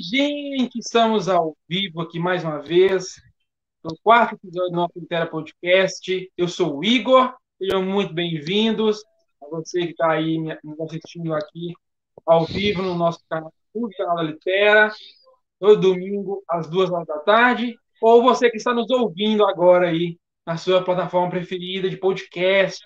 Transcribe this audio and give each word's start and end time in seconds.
gente? 0.00 0.78
Estamos 0.78 1.28
ao 1.28 1.56
vivo 1.68 2.00
aqui 2.00 2.18
mais 2.18 2.44
uma 2.44 2.60
vez, 2.60 3.14
no 3.82 3.96
quarto 4.02 4.34
episódio 4.34 4.70
do 4.70 4.76
nosso 4.76 4.98
Intera 4.98 5.26
Podcast. 5.26 6.30
Eu 6.36 6.48
sou 6.48 6.78
o 6.78 6.84
Igor, 6.84 7.34
sejam 7.58 7.82
muito 7.82 8.12
bem-vindos 8.12 9.02
a 9.42 9.48
você 9.48 9.86
que 9.86 9.92
está 9.92 10.12
aí 10.12 10.38
nos 10.62 10.80
assistindo 10.80 11.34
aqui 11.34 11.72
ao 12.26 12.44
vivo 12.44 12.82
no 12.82 12.94
nosso 12.94 13.20
canal, 13.28 13.52
no 13.74 13.88
canal 13.90 14.16
da 14.16 14.22
Litera, 14.22 14.92
todo 15.58 15.80
domingo 15.80 16.42
às 16.48 16.68
duas 16.68 16.90
horas 16.90 17.06
da 17.06 17.18
tarde, 17.20 17.78
ou 18.02 18.22
você 18.22 18.50
que 18.50 18.58
está 18.58 18.74
nos 18.74 18.90
ouvindo 18.90 19.46
agora 19.46 19.88
aí 19.88 20.18
na 20.46 20.56
sua 20.56 20.84
plataforma 20.84 21.30
preferida 21.30 21.88
de 21.88 21.96
podcast. 21.96 22.84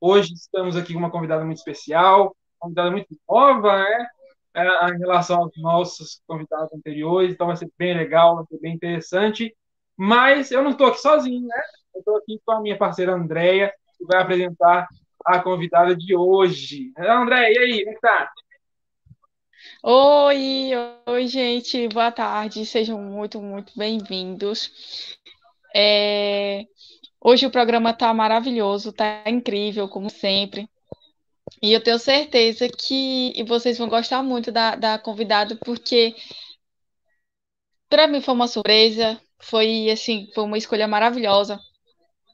Hoje 0.00 0.32
estamos 0.34 0.76
aqui 0.76 0.92
com 0.92 1.00
uma 1.00 1.10
convidada 1.10 1.44
muito 1.44 1.58
especial, 1.58 2.36
convidada 2.58 2.90
muito 2.90 3.08
nova, 3.28 3.78
né? 3.78 4.06
É, 4.54 4.88
em 4.90 4.98
relação 4.98 5.42
aos 5.42 5.56
nossos 5.56 6.22
convidados 6.26 6.72
anteriores, 6.72 7.32
então 7.32 7.48
vai 7.48 7.56
ser 7.56 7.68
bem 7.76 7.96
legal, 7.96 8.36
vai 8.36 8.46
ser 8.46 8.58
bem 8.60 8.74
interessante. 8.74 9.54
Mas 9.96 10.50
eu 10.50 10.62
não 10.62 10.70
estou 10.70 10.86
aqui 10.86 11.00
sozinho, 11.00 11.46
né? 11.46 11.62
Eu 11.94 11.98
estou 11.98 12.16
aqui 12.16 12.40
com 12.44 12.52
a 12.52 12.60
minha 12.60 12.78
parceira 12.78 13.14
Andréia, 13.14 13.72
que 13.98 14.04
vai 14.04 14.22
apresentar 14.22 14.86
a 15.24 15.40
convidada 15.40 15.96
de 15.96 16.16
hoje. 16.16 16.92
Andréia, 16.96 17.52
e 17.52 17.58
aí, 17.58 17.84
como 17.84 17.90
é 17.90 17.94
que 17.94 18.00
tá? 18.00 18.32
Oi, 19.82 20.70
oi, 21.06 21.26
gente, 21.26 21.88
boa 21.88 22.12
tarde, 22.12 22.64
sejam 22.66 23.00
muito, 23.00 23.40
muito 23.40 23.72
bem-vindos. 23.76 25.18
É... 25.74 26.64
Hoje 27.20 27.46
o 27.46 27.50
programa 27.50 27.90
está 27.90 28.12
maravilhoso, 28.12 28.90
está 28.90 29.24
incrível, 29.26 29.88
como 29.88 30.10
sempre. 30.10 30.68
E 31.64 31.72
eu 31.72 31.82
tenho 31.82 31.98
certeza 31.98 32.68
que 32.68 33.42
vocês 33.48 33.78
vão 33.78 33.88
gostar 33.88 34.22
muito 34.22 34.52
da, 34.52 34.74
da 34.74 34.98
convidada, 34.98 35.56
porque 35.64 36.14
para 37.88 38.06
mim 38.06 38.20
foi 38.20 38.34
uma 38.34 38.46
surpresa, 38.46 39.18
foi 39.40 39.88
assim, 39.90 40.28
foi 40.34 40.44
uma 40.44 40.58
escolha 40.58 40.86
maravilhosa. 40.86 41.58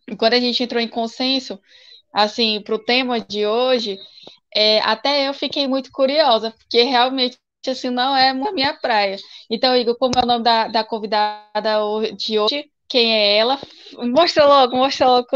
E 0.09 0.17
quando 0.17 0.33
a 0.33 0.41
gente 0.41 0.61
entrou 0.61 0.83
em 0.83 0.89
consenso, 0.89 1.61
assim, 2.12 2.61
para 2.61 2.75
o 2.75 2.84
tema 2.84 3.20
de 3.20 3.47
hoje, 3.47 3.97
é, 4.53 4.81
até 4.81 5.28
eu 5.28 5.33
fiquei 5.33 5.69
muito 5.69 5.92
curiosa, 5.92 6.50
porque 6.50 6.83
realmente 6.83 7.39
assim 7.69 7.89
não 7.89 8.17
é 8.17 8.33
minha 8.34 8.75
praia. 8.75 9.17
Então, 9.48 9.77
Igor, 9.77 9.97
como 9.97 10.15
é 10.19 10.25
o 10.25 10.27
nome 10.27 10.42
da, 10.42 10.67
da 10.67 10.83
convidada 10.83 11.78
de 12.17 12.37
hoje? 12.37 12.69
Quem 12.89 13.15
é 13.15 13.37
ela? 13.37 13.61
Mostra 13.97 14.44
logo, 14.44 14.77
mostra 14.77 15.06
logo. 15.06 15.28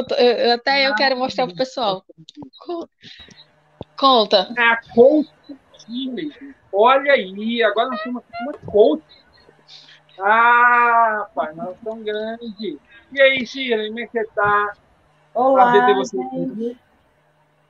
Até 0.53 0.89
eu 0.89 0.97
quero 0.97 1.17
mostrar 1.17 1.47
para 1.47 1.55
o 1.55 1.56
pessoal. 1.56 2.05
Conta. 3.97 4.53
É 4.56 4.62
a 4.62 4.81
coach 4.95 5.31
Shirley. 5.78 6.33
Olha 6.73 7.12
aí, 7.12 7.62
agora 7.62 7.91
nós 7.91 8.03
temos 8.03 8.23
uma 8.42 8.53
coach. 8.70 9.05
Ah, 10.19 11.28
pai, 11.34 11.53
nós 11.55 11.77
somos 11.83 12.05
grandes. 12.05 12.78
E 13.12 13.20
aí, 13.20 13.47
Shirley, 13.47 13.89
como 13.89 14.01
é 14.01 14.06
que 14.06 14.12
você 14.12 14.25
tá? 14.34 14.73
Olá, 15.34 15.73
Prazer 15.73 15.86
ter 15.86 15.95
você. 15.95 16.77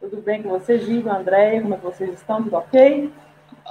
Tudo 0.00 0.22
bem 0.22 0.42
com 0.42 0.50
vocês, 0.50 0.88
Igor, 0.88 1.14
André? 1.14 1.60
Como 1.60 1.74
é 1.74 1.76
que 1.76 1.84
vocês 1.84 2.12
estão? 2.12 2.42
Tudo 2.42 2.56
ok? 2.56 3.12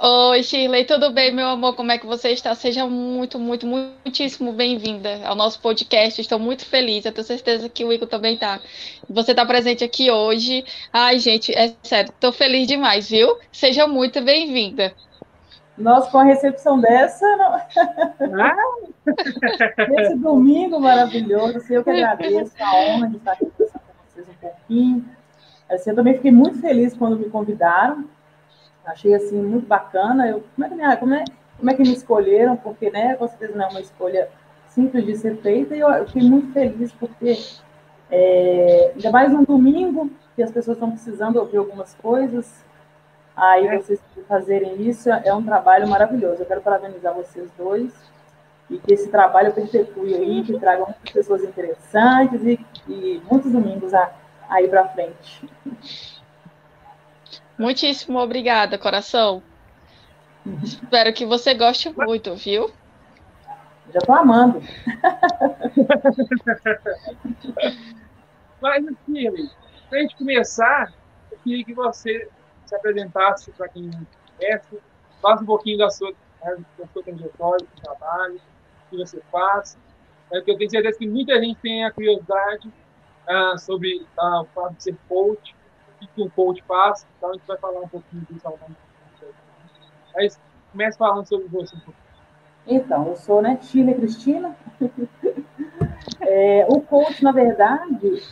Oi, 0.02 0.42
Shirley, 0.42 0.84
tudo 0.84 1.12
bem, 1.12 1.32
meu 1.32 1.46
amor? 1.46 1.76
Como 1.76 1.92
é 1.92 1.98
que 1.98 2.04
você 2.04 2.30
está? 2.30 2.52
Seja 2.56 2.84
muito, 2.84 3.38
muito, 3.38 3.64
muitíssimo 3.64 4.52
bem-vinda 4.52 5.20
ao 5.24 5.36
nosso 5.36 5.60
podcast. 5.60 6.20
Estou 6.20 6.36
muito 6.36 6.66
feliz. 6.66 7.04
Eu 7.04 7.12
tenho 7.12 7.24
certeza 7.24 7.68
que 7.68 7.84
o 7.84 7.92
Igor 7.92 8.08
também 8.08 8.34
está. 8.34 8.60
Você 9.08 9.30
está 9.30 9.46
presente 9.46 9.84
aqui 9.84 10.10
hoje. 10.10 10.64
Ai, 10.92 11.20
gente, 11.20 11.56
é 11.56 11.72
sério, 11.84 12.10
estou 12.10 12.32
feliz 12.32 12.66
demais, 12.66 13.08
viu? 13.08 13.38
Seja 13.52 13.86
muito 13.86 14.20
bem-vinda. 14.20 14.92
Nossa, 15.78 16.10
com 16.10 16.18
a 16.18 16.24
recepção 16.24 16.80
dessa, 16.80 17.24
não... 18.18 18.94
esse 20.00 20.16
domingo 20.16 20.80
maravilhoso, 20.80 21.60
eu 21.70 21.84
que 21.84 21.90
agradeço 21.90 22.52
a 22.58 22.76
honra 22.76 23.08
de 23.10 23.16
estar 23.16 23.32
aqui 23.32 23.46
conversando 23.46 23.82
com 23.82 24.10
vocês 24.10 24.28
um 24.28 24.34
pouquinho. 24.40 25.08
Assim, 25.70 25.90
eu 25.90 25.96
também 25.96 26.14
fiquei 26.14 26.32
muito 26.32 26.60
feliz 26.60 26.96
quando 26.96 27.16
me 27.16 27.30
convidaram 27.30 28.04
Achei 28.86 29.14
assim 29.14 29.40
muito 29.42 29.66
bacana. 29.66 30.28
Eu, 30.28 30.44
como, 30.54 30.66
é 30.66 30.68
que, 30.68 30.74
me, 30.74 30.96
como, 30.96 31.14
é, 31.14 31.24
como 31.58 31.70
é 31.70 31.74
que 31.74 31.82
me 31.82 31.92
escolheram? 31.92 32.56
Porque, 32.56 32.90
né, 32.90 33.14
com 33.16 33.26
certeza 33.28 33.56
não 33.56 33.66
é 33.66 33.68
uma 33.68 33.80
escolha 33.80 34.28
simples 34.68 35.06
de 35.06 35.16
ser 35.16 35.36
feita, 35.36 35.76
e 35.76 35.80
eu, 35.80 35.88
eu 35.88 36.06
fiquei 36.06 36.28
muito 36.28 36.52
feliz 36.52 36.92
porque 36.92 37.38
é, 38.10 38.92
ainda 38.94 39.10
mais 39.10 39.32
um 39.32 39.44
domingo, 39.44 40.10
que 40.34 40.42
as 40.42 40.50
pessoas 40.50 40.76
estão 40.76 40.90
precisando 40.90 41.36
ouvir 41.36 41.58
algumas 41.58 41.94
coisas. 41.94 42.64
Aí 43.36 43.66
é. 43.66 43.78
vocês 43.78 44.00
fazerem 44.28 44.82
isso 44.82 45.10
é 45.10 45.34
um 45.34 45.42
trabalho 45.44 45.88
maravilhoso. 45.88 46.42
Eu 46.42 46.46
quero 46.46 46.60
parabenizar 46.60 47.14
vocês 47.14 47.50
dois 47.56 47.92
e 48.70 48.78
que 48.78 48.94
esse 48.94 49.08
trabalho 49.08 49.52
perpetue 49.52 50.14
aí, 50.14 50.42
que 50.42 50.58
traga 50.58 50.84
muitas 50.84 51.12
pessoas 51.12 51.42
interessantes 51.44 52.42
e, 52.44 52.58
e 52.88 53.22
muitos 53.30 53.52
domingos 53.52 53.92
a, 53.92 54.10
aí 54.48 54.68
para 54.68 54.88
frente. 54.88 55.48
Muitíssimo 57.58 58.18
obrigada, 58.18 58.78
coração. 58.78 59.42
Espero 60.62 61.12
que 61.12 61.24
você 61.24 61.54
goste 61.54 61.90
muito, 61.96 62.34
viu? 62.34 62.70
Já 63.92 64.00
tô 64.00 64.12
amando. 64.12 64.60
Mas, 68.60 68.86
assim, 68.86 69.50
para 69.88 69.98
a 69.98 70.02
gente 70.02 70.16
começar, 70.16 70.92
eu 71.30 71.38
queria 71.38 71.64
que 71.64 71.74
você 71.74 72.28
se 72.66 72.74
apresentasse 72.74 73.50
para 73.52 73.68
quem 73.68 73.84
não 73.84 74.06
conhece, 74.36 74.78
fale 75.22 75.42
um 75.42 75.46
pouquinho 75.46 75.78
da 75.78 75.90
sua, 75.90 76.12
da 76.42 76.86
sua 76.92 77.02
trajetória, 77.02 77.66
do 77.66 77.82
trabalho, 77.82 78.36
o 78.36 78.90
que 78.90 78.96
você 78.96 79.22
faz. 79.30 79.78
É, 80.32 80.36
porque 80.36 80.50
eu 80.50 80.58
tenho 80.58 80.70
certeza 80.70 80.98
que 80.98 81.06
muita 81.06 81.38
gente 81.40 81.60
tem 81.60 81.84
a 81.84 81.92
curiosidade 81.92 82.72
ah, 83.28 83.56
sobre 83.58 84.06
ah, 84.18 84.42
o 84.42 84.44
fato 84.46 84.74
de 84.74 84.82
ser 84.82 84.96
coach, 85.08 85.54
que 86.14 86.22
um 86.22 86.28
coach 86.28 86.62
faz, 86.62 87.06
então 87.16 87.30
a 87.30 87.32
gente 87.34 87.46
vai 87.46 87.56
falar 87.58 87.80
um 87.80 87.88
pouquinho 87.88 88.26
disso 88.30 88.46
ao 88.46 88.52
longo 88.52 88.76
Mas 90.14 90.40
comece 90.72 90.98
falando 90.98 91.26
sobre 91.26 91.48
você 91.48 91.76
um 91.76 91.80
pouquinho. 91.80 92.04
Então, 92.66 93.08
eu 93.08 93.16
sou 93.16 93.42
né, 93.42 93.58
Chile 93.62 93.94
Cristina. 93.94 94.56
é, 96.20 96.66
o 96.68 96.80
coach, 96.80 97.22
na 97.22 97.32
verdade, 97.32 98.22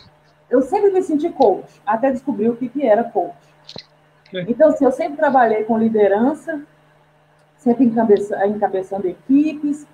eu 0.49 0.61
sempre 0.61 0.91
me 0.91 1.01
senti 1.01 1.29
coach, 1.29 1.81
até 1.85 2.11
descobrir 2.11 2.49
o 2.49 2.55
que, 2.55 2.67
que 2.67 2.85
era 2.85 3.03
coach. 3.03 3.35
É. 4.33 4.41
Então, 4.41 4.69
assim, 4.69 4.85
eu 4.85 4.91
sempre 4.91 5.17
trabalhei 5.17 5.63
com 5.63 5.77
liderança, 5.77 6.61
sempre 7.57 7.85
encabeça, 7.85 8.45
encabeçando 8.47 9.07
equipes, 9.07 9.87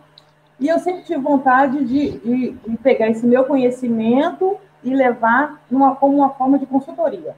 e 0.60 0.68
eu 0.68 0.80
sempre 0.80 1.04
tive 1.04 1.22
vontade 1.22 1.84
de, 1.86 2.12
de, 2.20 2.52
de 2.52 2.78
pegar 2.78 3.10
esse 3.10 3.26
meu 3.26 3.46
conhecimento 3.46 4.58
e 4.84 4.94
levar 4.94 5.62
numa, 5.70 5.96
como 5.96 6.18
uma 6.18 6.30
forma 6.30 6.58
de 6.58 6.66
consultoria. 6.66 7.36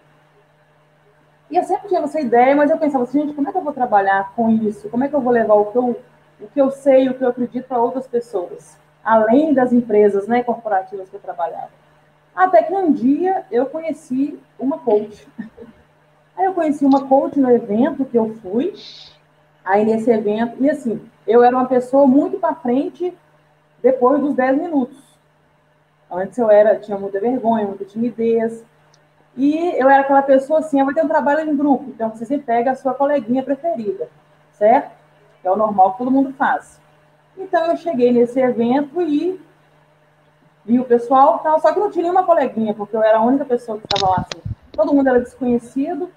E 1.52 1.58
eu 1.58 1.64
sempre 1.66 1.90
tinha 1.90 2.00
essa 2.00 2.20
ideia, 2.22 2.56
mas 2.56 2.72
eu 2.72 2.78
pensava 2.78 3.04
assim, 3.04 3.20
gente, 3.20 3.34
como 3.34 3.50
é 3.50 3.52
que 3.52 3.58
eu 3.58 3.64
vou 3.64 3.74
trabalhar 3.74 4.34
com 4.34 4.50
isso? 4.50 4.88
Como 4.88 5.04
é 5.04 5.10
que 5.10 5.14
eu 5.14 5.20
vou 5.20 5.34
levar 5.34 5.56
o 5.56 5.66
que 5.66 5.78
eu, 5.78 6.02
o 6.40 6.48
que 6.48 6.62
eu 6.62 6.72
sei, 6.72 7.10
o 7.10 7.14
que 7.14 7.22
eu 7.26 7.28
acredito 7.28 7.68
para 7.68 7.78
outras 7.78 8.08
pessoas? 8.08 8.78
Além 9.04 9.54
das 9.54 9.74
empresas 9.74 10.28
né, 10.28 10.42
corporativas 10.44 11.10
que 11.10 11.16
eu 11.18 11.20
trabalhava. 11.20 11.70
Até 12.34 12.64
que 12.64 12.74
um 12.74 12.94
dia 12.94 13.46
eu 13.52 13.66
conheci 13.66 14.40
uma 14.58 14.80
coach. 14.80 15.28
Aí 16.38 16.46
eu 16.46 16.54
conheci 16.54 16.86
uma 16.86 17.06
coach 17.06 17.38
no 17.38 17.52
evento 17.52 18.06
que 18.06 18.18
eu 18.18 18.34
fui. 18.42 18.74
Aí 19.66 19.84
nesse 19.84 20.10
evento, 20.10 20.56
e 20.64 20.70
assim, 20.70 21.02
eu 21.28 21.44
era 21.44 21.56
uma 21.56 21.68
pessoa 21.68 22.08
muito 22.08 22.40
para 22.40 22.56
frente 22.56 23.14
depois 23.84 24.22
dos 24.22 24.34
10 24.36 24.58
minutos. 24.58 24.98
Antes 26.10 26.38
eu 26.38 26.50
era, 26.50 26.80
tinha 26.80 26.98
muita 26.98 27.20
vergonha, 27.20 27.68
muita 27.68 27.84
timidez. 27.84 28.64
E 29.36 29.76
eu 29.78 29.90
era 29.90 30.02
aquela 30.02 30.22
pessoa 30.22 30.60
assim, 30.60 30.80
eu 30.80 30.86
vou 30.86 30.94
ter 30.94 31.04
um 31.04 31.08
trabalho 31.08 31.50
em 31.50 31.56
grupo, 31.56 31.86
então 31.90 32.10
você 32.10 32.26
sempre 32.26 32.46
pega 32.46 32.72
a 32.72 32.76
sua 32.76 32.94
coleguinha 32.94 33.42
preferida, 33.42 34.10
certo? 34.52 34.92
É 35.44 35.50
o 35.50 35.56
normal 35.56 35.94
que 35.94 36.00
todo 36.00 36.12
mundo 36.12 36.34
faz. 36.34 36.80
Então 37.38 37.66
eu 37.68 37.78
cheguei 37.78 38.12
nesse 38.12 38.40
evento 38.40 39.02
e 39.02 39.40
vi 40.66 40.80
o 40.80 40.86
pessoal, 40.86 41.42
só 41.62 41.74
que 41.74 41.80
não 41.80 41.90
tinha 41.90 42.04
nenhuma 42.04 42.24
coleguinha, 42.24 42.74
porque 42.74 42.96
eu 42.96 43.02
era 43.02 43.20
a 43.20 43.24
única 43.24 43.46
pessoa 43.46 43.78
que 43.78 43.86
estava 43.86 44.12
lá 44.12 44.26
assim. 44.28 44.42
Todo 44.74 44.94
mundo 44.94 45.08
era 45.08 45.20
desconhecido 45.20 46.12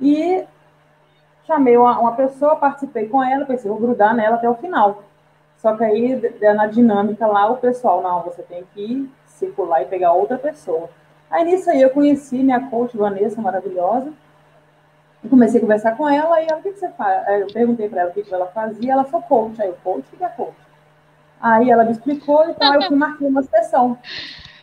e 0.00 0.44
chamei 1.46 1.76
uma, 1.76 1.98
uma 1.98 2.12
pessoa, 2.12 2.56
participei 2.56 3.08
com 3.08 3.22
ela, 3.22 3.44
pensei, 3.44 3.70
vou 3.70 3.80
grudar 3.80 4.14
nela 4.14 4.36
até 4.36 4.48
o 4.48 4.54
final. 4.54 5.02
Só 5.58 5.76
que 5.76 5.82
aí, 5.82 6.38
na 6.54 6.66
dinâmica 6.66 7.26
lá, 7.26 7.50
o 7.50 7.56
pessoal, 7.56 8.02
não, 8.02 8.22
você 8.22 8.42
tem 8.42 8.64
que 8.74 9.10
circular 9.26 9.82
e 9.82 9.86
pegar 9.86 10.12
outra 10.12 10.38
pessoa. 10.38 10.88
Aí 11.30 11.44
nisso 11.44 11.70
aí 11.70 11.82
eu 11.82 11.90
conheci 11.90 12.36
minha 12.42 12.68
coach, 12.68 12.96
Vanessa, 12.96 13.40
maravilhosa, 13.40 14.12
e 15.22 15.28
comecei 15.28 15.58
a 15.58 15.60
conversar 15.60 15.96
com 15.96 16.08
ela, 16.08 16.40
e 16.40 16.46
ela, 16.46 16.58
o 16.58 16.62
que, 16.62 16.72
que 16.72 16.78
você 16.78 16.88
faz? 16.90 17.26
Aí 17.28 17.40
eu 17.40 17.46
perguntei 17.48 17.88
para 17.88 18.02
ela 18.02 18.10
o 18.10 18.14
que, 18.14 18.22
que 18.22 18.32
ela 18.32 18.46
fazia, 18.46 18.92
ela 18.92 19.04
falou 19.04 19.26
coach, 19.26 19.60
aí 19.60 19.68
eu, 19.68 19.76
coach, 19.82 20.06
o 20.12 20.16
que 20.16 20.24
é 20.24 20.28
coach? 20.28 20.56
Aí 21.40 21.70
ela 21.70 21.84
me 21.84 21.92
explicou, 21.92 22.48
então 22.48 22.74
eu 22.74 22.82
fui 22.82 22.96
marquei 22.96 23.28
uma 23.28 23.42
sessão. 23.42 23.98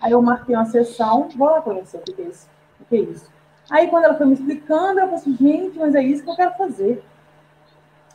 Aí 0.01 0.11
eu 0.11 0.21
marquei 0.21 0.55
uma 0.55 0.65
sessão, 0.65 1.29
vou 1.35 1.49
lá 1.49 1.61
conhecer 1.61 1.97
o 1.97 2.01
que 2.01 2.21
é 2.21 2.25
isso. 2.25 2.49
O 2.79 2.85
que 2.85 2.95
é 2.95 2.99
isso. 2.99 3.29
Aí 3.69 3.87
quando 3.87 4.05
ela 4.05 4.15
foi 4.15 4.25
me 4.27 4.33
explicando, 4.33 4.99
eu 4.99 5.05
falei 5.05 5.15
assim, 5.15 5.35
gente, 5.37 5.79
mas 5.79 5.95
é 5.95 6.03
isso 6.03 6.23
que 6.23 6.29
eu 6.29 6.35
quero 6.35 6.53
fazer. 6.55 7.03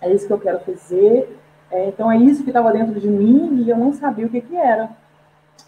É 0.00 0.12
isso 0.12 0.26
que 0.26 0.32
eu 0.32 0.38
quero 0.38 0.60
fazer. 0.60 1.38
É, 1.70 1.88
então 1.88 2.10
é 2.10 2.16
isso 2.16 2.42
que 2.42 2.50
estava 2.50 2.72
dentro 2.72 2.98
de 3.00 3.08
mim 3.08 3.62
e 3.62 3.70
eu 3.70 3.76
não 3.76 3.92
sabia 3.92 4.26
o 4.26 4.30
que, 4.30 4.40
que 4.40 4.56
era. 4.56 4.90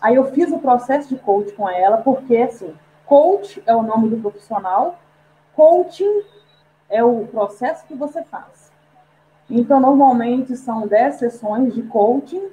Aí 0.03 0.17
eu 0.17 0.25
fiz 0.33 0.51
o 0.51 0.59
processo 0.59 1.09
de 1.09 1.17
coach 1.17 1.53
com 1.53 1.71
ela, 1.71 1.99
porque 1.99 2.37
assim, 2.37 2.75
coach 3.07 3.63
é 3.65 3.75
o 3.75 3.85
nome 3.85 4.09
do 4.09 4.17
profissional, 4.17 4.99
coaching 5.55 6.23
é 6.91 7.05
o 7.05 7.25
processo 7.29 7.87
que 7.87 7.95
você 7.95 8.25
faz. 8.25 8.73
Então, 9.49 9.79
normalmente 9.79 10.57
são 10.57 10.89
10 10.89 11.15
sessões 11.17 11.75
de 11.75 11.83
coaching 11.85 12.49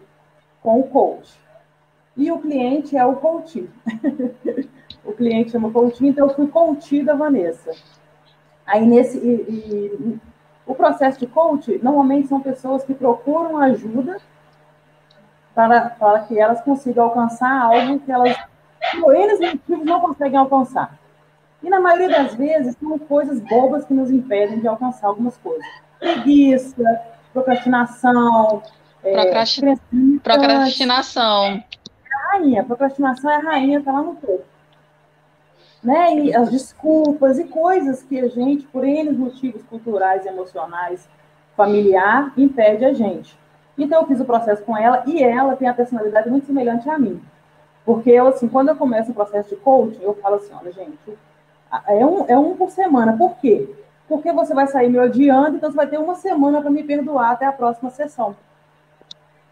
com 0.61 0.79
o 0.79 0.83
coach. 0.83 1.39
E 2.15 2.31
o 2.31 2.37
cliente 2.37 2.95
é 2.95 3.05
o 3.05 3.15
coach. 3.15 3.67
o 5.03 5.13
cliente 5.13 5.51
chama 5.51 5.71
coach, 5.71 6.05
então 6.05 6.27
eu 6.27 6.35
fui 6.35 6.47
coach 6.47 7.01
da 7.03 7.15
Vanessa. 7.15 7.71
Aí 8.65 8.85
nesse 8.85 9.17
e, 9.17 9.31
e, 9.31 10.19
o 10.67 10.75
processo 10.75 11.19
de 11.19 11.25
coach 11.25 11.79
normalmente 11.81 12.27
são 12.27 12.41
pessoas 12.41 12.83
que 12.83 12.93
procuram 12.93 13.57
ajuda 13.57 14.17
para, 15.59 15.89
para 15.89 16.19
que 16.19 16.39
elas 16.39 16.61
consigam 16.61 17.03
alcançar 17.03 17.63
algo 17.63 17.99
que 17.99 18.09
elas, 18.09 18.33
por 19.01 19.13
eles 19.13 19.41
motivos, 19.41 19.85
não 19.85 19.99
conseguem 19.99 20.39
alcançar. 20.39 20.97
E 21.61 21.69
na 21.69 21.81
maioria 21.81 22.07
das 22.07 22.33
vezes 22.33 22.77
são 22.79 22.97
coisas 22.97 23.41
bobas 23.41 23.83
que 23.83 23.93
nos 23.93 24.09
impedem 24.09 24.61
de 24.61 24.67
alcançar 24.69 25.07
algumas 25.07 25.35
coisas. 25.35 25.65
Preguiça, 25.99 27.01
procrastinação. 27.33 28.63
É, 29.03 29.11
procrastinação. 29.11 30.21
rainha, 32.31 32.63
procrastinação 32.63 33.29
é 33.29 33.35
a 33.35 33.39
rainha, 33.39 33.79
está 33.79 33.91
lá 33.91 34.01
no 34.01 34.15
topo. 34.15 34.45
Né? 35.83 36.19
E 36.19 36.35
as 36.35 36.49
desculpas 36.49 37.37
e 37.37 37.43
coisas 37.43 38.01
que 38.01 38.17
a 38.17 38.29
gente, 38.29 38.65
por 38.67 38.85
N 38.85 39.11
motivos 39.11 39.61
culturais, 39.63 40.25
emocionais, 40.25 41.05
familiar, 41.57 42.31
impede 42.37 42.85
a 42.85 42.93
gente. 42.93 43.37
Então, 43.83 44.01
eu 44.01 44.07
fiz 44.07 44.19
o 44.19 44.25
processo 44.25 44.61
com 44.63 44.77
ela 44.77 45.03
e 45.07 45.23
ela 45.23 45.55
tem 45.55 45.67
a 45.67 45.73
personalidade 45.73 46.29
muito 46.29 46.45
semelhante 46.45 46.89
a 46.89 46.97
mim. 46.97 47.21
Porque 47.85 48.11
eu, 48.11 48.27
assim, 48.27 48.47
quando 48.47 48.69
eu 48.69 48.75
começo 48.75 49.11
o 49.11 49.13
processo 49.13 49.49
de 49.49 49.55
coaching, 49.55 50.03
eu 50.03 50.13
falo 50.15 50.35
assim: 50.35 50.53
olha, 50.53 50.71
gente, 50.71 51.17
é 51.87 52.05
um, 52.05 52.25
é 52.27 52.37
um 52.37 52.55
por 52.55 52.69
semana. 52.69 53.17
Por 53.17 53.37
quê? 53.37 53.69
Porque 54.07 54.31
você 54.31 54.53
vai 54.53 54.67
sair 54.67 54.89
me 54.89 54.99
odiando, 54.99 55.57
então 55.57 55.71
você 55.71 55.77
vai 55.77 55.87
ter 55.87 55.97
uma 55.97 56.15
semana 56.15 56.61
para 56.61 56.69
me 56.69 56.83
perdoar 56.83 57.31
até 57.31 57.45
a 57.45 57.51
próxima 57.51 57.89
sessão. 57.89 58.35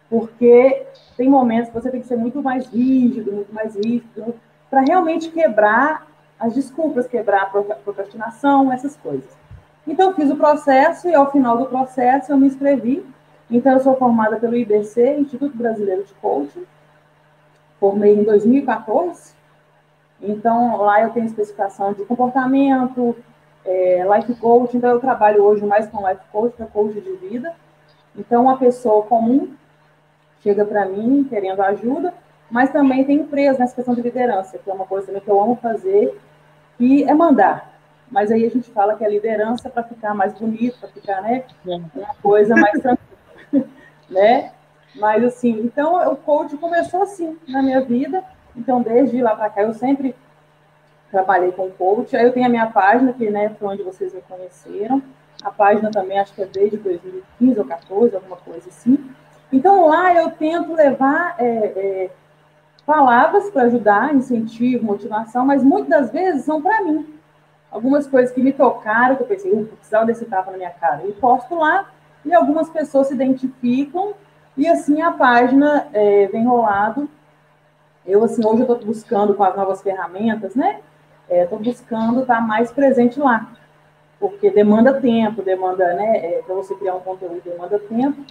Porque 0.09 0.85
tem 1.15 1.29
momentos 1.29 1.69
que 1.69 1.75
você 1.75 1.89
tem 1.89 2.01
que 2.01 2.07
ser 2.07 2.18
muito 2.18 2.41
mais 2.41 2.68
rígido, 2.68 3.31
muito 3.31 3.53
mais 3.53 3.75
rígido, 3.75 4.35
para 4.69 4.81
realmente 4.81 5.29
quebrar 5.29 6.07
as 6.39 6.53
desculpas, 6.53 7.07
quebrar 7.07 7.44
a 7.44 7.75
procrastinação, 7.75 8.71
essas 8.71 8.95
coisas. 8.95 9.29
Então, 9.88 10.09
eu 10.09 10.15
fiz 10.15 10.29
o 10.29 10.35
processo 10.35 11.07
e 11.07 11.15
ao 11.15 11.31
final 11.31 11.57
do 11.57 11.65
processo 11.65 12.31
eu 12.31 12.38
me 12.38 12.47
inscrevi 12.47 13.06
então, 13.49 13.73
eu 13.73 13.79
sou 13.79 13.95
formada 13.95 14.38
pelo 14.38 14.55
IBC, 14.55 15.19
Instituto 15.19 15.57
Brasileiro 15.57 16.03
de 16.03 16.13
Coaching. 16.15 16.65
Formei 17.79 18.13
em 18.13 18.23
2014. 18.23 19.33
Então, 20.21 20.77
lá 20.77 21.01
eu 21.01 21.11
tenho 21.11 21.25
especificação 21.25 21.94
de 21.94 22.03
comportamento, 22.03 23.15
é, 23.63 24.05
life 24.15 24.35
coach. 24.35 24.75
Então, 24.75 24.89
eu 24.89 24.99
trabalho 24.99 25.44
hoje 25.44 25.65
mais 25.65 25.88
com 25.88 26.05
life 26.07 26.21
coach, 26.31 26.55
que 26.55 26.63
é 26.63 26.65
coach 26.65 26.99
de 26.99 27.13
vida. 27.13 27.55
Então, 28.17 28.44
uma 28.44 28.57
pessoa 28.57 29.03
comum 29.03 29.53
chega 30.41 30.65
para 30.65 30.85
mim 30.85 31.25
querendo 31.29 31.61
ajuda, 31.61 32.13
mas 32.51 32.69
também 32.71 33.05
tem 33.05 33.19
empresa 33.19 33.59
nessa 33.59 33.75
questão 33.75 33.95
de 33.95 34.01
liderança, 34.01 34.57
que 34.57 34.69
é 34.69 34.73
uma 34.73 34.85
coisa 34.85 35.07
também 35.07 35.21
que 35.21 35.29
eu 35.29 35.41
amo 35.41 35.55
fazer, 35.55 36.19
que 36.77 37.03
é 37.03 37.13
mandar. 37.13 37.73
Mas 38.09 38.31
aí 38.31 38.45
a 38.45 38.50
gente 38.50 38.71
fala 38.71 38.95
que 38.95 39.03
é 39.03 39.09
liderança 39.09 39.69
para 39.69 39.83
ficar 39.83 40.13
mais 40.13 40.33
bonito, 40.33 40.79
para 40.79 40.89
ficar, 40.89 41.21
né, 41.21 41.43
é. 41.65 41.75
uma 41.75 42.15
coisa 42.21 42.55
mais 42.55 42.79
tranquila 42.81 43.06
né? 44.09 44.51
Mas 44.95 45.23
assim, 45.23 45.61
então 45.61 46.11
o 46.11 46.15
coach 46.15 46.55
começou 46.57 47.03
assim 47.03 47.38
na 47.47 47.61
minha 47.61 47.81
vida. 47.81 48.23
Então, 48.55 48.81
desde 48.81 49.21
lá 49.21 49.35
para 49.35 49.49
cá, 49.49 49.61
eu 49.61 49.73
sempre 49.73 50.15
trabalhei 51.11 51.51
com 51.51 51.69
coach. 51.71 52.15
Aí 52.15 52.25
eu 52.25 52.33
tenho 52.33 52.47
a 52.47 52.49
minha 52.49 52.67
página, 52.67 53.13
que 53.13 53.29
né, 53.29 53.55
foi 53.59 53.67
onde 53.67 53.83
vocês 53.83 54.13
me 54.13 54.21
conheceram. 54.21 55.01
A 55.44 55.51
página 55.51 55.91
também, 55.91 56.19
acho 56.19 56.33
que 56.33 56.41
é 56.41 56.45
desde 56.45 56.77
2015 56.77 57.59
ou 57.59 57.65
14, 57.65 58.15
alguma 58.15 58.38
coisa 58.38 58.67
assim. 58.69 58.97
Então, 59.53 59.88
lá 59.88 60.13
eu 60.13 60.31
tento 60.31 60.73
levar 60.73 61.35
é, 61.38 61.45
é, 61.45 62.11
palavras 62.85 63.50
para 63.51 63.63
ajudar, 63.63 64.13
incentivo, 64.13 64.85
motivação, 64.85 65.45
mas 65.45 65.63
muitas 65.63 65.89
das 65.89 66.11
vezes 66.11 66.43
são 66.43 66.61
para 66.61 66.83
mim. 66.83 67.13
Algumas 67.71 68.07
coisas 68.07 68.33
que 68.33 68.41
me 68.41 68.51
tocaram, 68.51 69.15
que 69.15 69.23
eu 69.23 69.27
pensei, 69.27 69.51
eu 69.53 69.65
precisava 69.65 70.05
desse 70.05 70.25
tapa 70.25 70.51
na 70.51 70.57
minha 70.57 70.71
cara. 70.71 71.05
E 71.05 71.11
posto 71.13 71.53
lá, 71.55 71.89
e 72.27 72.33
algumas 72.33 72.69
pessoas 72.69 73.07
se 73.07 73.13
identificam, 73.13 74.13
e 74.56 74.68
assim 74.68 75.01
a 75.01 75.12
página 75.12 75.88
é, 75.94 76.27
vem 76.27 76.45
rolado. 76.45 77.09
Eu, 78.06 78.24
assim, 78.24 78.45
hoje 78.45 78.63
eu 78.63 78.74
estou 78.74 78.85
buscando 78.85 79.33
com 79.33 79.44
as 79.44 79.56
novas 79.56 79.81
ferramentas, 79.81 80.56
né? 80.56 80.79
Estou 81.29 81.59
é, 81.59 81.62
buscando 81.62 82.21
estar 82.21 82.35
tá 82.35 82.41
mais 82.41 82.71
presente 82.71 83.19
lá, 83.19 83.51
porque 84.19 84.50
demanda 84.50 85.00
tempo, 85.00 85.41
demanda, 85.41 85.94
né? 85.94 86.18
É, 86.18 86.41
Para 86.45 86.56
você 86.56 86.74
criar 86.75 86.95
um 86.95 87.01
conteúdo, 87.01 87.41
demanda 87.44 87.77
tempo, 87.79 88.24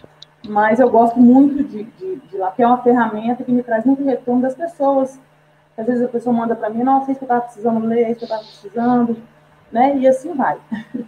mas 0.49 0.81
eu 0.81 0.91
gosto 0.91 1.19
muito 1.19 1.63
de, 1.63 1.85
de, 1.85 2.17
de 2.17 2.37
lá, 2.37 2.51
que 2.51 2.63
é 2.63 2.67
uma 2.67 2.83
ferramenta 2.83 3.45
que 3.45 3.53
me 3.53 3.63
traz 3.63 3.85
muito 3.85 4.05
retorno 4.05 4.43
das 4.43 4.55
pessoas. 4.55 5.21
Às 5.77 5.87
vezes 5.87 6.03
a 6.03 6.09
pessoa 6.09 6.35
manda 6.35 6.57
para 6.57 6.71
mim, 6.71 6.83
nossa, 6.83 7.11
isso 7.11 7.21
que 7.21 7.25
eu 7.25 7.27
estava 7.27 7.43
precisando 7.43 7.87
ler, 7.87 8.11
isso 8.11 8.19
que 8.19 8.25
eu 8.25 8.37
estava 8.37 8.43
precisando, 8.43 9.17
né? 9.71 9.97
E 9.99 10.09
assim 10.09 10.35
vai. 10.35 10.59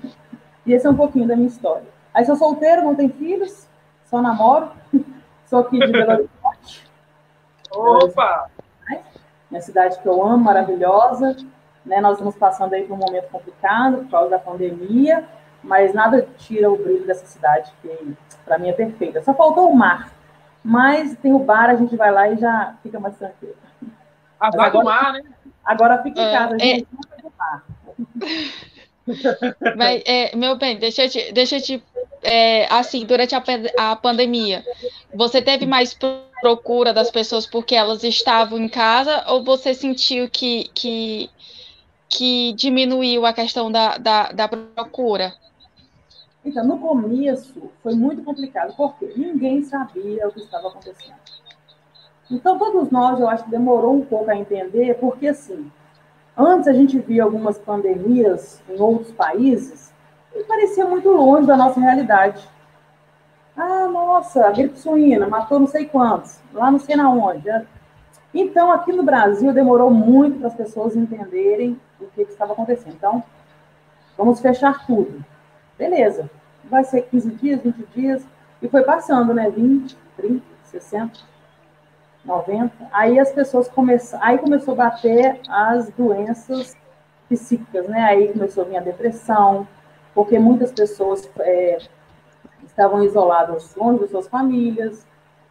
e 0.67 0.73
esse 0.73 0.87
é 0.87 0.91
um 0.91 0.97
pouquinho 0.97 1.27
da 1.27 1.35
minha 1.35 1.49
história. 1.49 1.98
Aí 2.13 2.25
sou 2.25 2.37
solteiro, 2.37 2.85
não 2.85 2.95
tenho 2.95 3.13
filhos, 3.13 3.69
só 4.07 4.21
namoro. 4.21 4.71
Sou 5.47 5.61
aqui 5.61 5.79
de 5.79 5.87
Belo 5.87 6.13
Horizonte. 6.13 6.87
Opa! 7.71 8.51
Minha 9.51 9.63
cidade 9.63 9.99
que 9.99 10.07
eu 10.07 10.23
amo, 10.23 10.45
maravilhosa. 10.45 11.35
Né? 11.87 12.03
Nós 12.03 12.13
estamos 12.13 12.37
passando 12.37 12.75
aí 12.75 12.85
por 12.85 12.93
um 12.93 12.99
momento 12.99 13.31
complicado 13.31 13.99
por 13.99 14.11
causa 14.11 14.31
da 14.31 14.39
pandemia, 14.39 15.25
mas 15.63 15.95
nada 15.95 16.29
tira 16.37 16.71
o 16.71 16.77
brilho 16.77 17.07
dessa 17.07 17.25
cidade, 17.25 17.73
que 17.81 18.15
para 18.45 18.59
mim 18.59 18.69
é 18.69 18.75
perfeita. 18.75 19.23
Só 19.23 19.33
faltou 19.33 19.71
o 19.71 19.75
mar. 19.75 20.13
Mas 20.63 21.17
tem 21.17 21.33
o 21.33 21.39
bar, 21.39 21.71
a 21.71 21.77
gente 21.77 21.97
vai 21.97 22.11
lá 22.11 22.29
e 22.29 22.37
já 22.37 22.75
fica 22.83 23.01
mais 23.01 23.17
tranquilo. 23.17 23.57
Azar 24.39 24.71
do 24.71 24.85
mar, 24.85 25.15
né? 25.15 25.23
Agora 25.65 26.03
fica 26.03 26.21
em 26.21 26.25
é, 26.25 26.33
casa, 26.33 26.55
a 26.55 26.59
gente 26.59 26.83
é... 26.83 26.87
não 26.93 27.01
vai 27.09 27.23
do 27.23 27.33
mar. 27.39 27.65
Mas, 29.77 30.03
é, 30.07 30.35
meu 30.37 30.57
bem, 30.57 30.79
deixa 30.79 31.05
eu 31.05 31.09
te, 31.09 31.33
deixa 31.33 31.57
eu 31.57 31.63
te 31.63 31.83
é, 32.23 32.67
assim, 32.73 33.05
durante 33.05 33.35
a, 33.35 33.43
a 33.79 33.97
pandemia, 33.97 34.65
você 35.15 35.41
teve 35.41 35.67
mais 35.67 35.97
procura 36.41 36.93
das 36.93 37.11
pessoas 37.11 37.47
porque 37.47 37.75
elas 37.75 38.05
estavam 38.05 38.59
em 38.59 38.69
casa 38.69 39.25
ou 39.29 39.43
você 39.43 39.75
sentiu 39.75 40.29
que, 40.29 40.71
que, 40.75 41.31
que 42.09 42.53
diminuiu 42.53 43.27
a 43.27 43.33
questão 43.33 43.71
da, 43.71 43.99
da, 43.99 44.33
da 44.33 44.49
procura? 44.49 45.35
Então, 46.45 46.65
no 46.65 46.79
começo 46.79 47.71
foi 47.83 47.95
muito 47.95 48.23
complicado, 48.23 48.75
porque 48.77 49.13
ninguém 49.17 49.63
sabia 49.63 50.29
o 50.29 50.33
que 50.33 50.41
estava 50.41 50.69
acontecendo. 50.69 51.17
Então, 52.31 52.59
todos 52.59 52.91
nós, 52.91 53.19
eu 53.19 53.29
acho 53.29 53.45
que 53.45 53.51
demorou 53.51 53.95
um 53.95 54.05
pouco 54.05 54.31
a 54.31 54.37
entender, 54.37 54.95
porque 54.99 55.29
assim, 55.29 55.71
antes 56.39 56.69
a 56.69 56.73
gente 56.73 56.99
via 57.01 57.25
algumas 57.25 57.59
pandemias 57.59 58.63
em 58.69 58.81
outros 58.81 59.11
países 59.13 59.93
e 60.35 60.45
parecia 60.45 60.87
muito 60.87 61.11
longe 61.11 61.47
da 61.47 61.57
nossa 61.57 61.81
realidade. 61.81 62.49
Ah, 63.57 63.89
nossa, 63.89 64.47
a 64.47 64.53
gripe 64.53 64.79
suína 64.79 65.27
matou 65.27 65.59
não 65.59 65.67
sei 65.67 65.87
quantos, 65.87 66.39
lá 66.55 66.71
não 66.71 66.79
sei 66.79 66.95
na 66.95 67.11
onde. 67.11 67.51
Então, 68.33 68.71
aqui 68.71 68.93
no 68.93 69.03
Brasil, 69.03 69.53
demorou 69.53 69.91
muito 69.91 70.39
para 70.39 70.49
as 70.49 70.55
pessoas 70.55 70.95
entenderem 70.95 71.81
o 72.01 72.07
que, 72.07 72.25
que 72.25 72.31
estava 72.31 72.53
acontecendo. 72.53 72.95
Então, 72.95 73.25
vamos 74.17 74.41
fechar 74.41 74.87
tudo. 74.87 75.25
Beleza. 75.77 76.31
Vai 76.65 76.85
ser 76.85 77.03
15 77.03 77.31
dias, 77.33 77.61
20 77.63 77.87
dias. 77.95 78.27
E 78.63 78.69
foi 78.69 78.83
passando, 78.83 79.35
né? 79.35 79.51
20, 79.51 79.97
30, 80.17 80.43
60, 80.65 81.19
90. 82.29 82.71
Aí 82.93 83.19
as 83.19 83.33
pessoas 83.33 83.69
começaram. 83.69 84.25
Aí 84.25 84.39
começou 84.39 84.75
a 84.75 84.77
bater 84.77 85.41
as 85.49 85.91
doenças 85.91 86.77
psíquicas, 87.29 87.89
né? 87.89 88.03
Aí 88.05 88.33
começou 88.33 88.65
a 88.65 88.67
vir 88.67 88.77
a 88.77 88.81
depressão, 88.81 89.67
porque 90.15 90.39
muitas 90.39 90.71
pessoas 90.71 91.29
é, 91.41 91.79
estavam 92.65 93.03
isoladas 93.03 93.75
longe 93.75 94.01
das 94.01 94.11
suas 94.11 94.29
famílias, 94.29 95.07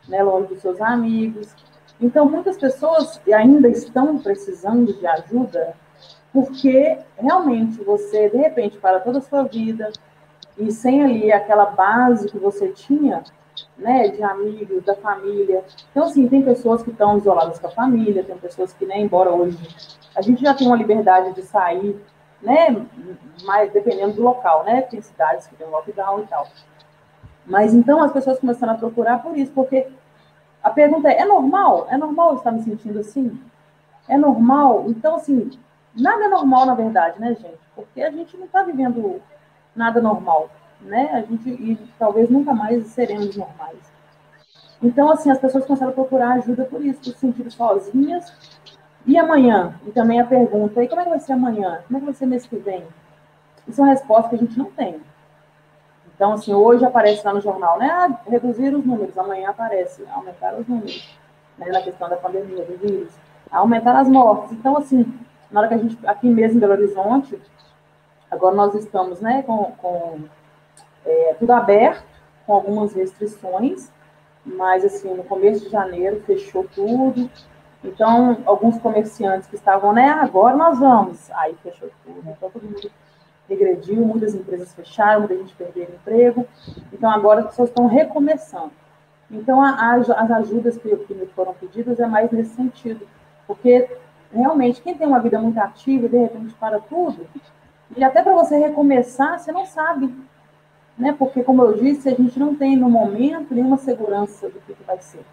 né, 0.07 0.23
longe 0.23 0.47
dos 0.47 0.61
seus 0.61 0.79
amigos. 0.79 1.53
Então, 1.99 2.29
muitas 2.29 2.57
pessoas 2.57 3.19
ainda 3.33 3.67
estão 3.67 4.19
precisando 4.19 4.93
de 4.93 5.05
ajuda, 5.05 5.75
porque 6.31 6.97
realmente 7.17 7.83
você, 7.83 8.29
de 8.29 8.37
repente, 8.37 8.77
para 8.77 8.99
toda 8.99 9.17
a 9.17 9.21
sua 9.21 9.43
vida, 9.43 9.91
e 10.57 10.71
sem 10.71 11.03
ali 11.03 11.31
aquela 11.31 11.65
base 11.65 12.29
que 12.29 12.37
você 12.37 12.69
tinha, 12.69 13.23
né, 13.77 14.07
de 14.09 14.23
amigos, 14.23 14.83
da 14.83 14.95
família. 14.95 15.63
Então, 15.91 16.05
assim, 16.05 16.27
tem 16.27 16.41
pessoas 16.41 16.83
que 16.83 16.89
estão 16.89 17.17
isoladas 17.17 17.59
com 17.59 17.67
a 17.67 17.71
família, 17.71 18.23
tem 18.23 18.37
pessoas 18.37 18.73
que, 18.73 18.85
né, 18.85 18.99
embora 18.99 19.31
hoje 19.31 19.57
a 20.15 20.21
gente 20.21 20.41
já 20.41 20.53
tenha 20.53 20.69
uma 20.69 20.77
liberdade 20.77 21.33
de 21.33 21.43
sair 21.43 21.95
né? 22.41 22.85
Mas 23.43 23.71
dependendo 23.71 24.13
do 24.13 24.23
local, 24.23 24.63
né? 24.63 24.81
Tem 24.81 25.01
cidades 25.01 25.47
que 25.47 25.55
tem 25.55 25.67
lockdown 25.67 26.21
e 26.21 26.27
tal. 26.27 26.47
Mas 27.45 27.73
então 27.73 28.01
as 28.01 28.11
pessoas 28.11 28.39
começaram 28.39 28.73
a 28.73 28.77
procurar 28.77 29.21
por 29.21 29.37
isso, 29.37 29.51
porque 29.53 29.87
a 30.63 30.69
pergunta 30.69 31.09
é: 31.09 31.19
é 31.19 31.25
normal? 31.25 31.87
É 31.89 31.97
normal 31.97 32.35
estar 32.35 32.51
me 32.51 32.61
sentindo 32.61 32.99
assim? 32.99 33.39
É 34.07 34.17
normal? 34.17 34.85
Então, 34.87 35.15
assim, 35.15 35.49
nada 35.95 36.25
é 36.25 36.27
normal, 36.27 36.65
na 36.65 36.75
verdade, 36.75 37.19
né, 37.19 37.35
gente? 37.35 37.59
Porque 37.75 38.01
a 38.01 38.11
gente 38.11 38.37
não 38.37 38.45
está 38.45 38.63
vivendo 38.63 39.21
nada 39.75 40.01
normal, 40.01 40.49
né? 40.81 41.09
A 41.13 41.21
gente, 41.21 41.49
e 41.49 41.77
talvez 41.97 42.29
nunca 42.29 42.53
mais 42.53 42.87
seremos 42.87 43.35
normais. 43.35 43.77
Então, 44.81 45.11
assim, 45.11 45.31
as 45.31 45.39
pessoas 45.39 45.65
começaram 45.65 45.91
a 45.91 45.95
procurar 45.95 46.33
ajuda 46.33 46.65
por 46.65 46.85
isso, 46.85 46.99
por 46.99 47.13
se 47.13 47.19
sentir 47.19 47.51
sozinhas. 47.51 48.31
E 49.05 49.17
amanhã? 49.17 49.79
E 49.85 49.91
também 49.91 50.19
a 50.19 50.25
pergunta, 50.25 50.83
e 50.83 50.87
como 50.87 51.01
é 51.01 51.03
que 51.05 51.09
vai 51.09 51.19
ser 51.19 51.33
amanhã? 51.33 51.81
Como 51.87 51.97
é 51.97 51.99
que 51.99 52.05
vai 52.05 52.13
ser 52.13 52.25
mês 52.25 52.45
que 52.45 52.57
vem? 52.57 52.85
Isso 53.67 53.81
é 53.81 53.83
uma 53.83 53.91
resposta 53.91 54.29
que 54.29 54.35
a 54.35 54.39
gente 54.39 54.57
não 54.57 54.65
tem. 54.65 55.01
Então, 56.13 56.33
assim, 56.33 56.53
hoje 56.53 56.83
aparece 56.83 57.25
lá 57.25 57.33
no 57.33 57.41
jornal, 57.41 57.77
né? 57.77 57.89
Ah, 57.89 58.19
reduzir 58.27 58.73
os 58.73 58.85
números. 58.85 59.17
Amanhã 59.17 59.49
aparece 59.49 60.03
aumentar 60.11 60.55
os 60.55 60.67
números, 60.67 61.17
né? 61.57 61.67
Na 61.67 61.81
questão 61.81 62.09
da 62.09 62.17
pandemia, 62.17 62.65
do 62.65 62.77
vírus. 62.77 63.13
Aumentar 63.51 63.97
as 63.99 64.09
mortes. 64.09 64.51
Então, 64.51 64.77
assim, 64.77 65.05
na 65.51 65.59
hora 65.59 65.69
que 65.69 65.75
a 65.75 65.77
gente, 65.77 66.07
aqui 66.07 66.27
mesmo 66.27 66.57
em 66.57 66.59
Belo 66.59 66.73
Horizonte, 66.73 67.39
agora 68.29 68.55
nós 68.55 68.75
estamos, 68.75 69.21
né, 69.21 69.43
com, 69.43 69.71
com 69.77 70.19
é, 71.07 71.35
tudo 71.39 71.51
aberto, 71.51 72.03
com 72.45 72.53
algumas 72.53 72.93
restrições, 72.93 73.91
mas, 74.45 74.85
assim, 74.85 75.13
no 75.13 75.23
começo 75.23 75.65
de 75.65 75.71
janeiro 75.71 76.21
fechou 76.25 76.65
tudo. 76.73 77.29
Então, 77.83 78.37
alguns 78.45 78.77
comerciantes 78.79 79.47
que 79.47 79.55
estavam, 79.55 79.93
né, 79.93 80.09
agora 80.09 80.55
nós 80.55 80.79
vamos, 80.79 81.29
aí 81.31 81.55
fechou 81.63 81.89
tudo. 82.05 82.21
Então, 82.29 82.49
todo 82.49 82.63
mundo 82.63 82.91
regrediu, 83.47 84.05
muitas 84.05 84.33
empresas 84.33 84.73
fecharam, 84.73 85.21
muita 85.21 85.37
gente 85.37 85.55
perdeu 85.55 85.83
emprego. 85.83 86.45
Então, 86.91 87.09
agora 87.09 87.41
as 87.41 87.47
pessoas 87.47 87.69
estão 87.69 87.87
recomeçando. 87.87 88.71
Então, 89.29 89.61
a, 89.61 89.71
a, 89.71 89.95
as 89.95 90.31
ajudas 90.31 90.77
que, 90.77 90.95
que 90.95 91.13
me 91.13 91.25
foram 91.27 91.53
pedidas 91.53 91.99
é 91.99 92.05
mais 92.05 92.31
nesse 92.31 92.55
sentido. 92.55 93.07
Porque, 93.45 93.89
realmente, 94.33 94.81
quem 94.81 94.95
tem 94.95 95.07
uma 95.07 95.19
vida 95.19 95.39
muito 95.39 95.57
ativa 95.59 96.05
e, 96.05 96.09
de 96.09 96.17
repente, 96.17 96.53
para 96.55 96.79
tudo, 96.79 97.27
e 97.95 98.03
até 98.03 98.21
para 98.21 98.33
você 98.33 98.57
recomeçar, 98.57 99.39
você 99.39 99.51
não 99.51 99.65
sabe. 99.65 100.13
Né? 100.97 101.15
Porque, 101.17 101.43
como 101.43 101.63
eu 101.63 101.77
disse, 101.77 102.09
a 102.09 102.15
gente 102.15 102.39
não 102.39 102.55
tem, 102.55 102.75
no 102.75 102.89
momento, 102.89 103.53
nenhuma 103.53 103.77
segurança 103.77 104.49
do 104.49 104.59
que, 104.61 104.73
que 104.73 104.83
vai 104.83 104.99
ser. 104.99 105.23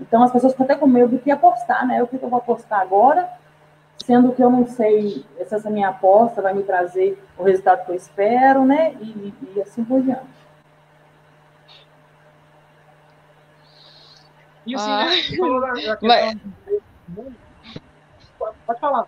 Então, 0.00 0.22
as 0.22 0.32
pessoas 0.32 0.52
ficam 0.52 0.64
até 0.64 0.74
com 0.74 0.86
medo 0.86 1.16
do 1.16 1.18
que 1.18 1.30
apostar, 1.30 1.86
né? 1.86 2.02
O 2.02 2.06
que, 2.06 2.18
que 2.18 2.24
eu 2.24 2.28
vou 2.28 2.38
apostar 2.38 2.80
agora 2.80 3.28
sendo 4.04 4.32
que 4.32 4.42
eu 4.42 4.50
não 4.50 4.66
sei 4.66 5.24
se 5.46 5.54
essa 5.54 5.68
minha 5.68 5.88
aposta 5.88 6.40
vai 6.40 6.54
me 6.54 6.62
trazer 6.62 7.22
o 7.36 7.42
resultado 7.42 7.84
que 7.84 7.90
eu 7.90 7.94
espero, 7.94 8.64
né? 8.64 8.94
E, 9.00 9.34
e 9.54 9.60
assim 9.60 9.84
por 9.84 10.00
diante. 10.00 10.22
E 14.66 14.74
assim, 14.74 14.90
ah, 14.90 15.04
né? 15.04 15.22
falou 15.36 15.60
da, 15.60 15.72
da 15.72 15.98
mas... 16.02 16.38
Pode 18.66 18.80
falar. 18.80 19.06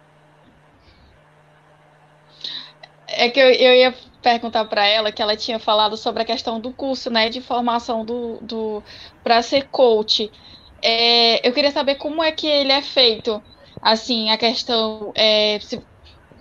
É 3.09 3.31
que 3.31 3.41
eu, 3.41 3.49
eu 3.51 3.75
ia 3.75 3.95
perguntar 4.23 4.65
para 4.67 4.87
ela 4.87 5.13
que 5.13 5.23
ela 5.23 5.37
tinha 5.37 5.59
falado 5.59 5.97
sobre 5.97 6.23
a 6.23 6.27
questão 6.27 6.61
do 6.61 6.73
curso, 6.73 7.11
né, 7.11 7.29
de 7.29 7.41
formação 7.41 8.05
do, 8.05 8.39
do 8.41 8.83
para 9.23 9.43
ser 9.43 9.69
coach. 9.69 10.31
É, 10.83 11.47
eu 11.47 11.53
queria 11.53 11.71
saber 11.71 11.97
como 11.97 12.23
é 12.23 12.33
que 12.33 12.47
ele 12.47 12.73
é 12.73 12.83
feito 12.83 13.43
assim, 13.81 14.31
a 14.31 14.37
questão 14.37 15.13
é, 15.15 15.59
se, 15.61 15.83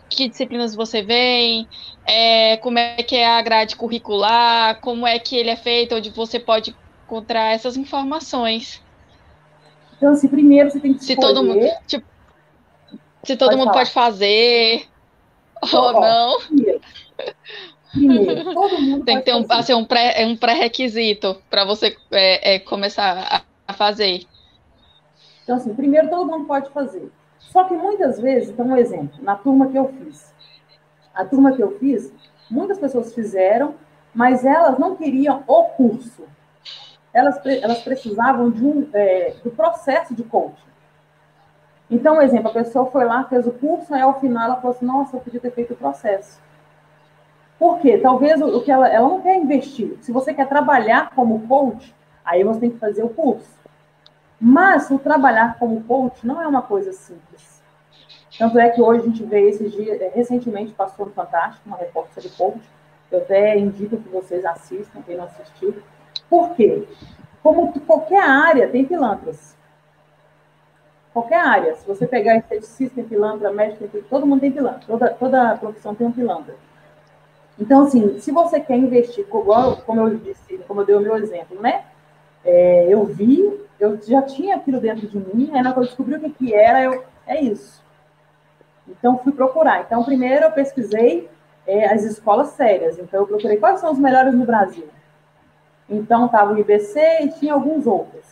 que 0.10 0.28
disciplinas 0.28 0.76
você 0.76 1.02
vem, 1.02 1.68
é, 2.06 2.58
como 2.58 2.80
é 2.80 3.02
que 3.04 3.16
é 3.16 3.28
a 3.28 3.42
grade 3.42 3.76
curricular, 3.76 4.80
como 4.82 5.06
é 5.06 5.18
que 5.20 5.36
ele 5.36 5.50
é 5.50 5.56
feito, 5.56 5.96
onde 5.96 6.10
você 6.10 6.40
pode 6.40 6.76
encontrar 7.06 7.54
essas 7.54 7.78
informações. 7.78 8.82
Então, 9.98 10.16
se 10.16 10.28
primeiro 10.28 10.70
você 10.70 10.80
tem 10.80 10.94
que 10.94 11.04
se 11.04 11.14
escolher... 11.14 11.34
todo 11.34 11.46
mundo, 11.46 11.68
tipo, 11.88 12.06
se 13.24 13.36
todo 13.36 13.50
pode 13.50 13.58
mundo 13.58 13.68
falar. 13.68 13.80
pode 13.80 13.92
fazer 13.92 14.88
então, 15.64 15.82
ou 15.84 15.96
ó, 15.96 16.02
não. 16.02 16.40
Primeiro, 16.42 16.79
primeiro, 17.92 18.54
todo 18.54 18.82
mundo 18.82 19.06
tem 19.06 19.18
que 19.18 19.26
ter 19.26 19.36
um, 19.36 19.46
assim, 19.50 19.74
um 19.74 19.86
pré 19.86 20.26
um 20.26 20.36
pré-requisito 20.36 21.42
para 21.50 21.66
você 21.66 21.96
é, 22.12 22.56
é, 22.56 22.60
começar 22.60 23.18
a, 23.18 23.42
a 23.68 23.74
fazer. 23.74 24.26
Então, 25.44 25.56
assim, 25.56 25.74
primeiro 25.74 26.10
todo 26.10 26.30
mundo 26.30 26.46
pode 26.46 26.70
fazer. 26.70 27.12
Só 27.40 27.64
que 27.64 27.74
muitas 27.74 28.20
vezes, 28.20 28.50
então 28.50 28.68
um 28.68 28.78
exemplo, 28.78 29.24
na 29.24 29.36
turma 29.36 29.68
que 29.68 29.78
eu 29.78 29.88
fiz. 29.88 30.34
A 31.14 31.26
turma 31.26 31.54
que 31.54 31.64
eu 31.64 31.78
fiz, 31.80 32.14
muitas 32.50 32.78
pessoas 32.78 33.14
fizeram, 33.14 33.76
mas 34.14 34.46
elas 34.46 34.78
não 34.78 34.96
queriam 34.96 35.44
o 35.48 35.64
curso. 35.64 36.24
Elas, 37.12 37.44
elas 37.46 37.82
precisavam 37.82 38.52
de 38.52 38.64
um, 38.64 38.88
é, 38.94 39.34
do 39.44 39.50
processo 39.50 40.14
de 40.14 40.24
coaching. 40.24 40.70
Então, 41.90 42.18
um 42.18 42.22
exemplo, 42.22 42.50
a 42.50 42.54
pessoa 42.54 42.86
foi 42.92 43.04
lá, 43.04 43.24
fez 43.24 43.48
o 43.48 43.52
curso, 43.52 43.94
aí 43.94 44.02
ao 44.02 44.20
final 44.20 44.44
ela 44.44 44.56
falou 44.58 44.76
assim, 44.76 44.86
nossa, 44.86 45.18
eu 45.18 45.22
podia 45.22 45.40
ter 45.40 45.52
feito 45.52 45.74
o 45.74 45.78
processo. 45.78 46.40
Por 47.60 47.80
quê? 47.80 47.98
Talvez 47.98 48.42
o, 48.42 48.62
que 48.62 48.72
ela, 48.72 48.88
ela 48.88 49.08
não 49.08 49.22
quer 49.22 49.36
investir. 49.36 49.98
Se 50.00 50.14
você 50.14 50.34
quer 50.34 50.48
trabalhar 50.48 51.10
como 51.14 51.46
coach, 51.46 51.94
aí 52.24 52.42
você 52.42 52.62
tem 52.62 52.72
que 52.72 52.80
fazer 52.80 53.04
o 53.04 53.10
curso. 53.10 53.60
Mas 54.40 54.90
o 54.90 54.98
trabalhar 54.98 55.60
como 55.60 55.84
coach 55.84 56.26
não 56.26 56.42
é 56.42 56.48
uma 56.48 56.62
coisa 56.62 56.94
simples. 56.94 57.62
Tanto 58.38 58.58
é 58.58 58.70
que 58.70 58.82
hoje 58.82 59.02
a 59.02 59.06
gente 59.06 59.24
vê 59.26 59.50
esses 59.50 59.74
dias, 59.74 60.00
é, 60.00 60.08
recentemente 60.08 60.72
passou 60.72 61.08
no 61.08 61.12
Fantástico, 61.12 61.68
uma 61.68 61.76
repórter 61.76 62.24
de 62.24 62.30
coach. 62.30 62.62
Eu 63.12 63.20
até 63.20 63.60
indico 63.60 63.98
que 63.98 64.08
vocês 64.08 64.46
assistam, 64.46 65.02
quem 65.02 65.18
não 65.18 65.26
assistiu. 65.26 65.76
Por 66.30 66.56
quê? 66.56 66.88
Como 67.44 67.78
qualquer 67.82 68.24
área 68.24 68.70
tem 68.70 68.86
pilantras. 68.86 69.58
Qualquer 71.12 71.40
área. 71.40 71.76
Se 71.76 71.86
você 71.86 72.08
pegar 72.08 72.38
esteticista, 72.38 72.96
tem 72.96 73.04
pilantra, 73.04 73.52
médico, 73.52 73.86
tem 73.90 74.02
todo 74.04 74.26
mundo 74.26 74.40
tem 74.40 74.52
pilantra. 74.52 74.86
Toda, 74.88 75.10
toda 75.16 75.58
profissão 75.58 75.94
tem 75.94 76.08
um 76.08 76.12
pilantra. 76.12 76.56
Então, 77.60 77.84
assim, 77.84 78.20
se 78.20 78.32
você 78.32 78.60
quer 78.60 78.78
investir, 78.78 79.26
como 79.28 79.52
eu 80.00 80.18
disse, 80.18 80.58
como 80.68 80.82
eu 80.82 80.86
dei 80.86 80.96
o 80.96 81.02
meu 81.02 81.18
exemplo, 81.18 81.62
né? 81.62 81.84
É, 82.46 82.88
eu 82.88 83.04
vi 83.06 83.68
eu 83.80 83.98
já 84.02 84.22
tinha 84.22 84.58
aquilo 84.58 84.80
dentro 84.80 85.08
de 85.08 85.18
mim, 85.18 85.52
aí 85.54 85.62
na 85.62 85.70
hora 85.70 85.80
eu 85.80 85.86
descobri 85.86 86.16
o 86.16 86.20
que, 86.20 86.30
que 86.32 86.54
era, 86.54 86.84
eu, 86.84 87.04
é 87.26 87.42
isso. 87.42 87.82
Então, 88.88 89.18
fui 89.20 89.32
procurar. 89.32 89.82
Então, 89.82 90.04
primeiro 90.04 90.46
eu 90.46 90.52
pesquisei 90.52 91.30
é, 91.66 91.88
as 91.88 92.04
escolas 92.04 92.50
sérias. 92.50 93.00
Então, 93.00 93.22
eu 93.22 93.28
procurei 93.28 93.58
quais 93.58 93.80
são 93.80 93.92
os 93.92 94.00
melhores 94.00 94.34
no 94.34 94.46
Brasil. 94.46 94.88
Então, 95.88 96.26
estava 96.26 96.54
o 96.54 96.60
IBC 96.60 97.00
e 97.22 97.30
tinha 97.40 97.54
alguns 97.54 97.88
outros. 97.88 98.26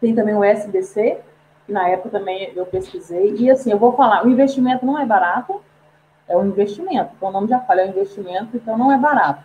Tem 0.00 0.14
também 0.14 0.36
o 0.36 0.44
SBC, 0.44 1.18
que 1.66 1.72
na 1.72 1.88
época 1.88 2.10
também 2.10 2.52
eu 2.54 2.66
pesquisei. 2.66 3.34
E 3.36 3.50
assim, 3.50 3.72
eu 3.72 3.78
vou 3.78 3.94
falar, 3.96 4.24
o 4.24 4.30
investimento 4.30 4.86
não 4.86 4.98
é 4.98 5.04
barato, 5.04 5.60
é 6.28 6.36
um 6.36 6.46
investimento. 6.46 7.12
Então, 7.16 7.28
o 7.28 7.32
nome 7.32 7.48
já 7.48 7.60
fala, 7.60 7.82
é 7.82 7.86
um 7.86 7.90
investimento, 7.90 8.56
então 8.56 8.76
não 8.76 8.92
é 8.92 8.98
barato. 8.98 9.44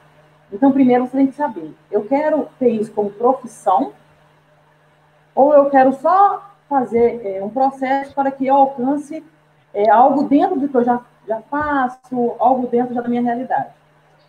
Então, 0.52 0.72
primeiro 0.72 1.06
você 1.06 1.18
tem 1.18 1.28
que 1.28 1.36
saber, 1.36 1.74
eu 1.92 2.06
quero 2.06 2.48
ter 2.58 2.70
isso 2.70 2.92
como 2.92 3.10
profissão, 3.12 3.94
ou 5.36 5.54
eu 5.54 5.70
quero 5.70 5.94
só 5.94 6.52
fazer 6.68 7.26
é, 7.26 7.44
um 7.44 7.50
processo 7.50 8.14
para 8.14 8.32
que 8.32 8.48
eu 8.48 8.56
alcance 8.56 9.24
é, 9.74 9.90
algo 9.90 10.24
dentro 10.24 10.60
do 10.60 10.68
que 10.68 10.76
eu 10.76 10.84
já, 10.84 11.02
já 11.28 11.42
faço, 11.42 12.36
algo 12.40 12.68
dentro 12.68 12.96
já 12.96 13.02
da 13.02 13.08
minha 13.08 13.22
realidade. 13.22 13.70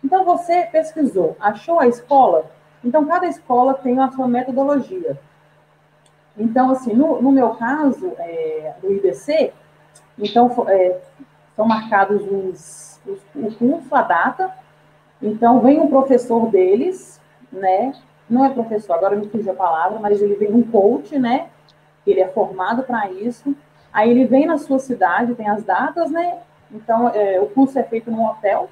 Então, 0.03 0.23
você 0.23 0.63
pesquisou, 0.71 1.35
achou 1.39 1.79
a 1.79 1.87
escola? 1.87 2.45
Então, 2.83 3.05
cada 3.05 3.27
escola 3.27 3.73
tem 3.73 3.99
a 3.99 4.11
sua 4.11 4.27
metodologia. 4.27 5.19
Então, 6.37 6.71
assim, 6.71 6.93
no, 6.93 7.21
no 7.21 7.31
meu 7.31 7.51
caso, 7.51 8.13
é, 8.17 8.73
do 8.81 8.91
IBC, 8.91 9.53
então, 10.17 10.51
é, 10.67 10.99
são 11.55 11.65
marcados 11.65 12.21
os, 12.21 12.99
os, 13.05 13.19
o 13.35 13.55
curso, 13.55 13.93
a 13.95 14.01
data, 14.01 14.53
então, 15.21 15.59
vem 15.59 15.79
um 15.79 15.87
professor 15.87 16.49
deles, 16.49 17.21
né, 17.51 17.93
não 18.27 18.43
é 18.43 18.49
professor, 18.49 18.93
agora 18.93 19.15
me 19.15 19.27
fugiu 19.27 19.51
a 19.51 19.55
palavra, 19.55 19.99
mas 19.99 20.21
ele 20.21 20.35
vem 20.35 20.51
um 20.51 20.63
coach, 20.63 21.19
né? 21.19 21.49
Ele 22.07 22.21
é 22.21 22.27
formado 22.29 22.83
para 22.83 23.11
isso. 23.11 23.55
Aí 23.93 24.09
ele 24.09 24.25
vem 24.25 24.47
na 24.47 24.57
sua 24.57 24.79
cidade, 24.79 25.35
tem 25.35 25.47
as 25.47 25.63
datas, 25.63 26.09
né? 26.09 26.39
Então, 26.71 27.09
é, 27.09 27.39
o 27.39 27.47
curso 27.47 27.77
é 27.77 27.83
feito 27.83 28.09
num 28.09 28.25
hotel. 28.25 28.69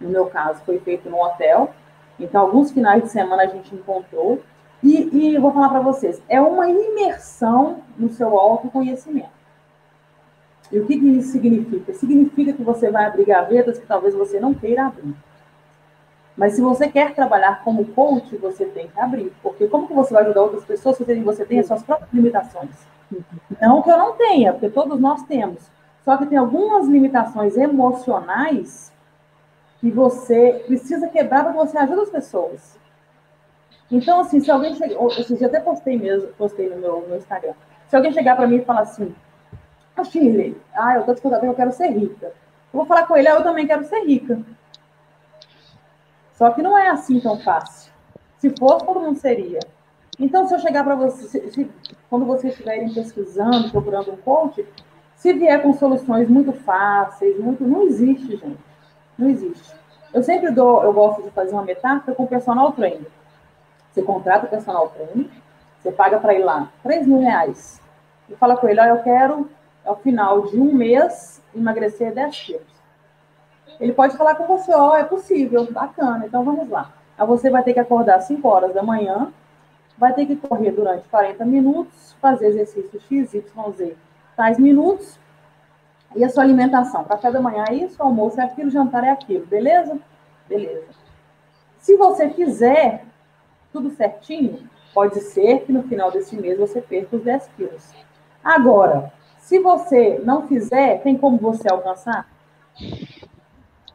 No 0.00 0.08
meu 0.08 0.26
caso, 0.26 0.62
foi 0.64 0.78
feito 0.80 1.08
num 1.08 1.20
hotel. 1.20 1.70
Então, 2.18 2.40
alguns 2.40 2.72
finais 2.72 3.02
de 3.02 3.10
semana 3.10 3.42
a 3.42 3.46
gente 3.46 3.74
encontrou. 3.74 4.42
E, 4.82 5.34
e 5.34 5.38
vou 5.38 5.52
falar 5.52 5.68
para 5.68 5.80
vocês, 5.80 6.22
é 6.28 6.40
uma 6.40 6.68
imersão 6.68 7.82
no 7.96 8.08
seu 8.08 8.38
autoconhecimento. 8.38 9.35
E 10.70 10.78
o 10.78 10.86
que, 10.86 10.98
que 10.98 11.06
isso 11.06 11.32
significa? 11.32 11.92
Significa 11.94 12.52
que 12.52 12.62
você 12.62 12.90
vai 12.90 13.04
abrir 13.04 13.24
gavetas 13.24 13.78
que 13.78 13.86
talvez 13.86 14.14
você 14.14 14.40
não 14.40 14.52
queira 14.52 14.86
abrir. 14.86 15.14
Mas 16.36 16.54
se 16.54 16.60
você 16.60 16.88
quer 16.88 17.14
trabalhar 17.14 17.62
como 17.64 17.86
coach, 17.86 18.36
você 18.36 18.66
tem 18.66 18.88
que 18.88 19.00
abrir. 19.00 19.32
Porque 19.42 19.68
como 19.68 19.86
que 19.86 19.94
você 19.94 20.12
vai 20.12 20.24
ajudar 20.24 20.42
outras 20.42 20.64
pessoas 20.64 20.96
se 20.96 21.04
você 21.04 21.44
tem 21.44 21.60
as 21.60 21.66
suas 21.66 21.82
próprias 21.82 22.12
limitações? 22.12 22.86
Não 23.60 23.82
que 23.82 23.90
eu 23.90 23.96
não 23.96 24.12
tenha, 24.12 24.52
porque 24.52 24.68
todos 24.68 25.00
nós 25.00 25.22
temos. 25.22 25.70
Só 26.04 26.16
que 26.16 26.26
tem 26.26 26.36
algumas 26.36 26.86
limitações 26.86 27.56
emocionais 27.56 28.92
que 29.80 29.90
você 29.90 30.64
precisa 30.66 31.08
quebrar 31.08 31.42
para 31.44 31.52
que 31.52 31.58
você 31.58 31.78
ajude 31.78 32.00
as 32.02 32.10
pessoas. 32.10 32.78
Então, 33.90 34.20
assim, 34.20 34.40
se 34.40 34.50
alguém 34.50 34.74
chegar, 34.74 34.94
eu 34.94 35.46
até 35.46 35.60
postei 35.60 35.98
mesmo, 35.98 36.28
postei 36.36 36.68
no 36.68 36.76
meu, 36.76 37.06
no 37.08 37.16
Instagram. 37.16 37.52
Se 37.88 37.96
alguém 37.96 38.12
chegar 38.12 38.36
para 38.36 38.46
mim 38.46 38.56
e 38.56 38.64
falar 38.64 38.80
assim, 38.80 39.14
ah, 39.96 40.04
Shirley, 40.04 40.56
ah, 40.74 40.96
eu 40.96 41.04
tô 41.04 41.12
descontando, 41.12 41.46
eu 41.46 41.54
quero 41.54 41.72
ser 41.72 41.88
rica. 41.88 42.26
Eu 42.26 42.80
vou 42.80 42.86
falar 42.86 43.06
com 43.06 43.16
ele, 43.16 43.28
ah, 43.28 43.34
eu 43.34 43.42
também 43.42 43.66
quero 43.66 43.84
ser 43.84 44.04
rica. 44.04 44.40
Só 46.32 46.50
que 46.50 46.62
não 46.62 46.76
é 46.76 46.88
assim 46.88 47.18
tão 47.18 47.38
fácil. 47.38 47.92
Se 48.38 48.50
fosse, 48.58 48.84
todo 48.84 49.00
mundo 49.00 49.18
seria. 49.18 49.60
Então, 50.18 50.46
se 50.46 50.54
eu 50.54 50.58
chegar 50.58 50.84
para 50.84 50.94
você, 50.94 51.26
se, 51.26 51.50
se, 51.50 51.70
quando 52.08 52.26
vocês 52.26 52.52
estiverem 52.52 52.92
pesquisando, 52.92 53.70
procurando 53.70 54.12
um 54.12 54.16
coach, 54.16 54.66
se 55.14 55.32
vier 55.32 55.62
com 55.62 55.72
soluções 55.72 56.28
muito 56.28 56.52
fáceis, 56.52 57.38
muito, 57.38 57.64
não 57.64 57.82
existe, 57.82 58.36
gente. 58.36 58.58
Não 59.18 59.28
existe. 59.28 59.74
Eu 60.12 60.22
sempre 60.22 60.50
dou, 60.50 60.82
eu 60.82 60.92
gosto 60.92 61.22
de 61.22 61.30
fazer 61.30 61.52
uma 61.52 61.62
metáfora 61.62 62.14
com 62.14 62.26
personal 62.26 62.72
trainer. 62.72 63.06
Você 63.90 64.02
contrata 64.02 64.46
o 64.46 64.50
personal 64.50 64.88
trainer, 64.90 65.30
você 65.80 65.90
paga 65.90 66.18
para 66.18 66.34
ir 66.34 66.44
lá 66.44 66.70
3 66.82 67.06
mil 67.06 67.20
reais. 67.20 67.80
E 68.28 68.36
fala 68.36 68.56
com 68.56 68.68
ele, 68.68 68.80
ó, 68.80 68.84
eu 68.84 69.02
quero, 69.02 69.48
ao 69.86 69.96
final 69.96 70.42
de 70.42 70.60
um 70.60 70.74
mês, 70.74 71.42
emagrecer 71.54 72.12
10 72.12 72.40
quilos. 72.40 72.76
Ele 73.78 73.92
pode 73.92 74.16
falar 74.16 74.34
com 74.34 74.46
você, 74.46 74.74
ó, 74.74 74.92
oh, 74.92 74.96
é 74.96 75.04
possível, 75.04 75.70
bacana, 75.70 76.26
então 76.26 76.44
vamos 76.44 76.68
lá. 76.68 76.92
Aí 77.16 77.26
você 77.26 77.50
vai 77.50 77.62
ter 77.62 77.72
que 77.72 77.80
acordar 77.80 78.16
às 78.16 78.24
5 78.24 78.46
horas 78.48 78.74
da 78.74 78.82
manhã, 78.82 79.32
vai 79.98 80.12
ter 80.12 80.26
que 80.26 80.36
correr 80.36 80.72
durante 80.72 81.08
40 81.08 81.44
minutos, 81.44 82.14
fazer 82.20 82.48
exercício 82.48 83.00
X, 83.00 83.34
Y, 83.34 83.72
Z, 83.72 83.96
tais 84.36 84.58
minutos, 84.58 85.18
e 86.14 86.24
a 86.24 86.28
sua 86.28 86.42
alimentação. 86.42 87.04
Café 87.04 87.30
da 87.30 87.40
manhã 87.40 87.64
é 87.68 87.74
isso, 87.74 88.02
almoço 88.02 88.40
é 88.40 88.44
aquilo, 88.44 88.70
jantar 88.70 89.04
é 89.04 89.10
aquilo, 89.10 89.46
beleza? 89.46 89.98
Beleza. 90.48 90.86
Se 91.78 91.96
você 91.96 92.30
fizer 92.30 93.04
tudo 93.72 93.90
certinho, 93.90 94.68
pode 94.94 95.20
ser 95.20 95.60
que 95.64 95.72
no 95.72 95.82
final 95.82 96.10
desse 96.10 96.34
mês 96.36 96.58
você 96.58 96.80
perca 96.80 97.16
os 97.16 97.22
10 97.22 97.50
quilos. 97.56 97.92
Agora, 98.42 99.12
se 99.46 99.60
você 99.60 100.20
não 100.24 100.48
fizer, 100.48 101.00
tem 101.02 101.16
como 101.16 101.38
você 101.38 101.70
alcançar? 101.70 102.26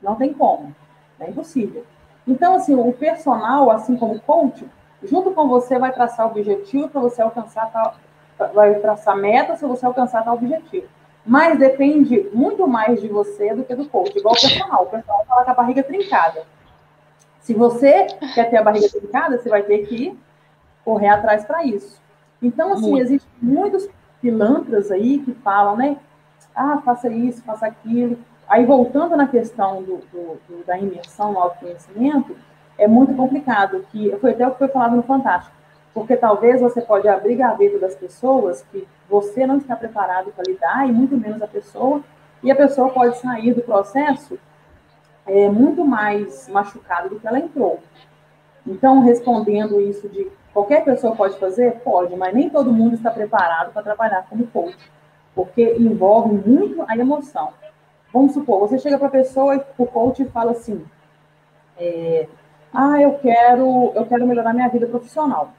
Não 0.01 0.15
tem 0.15 0.33
como. 0.33 0.73
É 1.19 1.29
impossível. 1.29 1.85
Então, 2.25 2.55
assim, 2.55 2.73
o 2.73 2.93
personal, 2.93 3.69
assim 3.69 3.97
como 3.97 4.15
o 4.15 4.21
coach, 4.21 4.65
junto 5.03 5.31
com 5.31 5.49
você 5.49 5.77
vai 5.77 5.91
traçar 5.91 6.25
o 6.25 6.29
objetivo 6.29 6.87
para 6.87 7.01
você 7.01 7.21
alcançar 7.21 7.69
tal, 7.69 7.95
vai 8.53 8.75
traçar 8.75 9.17
metas 9.17 9.59
para 9.59 9.67
você 9.67 9.85
alcançar 9.85 10.23
tal 10.23 10.35
objetivo. 10.35 10.87
Mas 11.25 11.59
depende 11.59 12.29
muito 12.33 12.65
mais 12.65 13.01
de 13.01 13.09
você 13.09 13.53
do 13.53 13.65
que 13.65 13.75
do 13.75 13.89
coach, 13.89 14.17
igual 14.17 14.33
o 14.33 14.39
personal. 14.39 14.83
O 14.83 14.87
personal 14.89 15.25
fala 15.27 15.43
com 15.43 15.51
a 15.51 15.53
barriga 15.53 15.83
trincada. 15.83 16.43
Se 17.41 17.53
você 17.53 18.07
quer 18.33 18.49
ter 18.49 18.55
a 18.55 18.63
barriga 18.63 18.87
trincada, 18.87 19.37
você 19.37 19.49
vai 19.49 19.63
ter 19.63 19.85
que 19.85 20.17
correr 20.85 21.09
atrás 21.09 21.43
para 21.43 21.65
isso. 21.65 22.01
Então, 22.41 22.71
assim, 22.71 22.91
muito. 22.91 23.03
existem 23.03 23.29
muitos 23.41 23.89
pilantras 24.21 24.91
aí 24.91 25.19
que 25.19 25.33
falam, 25.33 25.75
né? 25.75 25.97
Ah, 26.55 26.81
faça 26.83 27.09
isso, 27.09 27.43
faça 27.43 27.65
aquilo. 27.65 28.17
Aí, 28.47 28.65
voltando 28.65 29.15
na 29.15 29.27
questão 29.27 29.81
do, 29.81 29.97
do, 30.11 30.39
do, 30.47 30.65
da 30.65 30.77
imersão 30.77 31.31
no 31.31 31.39
autoconhecimento, 31.39 32.35
é 32.77 32.87
muito 32.87 33.13
complicado, 33.13 33.85
que 33.91 34.15
foi 34.19 34.31
até 34.31 34.47
o 34.47 34.51
que 34.51 34.57
foi 34.57 34.67
falado 34.67 34.95
no 34.95 35.03
Fantástico, 35.03 35.55
porque 35.93 36.17
talvez 36.17 36.59
você 36.59 36.81
pode 36.81 37.07
abrir 37.07 37.35
gaveta 37.35 37.79
das 37.79 37.95
pessoas 37.95 38.65
que 38.71 38.87
você 39.09 39.45
não 39.45 39.57
está 39.57 39.75
preparado 39.75 40.31
para 40.31 40.43
lidar, 40.45 40.87
e 40.87 40.91
muito 40.91 41.15
menos 41.17 41.41
a 41.41 41.47
pessoa, 41.47 42.01
e 42.43 42.51
a 42.51 42.55
pessoa 42.55 42.89
pode 42.89 43.17
sair 43.19 43.53
do 43.53 43.61
processo 43.61 44.37
é, 45.25 45.49
muito 45.49 45.85
mais 45.85 46.49
machucada 46.49 47.07
do 47.07 47.19
que 47.19 47.27
ela 47.27 47.39
entrou. 47.39 47.79
Então, 48.65 49.01
respondendo 49.01 49.79
isso 49.79 50.09
de 50.09 50.27
qualquer 50.53 50.83
pessoa 50.83 51.15
pode 51.15 51.37
fazer, 51.37 51.79
pode, 51.79 52.15
mas 52.15 52.33
nem 52.33 52.49
todo 52.49 52.73
mundo 52.73 52.95
está 52.95 53.11
preparado 53.11 53.71
para 53.71 53.83
trabalhar 53.83 54.25
como 54.29 54.47
coach, 54.47 54.91
porque 55.33 55.75
envolve 55.77 56.33
muito 56.47 56.83
a 56.87 56.97
emoção. 56.97 57.53
Vamos 58.13 58.33
supor, 58.33 58.59
você 58.59 58.77
chega 58.77 58.97
para 58.97 59.07
a 59.07 59.11
pessoa 59.11 59.55
e 59.55 59.63
o 59.77 59.85
coach 59.85 60.25
fala 60.25 60.51
assim: 60.51 60.85
é, 61.77 62.27
Ah, 62.73 63.01
eu 63.01 63.17
quero, 63.19 63.91
eu 63.95 64.05
quero 64.05 64.27
melhorar 64.27 64.53
minha 64.53 64.69
vida 64.69 64.87
profissional. 64.87 65.53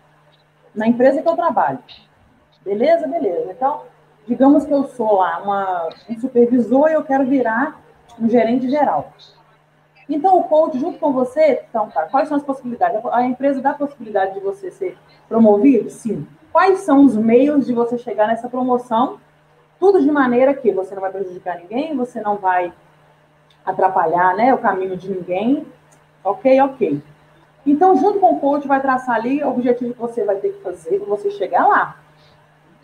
Na 0.74 0.86
empresa 0.86 1.22
que 1.22 1.28
eu 1.28 1.36
trabalho. 1.36 1.78
Beleza? 2.64 3.06
Beleza. 3.06 3.50
Então, 3.50 3.82
digamos 4.26 4.64
que 4.64 4.72
eu 4.72 4.84
sou 4.84 5.16
lá 5.16 5.42
uma, 5.42 5.88
um 6.08 6.18
supervisor 6.18 6.88
e 6.90 6.94
eu 6.94 7.04
quero 7.04 7.26
virar 7.26 7.80
um 8.20 8.28
gerente 8.28 8.70
geral. 8.70 9.12
Então, 10.08 10.38
o 10.38 10.44
coach, 10.44 10.78
junto 10.78 10.98
com 10.98 11.12
você, 11.12 11.64
então, 11.68 11.88
tá, 11.90 12.02
quais 12.02 12.28
são 12.28 12.36
as 12.36 12.42
possibilidades? 12.42 13.00
A 13.12 13.22
empresa 13.22 13.60
dá 13.60 13.70
a 13.70 13.74
possibilidade 13.74 14.34
de 14.34 14.40
você 14.40 14.70
ser 14.70 14.96
promovido? 15.28 15.90
Sim. 15.90 16.26
Quais 16.52 16.80
são 16.80 17.04
os 17.04 17.16
meios 17.16 17.66
de 17.66 17.72
você 17.72 17.96
chegar 17.96 18.26
nessa 18.26 18.48
promoção 18.48 19.18
tudo 19.82 20.00
de 20.00 20.12
maneira 20.12 20.54
que 20.54 20.70
você 20.70 20.94
não 20.94 21.00
vai 21.02 21.10
prejudicar 21.10 21.58
ninguém, 21.58 21.96
você 21.96 22.20
não 22.20 22.36
vai 22.36 22.72
atrapalhar 23.66 24.36
né, 24.36 24.54
o 24.54 24.58
caminho 24.58 24.96
de 24.96 25.10
ninguém. 25.10 25.66
Ok, 26.22 26.60
ok. 26.60 27.02
Então, 27.66 27.96
junto 27.96 28.20
com 28.20 28.36
o 28.36 28.38
coach, 28.38 28.68
vai 28.68 28.80
traçar 28.80 29.16
ali 29.16 29.42
o 29.42 29.48
objetivo 29.48 29.92
que 29.92 30.00
você 30.00 30.22
vai 30.24 30.36
ter 30.36 30.50
que 30.50 30.62
fazer 30.62 31.00
para 31.00 31.08
você 31.08 31.32
chegar 31.32 31.66
lá. 31.66 31.96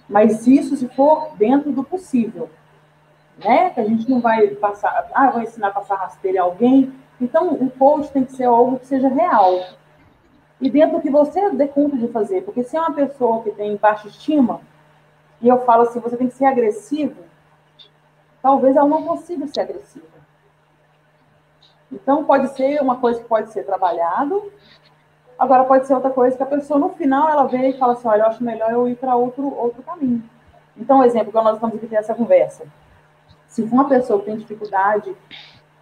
Mas 0.08 0.44
isso 0.48 0.74
se 0.74 0.88
for 0.88 1.36
dentro 1.36 1.70
do 1.70 1.84
possível. 1.84 2.50
Né? 3.38 3.70
Que 3.70 3.78
a 3.78 3.84
gente 3.84 4.10
não 4.10 4.20
vai 4.20 4.48
passar, 4.48 5.08
ah, 5.14 5.30
vou 5.30 5.40
ensinar 5.40 5.68
a 5.68 5.72
passar 5.72 5.94
rasteira 5.94 6.40
a 6.40 6.44
alguém. 6.44 6.92
Então, 7.20 7.54
o 7.54 7.70
coach 7.70 8.10
tem 8.12 8.24
que 8.24 8.32
ser 8.32 8.44
algo 8.44 8.78
que 8.78 8.86
seja 8.86 9.08
real. 9.08 9.60
E 10.60 10.70
dentro 10.70 10.96
do 10.96 11.02
que 11.02 11.10
você 11.10 11.50
dê 11.50 11.66
conta 11.68 11.96
de 11.96 12.08
fazer. 12.08 12.42
Porque 12.42 12.62
se 12.62 12.76
é 12.76 12.80
uma 12.80 12.92
pessoa 12.92 13.42
que 13.42 13.50
tem 13.50 13.76
baixa 13.76 14.08
estima, 14.08 14.60
e 15.40 15.48
eu 15.48 15.64
falo 15.64 15.82
assim, 15.82 16.00
você 16.00 16.16
tem 16.16 16.28
que 16.28 16.34
ser 16.34 16.46
agressivo, 16.46 17.22
talvez 18.42 18.76
ela 18.76 18.88
não 18.88 19.04
consiga 19.04 19.46
ser 19.46 19.60
agressiva. 19.60 20.06
Então, 21.90 22.24
pode 22.24 22.48
ser 22.54 22.80
uma 22.82 22.96
coisa 22.96 23.20
que 23.20 23.28
pode 23.28 23.50
ser 23.50 23.64
trabalhado, 23.64 24.52
agora 25.38 25.64
pode 25.64 25.86
ser 25.86 25.94
outra 25.94 26.10
coisa 26.10 26.36
que 26.36 26.42
a 26.42 26.46
pessoa, 26.46 26.78
no 26.78 26.90
final, 26.90 27.28
ela 27.28 27.44
vem 27.44 27.70
e 27.70 27.78
fala 27.78 27.94
assim, 27.94 28.08
olha, 28.08 28.22
eu 28.22 28.26
acho 28.26 28.44
melhor 28.44 28.70
eu 28.70 28.88
ir 28.88 28.96
para 28.96 29.16
outro, 29.16 29.54
outro 29.56 29.82
caminho. 29.82 30.22
Então, 30.76 31.02
exemplo, 31.02 31.32
quando 31.32 31.46
nós 31.46 31.54
estamos 31.54 31.82
aqui 31.82 31.96
essa 31.96 32.14
conversa, 32.14 32.64
se 33.46 33.62
uma 33.62 33.88
pessoa 33.88 34.18
que 34.20 34.26
tem 34.26 34.36
dificuldade 34.36 35.16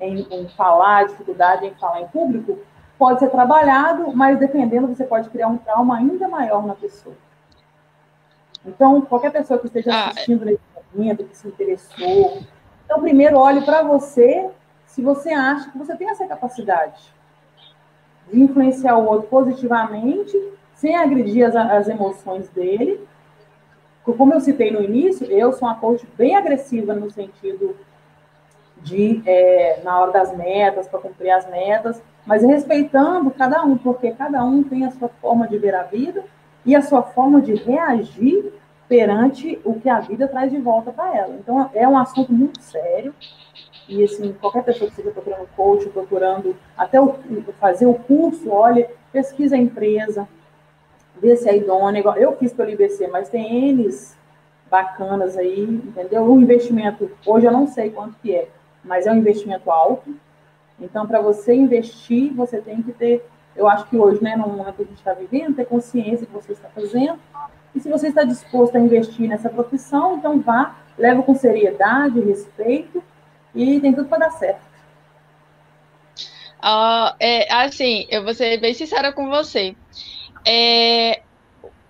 em, 0.01 0.27
em 0.31 0.49
falar, 0.49 1.07
dificuldade 1.07 1.67
em 1.67 1.75
falar 1.75 2.03
em 2.03 2.09
público, 2.09 2.59
pode 2.99 3.21
ser 3.21 3.31
trabalhado, 3.31 4.15
mas 4.15 4.39
dependendo, 4.39 4.89
você 4.89 5.05
pode 5.05 5.29
criar 5.31 5.49
um 5.49 5.59
trauma 5.59 5.97
ainda 5.97 6.29
maior 6.29 6.67
na 6.67 6.75
pessoa. 6.75 7.15
Então, 8.65 9.01
qualquer 9.03 9.31
pessoa 9.31 9.59
que 9.59 9.67
esteja 9.67 9.93
ah, 9.93 10.09
assistindo 10.09 10.43
ah, 10.43 10.47
nesse 10.47 10.61
momento, 10.93 11.25
que 11.25 11.37
se 11.37 11.47
interessou, 11.47 12.43
então, 12.85 13.01
primeiro 13.01 13.39
olhe 13.39 13.63
para 13.63 13.83
você 13.83 14.49
se 14.87 15.03
você 15.03 15.31
acha 15.31 15.71
que 15.71 15.79
você 15.79 15.95
tem 15.97 16.09
essa 16.09 16.27
capacidade 16.27 17.13
de 18.33 18.41
influenciar 18.41 18.97
o 18.97 19.07
outro 19.07 19.29
positivamente, 19.29 20.37
sem 20.75 20.97
agredir 20.97 21.47
as, 21.47 21.55
as 21.55 21.89
emoções 21.89 22.49
dele. 22.49 23.07
Como 24.05 24.33
eu 24.33 24.41
citei 24.41 24.71
no 24.71 24.83
início, 24.83 25.27
eu 25.27 25.53
sou 25.53 25.69
uma 25.69 25.77
coach 25.77 26.07
bem 26.17 26.37
agressiva 26.37 26.95
no 26.95 27.11
sentido 27.11 27.77
de, 28.87 29.21
é, 29.27 29.81
na 29.83 30.01
hora 30.01 30.13
das 30.13 30.37
metas, 30.37 30.87
para 30.87 31.01
cumprir 31.01 31.31
as 31.31 31.49
metas, 31.51 32.01
mas 32.25 32.43
respeitando 32.43 33.31
cada 33.33 33.63
um, 33.65 33.77
porque 33.77 34.13
cada 34.13 34.45
um 34.45 34.63
tem 34.63 34.85
a 34.85 34.93
sua 34.93 35.09
forma 35.21 35.49
de 35.49 35.59
ver 35.59 35.75
a 35.75 35.83
vida 35.83 36.25
e 36.65 36.75
a 36.75 36.81
sua 36.81 37.03
forma 37.03 37.41
de 37.41 37.55
reagir 37.55 38.53
perante 38.89 39.61
o 39.65 39.75
que 39.81 39.89
a 39.89 39.99
vida 39.99 40.29
traz 40.29 40.53
de 40.53 40.59
volta 40.59 40.93
para 40.93 41.17
ela. 41.17 41.35
Então, 41.35 41.69
é 41.75 41.87
um 41.89 41.99
assunto 41.99 42.33
muito 42.33 42.63
sério. 42.63 43.13
E, 43.89 44.05
assim, 44.05 44.33
qualquer 44.41 44.63
pessoa 44.63 44.89
que 44.89 44.93
esteja 44.93 45.11
procurando 45.11 45.49
coach, 45.57 45.89
procurando 45.89 46.57
até 46.79 47.01
o, 47.01 47.15
fazer 47.61 47.87
o 47.87 47.95
curso, 47.95 48.51
olha, 48.51 48.89
pesquisa 49.13 49.57
a 49.57 49.59
empresa, 49.59 50.29
vê 51.21 51.37
se 51.37 51.49
é 51.49 51.57
idônea. 51.57 52.03
Eu 52.17 52.37
fiz 52.37 52.53
pelo 52.53 52.71
IBC, 52.71 53.09
mas 53.09 53.29
tem 53.29 53.73
N's 53.73 54.17
bacanas 54.71 55.37
aí, 55.37 55.61
entendeu? 55.61 56.23
O 56.25 56.41
investimento, 56.41 57.11
hoje 57.25 57.47
eu 57.47 57.53
não 57.53 57.67
sei 57.67 57.91
quanto 57.91 58.17
que 58.21 58.35
é, 58.35 58.49
mas 58.87 59.07
é 59.07 59.13
um 59.13 59.17
investimento 59.17 59.71
alto. 59.71 60.17
Então, 60.81 61.07
para 61.07 61.21
você 61.21 61.55
investir, 61.55 62.33
você 62.35 62.61
tem 62.61 62.83
que 62.83 62.93
ter 62.93 63.25
eu 63.57 63.67
acho 63.67 63.87
que 63.87 63.97
hoje, 63.97 64.23
né, 64.23 64.37
no 64.37 64.49
momento 64.49 64.75
que 64.75 64.83
a 64.83 64.87
gente 64.87 64.99
está 64.99 65.15
vivendo, 65.15 65.57
ter 65.57 65.65
consciência 65.65 66.27
do 66.27 66.27
que 66.27 66.33
você 66.35 66.53
está 66.53 66.69
fazendo. 66.69 67.19
E 67.75 67.81
se 67.81 67.89
você 67.89 68.09
está 68.09 68.23
disposto 68.23 68.77
a 68.77 68.81
investir 68.81 69.29
nessa 69.29 69.49
profissão, 69.49 70.19
então 70.19 70.41
vá, 70.41 70.77
leva 70.97 71.23
com 71.23 71.35
seriedade, 71.35 72.21
respeito 72.21 73.03
e 73.55 73.81
tem 73.81 73.93
tudo 73.95 74.09
para 74.09 74.27
dar 74.27 74.31
certo. 74.33 74.67
Uh, 76.59 77.15
é, 77.21 77.53
assim, 77.53 78.07
eu 78.11 78.25
vou 78.25 78.35
ser 78.35 78.59
bem 78.59 78.75
sincera 78.75 79.13
com 79.13 79.29
você. 79.29 79.75
É, 80.45 81.23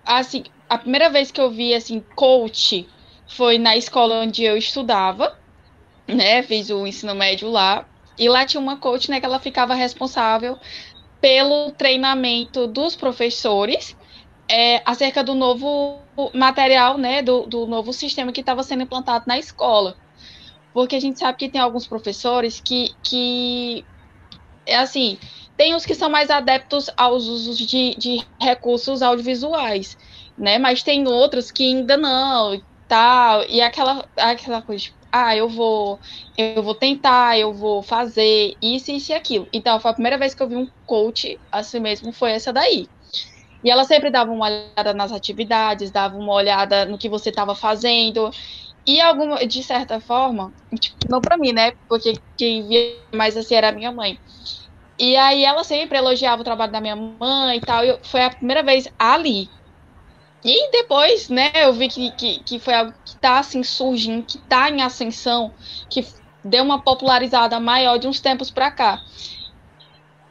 assim, 0.05 0.43
a 0.69 0.77
primeira 0.77 1.09
vez 1.09 1.31
que 1.31 1.41
eu 1.41 1.49
vi 1.49 1.73
assim 1.73 2.03
coach 2.15 2.87
foi 3.27 3.57
na 3.57 3.75
escola 3.75 4.21
onde 4.21 4.43
eu 4.43 4.57
estudava, 4.57 5.37
né? 6.07 6.41
Fiz 6.43 6.69
o 6.69 6.85
ensino 6.87 7.13
médio 7.13 7.49
lá. 7.49 7.85
E 8.17 8.27
lá 8.27 8.45
tinha 8.45 8.59
uma 8.59 8.77
coach, 8.77 9.11
né, 9.11 9.19
que 9.19 9.25
ela 9.25 9.39
ficava 9.39 9.75
responsável 9.75 10.57
pelo 11.21 11.71
treinamento 11.71 12.65
dos 12.65 12.95
professores 12.95 13.95
é, 14.49 14.81
acerca 14.85 15.23
do 15.23 15.35
novo 15.35 15.99
material, 16.33 16.97
né, 16.97 17.21
do, 17.21 17.45
do 17.45 17.67
novo 17.67 17.93
sistema 17.93 18.31
que 18.31 18.39
estava 18.39 18.63
sendo 18.63 18.83
implantado 18.83 19.25
na 19.27 19.37
escola. 19.37 19.95
Porque 20.73 20.95
a 20.95 20.99
gente 20.99 21.19
sabe 21.19 21.37
que 21.37 21.49
tem 21.49 21.61
alguns 21.61 21.87
professores 21.87 22.59
que, 22.59 22.91
que 23.03 23.85
é 24.65 24.77
assim, 24.77 25.17
tem 25.55 25.73
os 25.75 25.85
que 25.85 25.95
são 25.95 26.09
mais 26.09 26.29
adeptos 26.29 26.89
aos 26.95 27.27
usos 27.27 27.57
de, 27.57 27.95
de 27.95 28.23
recursos 28.39 29.01
audiovisuais, 29.01 29.97
né? 30.37 30.59
Mas 30.59 30.83
tem 30.83 31.07
outros 31.07 31.49
que 31.51 31.65
ainda 31.65 31.97
não, 31.97 32.61
tal, 32.87 33.43
e 33.49 33.59
aquela, 33.59 34.07
aquela 34.15 34.61
coisa, 34.61 34.83
tipo, 34.83 34.96
ah, 35.25 35.35
eu 35.35 35.49
vou, 35.49 35.99
eu 36.37 36.61
vou 36.63 36.75
tentar, 36.75 37.37
eu 37.39 37.53
vou 37.53 37.81
fazer 37.83 38.55
isso, 38.61 38.91
isso 38.91 39.11
e 39.11 39.15
aquilo. 39.15 39.47
Então, 39.53 39.79
foi 39.79 39.91
a 39.91 39.93
primeira 39.93 40.17
vez 40.17 40.33
que 40.35 40.43
eu 40.43 40.47
vi 40.49 40.55
um 40.55 40.67
coach 40.85 41.39
assim 41.51 41.79
mesmo, 41.79 42.11
foi 42.13 42.31
essa 42.31 42.53
daí. 42.53 42.89
E 43.63 43.69
ela 43.71 43.83
sempre 43.83 44.09
dava 44.11 44.31
uma 44.31 44.45
olhada 44.45 44.93
nas 44.93 45.11
atividades, 45.11 45.91
dava 45.91 46.15
uma 46.17 46.33
olhada 46.33 46.85
no 46.85 46.97
que 46.97 47.09
você 47.09 47.29
estava 47.29 47.55
fazendo. 47.55 48.29
E 48.87 49.01
alguma, 49.01 49.45
de 49.45 49.63
certa 49.63 49.99
forma, 49.99 50.53
tipo, 50.79 50.97
não 51.09 51.19
para 51.21 51.37
mim, 51.37 51.51
né? 51.53 51.73
Porque 51.89 52.13
quem 52.37 52.67
via 52.67 52.95
mais 53.15 53.35
assim 53.35 53.55
era 53.55 53.69
a 53.69 53.71
minha 53.71 53.91
mãe. 53.91 54.17
E 54.99 55.15
aí 55.17 55.43
ela 55.45 55.63
sempre 55.63 55.97
elogiava 55.97 56.41
o 56.41 56.45
trabalho 56.45 56.71
da 56.71 56.81
minha 56.81 56.95
mãe 56.95 57.57
e 57.57 57.61
tal. 57.61 57.83
E 57.85 57.99
foi 58.03 58.23
a 58.23 58.29
primeira 58.29 58.63
vez 58.63 58.87
ali. 58.99 59.49
E 60.43 60.71
depois, 60.71 61.29
né, 61.29 61.51
eu 61.55 61.73
vi 61.73 61.87
que, 61.87 62.11
que, 62.11 62.43
que 62.43 62.59
foi 62.59 62.73
algo 62.73 62.93
que 63.03 63.17
tá 63.17 63.39
assim 63.39 63.63
surgindo, 63.63 64.25
que 64.25 64.37
tá 64.37 64.69
em 64.69 64.81
ascensão, 64.81 65.53
que 65.89 66.05
deu 66.43 66.63
uma 66.63 66.81
popularizada 66.81 67.59
maior 67.59 67.97
de 67.97 68.07
uns 68.07 68.19
tempos 68.19 68.51
para 68.51 68.71
cá. 68.71 69.01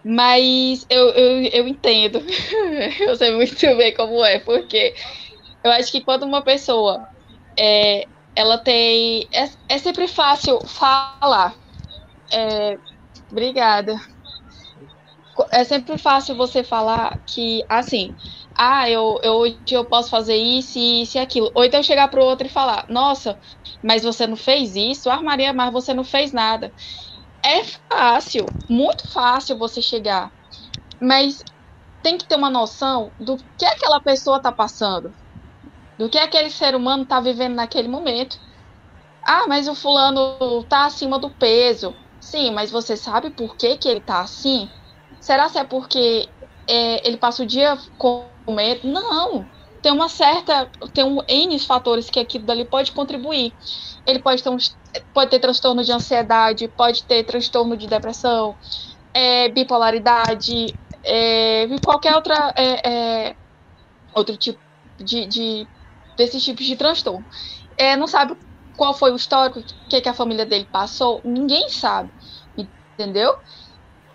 Mas 0.05 0.87
eu, 0.89 1.09
eu, 1.11 1.43
eu 1.53 1.69
entendo. 1.69 2.23
eu 3.01 3.17
sei 3.17 3.35
muito 3.35 3.57
bem 3.77 3.93
como 3.95 4.25
é, 4.25 4.39
porque 4.39 4.95
eu 5.65 5.71
acho 5.73 5.91
que 5.91 6.01
quando 6.01 6.23
uma 6.23 6.43
pessoa 6.43 7.09
é, 7.59 8.07
ela 8.37 8.59
tem. 8.59 9.29
É, 9.33 9.49
é 9.69 9.79
sempre 9.79 10.07
fácil 10.07 10.61
falar. 10.67 11.55
É, 12.33 12.79
obrigada 13.31 14.01
é 15.51 15.65
sempre 15.65 15.99
fácil 15.99 16.35
você 16.37 16.63
falar 16.65 17.19
que, 17.27 17.65
assim, 17.69 18.15
ah, 18.59 18.89
eu, 18.91 19.19
eu, 19.23 19.35
hoje 19.35 19.63
eu 19.71 19.85
posso 19.87 20.11
fazer 20.11 20.37
isso, 20.37 20.79
isso 20.79 21.17
e 21.19 21.21
aquilo. 21.21 21.51
Ou 21.55 21.65
então 21.65 21.83
chegar 21.83 22.09
para 22.09 22.21
o 22.21 22.25
outro 22.27 22.47
e 22.47 22.51
falar, 22.51 22.87
nossa, 22.89 23.39
mas 23.83 24.03
você 24.03 24.27
não 24.27 24.37
fez 24.37 24.75
isso? 24.77 25.11
Ah, 25.11 25.23
Maria, 25.23 25.53
mas 25.53 25.73
você 25.73 25.93
não 25.95 26.05
fez 26.05 26.33
nada. 26.33 26.75
É 27.45 27.63
fácil, 27.91 28.47
muito 28.69 29.05
fácil 29.13 29.59
você 29.59 29.83
chegar. 29.83 30.33
Mas 31.03 31.39
tem 32.03 32.19
que 32.19 32.27
ter 32.27 32.37
uma 32.37 32.51
noção 32.51 33.15
do 33.21 33.37
que 33.59 33.67
aquela 33.67 34.01
pessoa 34.03 34.39
está 34.39 34.53
passando. 34.53 35.13
Do 35.99 36.11
que 36.11 36.19
aquele 36.19 36.51
ser 36.51 36.75
humano 36.75 37.05
está 37.05 37.21
vivendo 37.21 37.55
naquele 37.55 37.89
momento. 37.89 38.37
Ah, 39.27 39.47
mas 39.49 39.69
o 39.69 39.75
fulano 39.75 40.61
está 40.63 40.87
acima 40.87 41.19
do 41.19 41.31
peso. 41.37 41.95
Sim, 42.21 42.51
mas 42.53 42.71
você 42.71 42.97
sabe 42.97 43.31
por 43.31 43.57
que, 43.57 43.77
que 43.77 43.89
ele 43.89 44.01
está 44.01 44.21
assim? 44.21 44.69
Será 45.21 45.51
que 45.51 45.59
é 45.59 45.65
porque 45.65 46.29
é, 46.69 47.07
ele 47.07 47.17
passa 47.17 47.43
o 47.43 47.47
dia 47.47 47.77
comendo? 48.47 48.89
Não. 48.89 49.45
Tem 49.83 49.93
uma 49.93 50.09
certa. 50.09 50.71
Tem 50.95 51.05
um 51.05 51.21
N 51.29 51.59
fatores 51.59 52.09
que 52.09 52.21
aquilo 52.21 52.45
dali 52.45 52.65
pode 52.65 52.93
contribuir. 52.93 53.53
Ele 54.07 54.21
pode 54.21 54.43
ter, 54.43 54.49
um, 54.49 54.57
pode 55.13 55.31
ter 55.31 55.41
transtorno 55.41 55.85
de 55.85 55.93
ansiedade, 55.93 56.69
pode 56.69 57.03
ter 57.05 57.25
transtorno 57.25 57.77
de 57.77 57.87
depressão, 57.87 58.57
é, 59.13 59.49
bipolaridade, 59.49 60.75
é, 61.05 61.67
qualquer 61.85 62.15
outra. 62.15 62.55
É, 62.57 62.89
é, 62.89 63.37
outro 64.15 64.37
tipo 64.37 64.59
de, 64.99 65.27
de 65.27 65.67
desses 66.17 66.43
tipos 66.43 66.65
de 66.65 66.77
transtorno. 66.77 67.25
É, 67.77 67.97
não 67.97 68.07
sabe 68.07 68.37
qual 68.77 68.95
foi 68.95 69.13
o 69.13 69.17
histórico, 69.17 69.59
o 69.59 69.89
que, 69.89 70.01
que 70.01 70.09
a 70.09 70.15
família 70.15 70.47
dele 70.47 70.67
passou, 70.71 71.21
ninguém 71.25 71.69
sabe, 71.69 72.11
entendeu? 72.57 73.37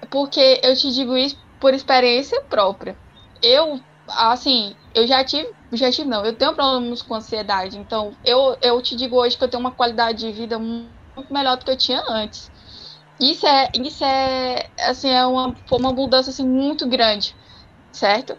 porque 0.09 0.59
eu 0.63 0.75
te 0.75 0.91
digo 0.91 1.15
isso 1.15 1.37
por 1.59 1.73
experiência 1.73 2.41
própria. 2.41 2.95
Eu, 3.41 3.79
assim, 4.15 4.75
eu 4.93 5.07
já 5.07 5.23
tive, 5.23 5.47
já 5.73 5.91
tive 5.91 6.09
não, 6.09 6.25
eu 6.25 6.37
tenho 6.37 6.53
problemas 6.55 7.01
com 7.01 7.15
ansiedade, 7.15 7.77
então 7.77 8.11
eu, 8.23 8.57
eu 8.61 8.81
te 8.81 8.95
digo 8.95 9.15
hoje 9.17 9.37
que 9.37 9.43
eu 9.43 9.49
tenho 9.49 9.61
uma 9.61 9.71
qualidade 9.75 10.19
de 10.19 10.31
vida 10.31 10.59
muito 10.59 10.95
melhor 11.31 11.57
do 11.57 11.65
que 11.65 11.71
eu 11.71 11.77
tinha 11.77 12.03
antes. 12.09 12.51
Isso 13.19 13.45
é, 13.47 13.71
isso 13.75 14.03
é, 14.03 14.69
assim, 14.79 15.09
é 15.09 15.25
uma, 15.25 15.55
uma 15.71 15.93
mudança, 15.93 16.31
assim, 16.31 16.47
muito 16.47 16.87
grande, 16.87 17.35
certo? 17.93 18.37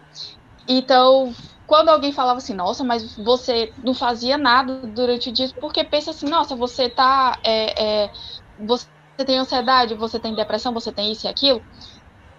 Então, 0.67 1.33
quando 1.65 1.89
alguém 1.89 2.11
falava 2.11 2.37
assim, 2.39 2.53
nossa, 2.53 2.83
mas 2.83 3.15
você 3.17 3.73
não 3.77 3.93
fazia 3.93 4.37
nada 4.37 4.87
durante 4.87 5.29
o 5.29 5.33
dia, 5.33 5.49
porque 5.59 5.83
pensa 5.83 6.11
assim, 6.11 6.27
nossa, 6.27 6.55
você 6.55 6.89
tá, 6.89 7.39
é, 7.45 8.03
é, 8.05 8.11
você 8.57 8.87
você 9.15 9.25
tem 9.27 9.37
ansiedade, 9.37 9.93
você 9.93 10.19
tem 10.19 10.33
depressão, 10.33 10.73
você 10.73 10.91
tem 10.91 11.11
isso 11.11 11.27
e 11.27 11.29
aquilo. 11.29 11.63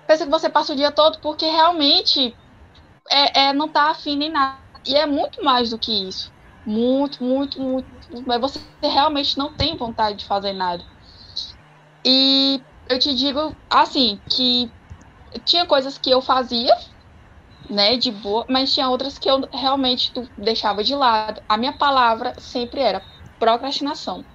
Pensa 0.06 0.24
que 0.24 0.30
você 0.30 0.50
passa 0.50 0.72
o 0.72 0.76
dia 0.76 0.92
todo 0.92 1.20
porque 1.20 1.46
realmente 1.46 2.36
é, 3.10 3.46
é 3.48 3.52
não 3.52 3.68
tá 3.72 3.90
afim 3.90 4.16
nem 4.16 4.30
nada. 4.30 4.62
E 4.86 4.94
é 4.96 5.06
muito 5.06 5.42
mais 5.44 5.70
do 5.70 5.78
que 5.78 5.92
isso. 6.08 6.32
Muito, 6.64 7.22
muito, 7.22 7.60
muito. 7.60 7.90
Mas 8.26 8.40
você 8.40 8.60
realmente 8.82 9.36
não 9.38 9.54
tem 9.56 9.76
vontade 9.76 10.18
de 10.18 10.26
fazer 10.26 10.52
nada. 10.52 10.84
E 12.06 12.64
eu 12.88 12.98
te 12.98 13.14
digo 13.14 13.56
assim, 13.70 14.22
que 14.30 14.74
tinha 15.44 15.66
coisas 15.66 15.98
que 15.98 16.10
eu 16.10 16.20
fazia, 16.22 16.74
né, 17.68 17.96
de 17.96 18.10
boa, 18.10 18.46
mas 18.48 18.72
tinha 18.74 18.88
outras 18.90 19.18
que 19.18 19.28
eu 19.30 19.48
realmente 19.52 20.12
deixava 20.36 20.84
de 20.84 20.94
lado. 20.94 21.42
A 21.48 21.56
minha 21.56 21.76
palavra 21.76 22.34
sempre 22.38 22.80
era 22.80 23.02
procrastinação 23.38 24.26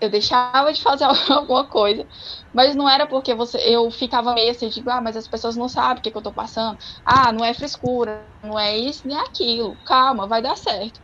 eu 0.00 0.10
deixava 0.10 0.72
de 0.72 0.82
fazer 0.82 1.04
alguma 1.32 1.68
coisa, 1.68 2.06
mas 2.52 2.74
não 2.76 2.88
era 2.88 3.06
porque 3.06 3.34
você 3.34 3.58
eu 3.58 3.90
ficava 3.90 4.34
meio 4.34 4.50
assim, 4.50 4.68
tipo, 4.70 4.88
ah, 4.90 5.00
mas 5.00 5.16
as 5.16 5.28
pessoas 5.28 5.56
não 5.56 5.68
sabem 5.68 6.00
o 6.00 6.02
que, 6.02 6.10
que 6.10 6.18
eu 6.18 6.22
tô 6.22 6.32
passando. 6.32 6.78
Ah, 7.04 7.32
não 7.32 7.44
é 7.44 7.52
frescura, 7.54 8.28
não 8.42 8.58
é 8.58 8.76
isso 8.78 9.06
nem 9.06 9.16
aquilo. 9.18 9.78
Calma, 9.84 10.26
vai 10.28 10.42
dar 10.42 10.56
certo. 10.56 11.00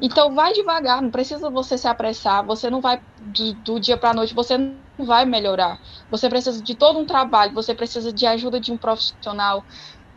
Então 0.00 0.34
vai 0.34 0.52
devagar, 0.52 1.02
não 1.02 1.10
precisa 1.10 1.50
você 1.50 1.76
se 1.78 1.86
apressar, 1.88 2.44
você 2.46 2.70
não 2.70 2.80
vai 2.80 3.00
do, 3.18 3.54
do 3.54 3.80
dia 3.80 3.98
para 3.98 4.14
noite, 4.14 4.34
você 4.34 4.56
não 4.58 5.06
vai 5.06 5.24
melhorar. 5.26 5.78
Você 6.10 6.28
precisa 6.28 6.62
de 6.62 6.74
todo 6.76 6.98
um 6.98 7.06
trabalho, 7.06 7.52
você 7.54 7.74
precisa 7.74 8.12
de 8.12 8.26
ajuda 8.26 8.60
de 8.60 8.72
um 8.72 8.78
profissional, 8.78 9.64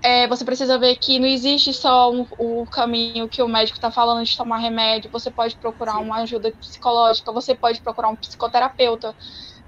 é, 0.03 0.27
você 0.27 0.43
precisa 0.43 0.77
ver 0.77 0.97
que 0.97 1.17
não 1.17 1.27
existe 1.27 1.73
só 1.73 2.11
um, 2.11 2.27
o 2.37 2.65
caminho 2.65 3.29
que 3.29 3.41
o 3.41 3.47
médico 3.47 3.77
está 3.77 3.89
falando 3.89 4.25
de 4.25 4.35
tomar 4.35 4.57
remédio. 4.57 5.09
Você 5.11 5.31
pode 5.31 5.57
procurar 5.57 5.93
Sim. 5.97 6.03
uma 6.03 6.17
ajuda 6.23 6.51
psicológica, 6.59 7.31
você 7.31 7.55
pode 7.55 7.81
procurar 7.81 8.09
um 8.09 8.15
psicoterapeuta, 8.17 9.15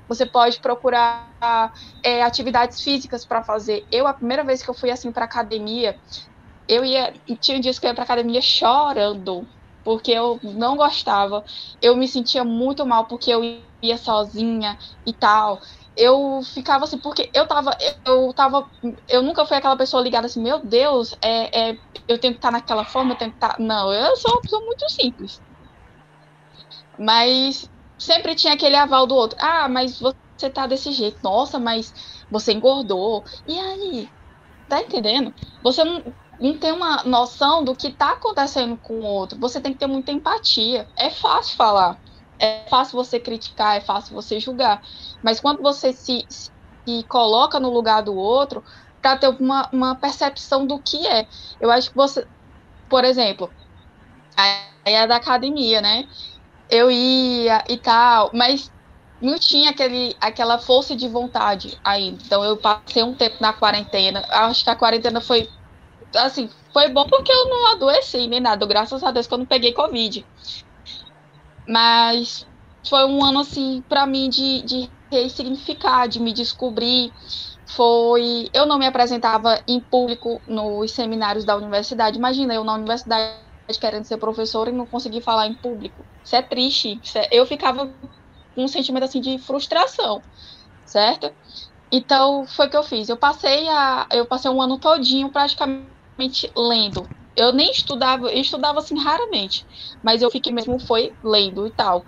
você 0.08 0.26
pode 0.26 0.60
procurar 0.60 1.72
é, 2.04 2.22
atividades 2.22 2.82
físicas 2.82 3.26
para 3.26 3.44
fazer. 3.44 3.88
Eu, 3.90 4.08
a 4.08 4.14
primeira 4.14 4.44
vez 4.44 4.62
que 4.62 4.70
eu 4.70 4.74
fui 4.76 4.92
assim 4.92 5.12
para 5.12 5.24
academia, 5.26 5.98
eu 6.68 6.84
ia. 6.84 7.14
Tinha 7.40 7.60
dias 7.60 7.80
que 7.80 7.86
eu 7.86 7.90
ia 7.90 7.96
para 7.96 8.04
academia 8.04 8.42
chorando, 8.42 9.48
porque 9.84 10.12
eu 10.12 10.40
não 10.44 10.76
gostava. 10.76 11.44
Eu 11.82 11.96
me 11.96 12.08
sentia 12.08 12.44
muito 12.44 12.86
mal 12.86 13.08
porque 13.08 13.32
eu 13.32 13.42
ia 13.82 13.98
sozinha 13.98 14.78
e 15.06 15.14
tal 15.14 15.60
eu 15.96 16.42
ficava 16.44 16.86
assim, 16.86 17.00
porque 17.00 17.32
eu 17.34 17.48
tava, 17.48 17.78
eu 18.06 18.34
tava, 18.34 18.70
eu 19.08 19.22
nunca 19.24 19.46
fui 19.46 19.58
aquela 19.58 19.78
pessoa 19.78 20.04
ligada 20.04 20.28
assim, 20.28 20.42
meu 20.42 20.66
Deus, 20.66 21.14
é, 21.24 21.72
é 21.72 21.78
eu 22.08 22.20
tenho 22.20 22.34
que 22.34 22.38
estar 22.40 22.52
naquela 22.52 22.86
forma, 22.86 23.14
eu 23.14 23.18
tenho 23.18 23.32
que 23.32 23.38
estar. 23.38 23.58
Não, 23.60 23.94
eu 23.94 24.16
sou 24.18 24.32
uma 24.34 24.42
pessoa 24.42 24.62
muito 24.66 24.90
simples. 24.92 25.42
Mas 26.98 27.70
sempre 28.00 28.36
tinha 28.36 28.54
aquele 28.54 28.76
aval 28.76 29.08
do 29.08 29.16
outro. 29.16 29.38
Ah, 29.42 29.68
mas 29.70 30.00
você 30.00 30.50
tá 30.50 30.68
desse 30.68 30.92
jeito. 30.92 31.20
Nossa, 31.24 31.60
mas 31.60 31.94
você 32.30 32.54
engordou. 32.54 33.24
E 33.46 33.58
aí? 33.60 34.14
Tá 34.68 34.82
entendendo? 34.82 35.34
Você 35.64 35.84
não, 35.86 36.16
não 36.40 36.60
tem 36.60 36.74
uma 36.74 37.04
noção 37.06 37.64
do 37.66 37.76
que 37.76 37.92
tá 37.94 38.14
acontecendo 38.14 38.78
com 38.80 39.00
o 39.02 39.04
outro. 39.06 39.40
Você 39.40 39.62
tem 39.62 39.74
que 39.74 39.80
ter 39.80 39.88
muita 39.88 40.14
empatia. 40.14 40.90
É 40.98 41.12
fácil 41.12 41.56
falar. 41.58 42.02
É 42.40 42.66
fácil 42.70 42.98
você 42.98 43.20
criticar, 43.20 43.78
é 43.78 43.82
fácil 43.82 44.14
você 44.14 44.40
julgar. 44.40 44.82
Mas 45.24 45.40
quando 45.40 45.62
você 45.62 45.94
se, 45.94 46.26
se 46.30 47.04
coloca 47.08 47.60
no 47.60 47.70
lugar 47.70 48.02
do 48.02 48.16
outro, 48.16 48.64
para 49.02 49.18
ter 49.18 49.28
uma, 49.40 49.70
uma 49.72 49.96
percepção 49.96 50.66
do 50.66 50.82
que 50.82 51.06
é. 51.06 51.28
Eu 51.60 51.70
acho 51.70 51.90
que 51.90 51.96
você, 51.96 52.28
por 52.90 53.06
exemplo, 53.06 53.54
aí 54.36 54.66
é 54.86 55.08
da 55.08 55.18
academia, 55.18 55.80
né? 55.80 56.06
Eu 56.70 56.90
ia 56.90 57.64
e 57.70 57.78
tal, 57.78 58.32
mas 58.34 58.72
não 59.22 59.38
tinha 59.38 59.72
aquele, 59.72 60.16
aquela 60.20 60.58
força 60.58 60.96
de 60.96 61.08
vontade 61.08 61.80
ainda. 61.84 62.24
Então 62.26 62.44
eu 62.44 62.58
passei 62.58 63.04
um 63.04 63.16
tempo 63.16 63.38
na 63.40 63.54
quarentena. 63.54 64.26
Acho 64.30 64.64
que 64.64 64.70
a 64.72 64.76
quarentena 64.76 65.22
foi 65.22 65.48
assim, 66.16 66.50
foi 66.74 66.90
bom 66.90 67.06
porque 67.08 67.32
eu 67.32 67.50
não 67.50 67.74
adoeci 67.74 68.28
nem 68.28 68.40
nada. 68.40 68.66
Graças 68.66 69.04
a 69.04 69.12
Deus 69.12 69.28
que 69.28 69.34
eu 69.34 69.38
não 69.38 69.46
peguei 69.46 69.74
Covid. 69.74 70.26
Mas 71.68 72.48
foi 72.88 73.06
um 73.06 73.24
ano, 73.24 73.40
assim, 73.40 73.84
para 73.88 74.06
mim 74.06 74.30
de, 74.30 74.62
de 74.64 74.92
ressignificar, 75.12 76.08
de 76.08 76.20
me 76.20 76.34
descobrir. 76.34 77.12
foi. 77.66 78.50
Eu 78.54 78.66
não 78.66 78.78
me 78.78 78.86
apresentava 78.88 79.62
em 79.68 79.80
público 79.80 80.42
nos 80.48 80.92
seminários 80.92 81.46
da 81.46 81.56
universidade. 81.56 82.18
Imagina, 82.18 82.54
eu 82.54 82.64
na 82.64 82.76
universidade 82.76 83.44
querendo 83.80 84.04
ser 84.06 84.18
professora 84.18 84.70
e 84.70 84.74
não 84.74 84.86
conseguir 84.86 85.22
falar 85.22 85.48
em 85.48 85.56
público. 85.56 86.08
Isso 86.24 86.36
é 86.36 86.42
triste. 86.42 87.00
Isso 87.04 87.18
é... 87.18 87.28
Eu 87.32 87.46
ficava 87.46 87.88
com 88.56 88.64
um 88.64 88.68
sentimento 88.68 89.04
assim 89.04 89.22
de 89.22 89.38
frustração, 89.40 90.24
certo? 90.86 91.34
Então, 91.92 92.46
foi 92.48 92.68
o 92.68 92.70
que 92.70 92.78
eu 92.78 92.84
fiz. 92.84 93.10
Eu 93.10 93.18
passei 93.18 93.68
a, 93.70 94.08
eu 94.12 94.26
passei 94.28 94.52
um 94.52 94.62
ano 94.62 94.80
todinho 94.80 95.32
praticamente 95.32 96.52
lendo. 96.56 97.12
Eu 97.36 97.52
nem 97.52 97.72
estudava, 97.72 98.32
eu 98.32 98.42
estudava 98.42 98.80
assim 98.80 98.98
raramente, 98.98 99.66
mas 100.04 100.22
eu 100.22 100.32
fiquei 100.32 100.54
mesmo 100.54 100.80
foi 100.80 101.14
lendo 101.24 101.68
e 101.68 101.72
tal. 101.72 102.06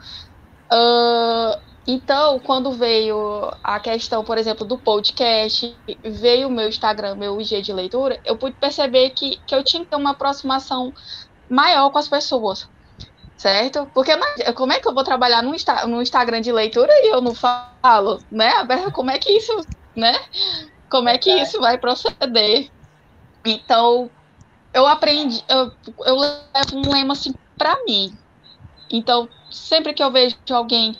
Uh, 0.71 1.67
então, 1.87 2.37
quando 2.39 2.73
veio 2.73 3.49
a 3.63 3.79
questão, 3.79 4.23
por 4.23 4.37
exemplo, 4.37 4.65
do 4.65 4.77
podcast, 4.77 5.73
veio 6.03 6.49
o 6.49 6.51
meu 6.51 6.67
Instagram, 6.67 7.15
meu 7.15 7.39
IG 7.39 7.61
de 7.61 7.71
leitura, 7.71 8.19
eu 8.25 8.37
pude 8.37 8.57
perceber 8.57 9.11
que, 9.11 9.37
que 9.47 9.55
eu 9.55 9.63
tinha 9.63 9.83
que 9.83 9.89
ter 9.89 9.95
uma 9.95 10.11
aproximação 10.11 10.93
maior 11.49 11.89
com 11.89 11.97
as 11.97 12.09
pessoas, 12.09 12.67
certo? 13.37 13.89
Porque 13.93 14.11
como 14.53 14.73
é 14.73 14.79
que 14.81 14.87
eu 14.87 14.93
vou 14.93 15.03
trabalhar 15.03 15.41
no, 15.41 15.53
no 15.87 16.01
Instagram 16.01 16.41
de 16.41 16.51
leitura 16.51 16.91
e 16.91 17.13
eu 17.13 17.21
não 17.21 17.33
falo, 17.33 18.19
né? 18.29 18.51
Como 18.93 19.09
é 19.09 19.17
que 19.17 19.31
isso, 19.31 19.55
né? 19.95 20.13
Como 20.89 21.07
é 21.07 21.17
que 21.17 21.31
isso 21.31 21.57
vai 21.61 21.77
proceder? 21.77 22.69
Então, 23.45 24.11
eu 24.77 24.85
aprendi, 24.85 25.43
eu, 25.49 25.71
eu 26.05 26.15
levo 26.15 26.77
um 26.77 26.91
lema 26.91 27.13
assim 27.13 27.33
para 27.57 27.75
mim. 27.85 28.15
Então, 28.91 29.27
sempre 29.51 29.93
que 29.93 30.03
eu 30.03 30.11
vejo 30.11 30.37
alguém 30.51 30.93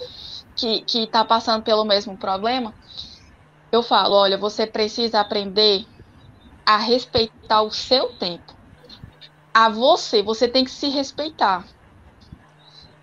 que 0.56 0.84
está 0.96 1.24
passando 1.24 1.64
pelo 1.64 1.86
mesmo 1.86 2.18
problema, 2.18 2.74
eu 3.72 3.84
falo, 3.84 4.16
olha, 4.16 4.38
você 4.38 4.66
precisa 4.66 5.20
aprender 5.20 5.86
a 6.66 6.78
respeitar 6.78 7.62
o 7.62 7.72
seu 7.72 8.10
tempo. 8.18 8.54
A 9.54 9.70
você, 9.70 10.24
você 10.24 10.48
tem 10.48 10.64
que 10.64 10.72
se 10.72 10.88
respeitar. 10.90 11.68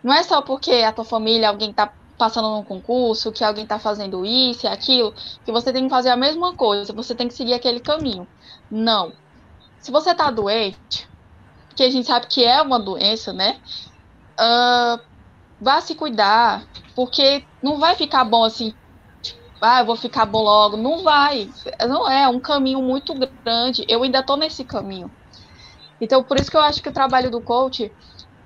Não 0.03 0.13
é 0.15 0.23
só 0.23 0.43
porque 0.43 0.71
a 0.73 0.93
tua 0.93 1.05
família, 1.05 1.49
alguém 1.49 1.71
está 1.71 1.93
passando 2.19 2.49
num 2.51 2.65
concurso, 2.65 3.33
que 3.33 3.45
alguém 3.45 3.65
está 3.65 3.79
fazendo 3.79 4.25
isso 4.25 4.67
e 4.67 4.69
aquilo, 4.69 5.15
que 5.45 5.53
você 5.53 5.73
tem 5.73 5.85
que 5.85 5.91
fazer 5.91 6.11
a 6.11 6.17
mesma 6.17 6.55
coisa, 6.57 6.93
você 6.93 7.15
tem 7.15 7.29
que 7.29 7.35
seguir 7.35 7.55
aquele 7.55 7.81
caminho. 7.81 8.29
Não. 8.71 9.13
Se 9.85 9.91
você 9.91 10.13
está 10.13 10.31
doente, 10.31 11.07
que 11.77 11.83
a 11.83 11.91
gente 11.91 12.07
sabe 12.07 12.27
que 12.27 12.43
é 12.43 12.63
uma 12.63 12.81
doença, 12.81 13.35
né? 13.35 13.61
Uh, 14.41 14.99
vá 15.61 15.79
se 15.83 15.95
cuidar, 15.95 16.67
porque 16.97 17.45
não 17.63 17.79
vai 17.79 17.95
ficar 17.95 18.25
bom 18.25 18.45
assim, 18.45 18.75
ah, 19.61 19.81
eu 19.81 19.85
vou 19.85 19.95
ficar 19.95 20.25
bom 20.25 20.41
logo. 20.41 20.79
Não 20.79 21.03
vai. 21.03 21.51
Não 21.87 22.11
é, 22.11 22.23
é 22.23 22.29
um 22.29 22.41
caminho 22.41 22.81
muito 22.81 23.13
grande. 23.45 23.85
Eu 23.87 24.03
ainda 24.03 24.21
estou 24.21 24.39
nesse 24.39 24.65
caminho. 24.65 25.11
Então, 26.01 26.25
por 26.25 26.41
isso 26.41 26.51
que 26.51 26.57
eu 26.57 26.63
acho 26.63 26.83
que 26.83 26.89
o 26.89 26.93
trabalho 26.93 27.31
do 27.31 27.43
coach 27.43 27.93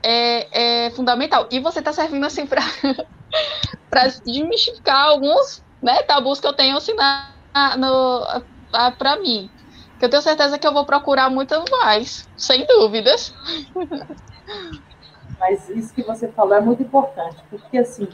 é, 0.02 0.86
é 0.86 0.90
fundamental. 0.90 1.46
E 1.52 1.60
você 1.60 1.78
está 1.78 1.92
servindo 1.92 2.26
assim 2.26 2.48
para 2.48 2.64
desmistificar 4.26 5.06
alguns 5.06 5.62
né, 5.80 6.02
tabus 6.02 6.40
que 6.40 6.48
eu 6.48 6.52
tenho 6.52 6.76
assim 6.76 6.96
para 8.98 9.16
mim. 9.22 9.48
Que 9.98 10.04
eu 10.04 10.10
tenho 10.10 10.22
certeza 10.22 10.58
que 10.58 10.66
eu 10.66 10.72
vou 10.72 10.84
procurar 10.84 11.28
muito 11.28 11.54
mais, 11.70 12.28
sem 12.36 12.66
dúvidas. 12.66 13.34
Mas 15.38 15.68
isso 15.68 15.94
que 15.94 16.02
você 16.02 16.28
falou 16.28 16.54
é 16.54 16.60
muito 16.60 16.82
importante, 16.82 17.36
porque 17.50 17.78
assim, 17.78 18.08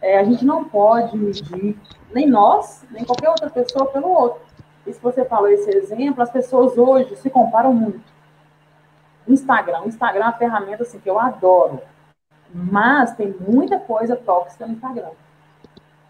é, 0.00 0.18
a 0.18 0.24
gente 0.24 0.44
não 0.44 0.64
pode 0.64 1.16
medir, 1.16 1.78
nem 2.12 2.26
nós, 2.26 2.84
nem 2.90 3.04
qualquer 3.04 3.28
outra 3.28 3.50
pessoa 3.50 3.86
pelo 3.86 4.08
outro. 4.08 4.40
E 4.86 4.92
se 4.92 5.00
você 5.00 5.24
falou 5.24 5.48
esse 5.48 5.70
exemplo, 5.70 6.22
as 6.22 6.30
pessoas 6.30 6.76
hoje 6.76 7.16
se 7.16 7.30
comparam 7.30 7.72
muito. 7.72 8.12
Instagram, 9.26 9.82
o 9.82 9.88
Instagram 9.88 10.24
é 10.24 10.26
uma 10.26 10.32
ferramenta 10.32 10.82
assim, 10.82 10.98
que 10.98 11.08
eu 11.08 11.18
adoro, 11.18 11.80
mas 12.52 13.14
tem 13.14 13.34
muita 13.40 13.78
coisa 13.78 14.14
tóxica 14.14 14.66
no 14.66 14.74
Instagram. 14.74 15.10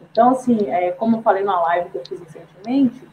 Então, 0.00 0.30
assim, 0.30 0.68
é, 0.68 0.90
como 0.92 1.18
eu 1.18 1.22
falei 1.22 1.44
na 1.44 1.60
live 1.60 1.90
que 1.90 1.98
eu 1.98 2.06
fiz 2.06 2.20
recentemente, 2.20 3.08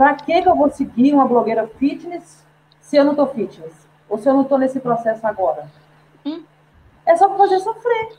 para 0.00 0.14
que, 0.14 0.40
que 0.40 0.48
eu 0.48 0.56
vou 0.56 0.70
seguir 0.70 1.12
uma 1.12 1.28
blogueira 1.28 1.68
fitness 1.78 2.42
se 2.80 2.96
eu 2.96 3.04
não 3.04 3.10
estou 3.10 3.26
fitness? 3.26 3.86
Ou 4.08 4.16
se 4.16 4.26
eu 4.26 4.32
não 4.32 4.40
estou 4.40 4.56
nesse 4.56 4.80
processo 4.80 5.26
agora? 5.26 5.68
Hum? 6.24 6.42
É 7.04 7.14
só 7.18 7.28
para 7.28 7.36
fazer 7.36 7.60
sofrer. 7.60 8.16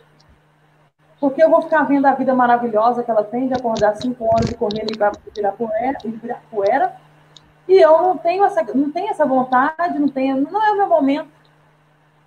Porque 1.20 1.42
eu 1.42 1.50
vou 1.50 1.64
ficar 1.64 1.82
vendo 1.82 2.06
a 2.06 2.14
vida 2.14 2.36
maravilhosa 2.36 3.02
que 3.02 3.10
ela 3.10 3.24
tem 3.24 3.48
de 3.48 3.56
acordar 3.56 3.96
cinco 3.96 4.26
horas 4.26 4.52
e 4.52 4.54
correr 4.54 4.84
e 4.84 4.94
virar 4.94 5.54
poeira, 5.54 5.98
e 6.06 6.10
virar 6.10 6.44
poeira. 6.52 6.96
E 7.68 7.82
eu 7.82 8.00
não 8.00 8.16
tenho 8.16 8.46
essa, 8.46 8.62
não 8.76 8.92
tenho 8.92 9.10
essa 9.10 9.26
vontade, 9.26 9.98
não 9.98 10.08
tenho, 10.08 10.40
não 10.40 10.64
é 10.64 10.72
o 10.74 10.78
meu 10.78 10.88
momento. 10.88 11.32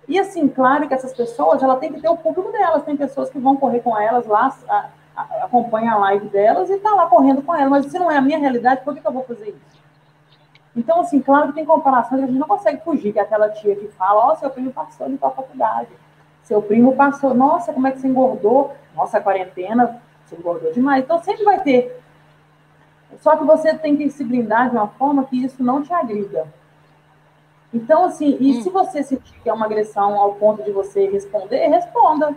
E 0.05 0.19
assim, 0.19 0.49
claro 0.49 0.85
que 0.85 0.93
essas 0.93 1.13
pessoas, 1.13 1.63
ela 1.63 1.77
tem 1.77 1.93
que 1.93 2.01
ter 2.01 2.09
o 2.09 2.17
público 2.17 2.51
delas. 2.51 2.83
Tem 2.83 2.97
pessoas 2.97 3.29
que 3.29 3.39
vão 3.39 3.55
correr 3.55 3.79
com 3.79 3.97
elas 3.97 4.25
lá, 4.25 4.53
acompanha 5.15 5.93
a 5.93 5.97
live 5.97 6.27
delas 6.29 6.69
e 6.69 6.77
tá 6.77 6.91
lá 6.93 7.07
correndo 7.07 7.41
com 7.41 7.55
elas. 7.55 7.69
Mas 7.69 7.85
se 7.85 7.97
não 7.97 8.11
é 8.11 8.17
a 8.17 8.21
minha 8.21 8.37
realidade, 8.37 8.81
por 8.83 8.93
que, 8.93 9.01
que 9.01 9.07
eu 9.07 9.11
vou 9.11 9.23
fazer 9.23 9.49
isso? 9.49 9.85
Então, 10.75 10.99
assim, 10.99 11.21
claro 11.21 11.47
que 11.47 11.53
tem 11.53 11.65
comparações 11.65 12.19
que 12.19 12.25
a 12.25 12.27
gente 12.27 12.39
não 12.39 12.47
consegue 12.47 12.83
fugir, 12.83 13.13
que 13.13 13.19
é 13.19 13.21
aquela 13.21 13.49
tia 13.49 13.75
que 13.75 13.87
fala, 13.89 14.27
ó, 14.27 14.33
oh, 14.33 14.35
seu 14.35 14.49
primo 14.49 14.73
passou 14.73 15.07
de 15.07 15.17
tal 15.17 15.33
faculdade. 15.33 15.89
Seu 16.43 16.61
primo 16.61 16.95
passou, 16.95 17.33
nossa, 17.33 17.71
como 17.71 17.87
é 17.87 17.91
que 17.91 17.99
você 17.99 18.07
engordou? 18.07 18.73
Nossa, 18.93 19.17
a 19.17 19.21
quarentena, 19.21 20.01
você 20.25 20.35
engordou 20.35 20.71
demais. 20.73 21.03
Então, 21.03 21.23
sempre 21.23 21.45
vai 21.45 21.61
ter. 21.61 22.03
Só 23.19 23.37
que 23.37 23.45
você 23.45 23.73
tem 23.75 23.95
que 23.95 24.09
se 24.09 24.23
blindar 24.23 24.69
de 24.69 24.75
uma 24.75 24.87
forma 24.87 25.23
que 25.23 25.43
isso 25.43 25.63
não 25.63 25.81
te 25.81 25.93
agrida. 25.93 26.45
Então, 27.73 28.05
assim, 28.05 28.37
e 28.39 28.57
hum. 28.57 28.61
se 28.61 28.69
você 28.69 29.01
sentir 29.01 29.39
que 29.41 29.49
é 29.49 29.53
uma 29.53 29.65
agressão 29.65 30.19
ao 30.19 30.33
ponto 30.35 30.61
de 30.63 30.71
você 30.71 31.07
responder, 31.09 31.67
responda. 31.67 32.35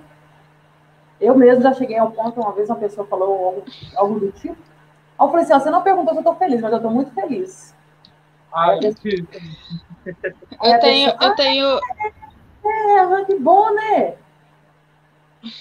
Eu 1.20 1.36
mesmo 1.36 1.62
já 1.62 1.72
cheguei 1.72 1.98
ao 1.98 2.10
ponto, 2.10 2.40
uma 2.40 2.52
vez 2.52 2.68
uma 2.68 2.78
pessoa 2.78 3.06
falou 3.06 3.46
algo, 3.46 3.64
algo 3.96 4.20
do 4.20 4.32
tipo. 4.32 4.56
Aí 5.18 5.26
eu 5.26 5.28
falei 5.28 5.44
assim, 5.44 5.52
ó, 5.52 5.60
você 5.60 5.70
não 5.70 5.82
perguntou 5.82 6.14
se 6.14 6.18
eu 6.18 6.20
estou 6.20 6.36
feliz, 6.36 6.60
mas 6.60 6.70
eu 6.70 6.76
estou 6.76 6.90
muito 6.92 7.12
feliz. 7.12 7.74
Ah, 8.52 8.76
eu, 8.80 8.92
eu 10.72 10.80
tenho, 10.80 11.10
eu 11.20 11.34
tenho, 11.34 11.80
é, 12.64 13.24
que 13.24 13.34
bom, 13.36 13.74
né? 13.74 14.14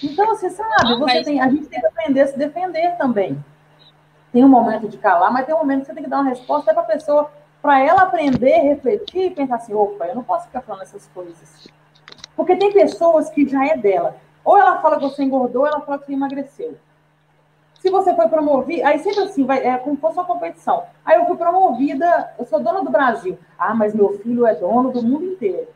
Então, 0.02 0.26
você 0.26 0.50
sabe, 0.50 0.98
você 0.98 1.22
tem, 1.22 1.40
a 1.40 1.48
gente 1.48 1.66
tem 1.66 1.80
que 1.80 1.86
aprender 1.86 2.22
a 2.22 2.26
se 2.26 2.38
defender 2.38 2.96
também. 2.96 3.42
Tem 4.32 4.44
um 4.44 4.48
momento 4.48 4.88
de 4.88 4.98
calar, 4.98 5.32
mas 5.32 5.46
tem 5.46 5.54
um 5.54 5.58
momento 5.58 5.80
que 5.80 5.86
você 5.86 5.94
tem 5.94 6.02
que 6.02 6.10
dar 6.10 6.20
uma 6.20 6.28
resposta 6.28 6.72
para 6.72 6.82
a 6.82 6.86
pessoa, 6.86 7.30
para 7.62 7.80
ela 7.80 8.02
aprender, 8.02 8.58
refletir 8.58 9.26
e 9.26 9.30
pensar 9.30 9.56
assim: 9.56 9.74
opa, 9.74 10.06
eu 10.06 10.14
não 10.14 10.22
posso 10.22 10.46
ficar 10.46 10.60
falando 10.62 10.82
essas 10.82 11.06
coisas. 11.14 11.68
Porque 12.36 12.56
tem 12.56 12.72
pessoas 12.72 13.30
que 13.30 13.48
já 13.48 13.66
é 13.66 13.76
dela. 13.76 14.16
Ou 14.44 14.58
ela 14.58 14.80
fala 14.80 14.96
que 14.96 15.02
você 15.02 15.22
engordou, 15.22 15.62
ou 15.62 15.68
ela 15.68 15.80
fala 15.80 15.98
que 15.98 16.06
você 16.06 16.12
emagreceu. 16.12 16.76
Se 17.80 17.90
você 17.90 18.14
foi 18.14 18.28
promovida, 18.28 18.88
aí 18.88 18.98
sempre 18.98 19.20
assim, 19.20 19.44
vai, 19.44 19.64
é 19.64 19.76
como 19.78 19.94
se 19.94 20.00
fosse 20.00 20.18
uma 20.18 20.24
competição. 20.24 20.84
Aí 21.04 21.16
eu 21.16 21.26
fui 21.26 21.36
promovida, 21.36 22.34
eu 22.38 22.44
sou 22.44 22.60
dona 22.60 22.82
do 22.82 22.90
Brasil. 22.90 23.38
Ah, 23.56 23.74
mas 23.74 23.94
meu 23.94 24.18
filho 24.18 24.46
é 24.46 24.54
dono 24.54 24.90
do 24.90 25.02
mundo 25.02 25.24
inteiro. 25.24 25.68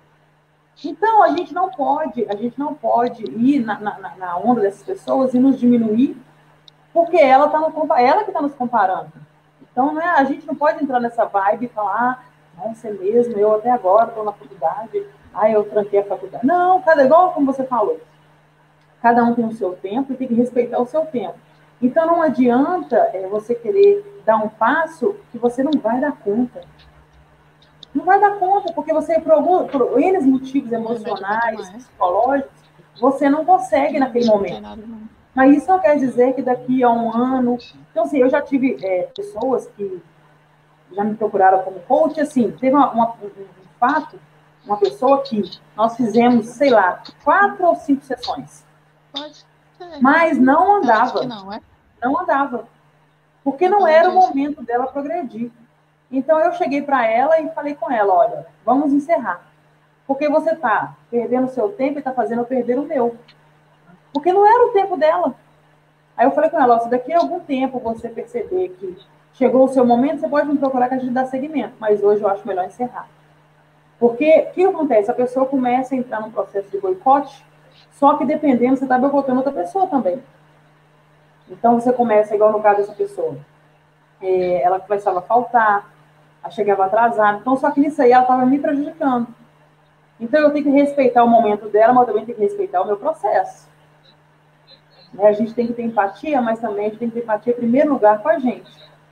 Então, 0.84 1.22
a 1.22 1.28
gente 1.28 1.54
não 1.54 1.70
pode, 1.70 2.26
a 2.28 2.34
gente 2.34 2.58
não 2.58 2.74
pode 2.74 3.22
ir 3.24 3.60
na, 3.60 3.78
na, 3.78 4.16
na 4.16 4.36
onda 4.36 4.62
dessas 4.62 4.82
pessoas 4.82 5.32
e 5.32 5.38
nos 5.38 5.58
diminuir, 5.58 6.16
porque 6.92 7.18
ela, 7.18 7.48
tá 7.48 7.60
no, 7.60 7.94
ela 7.94 8.24
que 8.24 8.30
está 8.30 8.42
nos 8.42 8.54
comparando. 8.54 9.12
Então, 9.70 9.94
né, 9.94 10.04
a 10.04 10.24
gente 10.24 10.46
não 10.46 10.54
pode 10.54 10.82
entrar 10.82 10.98
nessa 10.98 11.24
vibe 11.24 11.66
e 11.66 11.68
falar, 11.68 11.94
ah, 11.94 12.18
nossa, 12.56 12.88
é 12.88 12.92
mesmo, 12.92 13.38
eu 13.38 13.54
até 13.54 13.70
agora 13.70 14.08
estou 14.08 14.24
na 14.24 14.32
faculdade, 14.32 15.06
ah, 15.32 15.48
eu 15.48 15.64
tranquei 15.64 16.00
a 16.00 16.04
faculdade. 16.04 16.44
Não, 16.44 16.82
cada 16.82 17.04
igual 17.04 17.32
como 17.32 17.46
você 17.52 17.64
falou. 17.64 18.00
Cada 19.02 19.24
um 19.24 19.34
tem 19.34 19.44
o 19.44 19.52
seu 19.52 19.72
tempo 19.72 20.12
e 20.12 20.16
tem 20.16 20.28
que 20.28 20.34
respeitar 20.34 20.80
o 20.80 20.86
seu 20.86 21.04
tempo. 21.04 21.34
Então, 21.82 22.06
não 22.06 22.22
adianta 22.22 22.96
é, 23.12 23.26
você 23.26 23.56
querer 23.56 24.22
dar 24.24 24.36
um 24.36 24.48
passo 24.48 25.16
que 25.32 25.38
você 25.38 25.64
não 25.64 25.72
vai 25.80 26.00
dar 26.00 26.12
conta. 26.12 26.60
Não 27.92 28.04
vai 28.04 28.20
dar 28.20 28.38
conta, 28.38 28.72
porque 28.72 28.92
você, 28.92 29.20
por, 29.20 29.32
algum, 29.32 29.66
por 29.66 30.00
N 30.00 30.20
motivos 30.20 30.70
emocionais, 30.70 31.68
psicológicos, 31.70 32.52
você 33.00 33.28
não 33.28 33.44
consegue 33.44 33.98
naquele 33.98 34.26
momento. 34.26 34.62
Mas 35.34 35.56
isso 35.56 35.68
não 35.68 35.80
quer 35.80 35.96
dizer 35.96 36.34
que 36.34 36.42
daqui 36.42 36.84
a 36.84 36.90
um 36.90 37.12
ano. 37.12 37.58
Então, 37.90 38.04
assim, 38.04 38.18
eu 38.18 38.30
já 38.30 38.40
tive 38.40 38.78
é, 38.80 39.08
pessoas 39.14 39.66
que 39.76 40.00
já 40.94 41.02
me 41.02 41.16
procuraram 41.16 41.62
como 41.62 41.80
coach, 41.80 42.20
assim, 42.20 42.50
teve 42.52 42.76
uma, 42.76 42.90
uma, 42.92 43.14
um 43.22 43.46
fato, 43.80 44.20
uma 44.64 44.76
pessoa 44.76 45.22
que 45.22 45.42
nós 45.76 45.96
fizemos, 45.96 46.46
sei 46.46 46.70
lá, 46.70 47.02
quatro 47.24 47.66
ou 47.66 47.74
cinco 47.74 48.04
sessões. 48.04 48.64
Mas 50.00 50.38
não 50.38 50.76
andava. 50.76 51.24
Não, 51.24 51.52
é? 51.52 51.60
não 52.02 52.20
andava. 52.20 52.66
Porque 53.44 53.68
não 53.68 53.86
era 53.86 54.08
o 54.08 54.14
momento 54.14 54.62
dela 54.62 54.86
progredir. 54.86 55.50
Então 56.10 56.38
eu 56.38 56.52
cheguei 56.52 56.82
para 56.82 57.06
ela 57.06 57.40
e 57.40 57.50
falei 57.50 57.74
com 57.74 57.90
ela, 57.90 58.12
olha, 58.12 58.46
vamos 58.64 58.92
encerrar. 58.92 59.40
Porque 60.06 60.28
você 60.28 60.50
está 60.50 60.94
perdendo 61.10 61.46
o 61.46 61.50
seu 61.50 61.70
tempo 61.70 61.94
e 61.94 61.98
está 61.98 62.12
fazendo 62.12 62.40
eu 62.40 62.46
perder 62.46 62.78
o 62.78 62.84
meu. 62.84 63.16
Porque 64.12 64.32
não 64.32 64.46
era 64.46 64.66
o 64.66 64.72
tempo 64.72 64.96
dela. 64.96 65.34
Aí 66.16 66.26
eu 66.26 66.32
falei 66.32 66.50
com 66.50 66.60
ela, 66.60 66.76
ó, 66.76 66.80
se 66.80 66.90
daqui 66.90 67.12
a 67.12 67.18
algum 67.18 67.40
tempo 67.40 67.80
você 67.80 68.08
perceber 68.08 68.68
que 68.78 68.98
chegou 69.32 69.64
o 69.64 69.68
seu 69.68 69.84
momento, 69.84 70.20
você 70.20 70.28
pode 70.28 70.48
me 70.48 70.58
procurar 70.58 70.88
que 70.88 70.94
a 70.94 70.98
gente 70.98 71.12
dá 71.12 71.24
seguimento, 71.24 71.74
mas 71.80 72.02
hoje 72.02 72.20
eu 72.20 72.28
acho 72.28 72.46
melhor 72.46 72.66
encerrar. 72.66 73.08
Porque 73.98 74.48
o 74.50 74.52
que 74.52 74.64
acontece? 74.64 75.10
A 75.10 75.14
pessoa 75.14 75.46
começa 75.46 75.94
a 75.94 75.98
entrar 75.98 76.20
num 76.20 76.30
processo 76.30 76.68
de 76.68 76.78
boicote, 76.78 77.44
só 78.02 78.16
que 78.16 78.24
dependendo, 78.24 78.76
você 78.76 78.84
está 78.84 78.98
boicotando 78.98 79.38
outra 79.38 79.52
pessoa 79.52 79.86
também. 79.86 80.20
Então 81.48 81.78
você 81.78 81.92
começa, 81.92 82.34
igual 82.34 82.50
no 82.50 82.60
caso 82.60 82.78
dessa 82.78 82.94
pessoa, 82.94 83.36
é, 84.20 84.60
ela 84.60 84.80
começava 84.80 85.20
a 85.20 85.22
faltar, 85.22 85.88
ela 86.42 86.50
chegava 86.50 86.84
atrasada, 86.84 87.38
então 87.38 87.56
só 87.56 87.70
que 87.70 87.78
nisso 87.78 88.02
aí 88.02 88.10
ela 88.10 88.22
estava 88.22 88.44
me 88.44 88.58
prejudicando. 88.58 89.28
Então 90.18 90.40
eu 90.40 90.50
tenho 90.50 90.64
que 90.64 90.70
respeitar 90.72 91.22
o 91.22 91.28
momento 91.28 91.68
dela, 91.68 91.92
mas 91.92 92.06
também 92.06 92.24
tenho 92.24 92.36
que 92.36 92.42
respeitar 92.42 92.82
o 92.82 92.86
meu 92.88 92.96
processo. 92.96 93.68
Né? 95.14 95.28
A 95.28 95.32
gente 95.32 95.54
tem 95.54 95.68
que 95.68 95.72
ter 95.72 95.84
empatia, 95.84 96.42
mas 96.42 96.58
também 96.58 96.86
a 96.86 96.88
gente 96.88 96.98
tem 96.98 97.08
que 97.08 97.14
ter 97.14 97.22
empatia 97.22 97.52
em 97.52 97.56
primeiro 97.56 97.92
lugar 97.92 98.20
com 98.20 98.30
a 98.30 98.38
gente, 98.40 98.68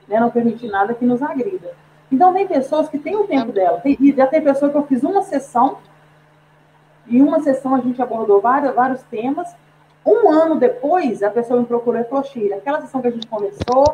né? 0.08 0.18
não 0.18 0.32
permitir 0.32 0.66
nada 0.66 0.94
que 0.94 1.04
nos 1.06 1.22
agrida. 1.22 1.76
Então 2.10 2.32
tem 2.32 2.44
pessoas 2.44 2.88
que 2.88 2.98
têm 2.98 3.14
o 3.14 3.28
tempo 3.28 3.52
dela, 3.52 3.78
tem, 3.78 3.96
já 4.16 4.26
tem 4.26 4.42
pessoa 4.42 4.68
que 4.68 4.76
eu 4.76 4.86
fiz 4.88 5.04
uma 5.04 5.22
sessão, 5.22 5.78
e 7.06 7.20
uma 7.20 7.40
sessão 7.40 7.74
a 7.74 7.80
gente 7.80 8.00
abordou 8.00 8.40
vários, 8.40 8.74
vários 8.74 9.02
temas, 9.04 9.54
um 10.04 10.30
ano 10.30 10.56
depois, 10.56 11.22
a 11.22 11.30
pessoa 11.30 11.60
me 11.60 11.66
procurou 11.66 12.00
e 12.00 12.04
falou, 12.04 12.24
Shira, 12.24 12.56
aquela 12.56 12.80
sessão 12.80 13.00
que 13.00 13.08
a 13.08 13.10
gente 13.10 13.26
conversou, 13.26 13.84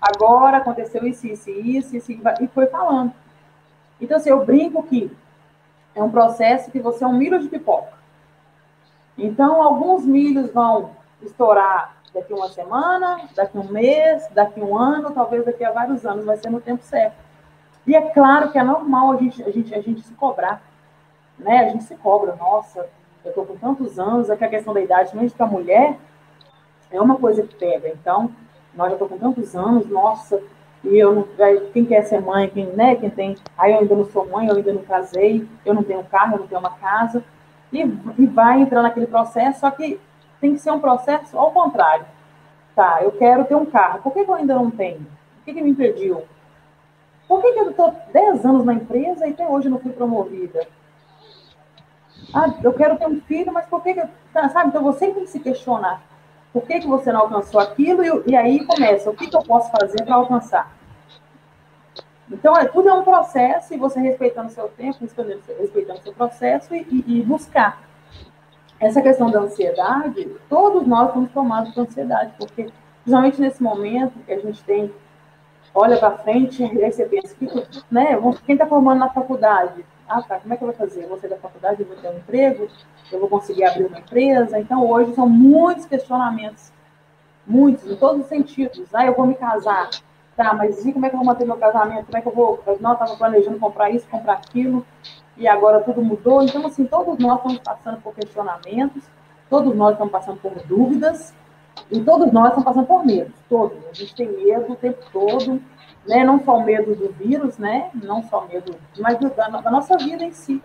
agora 0.00 0.58
aconteceu 0.58 1.06
isso, 1.06 1.26
isso, 1.26 1.50
isso, 1.50 1.96
isso, 1.96 2.12
e 2.40 2.46
foi 2.48 2.66
falando. 2.66 3.12
Então, 4.00 4.16
assim, 4.16 4.30
eu 4.30 4.44
brinco 4.44 4.82
que 4.82 5.10
é 5.94 6.02
um 6.02 6.10
processo 6.10 6.70
que 6.70 6.80
você 6.80 7.04
é 7.04 7.06
um 7.06 7.12
milho 7.12 7.38
de 7.38 7.48
pipoca. 7.48 7.92
Então, 9.16 9.62
alguns 9.62 10.04
milhos 10.04 10.50
vão 10.50 10.90
estourar 11.20 11.96
daqui 12.14 12.32
uma 12.32 12.48
semana, 12.48 13.20
daqui 13.34 13.56
um 13.58 13.68
mês, 13.68 14.26
daqui 14.32 14.60
um 14.60 14.76
ano, 14.76 15.12
talvez 15.12 15.44
daqui 15.44 15.64
a 15.64 15.70
vários 15.70 16.04
anos, 16.04 16.24
vai 16.24 16.36
ser 16.36 16.50
no 16.50 16.60
tempo 16.60 16.82
certo. 16.82 17.16
E 17.86 17.94
é 17.94 18.00
claro 18.10 18.50
que 18.50 18.58
é 18.58 18.62
normal 18.62 19.12
a 19.12 19.16
gente, 19.16 19.42
a 19.42 19.50
gente, 19.50 19.74
a 19.74 19.80
gente 19.80 20.02
se 20.02 20.14
cobrar, 20.14 20.62
né? 21.38 21.60
A 21.60 21.68
gente 21.68 21.84
se 21.84 21.94
cobra, 21.96 22.36
nossa, 22.36 22.86
eu 23.24 23.30
estou 23.30 23.46
com 23.46 23.56
tantos 23.56 23.98
anos, 23.98 24.30
é 24.30 24.36
que 24.36 24.44
a 24.44 24.48
questão 24.48 24.74
da 24.74 24.80
idade, 24.80 25.16
mesmo 25.16 25.36
para 25.36 25.46
a 25.46 25.50
mulher, 25.50 25.96
é 26.90 27.00
uma 27.00 27.16
coisa 27.16 27.42
que 27.42 27.54
pega. 27.54 27.88
Então, 27.88 28.30
nós 28.74 28.88
já 28.88 28.94
estou 28.94 29.08
com 29.08 29.18
tantos 29.18 29.54
anos, 29.54 29.86
nossa, 29.86 30.42
e 30.84 30.98
eu 30.98 31.14
não, 31.14 31.28
quem 31.72 31.84
quer 31.84 32.02
ser 32.02 32.20
mãe, 32.20 32.48
quem, 32.48 32.66
né, 32.66 32.96
quem 32.96 33.10
tem, 33.10 33.36
aí 33.56 33.72
eu 33.72 33.80
ainda 33.80 33.94
não 33.94 34.04
sou 34.06 34.28
mãe, 34.28 34.48
eu 34.48 34.56
ainda 34.56 34.72
não 34.72 34.82
casei, 34.82 35.46
eu 35.64 35.74
não 35.74 35.82
tenho 35.82 36.02
carro, 36.04 36.34
eu 36.34 36.40
não 36.40 36.46
tenho 36.46 36.60
uma 36.60 36.72
casa, 36.72 37.22
e, 37.72 37.80
e 38.18 38.26
vai 38.26 38.60
entrar 38.60 38.82
naquele 38.82 39.06
processo, 39.06 39.60
só 39.60 39.70
que 39.70 40.00
tem 40.40 40.54
que 40.54 40.58
ser 40.60 40.72
um 40.72 40.80
processo 40.80 41.38
ao 41.38 41.52
contrário. 41.52 42.04
Tá, 42.74 43.00
eu 43.02 43.12
quero 43.12 43.44
ter 43.44 43.54
um 43.54 43.66
carro, 43.66 44.00
por 44.02 44.12
que, 44.12 44.24
que 44.24 44.30
eu 44.30 44.34
ainda 44.34 44.54
não 44.54 44.70
tenho? 44.70 45.00
O 45.00 45.44
que, 45.44 45.54
que 45.54 45.62
me 45.62 45.70
impediu? 45.70 46.22
Por 47.28 47.40
que, 47.40 47.52
que 47.52 47.60
eu 47.60 47.70
estou 47.70 47.94
10 48.12 48.44
anos 48.44 48.64
na 48.64 48.74
empresa 48.74 49.26
e 49.26 49.30
até 49.30 49.46
hoje 49.46 49.68
não 49.68 49.78
fui 49.78 49.92
promovida? 49.92 50.66
Ah, 52.34 52.52
eu 52.62 52.72
quero 52.72 52.96
ter 52.96 53.06
um 53.06 53.20
filho, 53.20 53.52
mas 53.52 53.66
por 53.66 53.82
que, 53.82 53.94
que 53.94 54.02
tá, 54.32 54.48
sabe? 54.48 54.68
Então 54.68 54.82
você 54.82 55.06
tem 55.06 55.14
que 55.14 55.26
se 55.26 55.40
questionar. 55.40 56.02
Por 56.52 56.62
que, 56.62 56.80
que 56.80 56.86
você 56.86 57.10
não 57.12 57.20
alcançou 57.20 57.60
aquilo? 57.60 58.02
E, 58.04 58.30
e 58.32 58.36
aí 58.36 58.64
começa, 58.64 59.10
o 59.10 59.14
que, 59.14 59.26
que 59.26 59.36
eu 59.36 59.42
posso 59.42 59.70
fazer 59.70 60.04
para 60.04 60.14
alcançar? 60.14 60.70
Então, 62.30 62.56
é, 62.56 62.64
tudo 62.64 62.88
é 62.88 62.94
um 62.94 63.02
processo, 63.02 63.74
e 63.74 63.76
você 63.76 64.00
respeitando 64.00 64.48
o 64.48 64.50
seu 64.50 64.68
tempo, 64.68 64.98
respeitando 65.00 65.98
o 65.98 66.02
seu 66.02 66.12
processo 66.14 66.74
e, 66.74 66.80
e, 66.90 67.18
e, 67.18 67.22
buscar. 67.22 67.82
Essa 68.80 69.02
questão 69.02 69.30
da 69.30 69.40
ansiedade, 69.40 70.28
todos 70.48 70.86
nós 70.86 71.08
estamos 71.08 71.30
tomados 71.32 71.74
por 71.74 71.82
ansiedade, 71.82 72.32
porque, 72.38 72.70
principalmente 73.02 73.40
nesse 73.40 73.62
momento 73.62 74.18
que 74.24 74.32
a 74.32 74.40
gente 74.40 74.64
tem, 74.64 74.92
olha 75.74 75.98
para 75.98 76.18
frente, 76.18 76.62
e 76.64 76.84
aí 76.84 76.90
você 76.90 77.04
pensa, 77.04 77.36
né, 77.90 78.18
quem 78.46 78.54
está 78.54 78.66
formando 78.66 79.00
na 79.00 79.10
faculdade, 79.10 79.84
ah, 80.18 80.22
tá, 80.22 80.38
como 80.38 80.52
é 80.52 80.56
que 80.56 80.62
eu 80.62 80.68
vou 80.68 80.76
fazer? 80.76 81.04
Eu 81.04 81.08
vou 81.08 81.18
sair 81.18 81.30
da 81.30 81.36
faculdade, 81.36 81.80
eu 81.80 81.86
vou 81.86 81.96
ter 81.96 82.08
um 82.08 82.16
emprego, 82.16 82.68
eu 83.10 83.20
vou 83.20 83.28
conseguir 83.28 83.64
abrir 83.64 83.86
uma 83.86 83.98
empresa. 83.98 84.58
Então, 84.58 84.86
hoje 84.88 85.14
são 85.14 85.28
muitos 85.28 85.86
questionamentos, 85.86 86.72
muitos, 87.46 87.90
em 87.90 87.96
todos 87.96 88.22
os 88.22 88.28
sentidos. 88.28 88.94
Ah, 88.94 89.06
eu 89.06 89.14
vou 89.14 89.26
me 89.26 89.34
casar. 89.34 89.88
Tá, 90.36 90.54
mas 90.54 90.84
e 90.84 90.92
como 90.92 91.04
é 91.04 91.10
que 91.10 91.14
eu 91.14 91.18
vou 91.18 91.26
manter 91.26 91.44
meu 91.44 91.56
casamento? 91.56 92.06
Como 92.06 92.16
é 92.16 92.20
que 92.20 92.28
eu 92.28 92.32
vou. 92.32 92.62
Eu 92.66 92.74
estava 92.74 93.16
planejando 93.16 93.58
comprar 93.58 93.90
isso, 93.90 94.06
comprar 94.08 94.34
aquilo, 94.34 94.84
e 95.36 95.46
agora 95.46 95.80
tudo 95.80 96.02
mudou. 96.02 96.42
Então, 96.42 96.66
assim, 96.66 96.84
todos 96.84 97.18
nós 97.18 97.36
estamos 97.36 97.58
passando 97.58 98.00
por 98.00 98.14
questionamentos, 98.14 99.02
todos 99.50 99.74
nós 99.74 99.92
estamos 99.92 100.12
passando 100.12 100.38
por 100.38 100.52
dúvidas, 100.66 101.34
e 101.90 102.00
todos 102.00 102.32
nós 102.32 102.48
estamos 102.48 102.64
passando 102.64 102.86
por 102.86 103.04
medo. 103.04 103.32
Todos. 103.48 103.78
A 103.86 103.92
gente 103.92 104.14
tem 104.14 104.28
medo 104.28 104.72
o 104.72 104.76
tempo 104.76 105.02
todo 105.12 105.60
né? 106.06 106.24
Não 106.24 106.42
só 106.44 106.58
o 106.58 106.64
medo 106.64 106.94
do 106.94 107.12
vírus, 107.12 107.58
né? 107.58 107.90
Não 107.94 108.22
só 108.24 108.44
o 108.44 108.48
medo, 108.48 108.74
mas 108.98 109.18
da, 109.18 109.48
da, 109.48 109.70
nossa 109.70 109.96
vida 109.96 110.24
em 110.24 110.32
si. 110.32 110.62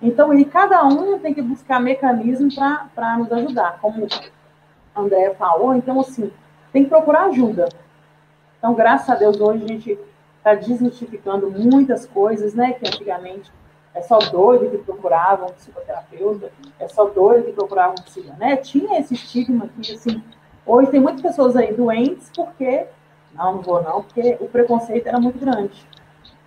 Então, 0.00 0.32
e 0.34 0.44
cada 0.44 0.84
um 0.84 1.18
tem 1.18 1.34
que 1.34 1.42
buscar 1.42 1.80
mecanismos 1.80 2.54
para 2.94 3.18
nos 3.18 3.30
ajudar, 3.32 3.78
como 3.80 4.06
a 4.94 5.00
André 5.00 5.34
falou. 5.34 5.74
Então, 5.74 6.00
assim, 6.00 6.30
tem 6.72 6.84
que 6.84 6.90
procurar 6.90 7.26
ajuda. 7.26 7.68
Então, 8.58 8.74
graças 8.74 9.08
a 9.08 9.14
Deus, 9.14 9.40
hoje 9.40 9.64
a 9.64 9.68
gente 9.68 9.98
está 10.38 10.54
desmistificando 10.54 11.50
muitas 11.50 12.06
coisas, 12.06 12.54
né? 12.54 12.72
Que 12.72 12.86
antigamente 12.86 13.50
é 13.94 14.02
só 14.02 14.18
doido 14.18 14.70
que 14.70 14.78
procurava 14.78 15.46
um 15.46 15.52
psicoterapeuta, 15.52 16.50
é 16.78 16.86
só 16.88 17.06
doido 17.06 17.46
que 17.46 17.52
procurava 17.52 17.92
um 17.92 18.02
psiquiatra, 18.02 18.38
né? 18.38 18.56
Tinha 18.56 18.98
esse 19.00 19.14
estigma 19.14 19.68
que, 19.68 19.92
assim, 19.92 20.22
hoje 20.64 20.90
tem 20.90 21.00
muitas 21.00 21.22
pessoas 21.22 21.56
aí 21.56 21.72
doentes 21.72 22.30
porque 22.34 22.86
não, 23.36 23.54
não 23.54 23.62
vou 23.62 23.82
não, 23.82 24.02
porque 24.02 24.36
o 24.40 24.48
preconceito 24.48 25.06
era 25.06 25.20
muito 25.20 25.38
grande. 25.38 25.86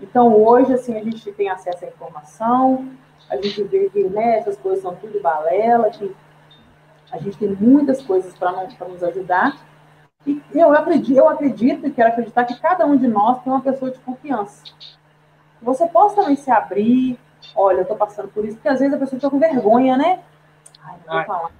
Então, 0.01 0.33
hoje, 0.35 0.73
assim, 0.73 0.97
a 0.97 1.03
gente 1.03 1.31
tem 1.33 1.49
acesso 1.49 1.85
à 1.85 1.87
informação, 1.87 2.89
a 3.29 3.35
gente 3.35 3.63
vê 3.63 3.89
que 3.89 4.03
né, 4.05 4.39
essas 4.39 4.57
coisas 4.57 4.81
são 4.81 4.95
tudo 4.95 5.21
balela, 5.21 5.89
que 5.89 6.15
a 7.11 7.17
gente 7.17 7.37
tem 7.37 7.49
muitas 7.49 8.01
coisas 8.01 8.33
para 8.37 8.87
nos 8.87 9.03
ajudar. 9.03 9.57
E 10.25 10.41
eu 10.53 10.73
acredito, 10.73 11.17
eu 11.17 11.29
acredito 11.29 11.87
e 11.87 11.91
quero 11.91 12.09
acreditar 12.09 12.45
que 12.45 12.59
cada 12.59 12.85
um 12.85 12.97
de 12.97 13.07
nós 13.07 13.41
tem 13.41 13.51
uma 13.51 13.61
pessoa 13.61 13.91
de 13.91 13.99
confiança. 13.99 14.63
Você 15.61 15.85
possa 15.87 16.15
também 16.15 16.35
se 16.35 16.49
abrir, 16.49 17.19
olha, 17.55 17.77
eu 17.77 17.81
estou 17.83 17.97
passando 17.97 18.29
por 18.29 18.45
isso, 18.45 18.55
porque 18.55 18.67
às 18.67 18.79
vezes 18.79 18.93
a 18.93 18.97
pessoa 18.97 19.19
fica 19.19 19.29
com 19.29 19.39
vergonha, 19.39 19.97
né? 19.97 20.21
Ai, 20.83 20.97
não 21.05 21.15
vou 21.15 21.25
falar. 21.25 21.51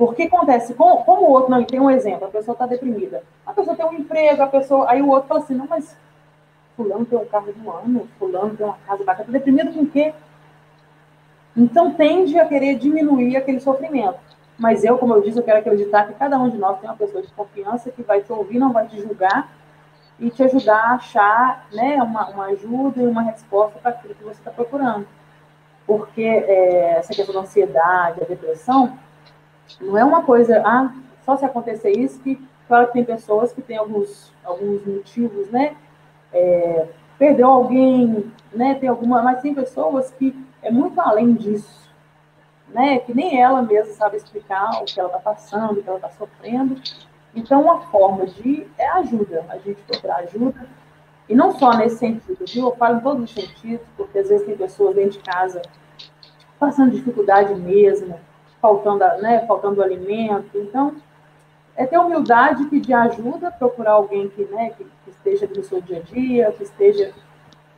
Porque 0.00 0.22
acontece, 0.22 0.72
como, 0.72 1.04
como 1.04 1.26
o 1.26 1.30
outro 1.30 1.50
não 1.50 1.62
tem 1.62 1.78
um 1.78 1.90
exemplo, 1.90 2.26
a 2.26 2.30
pessoa 2.30 2.54
está 2.54 2.64
deprimida. 2.64 3.22
A 3.44 3.52
pessoa 3.52 3.76
tem 3.76 3.84
um 3.84 3.92
emprego, 3.92 4.42
a 4.42 4.46
pessoa. 4.46 4.90
Aí 4.90 5.02
o 5.02 5.10
outro 5.10 5.28
fala 5.28 5.40
assim, 5.40 5.54
não, 5.54 5.66
mas 5.68 5.94
fulano 6.74 7.04
tem 7.04 7.18
um 7.18 7.26
carro 7.26 7.52
de 7.52 7.60
um 7.60 7.70
ano, 7.70 8.08
fulano 8.18 8.56
tem 8.56 8.64
uma 8.64 8.78
casa 8.86 9.04
bacana, 9.04 9.26
está 9.26 9.32
deprimido 9.32 9.74
com 9.74 9.84
quê? 9.84 10.14
Então 11.54 11.92
tende 11.92 12.38
a 12.38 12.46
querer 12.46 12.76
diminuir 12.76 13.36
aquele 13.36 13.60
sofrimento. 13.60 14.18
Mas 14.58 14.84
eu, 14.84 14.96
como 14.96 15.12
eu 15.12 15.20
disse, 15.20 15.36
eu 15.36 15.42
quero 15.42 15.58
acreditar 15.58 16.06
que 16.06 16.14
cada 16.14 16.38
um 16.38 16.48
de 16.48 16.56
nós 16.56 16.80
tem 16.80 16.88
uma 16.88 16.96
pessoa 16.96 17.22
de 17.22 17.30
confiança 17.32 17.90
que 17.90 18.00
vai 18.00 18.22
te 18.22 18.32
ouvir, 18.32 18.58
não 18.58 18.72
vai 18.72 18.86
te 18.86 18.98
julgar 19.02 19.52
e 20.18 20.30
te 20.30 20.42
ajudar 20.42 20.78
a 20.78 20.94
achar 20.94 21.66
né, 21.74 22.02
uma, 22.02 22.26
uma 22.30 22.46
ajuda 22.46 23.02
e 23.02 23.06
uma 23.06 23.20
resposta 23.20 23.78
para 23.78 23.90
aquilo 23.90 24.14
que 24.14 24.24
você 24.24 24.40
está 24.40 24.50
procurando. 24.50 25.06
Porque 25.86 26.22
é, 26.22 26.92
essa 26.92 27.12
questão 27.12 27.34
da 27.34 27.42
ansiedade, 27.42 28.22
a 28.22 28.24
depressão, 28.24 28.98
não 29.80 29.98
é 29.98 30.04
uma 30.04 30.22
coisa, 30.22 30.62
ah, 30.64 30.92
só 31.24 31.36
se 31.36 31.44
acontecer 31.44 31.90
isso, 31.90 32.20
que 32.20 32.40
claro 32.66 32.86
que 32.86 32.92
tem 32.94 33.04
pessoas 33.04 33.52
que 33.52 33.60
têm 33.60 33.76
alguns, 33.76 34.32
alguns 34.44 34.84
motivos, 34.86 35.50
né? 35.50 35.76
É, 36.32 36.86
perdeu 37.18 37.48
alguém, 37.48 38.32
né? 38.52 38.74
Tem 38.76 38.88
alguma, 38.88 39.22
mas 39.22 39.42
tem 39.42 39.54
pessoas 39.54 40.10
que 40.12 40.34
é 40.62 40.70
muito 40.70 41.00
além 41.00 41.34
disso, 41.34 41.88
né? 42.68 42.98
Que 43.00 43.14
nem 43.14 43.40
ela 43.40 43.62
mesma 43.62 43.92
sabe 43.94 44.16
explicar 44.16 44.70
o 44.80 44.84
que 44.84 44.98
ela 44.98 45.08
está 45.08 45.18
passando, 45.18 45.78
o 45.78 45.82
que 45.82 45.88
ela 45.88 45.98
está 45.98 46.10
sofrendo. 46.10 46.80
Então, 47.34 47.62
uma 47.62 47.80
forma 47.82 48.26
de 48.26 48.66
é 48.76 48.88
ajuda, 48.88 49.44
a 49.48 49.58
gente 49.58 49.80
procurar 49.82 50.16
ajuda. 50.16 50.66
E 51.28 51.34
não 51.34 51.56
só 51.56 51.70
nesse 51.76 51.98
sentido, 51.98 52.44
viu? 52.44 52.66
Eu 52.66 52.76
falo 52.76 52.98
em 52.98 53.00
todos 53.00 53.24
os 53.24 53.30
sentidos, 53.30 53.86
porque 53.96 54.18
às 54.18 54.28
vezes 54.28 54.46
tem 54.46 54.56
pessoas 54.56 54.96
dentro 54.96 55.12
de 55.12 55.20
casa 55.20 55.62
passando 56.58 56.90
dificuldade 56.90 57.54
mesmo, 57.54 58.18
faltando, 58.60 59.04
né, 59.20 59.44
faltando 59.46 59.82
alimento. 59.82 60.50
Então, 60.54 60.96
é 61.76 61.86
ter 61.86 61.98
humildade, 61.98 62.66
pedir 62.66 62.94
ajuda, 62.94 63.50
procurar 63.50 63.92
alguém 63.92 64.28
que, 64.28 64.44
né, 64.44 64.70
que, 64.70 64.84
que 64.84 65.10
esteja 65.10 65.48
no 65.54 65.62
seu 65.62 65.80
dia 65.80 65.98
a 65.98 66.00
dia, 66.00 66.52
que 66.52 66.62
esteja, 66.62 67.12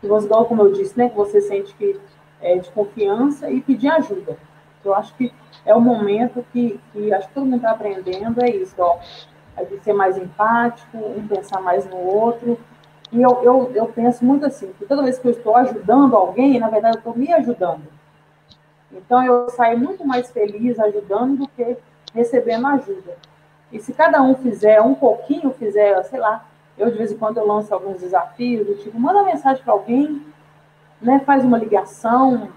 que 0.01 0.07
você, 0.07 0.29
como 0.29 0.63
eu 0.63 0.73
disse, 0.73 0.99
né, 0.99 1.09
que 1.09 1.17
você 1.17 1.41
sente 1.41 1.75
que 1.75 1.99
é 2.41 2.59
de 2.59 2.71
confiança 2.71 3.49
e 3.51 3.61
pedir 3.61 3.89
ajuda. 3.89 4.37
Eu 4.85 4.95
acho 4.95 5.15
que 5.15 5.33
é 5.65 5.73
o 5.75 5.81
momento 5.81 6.45
que, 6.53 6.81
que 6.93 7.15
acho 7.15 7.29
que 7.29 7.35
todo 7.35 7.45
mundo 7.45 7.57
está 7.57 7.71
aprendendo, 7.71 8.45
é 8.45 8.51
isso, 8.51 8.75
ó, 8.79 8.99
a 9.57 9.63
gente 9.65 9.85
ser 9.85 9.93
mais 9.93 10.17
empático, 10.17 10.99
um 10.99 11.27
pensar 11.29 11.61
mais 11.61 11.89
no 11.89 11.97
outro. 11.97 12.59
E 13.13 13.21
eu, 13.21 13.43
eu, 13.43 13.71
eu 13.75 13.87
penso 13.87 14.25
muito 14.25 14.47
assim, 14.47 14.73
que 14.79 14.87
toda 14.87 15.03
vez 15.03 15.19
que 15.19 15.29
eu 15.29 15.33
estou 15.33 15.55
ajudando 15.57 16.17
alguém, 16.17 16.59
na 16.59 16.69
verdade, 16.69 16.97
eu 16.97 16.99
estou 16.99 17.17
me 17.17 17.33
ajudando. 17.33 17.83
Então, 18.93 19.25
eu 19.25 19.49
saio 19.51 19.79
muito 19.79 20.07
mais 20.07 20.31
feliz 20.31 20.79
ajudando 20.79 21.39
do 21.39 21.49
que 21.49 21.77
recebendo 22.15 22.67
ajuda. 22.67 23.17
E 23.73 23.81
se 23.81 23.93
cada 23.93 24.23
um 24.23 24.35
fizer 24.35 24.81
um 24.83 24.95
pouquinho, 24.95 25.53
fizer, 25.55 26.03
sei 26.05 26.21
lá, 26.21 26.45
Eu, 26.77 26.91
de 26.91 26.97
vez 26.97 27.13
em 27.13 27.19
quando, 27.19 27.37
eu 27.37 27.47
lanço 27.47 27.73
alguns 27.73 28.01
desafios, 28.01 28.67
do 28.67 28.75
tipo, 28.77 28.99
manda 28.99 29.23
mensagem 29.23 29.63
para 29.63 29.75
alguém, 29.75 30.25
né, 31.01 31.21
faz 31.21 31.45
uma 31.45 31.59
ligação, 31.59 32.49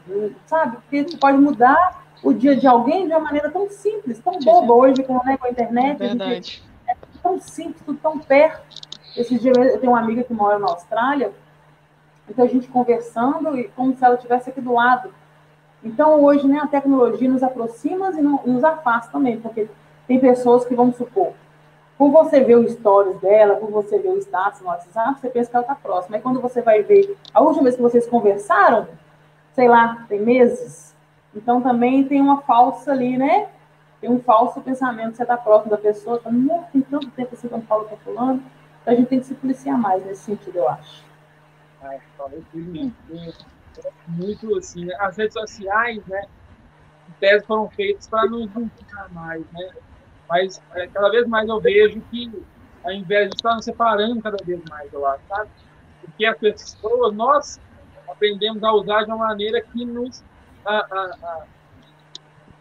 sabe? 0.46 0.78
Porque 0.78 1.04
você 1.04 1.18
pode 1.18 1.38
mudar 1.38 2.06
o 2.24 2.32
dia 2.34 2.56
de 2.56 2.66
alguém 2.66 3.08
de 3.08 3.14
uma 3.14 3.20
maneira 3.20 3.52
tão 3.52 3.70
simples, 3.70 4.20
tão 4.20 4.40
boba 4.40 4.74
hoje 4.74 5.04
com, 5.04 5.22
né, 5.26 5.38
com 5.38 5.48
a 5.48 5.50
internet. 5.50 6.02
É 6.02 6.08
verdade. 6.08 6.64
É 6.88 6.96
tão 7.22 7.40
simples, 7.40 7.82
tudo 7.86 8.00
tão 8.00 8.18
perto. 8.18 8.64
Esse 9.18 9.38
dia 9.38 9.52
eu 9.52 9.80
tenho 9.80 9.92
uma 9.92 10.00
amiga 10.00 10.24
que 10.24 10.34
mora 10.34 10.58
na 10.58 10.68
Austrália, 10.68 11.34
então 12.30 12.46
a 12.46 12.48
gente 12.48 12.68
conversando 12.70 13.58
e 13.58 13.68
como 13.70 13.96
se 13.96 14.04
ela 14.04 14.16
estivesse 14.16 14.50
aqui 14.50 14.62
do 14.62 14.74
lado. 14.74 15.14
Então 15.86 16.24
hoje 16.24 16.48
né, 16.48 16.60
a 16.60 16.68
tecnologia 16.68 17.30
nos 17.30 17.44
aproxima 17.44 18.10
e 18.12 18.22
nos 18.22 18.64
afasta 18.64 19.12
também, 19.12 19.40
porque 19.40 19.70
tem 20.08 20.20
pessoas 20.20 20.66
que, 20.66 20.74
vamos 20.74 20.96
supor, 20.98 21.34
por 21.96 22.10
você 22.10 22.42
ver 22.42 22.56
o 22.56 22.68
stories 22.68 23.20
dela, 23.22 23.56
por 23.56 23.70
você 23.70 24.00
ver 24.00 24.10
o 24.10 24.18
status 24.18 24.62
no 24.62 24.68
WhatsApp, 24.68 25.20
você 25.20 25.30
pensa 25.30 25.50
que 25.50 25.56
ela 25.56 25.64
está 25.64 25.76
próxima. 25.76 26.18
Aí 26.18 26.22
quando 26.22 26.42
você 26.42 26.62
vai 26.62 26.82
ver, 26.82 27.16
a 27.32 27.40
última 27.40 27.64
vez 27.64 27.76
que 27.76 27.82
vocês 27.82 28.08
conversaram, 28.08 28.88
sei 29.54 29.68
lá, 29.68 30.06
tem 30.10 30.20
meses, 30.20 30.96
então 31.36 31.62
também 31.62 32.04
tem 32.04 32.20
uma 32.20 32.42
falsa 32.42 32.92
ali, 32.92 33.16
né? 33.16 33.48
Tem 34.02 34.10
um 34.10 34.20
falso 34.20 34.60
pensamento 34.62 35.12
que 35.12 35.18
você 35.18 35.24
está 35.24 35.38
próximo 35.38 35.70
da 35.72 35.78
pessoa, 35.78 36.20
tá, 36.20 36.32
não 36.32 36.64
tem 36.64 36.82
tanto 36.82 37.10
tempo 37.12 37.34
assim 37.34 37.48
quando 37.48 37.66
fala 37.68 37.86
com 37.86 37.96
fulano. 37.98 38.44
Então 38.82 38.94
a 38.94 38.98
gente 38.98 39.08
tem 39.08 39.20
que 39.20 39.26
se 39.26 39.36
policiar 39.36 39.78
mais 39.78 40.04
nesse 40.06 40.24
sentido, 40.24 40.58
eu 40.58 40.68
acho. 40.68 41.06
Ah, 41.82 41.96
falei 42.18 42.44
muito 44.08 44.58
assim, 44.58 44.92
as 45.00 45.18
redes 45.18 45.34
sociais, 45.34 46.06
né? 46.06 46.26
Em 47.22 47.42
foram 47.44 47.70
feitas 47.70 48.08
para 48.08 48.30
nos 48.30 48.52
juntar 48.52 49.10
mais, 49.12 49.44
né? 49.52 49.72
Mas 50.30 50.62
é, 50.74 50.88
cada 50.88 51.10
vez 51.10 51.28
mais 51.28 51.48
eu 51.48 51.60
vejo 51.60 52.02
que, 52.12 52.32
ao 52.84 52.92
invés 52.92 53.30
de 53.30 53.36
estar 53.36 53.56
nos 53.56 53.66
separando 53.66 54.22
cada 54.22 54.44
vez 54.44 54.62
mais, 54.70 54.92
eu 54.92 55.06
acho, 55.06 55.24
sabe? 55.28 55.50
Porque 56.02 56.26
as 56.26 56.38
pessoas, 56.38 57.14
nós 57.16 57.60
aprendemos 58.08 58.64
a 58.64 58.72
usar 58.72 59.04
de 59.04 59.12
uma 59.12 59.28
maneira 59.28 59.62
que 59.62 59.86
nos 59.86 60.24
a, 60.66 60.78
a, 60.78 61.16
a, 61.24 61.46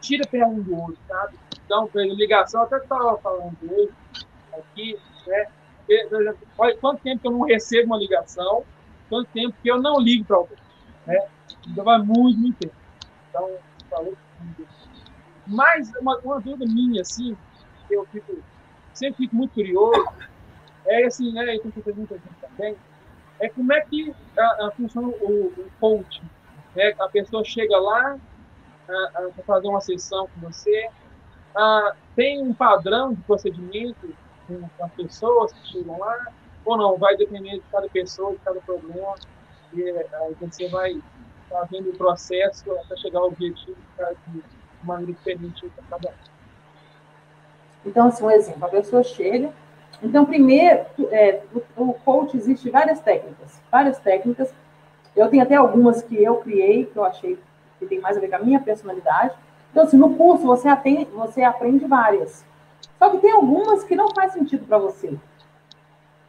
tira 0.01 0.25
um 0.47 0.61
do 0.61 0.77
outro, 0.77 0.99
sabe? 1.09 1.39
Então, 1.65 1.87
por 1.87 2.01
exemplo, 2.01 2.19
ligação, 2.19 2.62
até 2.62 2.77
estava 2.77 3.17
falando 3.19 3.57
hoje, 3.62 3.93
aqui, 4.53 4.99
né? 5.27 5.47
Olha 6.59 6.77
quanto 6.79 7.03
tempo 7.03 7.21
que 7.21 7.29
eu 7.29 7.33
não 7.33 7.43
recebo 7.43 7.87
uma 7.87 7.99
ligação, 7.99 8.65
quanto 9.09 9.29
tempo 9.29 9.55
que 9.62 9.71
eu 9.71 9.81
não 9.81 10.01
ligo 10.01 10.25
para 10.25 10.37
alguém, 10.37 10.57
né? 11.07 11.19
Então 11.69 11.85
vai 11.85 11.99
muito, 11.99 12.39
muito 12.39 12.59
tempo. 12.59 12.75
Então, 13.31 13.51
falou 13.91 14.17
mas 15.47 15.93
uma, 16.01 16.19
uma 16.19 16.41
dúvida 16.41 16.65
minha, 16.73 17.03
assim, 17.03 17.37
que 17.87 17.95
eu 17.95 18.07
fico, 18.07 18.39
sempre 18.93 19.25
fico 19.25 19.37
muito 19.37 19.55
curioso, 19.55 20.09
é 20.87 21.05
assim, 21.05 21.33
né, 21.33 21.57
e 21.57 21.61
tem 21.61 21.95
muita 21.95 22.15
gente 22.15 22.35
também, 22.41 22.77
é 23.41 23.49
como 23.49 23.73
é 23.73 23.81
que 23.83 24.15
a, 24.39 24.67
a 24.67 24.71
funciona 24.73 25.09
o, 25.09 25.47
o 25.47 25.71
coaching. 25.81 26.29
Né? 26.75 26.95
A 26.99 27.09
pessoa 27.09 27.45
chega 27.45 27.79
lá 27.79 28.19
para 28.87 29.45
fazer 29.47 29.69
uma 29.69 29.81
sessão 29.81 30.29
com 30.29 30.41
você, 30.41 30.89
tem 32.15 32.43
um 32.43 32.55
padrão 32.55 33.15
de 33.15 33.21
procedimento 33.23 34.15
com 34.47 34.85
as 34.85 34.93
pessoas 34.93 35.53
que 35.53 35.69
chegam 35.69 35.99
lá, 35.99 36.33
ou 36.65 36.77
não, 36.77 36.97
vai 36.97 37.17
depender 37.17 37.57
de 37.57 37.63
cada 37.71 37.89
pessoa, 37.89 38.33
de 38.33 38.39
cada 38.39 38.61
problema, 38.61 39.15
e 39.77 39.91
aí 39.91 40.37
você 40.41 40.68
vai 40.68 41.01
fazendo 41.49 41.91
o 41.91 41.97
processo 41.97 42.70
até 42.72 42.97
chegar 42.97 43.20
ao 43.20 43.29
objetivo 43.29 43.77
de 44.29 44.43
maneira 44.83 45.12
diferente 45.12 45.68
para 45.68 45.99
cada 45.99 46.11
um. 46.11 46.35
Então, 47.87 48.07
assim, 48.07 48.25
um 48.25 48.31
exemplo, 48.31 48.64
a 48.64 48.68
pessoa 48.68 49.03
chega. 49.03 49.53
Então, 50.03 50.25
primeiro, 50.25 50.85
é, 51.11 51.43
o, 51.77 51.91
o 51.91 51.95
coach 51.95 52.37
existe 52.37 52.70
várias 52.70 53.01
técnicas, 53.01 53.61
várias 53.70 53.99
técnicas. 53.99 54.53
Eu 55.14 55.29
tenho 55.29 55.43
até 55.43 55.55
algumas 55.55 56.03
que 56.03 56.22
eu 56.22 56.37
criei, 56.39 56.87
que 56.87 56.97
eu 56.97 57.05
achei 57.05 57.39
que 57.79 57.87
tem 57.87 58.01
mais 58.01 58.16
a 58.16 58.20
ver 58.20 58.29
com 58.29 58.37
a 58.37 58.41
minha 58.41 58.61
personalidade. 58.61 59.35
Então, 59.70 59.85
assim, 59.85 59.97
no 59.97 60.14
curso 60.16 60.45
você, 60.45 60.68
atende, 60.68 61.05
você 61.07 61.43
aprende 61.43 61.85
várias. 61.85 62.45
Só 62.99 63.11
que 63.11 63.18
tem 63.18 63.33
algumas 63.33 63.85
que 63.85 63.95
não 63.95 64.09
faz 64.14 64.33
sentido 64.33 64.66
para 64.66 64.79
você. 64.79 65.16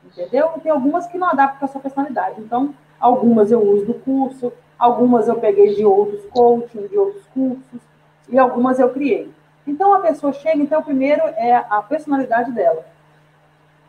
Entendeu? 0.04 0.52
E 0.58 0.60
tem 0.60 0.72
algumas 0.72 1.08
que 1.08 1.18
não 1.18 1.28
adaptam 1.28 1.60
com 1.60 1.66
a 1.66 1.68
sua 1.68 1.82
personalidade. 1.82 2.42
Então, 2.42 2.74
algumas 3.06 3.52
eu 3.52 3.62
uso 3.62 3.86
do 3.86 3.94
curso, 3.94 4.52
algumas 4.80 5.28
eu 5.28 5.36
peguei 5.36 5.76
de 5.76 5.86
outros 5.86 6.26
coaching, 6.32 6.88
de 6.88 6.98
outros 6.98 7.24
cursos, 7.28 7.80
e 8.28 8.40
algumas 8.40 8.80
eu 8.80 8.90
criei. 8.90 9.32
Então 9.68 9.94
a 9.94 10.00
pessoa 10.00 10.34
chega, 10.34 10.58
então 10.58 10.82
primeiro 10.82 11.22
é 11.22 11.56
a 11.70 11.84
personalidade 11.84 12.52
dela. 12.52 12.84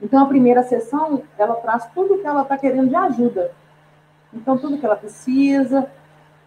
Então 0.02 0.22
a 0.22 0.26
primeira 0.26 0.62
sessão, 0.64 1.22
ela 1.38 1.54
traz 1.54 1.86
tudo 1.94 2.18
que 2.18 2.26
ela 2.26 2.42
está 2.42 2.58
querendo 2.58 2.90
de 2.90 2.94
ajuda. 2.94 3.52
Então 4.34 4.58
tudo 4.58 4.76
que 4.76 4.84
ela 4.84 4.96
precisa. 4.96 5.90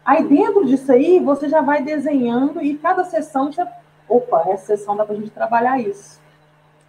Aí 0.05 0.23
dentro 0.23 0.63
disso 0.63 0.91
aí, 0.91 1.19
você 1.19 1.49
já 1.49 1.61
vai 1.61 1.81
desenhando 1.81 2.61
e 2.61 2.77
cada 2.77 3.03
sessão 3.03 3.51
você, 3.51 3.65
opa, 4.07 4.43
essa 4.47 4.77
sessão 4.77 4.95
dá 4.95 5.03
para 5.03 5.15
a 5.15 5.17
gente 5.17 5.31
trabalhar 5.31 5.79
isso. 5.79 6.21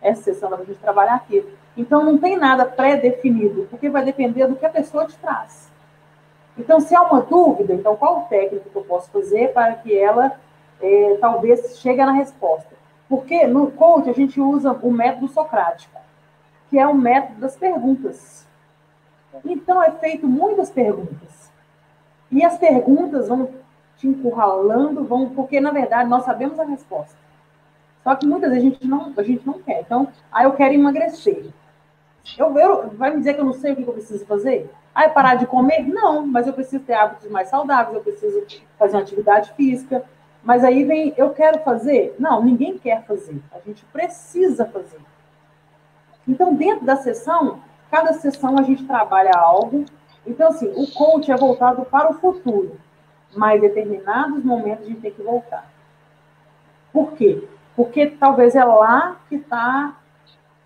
Essa 0.02 0.24
sessão 0.24 0.50
dá 0.50 0.56
para 0.56 0.64
a 0.64 0.68
gente 0.68 0.78
trabalhar 0.78 1.14
aquilo. 1.14 1.48
Então 1.74 2.04
não 2.04 2.18
tem 2.18 2.36
nada 2.36 2.66
pré-definido, 2.66 3.66
porque 3.70 3.88
vai 3.88 4.04
depender 4.04 4.46
do 4.46 4.56
que 4.56 4.66
a 4.66 4.70
pessoa 4.70 5.06
te 5.06 5.16
traz. 5.16 5.69
Então, 6.60 6.78
se 6.78 6.94
há 6.94 7.02
uma 7.02 7.22
dúvida, 7.22 7.72
então 7.72 7.96
qual 7.96 8.26
técnica 8.28 8.68
que 8.68 8.76
eu 8.76 8.84
posso 8.84 9.10
fazer 9.10 9.52
para 9.52 9.74
que 9.74 9.96
ela 9.96 10.38
é, 10.80 11.16
talvez 11.18 11.78
chegue 11.78 12.04
na 12.04 12.12
resposta. 12.12 12.68
Porque 13.08 13.46
no 13.46 13.70
coach 13.70 14.10
a 14.10 14.12
gente 14.12 14.38
usa 14.40 14.72
o 14.72 14.90
método 14.90 15.28
socrático, 15.28 15.98
que 16.68 16.78
é 16.78 16.86
o 16.86 16.94
método 16.94 17.40
das 17.40 17.56
perguntas. 17.56 18.46
Então 19.44 19.82
é 19.82 19.90
feito 19.90 20.26
muitas 20.26 20.70
perguntas. 20.70 21.50
E 22.30 22.44
as 22.44 22.58
perguntas 22.58 23.28
vão 23.28 23.48
te 23.96 24.06
encurralando, 24.06 25.04
vão, 25.04 25.30
porque 25.30 25.60
na 25.60 25.70
verdade 25.70 26.08
nós 26.08 26.24
sabemos 26.24 26.60
a 26.60 26.64
resposta. 26.64 27.18
Só 28.04 28.14
que 28.14 28.26
muitas 28.26 28.50
vezes 28.50 28.66
a 28.66 28.70
gente 28.70 28.86
não, 28.86 29.12
a 29.16 29.22
gente 29.22 29.46
não 29.46 29.54
quer. 29.54 29.80
Então, 29.80 30.08
ah, 30.30 30.44
eu 30.44 30.52
quero 30.52 30.74
emagrecer. 30.74 31.46
Eu, 32.38 32.56
eu, 32.58 32.90
vai 32.90 33.10
me 33.10 33.18
dizer 33.18 33.34
que 33.34 33.40
eu 33.40 33.44
não 33.44 33.52
sei 33.52 33.72
o 33.72 33.76
que 33.76 33.82
eu 33.82 33.92
preciso 33.92 34.24
fazer? 34.26 34.70
Ah, 34.94 35.04
é 35.04 35.08
parar 35.08 35.36
de 35.36 35.46
comer? 35.46 35.86
Não, 35.86 36.26
mas 36.26 36.46
eu 36.46 36.52
preciso 36.52 36.84
ter 36.84 36.94
hábitos 36.94 37.30
mais 37.30 37.48
saudáveis, 37.48 37.96
eu 37.96 38.02
preciso 38.02 38.44
fazer 38.78 38.96
uma 38.96 39.02
atividade 39.02 39.52
física, 39.52 40.04
mas 40.42 40.64
aí 40.64 40.84
vem, 40.84 41.14
eu 41.16 41.30
quero 41.30 41.60
fazer? 41.60 42.14
Não, 42.18 42.42
ninguém 42.42 42.78
quer 42.78 43.04
fazer. 43.04 43.40
A 43.52 43.58
gente 43.60 43.84
precisa 43.86 44.64
fazer. 44.66 45.00
Então, 46.26 46.54
dentro 46.54 46.84
da 46.84 46.96
sessão, 46.96 47.60
cada 47.90 48.12
sessão 48.14 48.58
a 48.58 48.62
gente 48.62 48.86
trabalha 48.86 49.32
algo. 49.34 49.84
Então, 50.26 50.48
assim, 50.48 50.72
o 50.74 50.90
coach 50.92 51.30
é 51.30 51.36
voltado 51.36 51.84
para 51.84 52.10
o 52.10 52.14
futuro, 52.14 52.78
mas 53.34 53.58
em 53.58 53.60
determinados 53.60 54.44
momentos 54.44 54.84
a 54.84 54.88
gente 54.88 55.00
tem 55.00 55.10
que 55.10 55.22
voltar. 55.22 55.70
Por 56.92 57.12
quê? 57.12 57.46
Porque 57.76 58.06
talvez 58.06 58.54
é 58.54 58.64
lá 58.64 59.20
que 59.28 59.36
está 59.36 59.96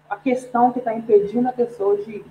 a 0.08 0.16
questão 0.16 0.72
que 0.72 0.78
está 0.78 0.94
impedindo 0.94 1.48
a 1.48 1.52
pessoa 1.52 1.96
de 1.96 2.10
ir. 2.16 2.26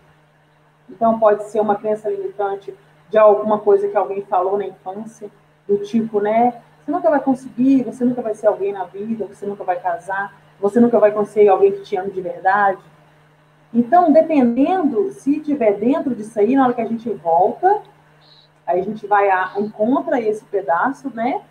Então, 0.89 1.19
pode 1.19 1.45
ser 1.45 1.59
uma 1.59 1.75
crença 1.75 2.09
limitante 2.09 2.73
de 3.09 3.17
alguma 3.17 3.59
coisa 3.59 3.87
que 3.87 3.97
alguém 3.97 4.21
falou 4.23 4.57
na 4.57 4.65
infância, 4.65 5.29
do 5.67 5.77
tipo, 5.79 6.19
né? 6.19 6.61
Você 6.83 6.91
nunca 6.91 7.09
vai 7.09 7.19
conseguir, 7.19 7.83
você 7.83 8.03
nunca 8.03 8.21
vai 8.21 8.35
ser 8.35 8.47
alguém 8.47 8.73
na 8.73 8.83
vida, 8.83 9.25
você 9.25 9.45
nunca 9.45 9.63
vai 9.63 9.79
casar, 9.79 10.35
você 10.59 10.79
nunca 10.79 10.99
vai 10.99 11.11
conseguir 11.11 11.49
alguém 11.49 11.71
que 11.71 11.81
te 11.81 11.95
ame 11.95 12.11
de 12.11 12.21
verdade. 12.21 12.81
Então, 13.73 14.11
dependendo, 14.11 15.11
se 15.11 15.39
tiver 15.39 15.73
dentro 15.73 16.13
disso 16.13 16.39
aí, 16.39 16.55
na 16.55 16.65
hora 16.65 16.73
que 16.73 16.81
a 16.81 16.87
gente 16.87 17.09
volta, 17.09 17.81
aí 18.67 18.79
a 18.79 18.83
gente 18.83 19.07
vai 19.07 19.29
a, 19.29 19.53
encontra 19.57 20.19
esse 20.19 20.43
pedaço, 20.45 21.09
né, 21.13 21.41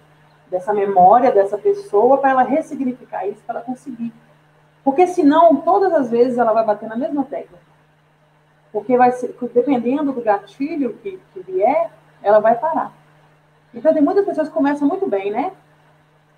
dessa 0.50 0.72
memória 0.74 1.32
dessa 1.32 1.56
pessoa 1.56 2.18
para 2.18 2.30
ela 2.30 2.42
ressignificar 2.42 3.26
isso 3.26 3.42
para 3.46 3.56
ela 3.56 3.64
conseguir. 3.64 4.12
Porque 4.84 5.06
senão, 5.06 5.56
todas 5.56 5.92
as 5.92 6.10
vezes 6.10 6.38
ela 6.38 6.52
vai 6.52 6.64
bater 6.64 6.88
na 6.88 6.96
mesma 6.96 7.24
tecla. 7.24 7.58
Porque 8.72 8.96
vai 8.96 9.12
ser, 9.12 9.36
dependendo 9.54 10.12
do 10.12 10.22
gatilho 10.22 10.94
que, 11.02 11.20
que 11.32 11.40
vier, 11.40 11.90
ela 12.22 12.40
vai 12.40 12.58
parar. 12.58 12.92
Então, 13.74 13.92
tem 13.92 14.02
muitas 14.02 14.24
pessoas 14.24 14.48
que 14.48 14.54
começam 14.54 14.88
muito 14.88 15.06
bem, 15.06 15.30
né? 15.30 15.52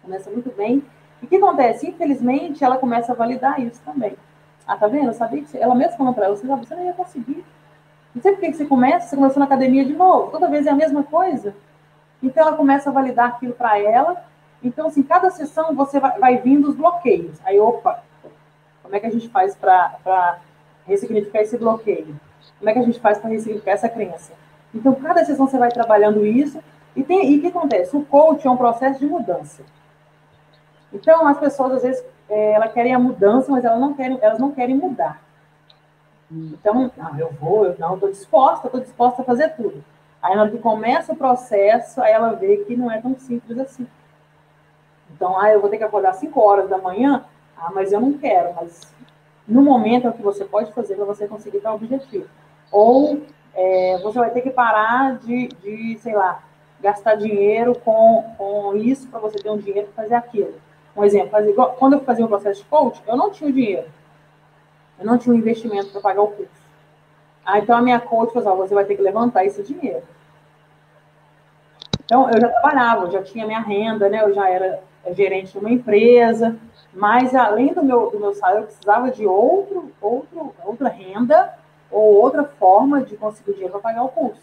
Começa 0.03 0.31
muito 0.31 0.51
bem. 0.51 0.85
E 1.23 1.27
o 1.27 1.29
que 1.29 1.37
acontece? 1.37 1.89
Infelizmente, 1.89 2.63
ela 2.63 2.77
começa 2.77 3.13
a 3.13 3.15
validar 3.15 3.61
isso 3.61 3.81
também. 3.85 4.17
Ah, 4.67 4.77
tá 4.77 4.87
vendo? 4.87 5.07
Eu 5.07 5.15
sabia 5.15 5.43
que 5.43 5.57
ela 5.57 5.75
mesma 5.75 5.97
falando 5.97 6.15
para 6.15 6.27
ela, 6.27 6.37
você, 6.37 6.47
você 6.47 6.75
não 6.75 6.85
ia 6.85 6.93
conseguir. 6.93 7.45
Não 8.15 8.23
sei 8.23 8.33
por 8.33 8.41
que 8.41 8.53
você 8.53 8.65
começa, 8.65 9.09
você 9.09 9.17
começou 9.17 9.41
na 9.41 9.47
academia 9.47 9.85
de 9.85 9.95
novo. 9.95 10.31
Toda 10.31 10.49
vez 10.49 10.67
é 10.67 10.71
a 10.71 10.75
mesma 10.75 11.03
coisa. 11.03 11.55
Então, 12.23 12.47
ela 12.47 12.57
começa 12.57 12.91
a 12.91 12.93
validar 12.93 13.29
aquilo 13.31 13.55
para 13.55 13.79
ela. 13.79 14.25
Então, 14.63 14.89
assim, 14.89 15.03
cada 15.03 15.31
sessão 15.31 15.75
você 15.75 15.99
vai, 15.99 16.19
vai 16.19 16.37
vindo 16.39 16.69
os 16.69 16.77
bloqueios. 16.77 17.39
Aí, 17.45 17.59
opa, 17.59 18.03
como 18.85 18.95
é 18.95 19.01
que 19.01 19.07
a 19.07 19.11
gente 19.11 19.31
faz 19.31 19.57
para 19.57 20.39
ressignificar 20.87 21.41
esse 21.41 21.57
bloqueio? 21.57 22.15
Como 22.59 22.71
é 22.71 22.73
que 22.75 22.79
a 22.79 22.83
gente 22.83 23.01
faz 23.01 23.19
para 23.19 23.31
ressignificar 23.31 23.73
essa 23.73 23.89
crença? 23.89 24.35
Então, 24.75 24.95
cada 24.95 25.25
sessão 25.25 25.49
você 25.49 25.59
vai 25.59 25.71
trabalhando 25.71 26.25
isso 26.25 26.63
e, 26.95 27.01
e 27.01 27.39
o 27.39 27.41
que 27.41 27.47
acontece? 27.47 27.97
O 27.97 28.05
coach 28.05 28.47
é 28.47 28.51
um 28.51 28.59
processo 28.59 29.01
de 29.01 29.07
mudança. 29.07 29.63
Então, 30.93 31.27
as 31.27 31.39
pessoas, 31.39 31.73
às 31.73 31.83
vezes, 31.83 32.05
é, 32.29 32.53
elas 32.53 32.73
querem 32.73 32.95
a 32.95 32.99
mudança, 32.99 33.51
mas 33.51 33.65
elas 33.65 33.81
não 33.81 33.95
querem, 33.95 34.19
elas 34.21 34.39
não 34.39 34.53
querem 34.53 34.77
mudar. 34.77 35.23
Então, 36.31 36.91
não, 36.97 37.19
eu 37.19 37.33
vou, 37.33 37.65
eu 37.65 37.77
não, 37.79 37.95
estou 37.95 38.11
disposta, 38.11 38.67
estou 38.67 38.81
disposta 38.81 39.23
a 39.23 39.25
fazer 39.25 39.51
tudo. 39.57 39.83
Aí, 40.23 40.35
na 40.35 40.43
hora 40.43 40.51
que 40.51 40.59
começa 40.59 41.13
o 41.13 41.17
processo, 41.17 42.03
aí 42.03 42.13
ela 42.13 42.33
vê 42.33 42.59
que 42.59 42.77
não 42.77 42.91
é 42.91 43.01
tão 43.01 43.19
simples 43.19 43.59
assim. 43.59 43.87
Então, 45.11 45.39
ah, 45.41 45.51
eu 45.51 45.61
vou 45.61 45.71
ter 45.71 45.79
que 45.79 45.85
acordar 45.85 46.13
5 46.13 46.39
horas 46.41 46.69
da 46.69 46.77
manhã, 46.77 47.25
ah, 47.65 47.73
mas 47.75 47.93
eu 47.93 48.01
não 48.01 48.13
quero, 48.13 48.55
mas 48.55 48.83
no 49.49 49.63
momento 49.63 50.07
é 50.07 50.11
o 50.11 50.13
que 50.13 50.23
você 50.23 50.45
pode 50.45 50.73
fazer 50.73 50.97
para 50.97 51.05
você 51.05 51.27
conseguir 51.27 51.61
tal 51.61 51.77
objetivo. 51.77 52.27
Ou 52.71 53.23
é, 53.55 53.99
você 54.03 54.19
vai 54.19 54.31
ter 54.31 54.43
que 54.43 54.51
parar 54.51 55.19
de, 55.19 55.49
de, 55.49 55.99
sei 55.99 56.15
lá, 56.15 56.43
gastar 56.81 57.15
dinheiro 57.15 57.75
com, 57.85 58.35
com 58.37 58.77
isso 58.77 59.09
para 59.09 59.21
você 59.21 59.39
ter 59.39 59.51
um 59.51 59.57
dinheiro 59.57 59.89
para 59.89 60.05
fazer 60.05 60.15
aquilo. 60.15 60.55
Um 60.97 61.05
exemplo, 61.05 61.31
fazer, 61.31 61.55
quando 61.79 61.95
eu 61.95 62.01
fazia 62.01 62.25
o 62.25 62.29
processo 62.29 62.63
de 62.63 62.69
coach, 62.69 63.03
eu 63.07 63.17
não 63.17 63.31
tinha 63.31 63.49
o 63.49 63.53
dinheiro. 63.53 63.89
Eu 64.99 65.07
não 65.07 65.19
tinha 65.19 65.35
um 65.35 65.39
investimento 65.39 65.91
para 65.91 66.01
pagar 66.01 66.23
o 66.23 66.29
curso. 66.29 66.65
Ah, 67.45 67.59
então 67.59 67.77
a 67.77 67.83
minha 67.83 68.01
coach 68.01 68.33
falou, 68.33 68.59
você 68.59 68.75
vai 68.75 68.85
ter 68.85 68.97
que 68.97 69.03
levantar 69.03 69.45
esse 69.45 69.63
dinheiro. 69.63 70.03
Então, 72.05 72.31
eu 72.31 72.41
já 72.41 72.49
trabalhava, 72.49 73.11
já 73.11 73.23
tinha 73.23 73.47
minha 73.47 73.61
renda, 73.61 74.09
né? 74.09 74.23
Eu 74.23 74.35
já 74.35 74.49
era 74.49 74.83
gerente 75.13 75.53
de 75.53 75.59
uma 75.59 75.71
empresa, 75.71 76.57
mas 76.95 77.35
além 77.35 77.73
do 77.73 77.85
meu, 77.85 78.11
do 78.11 78.21
meu 78.21 78.35
salário, 78.35 78.61
eu 78.61 78.67
precisava 78.67 79.11
de 79.11 79.27
outro, 79.27 79.91
outro, 80.01 80.55
outra 80.65 80.89
renda 80.89 81.55
ou 81.91 82.15
outra 82.15 82.45
forma 82.45 83.03
de 83.03 83.17
conseguir 83.17 83.53
dinheiro 83.53 83.73
para 83.73 83.81
pagar 83.81 84.05
o 84.05 84.09
curso. 84.09 84.43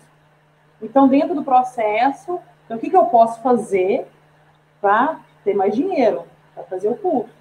Então, 0.82 1.08
dentro 1.08 1.36
do 1.36 1.44
processo, 1.44 2.40
então, 2.66 2.78
o 2.78 2.80
que, 2.80 2.90
que 2.90 2.98
eu 2.98 3.06
posso 3.06 3.42
fazer 3.42 4.08
para 4.80 5.20
ter 5.44 5.54
mais 5.54 5.76
dinheiro, 5.76 6.24
para 6.54 6.64
fazer 6.64 6.90
o 6.90 6.96
curso? 6.96 7.36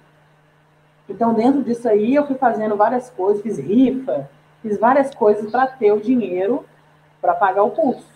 Então, 1.09 1.33
dentro 1.33 1.63
disso 1.63 1.87
aí, 1.89 2.15
eu 2.15 2.25
fui 2.25 2.35
fazendo 2.35 2.75
várias 2.77 3.09
coisas, 3.09 3.41
fiz 3.41 3.57
rifa, 3.57 4.29
fiz 4.61 4.77
várias 4.77 5.13
coisas 5.13 5.49
para 5.51 5.67
ter 5.67 5.91
o 5.91 5.99
dinheiro 5.99 6.65
para 7.21 7.33
pagar 7.33 7.63
o 7.63 7.71
curso. 7.71 8.11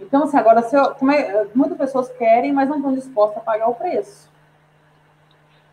Então, 0.00 0.24
assim, 0.24 0.36
agora, 0.36 0.62
se 0.62 0.74
eu, 0.76 0.96
é, 1.10 1.46
muitas 1.54 1.78
pessoas 1.78 2.08
querem, 2.10 2.52
mas 2.52 2.68
não 2.68 2.76
estão 2.76 2.94
dispostas 2.94 3.38
a 3.38 3.40
pagar 3.40 3.68
o 3.68 3.74
preço. 3.74 4.31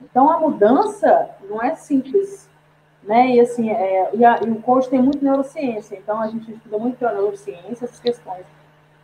Então, 0.01 0.29
a 0.29 0.39
mudança 0.39 1.29
não 1.49 1.61
é 1.61 1.75
simples, 1.75 2.49
né? 3.03 3.27
E, 3.27 3.39
assim, 3.39 3.69
é, 3.69 4.09
e, 4.13 4.23
a, 4.23 4.39
e 4.45 4.49
o 4.49 4.61
coach 4.61 4.89
tem 4.89 5.01
muito 5.01 5.23
neurociência, 5.23 5.95
então 5.95 6.19
a 6.21 6.27
gente 6.27 6.51
estuda 6.51 6.77
muito 6.77 7.05
a 7.05 7.13
neurociência, 7.13 7.85
essas 7.85 7.99
questões. 7.99 8.45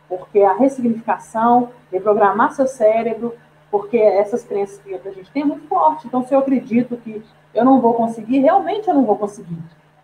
Porque 0.08 0.40
a 0.40 0.54
ressignificação, 0.54 1.70
reprogramar 1.90 2.52
seu 2.52 2.66
cérebro, 2.66 3.34
porque 3.70 3.98
essas 3.98 4.44
crenças 4.44 4.78
que 4.78 4.94
a 4.94 5.10
gente 5.10 5.30
tem 5.30 5.42
é 5.42 5.46
muito 5.46 5.66
forte. 5.66 6.06
Então, 6.06 6.24
se 6.24 6.32
eu 6.32 6.38
acredito 6.38 6.96
que 6.96 7.22
eu 7.52 7.64
não 7.64 7.80
vou 7.80 7.94
conseguir, 7.94 8.38
realmente 8.38 8.88
eu 8.88 8.94
não 8.94 9.04
vou 9.04 9.16
conseguir. 9.16 9.58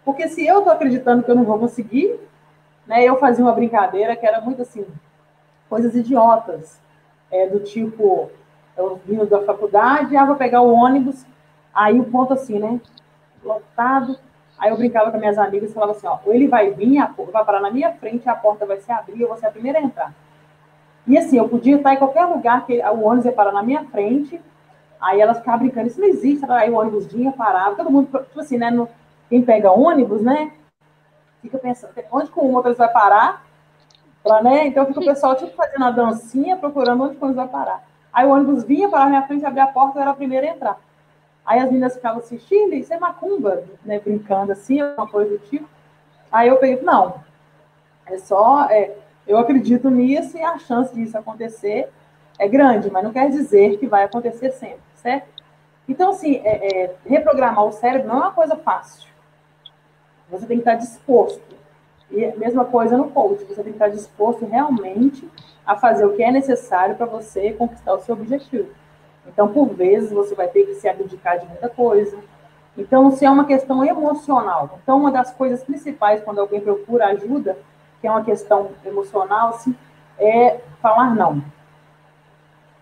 Porque 0.04 0.28
se 0.28 0.44
eu 0.46 0.58
estou 0.58 0.72
acreditando 0.72 1.22
que 1.22 1.30
eu 1.30 1.34
não 1.34 1.44
vou 1.44 1.58
conseguir, 1.58 2.18
né, 2.86 3.04
eu 3.04 3.16
fazia 3.18 3.44
uma 3.44 3.52
brincadeira 3.52 4.16
que 4.16 4.26
era 4.26 4.40
muito 4.40 4.62
assim, 4.62 4.84
coisas 5.68 5.94
idiotas, 5.94 6.80
é, 7.30 7.46
do 7.46 7.60
tipo, 7.60 8.30
eu 8.76 9.00
vindo 9.06 9.26
da 9.26 9.42
faculdade, 9.42 10.16
ah, 10.16 10.24
vou 10.24 10.36
pegar 10.36 10.62
o 10.62 10.72
ônibus, 10.72 11.26
aí 11.74 11.98
o 11.98 12.04
ponto 12.04 12.32
assim, 12.32 12.58
né, 12.58 12.80
lotado, 13.44 14.18
aí 14.58 14.70
eu 14.70 14.76
brincava 14.76 15.10
com 15.10 15.18
minhas 15.18 15.38
amigas 15.38 15.70
e 15.70 15.74
falava 15.74 15.92
assim, 15.92 16.06
ó, 16.06 16.18
ou 16.24 16.32
ele 16.32 16.48
vai 16.48 16.70
vir, 16.70 16.98
vai 17.32 17.44
parar 17.44 17.60
na 17.60 17.70
minha 17.70 17.92
frente, 17.92 18.28
a 18.28 18.34
porta 18.34 18.64
vai 18.66 18.78
se 18.80 18.90
abrir, 18.90 19.20
eu 19.20 19.28
vou 19.28 19.36
ser 19.36 19.46
a 19.46 19.50
primeira 19.50 19.78
a 19.78 19.82
entrar. 19.82 20.14
E 21.06 21.18
assim, 21.18 21.36
eu 21.36 21.48
podia 21.48 21.76
estar 21.76 21.94
em 21.94 21.98
qualquer 21.98 22.24
lugar 22.26 22.64
que 22.64 22.80
o 22.80 23.02
ônibus 23.02 23.26
ia 23.26 23.32
parar 23.32 23.52
na 23.52 23.62
minha 23.62 23.84
frente, 23.86 24.40
aí 25.00 25.20
elas 25.20 25.38
ficavam 25.38 25.60
brincando, 25.60 25.88
isso 25.88 26.00
não 26.00 26.08
existe, 26.08 26.44
aí 26.48 26.70
o 26.70 26.76
ônibus 26.76 27.06
vinha, 27.06 27.32
parava, 27.32 27.74
todo 27.74 27.90
mundo, 27.90 28.06
tipo 28.06 28.40
assim, 28.40 28.56
né, 28.56 28.70
no, 28.70 28.88
quem 29.28 29.42
pega 29.42 29.72
ônibus, 29.72 30.22
né, 30.22 30.52
fica 31.40 31.58
pensando, 31.58 31.92
onde 32.12 32.30
que 32.30 32.38
o 32.38 32.44
motorista 32.44 32.84
vai 32.84 32.92
parar, 32.92 33.44
pra, 34.22 34.42
né, 34.42 34.68
então 34.68 34.86
fica 34.86 35.00
o 35.00 35.04
pessoal, 35.04 35.34
tipo, 35.34 35.50
fazendo 35.56 35.84
a 35.84 35.90
dancinha, 35.90 36.56
procurando 36.56 37.02
onde 37.02 37.16
o 37.16 37.24
ônibus 37.24 37.36
vai 37.36 37.48
parar. 37.48 37.91
Aí 38.12 38.26
o 38.26 38.30
ônibus 38.30 38.64
vinha, 38.64 38.88
parava 38.88 39.10
na 39.10 39.16
minha 39.16 39.26
frente, 39.26 39.46
abria 39.46 39.64
a 39.64 39.68
porta, 39.68 39.98
eu 39.98 40.02
era 40.02 40.10
a 40.10 40.14
primeira 40.14 40.46
a 40.46 40.50
entrar. 40.50 40.80
Aí 41.44 41.58
as 41.58 41.66
meninas 41.66 41.94
ficavam 41.94 42.18
assim, 42.18 42.38
Chile, 42.38 42.80
isso 42.80 42.92
é 42.92 42.98
macumba, 42.98 43.64
né, 43.84 43.98
brincando 43.98 44.52
assim, 44.52 44.82
uma 44.82 45.08
coisa 45.08 45.30
do 45.30 45.38
tipo. 45.38 45.68
Aí 46.30 46.48
eu 46.48 46.56
peguei, 46.56 46.82
não, 46.82 47.16
é 48.06 48.18
só, 48.18 48.66
é, 48.70 48.94
eu 49.26 49.38
acredito 49.38 49.90
nisso 49.90 50.36
e 50.36 50.42
a 50.42 50.58
chance 50.58 50.94
disso 50.94 51.16
acontecer 51.16 51.88
é 52.38 52.48
grande, 52.48 52.90
mas 52.90 53.04
não 53.04 53.12
quer 53.12 53.30
dizer 53.30 53.78
que 53.78 53.86
vai 53.86 54.04
acontecer 54.04 54.50
sempre, 54.52 54.80
certo? 54.94 55.28
Então, 55.88 56.10
assim, 56.10 56.36
é, 56.44 56.84
é, 56.84 56.94
reprogramar 57.04 57.64
o 57.64 57.72
cérebro 57.72 58.08
não 58.08 58.16
é 58.16 58.20
uma 58.20 58.32
coisa 58.32 58.56
fácil. 58.56 59.10
Você 60.30 60.46
tem 60.46 60.56
que 60.56 60.62
estar 60.62 60.74
disposto. 60.74 61.42
E 62.12 62.24
a 62.26 62.36
mesma 62.36 62.64
coisa 62.64 62.96
no 62.96 63.10
coach, 63.10 63.42
você 63.44 63.62
tem 63.62 63.72
que 63.72 63.78
estar 63.82 63.88
disposto 63.88 64.44
realmente 64.44 65.28
a 65.66 65.76
fazer 65.76 66.04
o 66.04 66.14
que 66.14 66.22
é 66.22 66.30
necessário 66.30 66.94
para 66.94 67.06
você 67.06 67.52
conquistar 67.52 67.94
o 67.94 68.00
seu 68.00 68.14
objetivo. 68.14 68.68
Então, 69.26 69.48
por 69.48 69.68
vezes, 69.70 70.12
você 70.12 70.34
vai 70.34 70.48
ter 70.48 70.66
que 70.66 70.74
se 70.74 70.88
abdicar 70.88 71.38
de 71.38 71.46
muita 71.46 71.68
coisa. 71.68 72.18
Então, 72.76 73.10
se 73.10 73.24
é 73.24 73.30
uma 73.30 73.46
questão 73.46 73.84
emocional, 73.84 74.78
então 74.82 74.98
uma 74.98 75.10
das 75.10 75.32
coisas 75.32 75.62
principais 75.62 76.22
quando 76.22 76.40
alguém 76.40 76.60
procura 76.60 77.06
ajuda 77.06 77.56
que 78.00 78.06
é 78.06 78.10
uma 78.10 78.24
questão 78.24 78.72
emocional, 78.84 79.50
assim, 79.50 79.74
é 80.18 80.60
falar 80.82 81.14
não. 81.14 81.42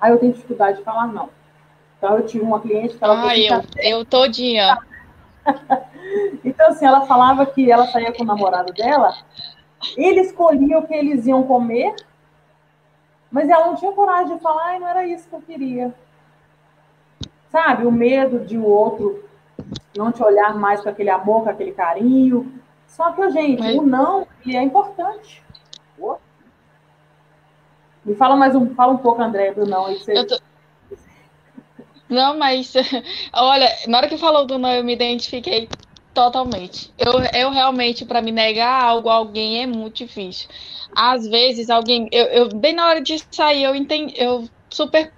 Aí 0.01 0.11
eu 0.11 0.19
tenho 0.19 0.33
dificuldade 0.33 0.79
de 0.79 0.85
falar 0.85 1.07
não. 1.09 1.29
Então 1.99 2.17
eu 2.17 2.25
tive 2.25 2.43
uma 2.43 2.59
cliente 2.59 2.97
que 2.97 3.05
ela. 3.05 3.29
Ah, 3.29 3.37
eu, 3.37 3.63
eu 3.83 4.05
todinha. 4.05 4.79
então, 6.45 6.69
assim, 6.69 6.85
ela 6.85 7.03
falava 7.07 7.47
que 7.47 7.71
ela 7.71 7.87
saía 7.87 8.13
com 8.13 8.23
o 8.23 8.27
namorado 8.27 8.73
dela, 8.73 9.15
ele 9.97 10.21
escolhia 10.21 10.79
o 10.79 10.87
que 10.87 10.95
eles 10.95 11.27
iam 11.27 11.43
comer, 11.43 11.95
mas 13.31 13.49
ela 13.49 13.67
não 13.67 13.77
tinha 13.77 13.93
coragem 13.93 14.37
de 14.37 14.43
falar, 14.43 14.77
e 14.77 14.79
não 14.81 14.89
era 14.89 15.07
isso 15.07 15.29
que 15.29 15.35
eu 15.35 15.43
queria. 15.43 15.95
Sabe, 17.51 17.87
o 17.87 17.93
medo 17.93 18.41
de 18.41 18.57
o 18.57 18.65
outro 18.65 19.25
não 19.97 20.13
te 20.13 20.23
olhar 20.23 20.55
mais 20.55 20.81
com 20.83 20.89
aquele 20.89 21.11
amor, 21.11 21.45
com 21.45 21.51
aquele 21.51 21.73
carinho, 21.73 22.61
só 22.87 23.13
que, 23.13 23.31
gente, 23.31 23.63
o 23.79 23.83
não 23.83 24.27
ele 24.45 24.57
é 24.57 24.63
importante. 24.63 25.43
Me 28.05 28.15
fala 28.15 28.35
mais 28.35 28.55
um, 28.55 28.75
fala 28.75 28.93
um 28.93 28.99
pouco, 28.99 29.21
André, 29.23 29.53
do 29.53 29.67
não. 29.67 29.87
Aí 29.87 29.99
você... 29.99 30.25
Tô... 30.25 30.39
Não, 32.11 32.37
mas 32.37 32.73
olha, 33.35 33.69
na 33.87 33.99
hora 33.99 34.09
que 34.09 34.19
falou 34.19 34.47
do 34.47 34.59
não, 34.59 34.73
eu 34.73 34.85
me 34.85 34.93
identifiquei 34.93 35.71
totalmente. 36.13 36.93
Eu, 36.99 37.13
eu 37.33 37.51
realmente, 37.51 38.05
para 38.05 38.21
me 38.21 38.33
negar 38.33 38.83
algo 38.83 39.09
a 39.09 39.15
alguém 39.15 39.63
é 39.63 39.67
muito 39.67 39.99
difícil. 39.99 40.49
Às 40.95 41.27
vezes, 41.29 41.71
alguém. 41.71 42.09
Eu, 42.13 42.27
eu 42.27 42.49
bem 42.49 42.75
na 42.75 42.87
hora 42.89 43.01
de 43.01 43.17
sair, 43.33 43.63
eu 43.63 43.75
entendi. 43.75 44.15
Eu 44.17 44.49
super. 44.73 45.13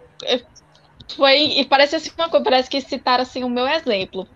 Foi. 1.16 1.60
E 1.60 1.64
parece 1.64 1.96
assim 1.96 2.10
uma 2.18 2.28
coisa, 2.28 2.44
parece 2.44 2.70
que 2.70 2.80
citaram 2.80 3.22
assim 3.22 3.44
o 3.44 3.48
meu 3.48 3.66
exemplo. 3.66 4.28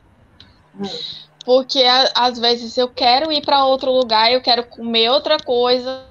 Porque 1.45 1.85
às 2.15 2.39
vezes 2.39 2.77
eu 2.77 2.89
quero 2.89 3.31
ir 3.33 3.43
para 3.43 3.65
outro 3.65 3.93
lugar, 3.93 4.33
eu 4.33 4.43
quero 4.43 4.65
comer 4.67 5.11
outra 5.11 5.37
coisa. 5.39 6.05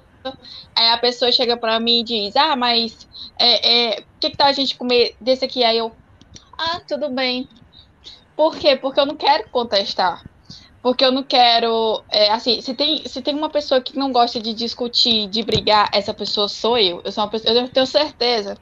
Aí 0.75 0.89
a 0.89 0.97
pessoa 0.97 1.31
chega 1.31 1.57
para 1.57 1.79
mim 1.79 1.99
e 2.01 2.03
diz: 2.03 2.35
Ah, 2.35 2.55
mas 2.55 3.07
é, 3.39 3.89
é, 3.89 4.01
que, 4.19 4.29
que 4.31 4.37
tá 4.37 4.45
a 4.47 4.53
gente 4.53 4.75
comer 4.77 5.15
desse 5.19 5.45
aqui? 5.45 5.63
Aí 5.63 5.77
eu, 5.77 5.95
ah, 6.57 6.81
tudo 6.87 7.09
bem. 7.09 7.47
Por 8.35 8.57
quê? 8.57 8.75
Porque 8.75 8.99
eu 8.99 9.05
não 9.05 9.15
quero 9.15 9.47
contestar. 9.49 10.23
Porque 10.81 11.03
eu 11.03 11.11
não 11.11 11.23
quero. 11.23 12.03
É, 12.11 12.31
assim, 12.31 12.61
se 12.61 12.73
tem, 12.73 13.03
se 13.07 13.21
tem 13.21 13.33
uma 13.33 13.49
pessoa 13.49 13.81
que 13.81 13.97
não 13.97 14.11
gosta 14.11 14.39
de 14.39 14.53
discutir, 14.53 15.27
de 15.27 15.41
brigar, 15.43 15.89
essa 15.91 16.13
pessoa 16.13 16.47
sou 16.47 16.77
eu. 16.77 17.01
Eu 17.03 17.11
sou 17.11 17.23
uma 17.23 17.29
pessoa. 17.29 17.53
Eu 17.53 17.69
tenho 17.69 17.87
certeza 17.87 18.57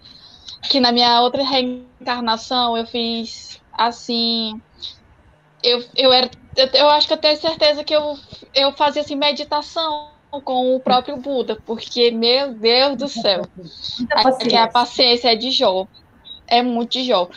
que 0.70 0.80
na 0.80 0.92
minha 0.92 1.22
outra 1.22 1.44
reencarnação 1.44 2.78
eu 2.78 2.86
fiz 2.86 3.60
assim. 3.74 4.62
Eu, 5.62 5.84
eu 5.96 6.14
era 6.14 6.30
eu, 6.56 6.68
eu 6.74 6.90
acho 6.90 7.08
que 7.08 7.14
eu 7.14 7.18
tenho 7.18 7.38
certeza 7.38 7.84
que 7.84 7.96
eu, 7.96 8.18
eu 8.54 8.72
fazia 8.74 9.02
assim, 9.02 9.16
meditação 9.16 10.12
com 10.44 10.76
o 10.76 10.80
próprio 10.80 11.18
Buda, 11.18 11.60
porque, 11.66 12.10
meu 12.12 12.54
Deus 12.54 12.98
do 12.98 13.08
céu, 13.08 13.44
a, 14.12 14.64
a 14.64 14.68
paciência 14.68 15.32
é 15.32 15.36
de 15.36 15.52
Jó. 15.52 15.88
É 16.48 16.62
muito 16.62 16.94
de 16.94 17.06
Jó. 17.06 17.30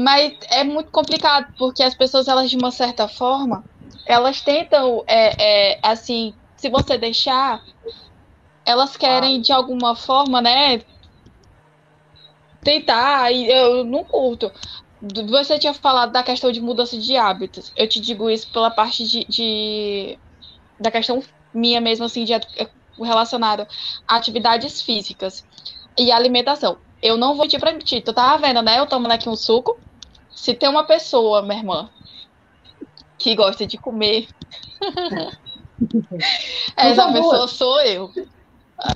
Mas 0.00 0.32
é 0.50 0.64
muito 0.64 0.90
complicado, 0.90 1.46
porque 1.58 1.82
as 1.82 1.94
pessoas, 1.94 2.26
elas, 2.26 2.50
de 2.50 2.56
uma 2.56 2.70
certa 2.70 3.06
forma, 3.06 3.64
elas 4.06 4.40
tentam, 4.40 5.04
é, 5.06 5.72
é, 5.72 5.80
assim, 5.82 6.34
se 6.56 6.68
você 6.68 6.96
deixar, 6.96 7.62
elas 8.64 8.96
querem, 8.96 9.40
de 9.40 9.52
alguma 9.52 9.94
forma, 9.94 10.40
né, 10.40 10.80
tentar, 12.62 13.30
e 13.32 13.50
eu 13.50 13.84
não 13.84 14.04
curto, 14.04 14.50
você 15.28 15.58
tinha 15.58 15.74
falado 15.74 16.12
da 16.12 16.22
questão 16.22 16.50
de 16.52 16.60
mudança 16.60 16.96
de 16.96 17.16
hábitos. 17.16 17.72
Eu 17.76 17.88
te 17.88 18.00
digo 18.00 18.28
isso 18.28 18.50
pela 18.52 18.70
parte 18.70 19.04
de, 19.06 19.24
de 19.26 20.18
da 20.78 20.90
questão 20.90 21.22
minha 21.54 21.80
mesmo, 21.80 22.04
assim, 22.04 22.24
de 22.24 22.32
relacionada 22.98 23.66
a 24.06 24.16
atividades 24.16 24.82
físicas 24.82 25.44
e 25.98 26.12
alimentação. 26.12 26.78
Eu 27.02 27.16
não 27.16 27.34
vou 27.34 27.48
te 27.48 27.58
pra 27.58 27.76
ti. 27.78 28.00
Tu 28.00 28.12
tava 28.12 28.46
vendo, 28.46 28.60
né? 28.62 28.78
Eu 28.78 28.86
tomando 28.86 29.12
aqui 29.12 29.28
um 29.28 29.36
suco. 29.36 29.78
Se 30.40 30.54
tem 30.54 30.70
uma 30.70 30.84
pessoa, 30.84 31.42
minha 31.42 31.58
irmã, 31.58 31.90
que 33.18 33.34
gosta 33.34 33.66
de 33.66 33.76
comer 33.76 34.26
Essa 36.74 37.12
pessoa 37.12 37.46
sou 37.46 37.78
eu. 37.82 38.10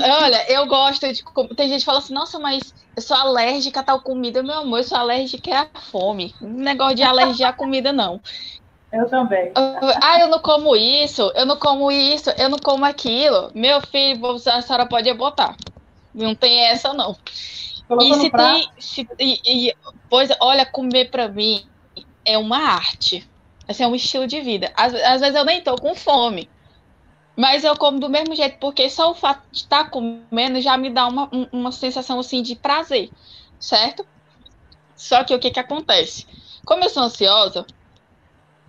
Olha, 0.01 0.51
eu 0.51 0.67
gosto 0.67 1.07
de. 1.13 1.23
Tem 1.55 1.69
gente 1.69 1.81
que 1.81 1.85
fala 1.85 1.99
assim, 1.99 2.15
nossa, 2.15 2.39
mas 2.39 2.75
eu 2.97 3.03
sou 3.03 3.15
alérgica 3.15 3.81
a 3.81 3.83
tal 3.83 4.01
comida, 4.01 4.43
meu 4.43 4.61
amor, 4.61 4.79
eu 4.79 4.85
sou 4.85 4.97
alérgica 4.97 5.69
à 5.75 5.81
fome. 5.81 6.35
negócio 6.41 6.97
de 6.97 7.03
alergia 7.03 7.51
à 7.51 7.53
comida, 7.53 7.93
não. 7.93 8.23
Eu 8.91 9.07
também. 9.11 9.53
Ah, 9.55 10.21
eu 10.21 10.29
não 10.29 10.39
como 10.39 10.75
isso, 10.75 11.31
eu 11.35 11.45
não 11.45 11.59
como 11.59 11.93
isso, 11.93 12.31
eu 12.39 12.49
não 12.49 12.59
como 12.59 12.87
aquilo. 12.87 13.51
Meu 13.55 13.83
filho, 13.83 14.35
a 14.47 14.63
senhora 14.63 14.87
pode 14.87 15.13
botar. 15.13 15.55
Não 16.15 16.35
tem 16.35 16.61
essa, 16.69 16.95
não. 16.95 17.15
Colocou 17.87 18.17
e 18.17 18.21
se 18.21 18.31
tem. 18.31 18.69
Se, 18.79 19.09
e, 19.19 19.41
e, 19.45 19.75
olha, 20.41 20.67
comer 20.67 21.11
para 21.11 21.29
mim 21.29 21.67
é 22.25 22.39
uma 22.39 22.59
arte. 22.59 23.29
Assim, 23.67 23.83
é 23.83 23.87
um 23.87 23.95
estilo 23.95 24.27
de 24.27 24.41
vida. 24.41 24.73
Às, 24.77 24.95
às 24.95 25.21
vezes 25.21 25.37
eu 25.37 25.45
nem 25.45 25.63
tô 25.63 25.75
com 25.77 25.95
fome. 25.95 26.49
Mas 27.37 27.65
eu 27.65 27.77
como 27.77 27.99
do 27.99 28.09
mesmo 28.09 28.35
jeito, 28.35 28.59
porque 28.59 28.89
só 28.89 29.11
o 29.11 29.15
fato 29.15 29.43
de 29.51 29.59
estar 29.59 29.91
comendo 29.91 30.61
já 30.61 30.77
me 30.77 30.91
dá 30.91 31.07
uma, 31.07 31.29
uma 31.53 31.73
sensação 31.73 32.21
assim 32.21 32.43
de 32.43 32.55
prazer, 32.55 33.11
certo? 33.59 34.07
Só 34.95 35.25
que 35.25 35.35
o 35.35 35.39
que 35.39 35.51
que 35.51 35.59
acontece? 35.59 36.27
Como 36.65 36.85
eu 36.85 36.89
sou 36.89 37.03
ansiosa, 37.03 37.67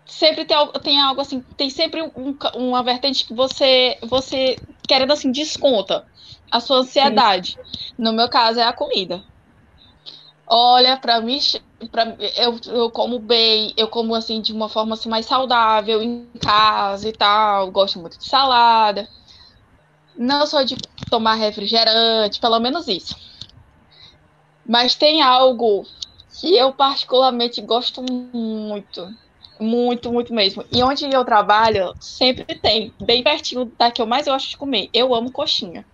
sempre 0.05 0.45
tem, 0.45 0.57
tem 0.81 0.99
algo 0.99 1.21
assim, 1.21 1.41
tem 1.55 1.69
sempre 1.69 2.01
um, 2.01 2.35
uma 2.55 2.81
vertente 2.81 3.25
que 3.25 3.33
você, 3.33 3.99
você 4.01 4.57
querendo 4.87 5.13
assim, 5.13 5.31
desconta 5.31 6.07
a 6.49 6.59
sua 6.59 6.77
ansiedade. 6.77 7.57
Sim. 7.63 7.93
No 7.97 8.13
meu 8.13 8.29
caso 8.29 8.59
é 8.59 8.63
a 8.63 8.73
comida. 8.73 9.23
Olha, 10.47 10.97
para 10.97 11.19
mim, 11.21 11.39
pra, 11.91 12.15
eu, 12.37 12.59
eu 12.67 12.91
como 12.91 13.19
bem, 13.19 13.73
eu 13.77 13.87
como 13.87 14.13
assim 14.15 14.41
de 14.41 14.53
uma 14.53 14.69
forma 14.69 14.93
assim, 14.93 15.09
mais 15.09 15.25
saudável 15.25 16.01
em 16.01 16.31
casa 16.41 17.09
e 17.09 17.13
tal. 17.13 17.71
Gosto 17.71 17.99
muito 17.99 18.17
de 18.19 18.25
salada. 18.27 19.07
Não 20.17 20.45
sou 20.45 20.63
de 20.65 20.75
tomar 21.09 21.35
refrigerante, 21.35 22.39
pelo 22.39 22.59
menos 22.59 22.87
isso. 22.87 23.15
Mas 24.67 24.95
tem 24.95 25.21
algo 25.21 25.83
que 26.39 26.55
eu 26.55 26.73
particularmente 26.73 27.61
gosto 27.61 28.01
muito. 28.03 29.07
Muito, 29.59 30.11
muito 30.11 30.33
mesmo. 30.33 30.65
E 30.69 30.83
onde 30.83 31.05
eu 31.05 31.23
trabalho, 31.23 31.95
sempre 31.99 32.43
tem, 32.59 32.93
bem 33.01 33.23
pertinho 33.23 33.71
da 33.79 33.89
que 33.89 34.01
eu 34.01 34.05
mais 34.05 34.25
gosto 34.27 34.49
de 34.49 34.57
comer. 34.57 34.89
Eu 34.93 35.15
amo 35.15 35.31
coxinha. 35.31 35.85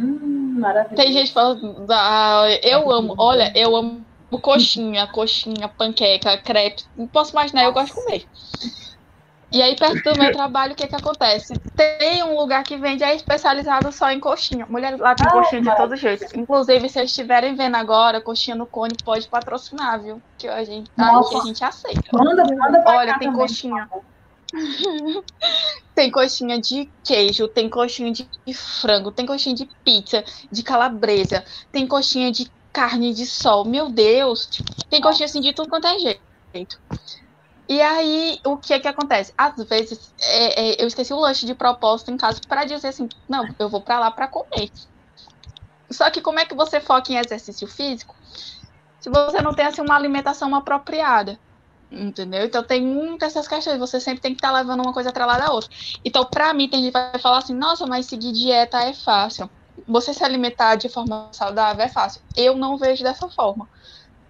Hum, 0.00 0.58
maravilhoso. 0.58 0.96
Tem 0.96 1.12
gente 1.12 1.32
falando, 1.32 1.86
ah, 1.90 2.46
eu 2.62 2.90
amo, 2.90 3.14
olha, 3.18 3.52
eu 3.54 3.76
amo 3.76 4.04
coxinha, 4.42 5.06
coxinha, 5.08 5.68
panqueca, 5.68 6.38
crepe. 6.38 6.84
Não 6.96 7.06
posso 7.06 7.32
imaginar, 7.32 7.64
eu 7.64 7.72
gosto 7.72 7.94
de 7.94 8.02
comer. 8.02 8.26
E 9.52 9.60
aí, 9.60 9.74
perto 9.74 10.00
do 10.04 10.16
meu 10.16 10.30
trabalho, 10.30 10.74
o 10.74 10.76
que 10.76 10.86
que 10.86 10.94
acontece? 10.94 11.60
Tem 11.74 12.22
um 12.22 12.36
lugar 12.36 12.62
que 12.62 12.76
vende, 12.76 13.02
é 13.02 13.16
especializado 13.16 13.90
só 13.90 14.08
em 14.10 14.20
coxinha. 14.20 14.64
Mulher 14.66 14.96
lá 14.96 15.12
tem 15.16 15.26
ah, 15.26 15.30
coxinha 15.32 15.62
de 15.62 15.76
todo 15.76 15.96
jeito. 15.96 16.38
Inclusive, 16.38 16.88
se 16.88 16.94
vocês 16.94 17.10
estiverem 17.10 17.56
vendo 17.56 17.74
agora, 17.74 18.20
coxinha 18.20 18.54
no 18.54 18.64
cone 18.64 18.96
pode 19.04 19.26
patrocinar, 19.28 20.00
viu? 20.00 20.22
Que 20.38 20.46
a 20.46 20.62
gente, 20.62 20.88
a, 20.96 21.18
a 21.18 21.44
gente 21.44 21.64
aceita. 21.64 22.10
Manda, 22.12 22.44
manda 22.44 22.84
Olha, 22.86 23.18
tem 23.18 23.28
também. 23.28 23.40
coxinha. 23.40 23.88
tem 25.94 26.10
coxinha 26.10 26.60
de 26.60 26.90
queijo, 27.04 27.48
tem 27.48 27.68
coxinha 27.68 28.12
de 28.12 28.28
frango, 28.54 29.12
tem 29.12 29.26
coxinha 29.26 29.54
de 29.54 29.68
pizza, 29.84 30.24
de 30.50 30.62
calabresa, 30.62 31.44
tem 31.70 31.86
coxinha 31.86 32.30
de 32.32 32.50
carne 32.72 33.12
de 33.12 33.26
sol. 33.26 33.64
Meu 33.64 33.88
Deus! 33.88 34.48
Tem 34.88 35.00
coxinha 35.00 35.26
assim 35.26 35.40
de 35.40 35.52
tudo 35.52 35.68
quanto 35.68 35.86
é 35.86 35.98
jeito. 35.98 36.80
E 37.68 37.80
aí, 37.80 38.40
o 38.44 38.56
que 38.56 38.74
é 38.74 38.80
que 38.80 38.88
acontece? 38.88 39.32
Às 39.38 39.62
vezes, 39.64 40.12
é, 40.20 40.60
é, 40.60 40.82
eu 40.82 40.88
esqueci 40.88 41.12
o 41.12 41.20
lanche 41.20 41.46
de 41.46 41.54
propósito 41.54 42.10
em 42.10 42.16
casa 42.16 42.40
para 42.48 42.64
dizer 42.64 42.88
assim, 42.88 43.08
não, 43.28 43.48
eu 43.60 43.68
vou 43.68 43.80
para 43.80 44.00
lá 44.00 44.10
para 44.10 44.26
comer. 44.26 44.72
Só 45.88 46.10
que 46.10 46.20
como 46.20 46.40
é 46.40 46.44
que 46.44 46.54
você 46.54 46.80
foca 46.80 47.12
em 47.12 47.16
exercício 47.16 47.68
físico 47.68 48.14
se 49.00 49.08
você 49.08 49.40
não 49.40 49.54
tem 49.54 49.66
assim 49.66 49.82
uma 49.82 49.94
alimentação 49.94 50.52
apropriada? 50.54 51.38
Entendeu? 51.90 52.44
Então 52.44 52.62
tem 52.62 52.80
muitas 52.80 53.32
essas 53.32 53.48
questões. 53.48 53.78
Você 53.78 53.98
sempre 53.98 54.20
tem 54.20 54.32
que 54.32 54.38
estar 54.38 54.52
tá 54.52 54.58
levando 54.58 54.80
uma 54.80 54.92
coisa 54.92 55.08
atrelada 55.08 55.46
à 55.46 55.52
outra. 55.52 55.68
Então, 56.04 56.24
para 56.24 56.54
mim, 56.54 56.68
tem 56.68 56.82
gente 56.82 56.92
que 56.92 56.98
vai 56.98 57.18
falar 57.18 57.38
assim: 57.38 57.54
nossa, 57.54 57.86
mas 57.86 58.06
seguir 58.06 58.32
dieta 58.32 58.80
é 58.82 58.92
fácil. 58.92 59.50
Você 59.88 60.14
se 60.14 60.22
alimentar 60.22 60.76
de 60.76 60.88
forma 60.88 61.30
saudável 61.32 61.84
é 61.84 61.88
fácil. 61.88 62.22
Eu 62.36 62.56
não 62.56 62.78
vejo 62.78 63.02
dessa 63.02 63.28
forma. 63.28 63.68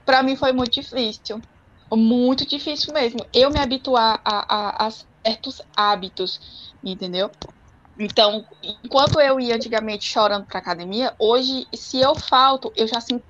Para 0.07 0.23
mim 0.23 0.37
foi 0.37 0.53
muito 0.53 0.73
difícil. 0.73 1.41
Muito 1.93 2.47
difícil 2.47 2.95
mesmo. 2.95 3.21
Eu 3.33 3.51
me 3.51 3.59
habituar 3.59 4.21
a, 4.25 4.85
a, 4.85 4.87
a 4.87 4.91
certos 4.91 5.61
hábitos, 5.77 6.75
entendeu? 6.83 7.31
Então, 7.99 8.47
enquanto 8.63 9.21
eu 9.21 9.39
ia 9.39 9.57
antigamente 9.57 10.05
chorando 10.05 10.47
para 10.47 10.59
academia, 10.59 11.15
hoje, 11.19 11.67
se 11.75 12.01
eu 12.01 12.15
falto, 12.15 12.73
eu 12.75 12.87
já 12.87 13.01
sinto 13.01 13.25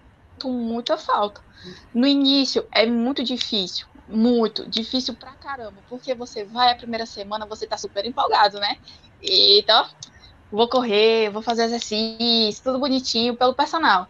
muita 0.45 0.97
falta. 0.97 1.41
No 1.93 2.07
início 2.07 2.67
é 2.73 2.87
muito 2.87 3.23
difícil, 3.23 3.87
muito 4.11 4.69
difícil 4.69 5.15
pra 5.15 5.33
caramba, 5.33 5.81
porque 5.89 6.15
você 6.15 6.45
vai 6.45 6.73
a 6.73 6.77
primeira 6.77 7.07
semana, 7.07 7.47
você 7.47 7.67
tá 7.67 7.77
super 7.77 8.05
empolgado, 8.05 8.59
né? 8.59 8.77
Então, 9.23 9.87
vou 10.51 10.69
correr, 10.69 11.31
vou 11.31 11.43
fazer 11.43 11.65
exercício, 11.65 12.63
tudo 12.63 12.79
bonitinho 12.79 13.37
pelo 13.37 13.55
personal. 13.55 14.07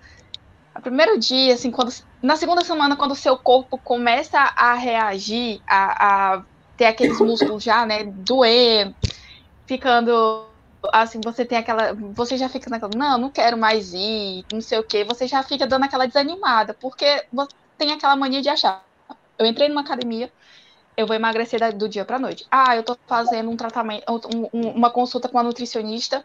O 0.76 0.80
primeiro 0.80 1.18
dia, 1.18 1.54
assim, 1.54 1.70
quando 1.70 1.92
na 2.22 2.36
segunda 2.36 2.64
semana, 2.64 2.96
quando 2.96 3.12
o 3.12 3.16
seu 3.16 3.36
corpo 3.36 3.78
começa 3.78 4.38
a 4.38 4.74
reagir, 4.74 5.60
a, 5.68 6.34
a 6.34 6.44
ter 6.76 6.86
aqueles 6.86 7.18
músculos 7.20 7.62
já, 7.62 7.84
né, 7.84 8.04
doendo, 8.04 8.94
ficando 9.66 10.46
assim, 10.92 11.20
você 11.22 11.44
tem 11.44 11.58
aquela. 11.58 11.92
Você 12.14 12.36
já 12.36 12.48
fica 12.48 12.70
naquela, 12.70 12.92
não, 12.96 13.18
não 13.18 13.30
quero 13.30 13.58
mais 13.58 13.92
ir, 13.92 14.44
não 14.52 14.60
sei 14.60 14.78
o 14.78 14.84
quê, 14.84 15.04
você 15.04 15.26
já 15.26 15.42
fica 15.42 15.66
dando 15.66 15.84
aquela 15.84 16.06
desanimada, 16.06 16.74
porque 16.74 17.24
você 17.32 17.50
tem 17.76 17.92
aquela 17.92 18.16
mania 18.16 18.40
de 18.40 18.48
achar, 18.48 18.84
eu 19.40 19.46
entrei 19.46 19.68
numa 19.68 19.80
academia, 19.80 20.30
eu 20.96 21.06
vou 21.06 21.16
emagrecer 21.16 21.74
do 21.74 21.88
dia 21.88 22.04
para 22.04 22.18
noite. 22.18 22.46
Ah, 22.50 22.76
eu 22.76 22.82
tô 22.82 22.96
fazendo 23.06 23.50
um 23.50 23.56
tratamento, 23.56 24.04
um, 24.52 24.68
uma 24.70 24.90
consulta 24.90 25.28
com 25.28 25.38
a 25.38 25.42
nutricionista, 25.42 26.22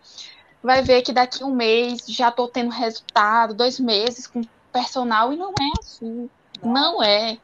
vai 0.62 0.82
ver 0.82 1.02
que 1.02 1.14
daqui 1.14 1.44
um 1.44 1.56
mês 1.56 2.04
já 2.08 2.30
tô 2.30 2.48
tendo 2.48 2.70
resultado, 2.72 3.54
dois 3.54 3.80
meses 3.80 4.28
com 4.28 4.42
personal, 4.74 5.32
e 5.32 5.38
não 5.38 5.52
é 5.52 5.80
assim. 5.80 6.30
Não 6.62 7.02
é. 7.02 7.38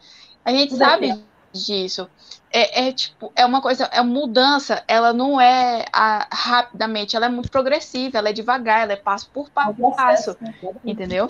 A 0.44 0.52
gente 0.52 0.76
sabe 0.76 1.24
disso. 1.54 2.10
É, 2.52 2.88
é, 2.88 2.92
tipo, 2.92 3.32
é 3.34 3.46
uma 3.46 3.62
coisa, 3.62 3.86
é 3.86 4.02
mudança, 4.02 4.84
ela 4.86 5.14
não 5.14 5.40
é 5.40 5.86
a, 5.94 6.28
rapidamente, 6.30 7.16
ela 7.16 7.28
é 7.28 7.30
muito 7.30 7.50
progressiva, 7.50 8.18
ela 8.18 8.28
é 8.28 8.34
devagar, 8.34 8.82
ela 8.82 8.92
é 8.92 8.98
passo 8.98 9.30
por 9.30 9.50
passo, 9.50 9.80
passo 9.96 10.38
né? 10.42 10.54
entendeu? 10.84 11.28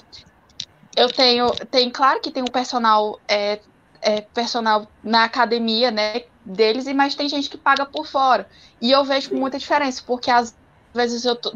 Eu 0.96 1.10
tenho, 1.10 1.52
tem, 1.70 1.92
claro 1.92 2.20
que 2.20 2.32
tem 2.32 2.42
um 2.42 2.52
personal 2.52 3.20
é, 3.28 3.60
é, 4.02 4.22
personal 4.22 4.88
na 5.04 5.24
academia, 5.24 5.92
né, 5.92 6.24
deles, 6.44 6.86
mas 6.94 7.16
tem 7.16 7.30
gente 7.30 7.50
que 7.50 7.58
paga 7.58 7.86
por 7.86 8.06
fora. 8.06 8.48
E 8.82 8.92
eu 8.92 9.04
vejo 9.04 9.36
muita 9.36 9.60
diferença, 9.60 10.02
porque 10.06 10.32
às 10.32 10.56
vezes 10.94 11.24
eu 11.24 11.36
tô, 11.36 11.54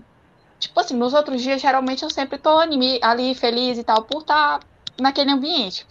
tipo 0.59 0.79
assim, 0.79 0.95
nos 0.95 1.13
outros 1.13 1.41
dias, 1.41 1.61
geralmente 1.61 2.03
eu 2.03 2.09
sempre 2.09 2.37
tô 2.37 2.57
ali, 2.57 2.99
ali 3.01 3.33
feliz 3.33 3.77
e 3.77 3.83
tal, 3.83 4.03
por 4.03 4.21
estar 4.21 4.59
tá 4.59 4.67
naquele 4.99 5.31
ambiente. 5.31 5.85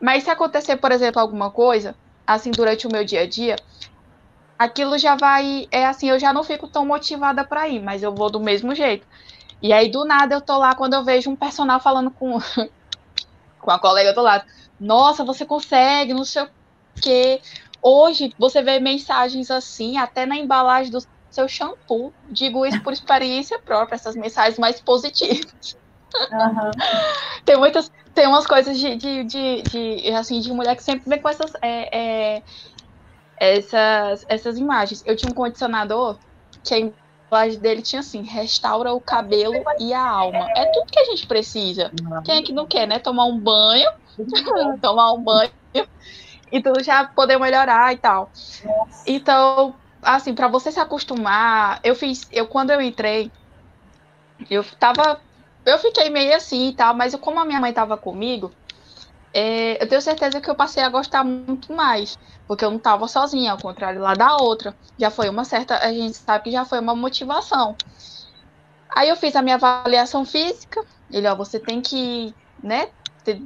Mas 0.00 0.24
se 0.24 0.30
acontecer, 0.30 0.76
por 0.76 0.90
exemplo, 0.90 1.20
alguma 1.20 1.50
coisa, 1.50 1.94
assim, 2.26 2.50
durante 2.50 2.86
o 2.86 2.92
meu 2.92 3.04
dia 3.04 3.22
a 3.22 3.26
dia, 3.28 3.56
aquilo 4.58 4.96
já 4.96 5.16
vai, 5.16 5.68
é 5.70 5.84
assim, 5.86 6.08
eu 6.08 6.18
já 6.18 6.32
não 6.32 6.44
fico 6.44 6.66
tão 6.66 6.86
motivada 6.86 7.44
para 7.44 7.68
ir, 7.68 7.80
mas 7.80 8.02
eu 8.02 8.14
vou 8.14 8.30
do 8.30 8.40
mesmo 8.40 8.74
jeito. 8.74 9.06
E 9.60 9.72
aí, 9.72 9.90
do 9.90 10.04
nada, 10.04 10.36
eu 10.36 10.40
tô 10.40 10.56
lá 10.56 10.74
quando 10.74 10.94
eu 10.94 11.04
vejo 11.04 11.28
um 11.28 11.36
personal 11.36 11.80
falando 11.80 12.10
com, 12.12 12.38
com 13.60 13.70
a 13.70 13.78
colega 13.78 14.14
do 14.14 14.22
lado 14.22 14.44
nossa, 14.80 15.24
você 15.24 15.44
consegue, 15.44 16.14
não 16.14 16.24
sei 16.24 16.42
o 16.42 16.50
quê. 17.00 17.40
Hoje 17.82 18.32
você 18.38 18.62
vê 18.62 18.80
mensagens 18.80 19.50
assim, 19.50 19.96
até 19.98 20.26
na 20.26 20.36
embalagem 20.36 20.90
do 20.90 20.98
seu 21.30 21.48
shampoo. 21.48 22.12
Digo 22.30 22.64
isso 22.66 22.80
por 22.82 22.92
experiência 22.92 23.58
própria, 23.58 23.96
essas 23.96 24.16
mensagens 24.16 24.58
mais 24.58 24.80
positivas. 24.80 25.76
Uhum. 26.32 26.70
tem 27.44 27.56
muitas, 27.58 27.92
tem 28.14 28.26
umas 28.26 28.46
coisas 28.46 28.78
de, 28.78 28.96
de, 28.96 29.24
de, 29.24 29.62
de, 29.62 30.10
assim, 30.12 30.40
de 30.40 30.52
mulher 30.52 30.74
que 30.74 30.82
sempre 30.82 31.08
vem 31.08 31.20
com 31.20 31.28
essas, 31.28 31.52
é, 31.60 32.36
é, 32.36 32.42
essas, 33.36 34.24
essas 34.28 34.58
imagens. 34.58 35.02
Eu 35.06 35.16
tinha 35.16 35.30
um 35.30 35.34
condicionador 35.34 36.16
que 36.64 36.74
a 36.74 36.78
embalagem 36.78 37.60
dele 37.60 37.82
tinha 37.82 38.00
assim, 38.00 38.22
restaura 38.22 38.92
o 38.92 39.00
cabelo 39.00 39.54
e 39.78 39.92
a 39.92 40.08
alma. 40.08 40.48
É 40.56 40.66
tudo 40.66 40.90
que 40.90 40.98
a 40.98 41.04
gente 41.04 41.26
precisa. 41.26 41.92
Quem 42.24 42.38
é 42.38 42.42
que 42.42 42.52
não 42.52 42.66
quer, 42.66 42.86
né? 42.86 42.98
Tomar 42.98 43.26
um 43.26 43.38
banho 43.38 43.90
tomar 44.80 45.12
um 45.12 45.22
banho 45.22 45.52
e 46.50 46.62
tudo 46.62 46.82
já 46.82 47.06
poder 47.06 47.38
melhorar 47.38 47.92
e 47.92 47.98
tal. 47.98 48.30
Nossa. 48.64 49.04
Então, 49.06 49.74
assim, 50.02 50.34
para 50.34 50.48
você 50.48 50.72
se 50.72 50.80
acostumar, 50.80 51.80
eu 51.84 51.94
fiz, 51.94 52.26
eu 52.30 52.46
quando 52.46 52.70
eu 52.70 52.80
entrei, 52.80 53.30
eu 54.50 54.64
tava, 54.78 55.20
eu 55.64 55.78
fiquei 55.78 56.10
meio 56.10 56.34
assim 56.34 56.68
e 56.68 56.76
tal, 56.76 56.94
mas 56.94 57.12
eu, 57.12 57.18
como 57.18 57.38
a 57.40 57.44
minha 57.44 57.60
mãe 57.60 57.72
tava 57.72 57.96
comigo, 57.96 58.52
é, 59.32 59.82
eu 59.82 59.88
tenho 59.88 60.00
certeza 60.00 60.40
que 60.40 60.50
eu 60.50 60.54
passei 60.54 60.82
a 60.82 60.88
gostar 60.88 61.22
muito 61.24 61.72
mais, 61.72 62.16
porque 62.46 62.64
eu 62.64 62.70
não 62.70 62.78
estava 62.78 63.06
sozinha, 63.06 63.52
ao 63.52 63.58
contrário 63.58 64.00
lá 64.00 64.14
da 64.14 64.36
outra. 64.36 64.74
Já 64.98 65.10
foi 65.10 65.28
uma 65.28 65.44
certa, 65.44 65.78
a 65.78 65.92
gente 65.92 66.16
sabe 66.16 66.44
que 66.44 66.50
já 66.50 66.64
foi 66.64 66.80
uma 66.80 66.96
motivação. 66.96 67.76
Aí 68.96 69.08
eu 69.08 69.16
fiz 69.16 69.36
a 69.36 69.42
minha 69.42 69.56
avaliação 69.56 70.24
física. 70.24 70.80
Ele, 71.10 71.28
ó, 71.28 71.36
você 71.36 71.60
tem 71.60 71.80
que, 71.80 72.34
né, 72.62 72.88
ter, 73.22 73.42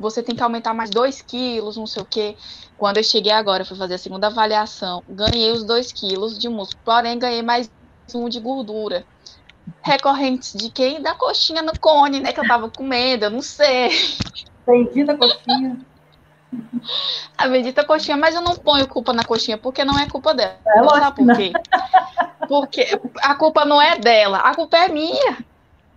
você 0.00 0.22
tem 0.22 0.34
que 0.34 0.42
aumentar 0.42 0.72
mais 0.72 0.88
2 0.88 1.20
quilos, 1.20 1.76
não 1.76 1.86
sei 1.86 2.02
o 2.02 2.06
quê. 2.06 2.36
Quando 2.78 2.96
eu 2.96 3.04
cheguei 3.04 3.32
agora, 3.32 3.66
fui 3.66 3.76
fazer 3.76 3.94
a 3.94 3.98
segunda 3.98 4.28
avaliação, 4.28 5.02
ganhei 5.06 5.52
os 5.52 5.62
2 5.62 5.92
quilos 5.92 6.38
de 6.38 6.48
músculo, 6.48 6.80
porém 6.82 7.18
ganhei 7.18 7.42
mais 7.42 7.70
um 8.14 8.28
de 8.28 8.40
gordura. 8.40 9.04
Recorrentes 9.82 10.54
de 10.54 10.70
quem? 10.70 11.02
Da 11.02 11.14
coxinha 11.14 11.62
no 11.62 11.78
cone, 11.78 12.18
né? 12.18 12.32
Que 12.32 12.40
eu 12.40 12.48
tava 12.48 12.70
comendo, 12.70 13.26
eu 13.26 13.30
não 13.30 13.42
sei. 13.42 13.90
Bendita 14.66 15.16
coxinha. 15.16 15.78
A 17.38 17.46
bendita 17.46 17.84
coxinha, 17.84 18.16
mas 18.16 18.34
eu 18.34 18.40
não 18.40 18.56
ponho 18.56 18.88
culpa 18.88 19.12
na 19.12 19.22
coxinha, 19.22 19.56
porque 19.56 19.84
não 19.84 19.98
é 19.98 20.08
culpa 20.08 20.34
dela. 20.34 20.58
É 20.66 20.84
sabe 20.84 21.24
por 21.24 21.36
quê? 21.36 21.52
Porque 22.48 23.00
a 23.22 23.34
culpa 23.36 23.64
não 23.64 23.80
é 23.80 23.98
dela, 23.98 24.38
a 24.38 24.54
culpa 24.54 24.76
é 24.78 24.88
minha. 24.88 25.38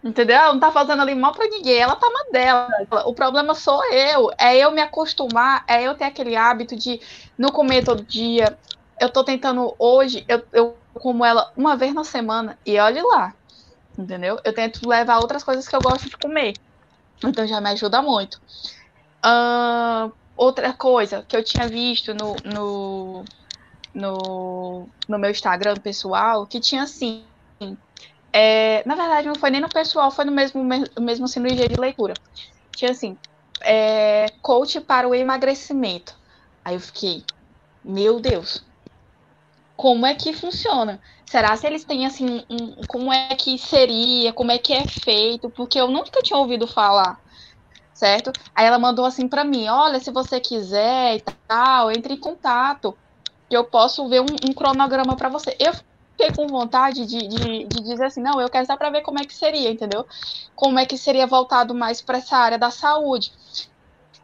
Entendeu? 0.03 0.35
Ela 0.35 0.51
não 0.51 0.59
tá 0.59 0.71
fazendo 0.71 1.01
ali 1.01 1.15
mal 1.15 1.31
pra 1.31 1.47
ninguém, 1.47 1.77
ela 1.77 1.95
tá 1.95 2.07
uma 2.07 2.25
dela. 2.31 2.67
O 3.05 3.13
problema 3.13 3.55
sou 3.55 3.81
eu. 3.93 4.29
É 4.37 4.57
eu 4.57 4.71
me 4.71 4.81
acostumar, 4.81 5.63
é 5.67 5.83
eu 5.83 5.95
ter 5.95 6.03
aquele 6.03 6.35
hábito 6.35 6.75
de 6.75 6.99
não 7.37 7.49
comer 7.49 7.83
todo 7.83 8.03
dia. 8.03 8.57
Eu 8.99 9.09
tô 9.09 9.23
tentando 9.23 9.73
hoje, 9.79 10.25
eu, 10.27 10.43
eu 10.51 10.77
como 10.93 11.23
ela 11.23 11.51
uma 11.55 11.77
vez 11.77 11.93
na 11.93 12.03
semana, 12.03 12.57
e 12.65 12.77
olhe 12.77 13.01
lá. 13.01 13.33
Entendeu? 13.97 14.39
Eu 14.43 14.53
tento 14.53 14.87
levar 14.87 15.19
outras 15.19 15.43
coisas 15.43 15.67
que 15.67 15.75
eu 15.75 15.81
gosto 15.81 16.09
de 16.09 16.17
comer. 16.17 16.53
Então 17.23 17.47
já 17.47 17.61
me 17.61 17.69
ajuda 17.69 18.01
muito. 18.01 18.41
Uh, 19.25 20.11
outra 20.35 20.73
coisa 20.73 21.23
que 21.23 21.35
eu 21.35 21.43
tinha 21.43 21.67
visto 21.67 22.13
no, 22.13 22.35
no, 22.43 23.23
no, 23.93 24.89
no 25.07 25.17
meu 25.19 25.31
Instagram 25.31 25.75
pessoal, 25.77 26.45
que 26.45 26.59
tinha 26.59 26.83
assim 26.83 27.23
é, 28.33 28.83
na 28.87 28.95
verdade, 28.95 29.27
não 29.27 29.35
foi 29.35 29.49
nem 29.51 29.61
no 29.61 29.69
pessoal, 29.69 30.11
foi 30.11 30.25
no 30.25 30.31
mesmo, 30.31 30.63
mesmo 30.99 31.27
cirurgia 31.27 31.69
de 31.69 31.75
leitura. 31.75 32.13
Tinha 32.75 32.91
assim, 32.91 33.17
é, 33.63 34.27
coach 34.41 34.81
para 34.81 35.07
o 35.07 35.15
emagrecimento. 35.15 36.15
Aí 36.65 36.75
eu 36.75 36.79
fiquei, 36.79 37.23
meu 37.83 38.19
Deus, 38.19 38.65
como 39.75 40.05
é 40.05 40.15
que 40.15 40.33
funciona? 40.33 41.01
Será 41.25 41.55
se 41.57 41.65
eles 41.67 41.83
têm 41.85 42.05
assim, 42.05 42.45
um, 42.49 42.85
como 42.85 43.11
é 43.11 43.35
que 43.35 43.57
seria, 43.57 44.31
como 44.33 44.51
é 44.51 44.57
que 44.57 44.73
é 44.73 44.85
feito? 44.85 45.49
Porque 45.51 45.79
eu 45.79 45.87
nunca 45.89 46.21
tinha 46.21 46.37
ouvido 46.37 46.67
falar, 46.67 47.19
certo? 47.93 48.33
Aí 48.55 48.65
ela 48.65 48.79
mandou 48.79 49.05
assim 49.05 49.27
para 49.29 49.43
mim, 49.45 49.67
olha, 49.67 49.99
se 49.99 50.11
você 50.11 50.39
quiser 50.39 51.17
e 51.17 51.25
tal, 51.47 51.91
entre 51.91 52.15
em 52.15 52.19
contato, 52.19 52.97
que 53.49 53.57
eu 53.57 53.65
posso 53.69 54.07
ver 54.09 54.21
um, 54.21 54.35
um 54.43 54.53
cronograma 54.53 55.15
para 55.17 55.29
você. 55.29 55.55
Eu 55.59 55.73
fiquei 56.13 56.31
com 56.31 56.47
vontade 56.47 57.05
de, 57.05 57.27
de, 57.27 57.65
de, 57.65 57.83
dizer 57.83 58.05
assim, 58.05 58.21
não, 58.21 58.39
eu 58.39 58.49
quero 58.49 58.65
só 58.65 58.77
para 58.77 58.89
ver 58.89 59.01
como 59.01 59.19
é 59.19 59.25
que 59.25 59.33
seria, 59.33 59.69
entendeu? 59.69 60.05
Como 60.55 60.79
é 60.79 60.85
que 60.85 60.97
seria 60.97 61.27
voltado 61.27 61.73
mais 61.73 62.01
para 62.01 62.19
essa 62.19 62.37
área 62.37 62.57
da 62.57 62.71
saúde. 62.71 63.31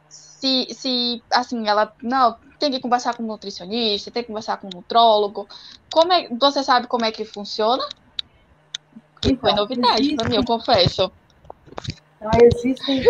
Se, 0.07 0.67
se, 0.71 1.21
assim, 1.31 1.67
ela, 1.67 1.93
não, 2.01 2.37
tem 2.57 2.71
que 2.71 2.79
conversar 2.79 3.15
com 3.15 3.23
um 3.23 3.27
nutricionista, 3.27 4.11
tem 4.11 4.23
que 4.23 4.27
conversar 4.27 4.57
com 4.57 4.67
um 4.67 4.77
nutrólogo. 4.77 5.47
Como 5.91 6.13
é, 6.13 6.29
você 6.29 6.63
sabe 6.63 6.87
como 6.87 7.05
é 7.05 7.11
que 7.11 7.25
funciona? 7.25 7.83
Então, 9.25 9.37
foi 9.37 9.53
novidade 9.53 10.01
existe, 10.01 10.15
para 10.15 10.29
mim, 10.29 10.35
eu 10.35 10.45
confesso. 10.45 11.11
Então, 12.17 12.31
existem, 12.41 13.03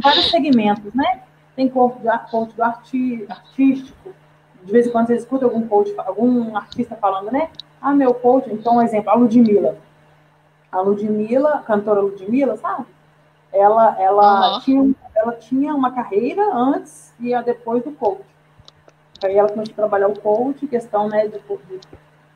vários 0.00 0.30
segmentos, 0.30 0.92
né? 0.94 1.22
Tem 1.56 1.68
corpo 1.68 1.98
do, 2.00 2.30
corpo 2.30 2.52
do 2.52 2.62
arti, 2.62 3.24
artístico, 3.28 4.14
de 4.66 4.72
vez 4.72 4.86
em 4.86 4.90
quando 4.90 5.06
você 5.06 5.14
escuta 5.14 5.44
algum 5.44 5.66
coach, 5.66 5.94
algum 5.96 6.56
artista 6.56 6.96
falando, 6.96 7.30
né? 7.30 7.50
Ah, 7.80 7.94
meu 7.94 8.12
coach, 8.12 8.52
então 8.52 8.76
um 8.76 8.82
exemplo, 8.82 9.10
a 9.10 9.14
Ludmilla. 9.14 9.78
A 10.72 10.80
Ludmilla, 10.80 11.50
a 11.50 11.62
cantora 11.62 12.00
Ludmilla, 12.00 12.56
sabe? 12.56 12.84
Ela, 13.52 13.96
ela, 13.98 14.54
uhum. 14.54 14.60
tinha, 14.60 14.94
ela 15.14 15.32
tinha 15.32 15.74
uma 15.74 15.92
carreira 15.92 16.42
antes 16.52 17.14
e 17.20 17.40
depois 17.42 17.84
do 17.84 17.92
coach. 17.92 18.24
Aí 19.24 19.38
ela 19.38 19.48
começou 19.48 19.72
a 19.72 19.76
trabalhar 19.76 20.08
o 20.08 20.20
coach, 20.20 20.66
questão, 20.66 21.08
né, 21.08 21.28
de, 21.28 21.38
de 21.38 21.80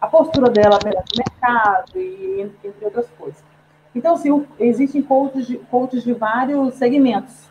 a 0.00 0.06
postura 0.06 0.48
dela 0.48 0.78
no 0.82 0.90
mercado 1.18 1.98
e 1.98 2.40
entre 2.40 2.84
outras 2.84 3.10
coisas. 3.18 3.42
Então, 3.92 4.14
assim, 4.14 4.46
existem 4.58 5.02
coaches 5.02 5.48
de, 5.48 5.58
coaches 5.58 6.04
de 6.04 6.12
vários 6.12 6.74
segmentos. 6.74 7.49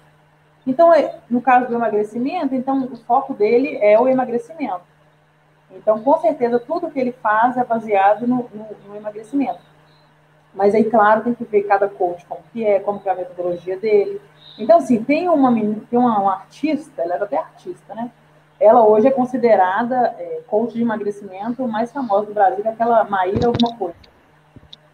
Então, 0.66 0.93
é, 0.93 1.16
no 1.30 1.41
caso 1.41 1.68
do 1.68 1.76
emagrecimento, 1.76 2.53
então 2.53 2.86
o 2.91 2.97
foco 2.97 3.34
dele 3.34 3.78
é 3.82 3.99
o 3.99 4.07
emagrecimento. 4.07 4.82
Então, 5.72 6.01
com 6.01 6.20
certeza, 6.20 6.60
tudo 6.60 6.89
que 6.89 6.99
ele 6.99 7.12
faz 7.12 7.57
é 7.57 7.64
baseado 7.64 8.28
no, 8.28 8.49
no, 8.53 8.68
no 8.88 8.95
emagrecimento. 8.95 9.60
Mas 10.53 10.74
aí, 10.74 10.84
claro, 10.84 11.24
tem 11.24 11.34
que 11.34 11.43
ver 11.43 11.64
cada 11.64 11.88
coach 11.88 12.26
como 12.26 12.41
que 12.51 12.66
é, 12.66 12.80
como 12.80 12.99
que 12.99 13.07
é 13.07 13.12
a 13.12 13.16
metodologia 13.16 13.78
dele. 13.78 14.20
Então, 14.57 14.78
assim, 14.78 15.03
tem 15.03 15.30
uma, 15.30 15.53
tem 15.53 15.99
uma, 15.99 16.20
uma 16.20 16.34
artista, 16.34 17.01
ela 17.01 17.16
era 17.16 17.26
até 17.26 17.38
artista, 17.38 17.93
né? 17.93 18.12
Ela 18.60 18.86
hoje 18.86 19.07
é 19.07 19.12
considerada 19.12 20.16
é, 20.20 20.41
coach 20.47 20.74
de 20.74 20.82
emagrecimento 20.82 21.66
mais 21.66 21.91
famosa 21.91 22.26
do 22.26 22.34
Brasil, 22.34 22.62
é 22.66 22.70
aquela 22.70 23.05
Maíra 23.05 23.47
alguma 23.47 23.78
coisa. 23.78 23.95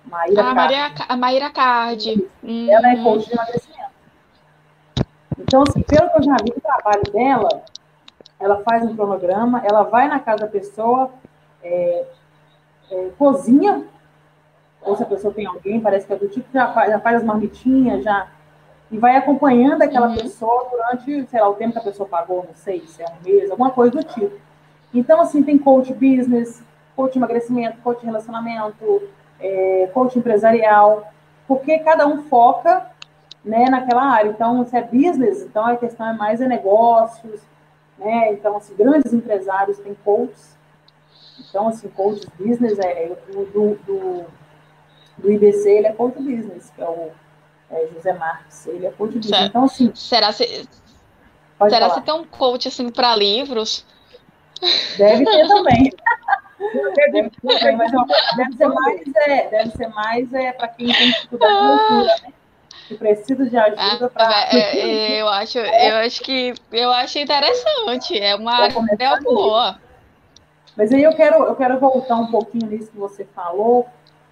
Maíra 0.05 0.43
a, 0.43 0.53
Maria, 0.53 0.91
a 1.09 1.17
Maíra 1.17 1.49
Card. 1.49 2.27
Ela 2.43 2.91
é 2.91 3.03
coach 3.03 3.25
de 3.25 3.33
emagrecimento. 3.33 3.74
Então, 5.37 5.63
assim, 5.67 5.81
pelo 5.81 6.09
que 6.09 6.19
eu 6.19 6.23
já 6.23 6.35
vi 6.43 6.51
o 6.55 6.61
trabalho 6.61 7.03
dela, 7.11 7.63
ela 8.39 8.61
faz 8.63 8.83
um 8.83 8.95
cronograma, 8.95 9.61
ela 9.65 9.83
vai 9.83 10.07
na 10.07 10.19
casa 10.19 10.45
da 10.45 10.47
pessoa, 10.47 11.11
é, 11.63 12.05
é, 12.91 13.09
cozinha, 13.17 13.85
ou 14.81 14.95
se 14.95 15.03
a 15.03 15.05
pessoa 15.05 15.33
tem 15.33 15.45
alguém, 15.45 15.81
parece 15.81 16.05
que 16.05 16.13
é 16.13 16.15
do 16.15 16.27
tipo, 16.27 16.47
já 16.53 16.71
faz, 16.71 16.91
já 16.91 16.99
faz 16.99 17.17
as 17.17 17.23
marmitinhas, 17.23 18.03
já. 18.03 18.27
E 18.91 18.99
vai 18.99 19.15
acompanhando 19.17 19.81
aquela 19.81 20.07
uhum. 20.07 20.15
pessoa 20.15 20.69
durante, 20.69 21.27
sei 21.27 21.41
lá, 21.41 21.49
o 21.49 21.55
tempo 21.55 21.73
que 21.73 21.79
a 21.79 21.83
pessoa 21.83 22.07
pagou, 22.07 22.45
não 22.47 22.53
sei, 22.53 22.81
se 22.85 23.01
é 23.01 23.05
um 23.05 23.23
mês, 23.23 23.49
alguma 23.49 23.71
coisa 23.71 23.91
do 23.91 24.03
tipo. 24.03 24.39
Então, 24.93 25.19
assim, 25.19 25.41
tem 25.41 25.57
coach 25.57 25.91
business, 25.91 26.63
coach 26.95 27.17
emagrecimento, 27.17 27.81
coach 27.81 28.05
relacionamento, 28.05 29.01
é, 29.39 29.89
coach 29.93 30.17
empresarial, 30.17 31.11
porque 31.47 31.79
cada 31.79 32.07
um 32.07 32.23
foca 32.23 32.85
né, 33.45 33.65
naquela 33.69 34.03
área. 34.03 34.29
Então, 34.29 34.65
se 34.65 34.75
é 34.75 34.81
business, 34.81 35.43
então 35.43 35.63
a 35.65 35.77
questão 35.77 36.07
é 36.07 36.13
mais 36.13 36.41
é 36.41 36.47
negócios, 36.47 37.41
né? 37.97 38.33
Então, 38.33 38.57
assim, 38.57 38.75
grandes 38.75 39.13
empresários 39.13 39.77
têm 39.77 39.95
coaches. 40.03 40.57
Então, 41.39 41.67
assim, 41.67 41.87
coach 41.89 42.25
business 42.39 42.79
é, 42.79 43.05
é 43.05 43.15
do, 43.31 43.75
do, 43.85 44.25
do 45.17 45.31
IBC, 45.31 45.69
ele 45.69 45.87
é 45.87 45.93
coach 45.93 46.17
business, 46.17 46.71
que 46.75 46.81
é 46.81 46.89
o 46.89 47.11
é, 47.69 47.87
José 47.93 48.13
Marques, 48.13 48.65
ele 48.67 48.87
é 48.87 48.91
coach 48.91 49.15
business. 49.17 49.37
Certo. 49.37 49.49
Então, 49.49 49.63
assim... 49.63 49.91
Será 49.93 50.31
se... 50.31 50.67
Será 51.69 51.89
se 51.91 52.01
tem 52.01 52.13
um 52.13 52.25
coach, 52.25 52.67
assim, 52.67 52.89
para 52.89 53.15
livros? 53.15 53.85
Deve 54.97 55.23
ter 55.23 55.47
também. 55.47 55.93
deve, 56.95 57.29
ter 57.29 57.71
mas 57.77 57.91
deve 58.35 58.57
ser 58.57 58.67
mais, 58.67 59.01
é, 59.15 59.49
deve 59.49 59.71
ser 59.71 59.87
mais 59.87 60.33
é, 60.33 60.51
para 60.51 60.67
quem 60.67 60.87
tem 60.87 61.11
dificuldade 61.11 61.53
de 61.53 61.93
leitura, 61.93 62.15
né? 62.23 62.33
Que 62.87 62.95
precisa 62.95 63.49
de 63.49 63.57
ajuda 63.57 64.05
ah, 64.05 64.09
para. 64.09 64.57
É, 64.57 64.79
é, 65.17 65.21
eu 65.21 65.27
acho, 65.27 65.57
eu 65.57 65.95
acho 65.97 66.21
que 66.21 66.53
eu 66.71 66.91
acho 66.91 67.19
interessante. 67.19 68.17
É 68.17 68.35
uma 68.35 68.53
área 68.53 69.19
boa. 69.21 69.79
Mas 70.75 70.91
aí 70.91 71.03
eu 71.03 71.15
quero, 71.15 71.43
eu 71.43 71.55
quero 71.55 71.79
voltar 71.79 72.15
um 72.15 72.27
pouquinho 72.27 72.67
nisso 72.67 72.91
que 72.91 72.97
você 72.97 73.23
falou, 73.23 73.87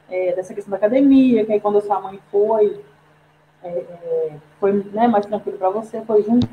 é, 0.10 0.34
dessa 0.34 0.54
questão 0.54 0.72
da 0.72 0.78
academia, 0.78 1.46
que 1.46 1.54
aí 1.54 1.60
quando 1.60 1.78
a 1.78 1.82
sua 1.82 2.02
mãe 2.02 2.20
foi, 2.30 2.84
é 3.64 3.84
foi 4.60 4.72
né, 4.94 5.08
mais 5.08 5.26
tranquilo 5.26 5.58
para 5.58 5.70
você, 5.70 6.02
foi 6.02 6.24
junto. 6.24 6.48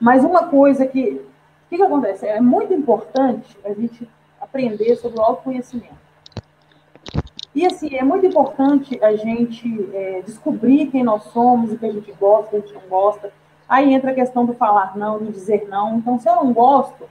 Mas 0.00 0.24
uma 0.24 0.48
coisa 0.48 0.86
que. 0.86 1.26
O 1.66 1.68
que, 1.68 1.76
que 1.78 1.82
acontece? 1.82 2.24
É 2.24 2.40
muito 2.40 2.72
importante 2.72 3.58
a 3.64 3.72
gente 3.72 4.08
aprender 4.40 4.94
sobre 4.94 5.18
o 5.18 5.22
autoconhecimento. 5.22 6.05
E 7.56 7.64
assim, 7.64 7.96
é 7.96 8.04
muito 8.04 8.26
importante 8.26 9.02
a 9.02 9.16
gente 9.16 9.88
é, 9.94 10.20
descobrir 10.20 10.88
quem 10.88 11.02
nós 11.02 11.22
somos, 11.32 11.72
o 11.72 11.78
que 11.78 11.86
a 11.86 11.90
gente 11.90 12.12
gosta, 12.12 12.48
o 12.48 12.50
que 12.50 12.56
a 12.56 12.60
gente 12.60 12.74
não 12.74 12.82
gosta. 12.82 13.32
Aí 13.66 13.94
entra 13.94 14.10
a 14.10 14.14
questão 14.14 14.44
do 14.44 14.52
falar 14.52 14.94
não, 14.94 15.18
do 15.18 15.32
dizer 15.32 15.66
não. 15.66 15.96
Então, 15.96 16.18
se 16.18 16.28
eu 16.28 16.36
não 16.36 16.52
gosto, 16.52 17.08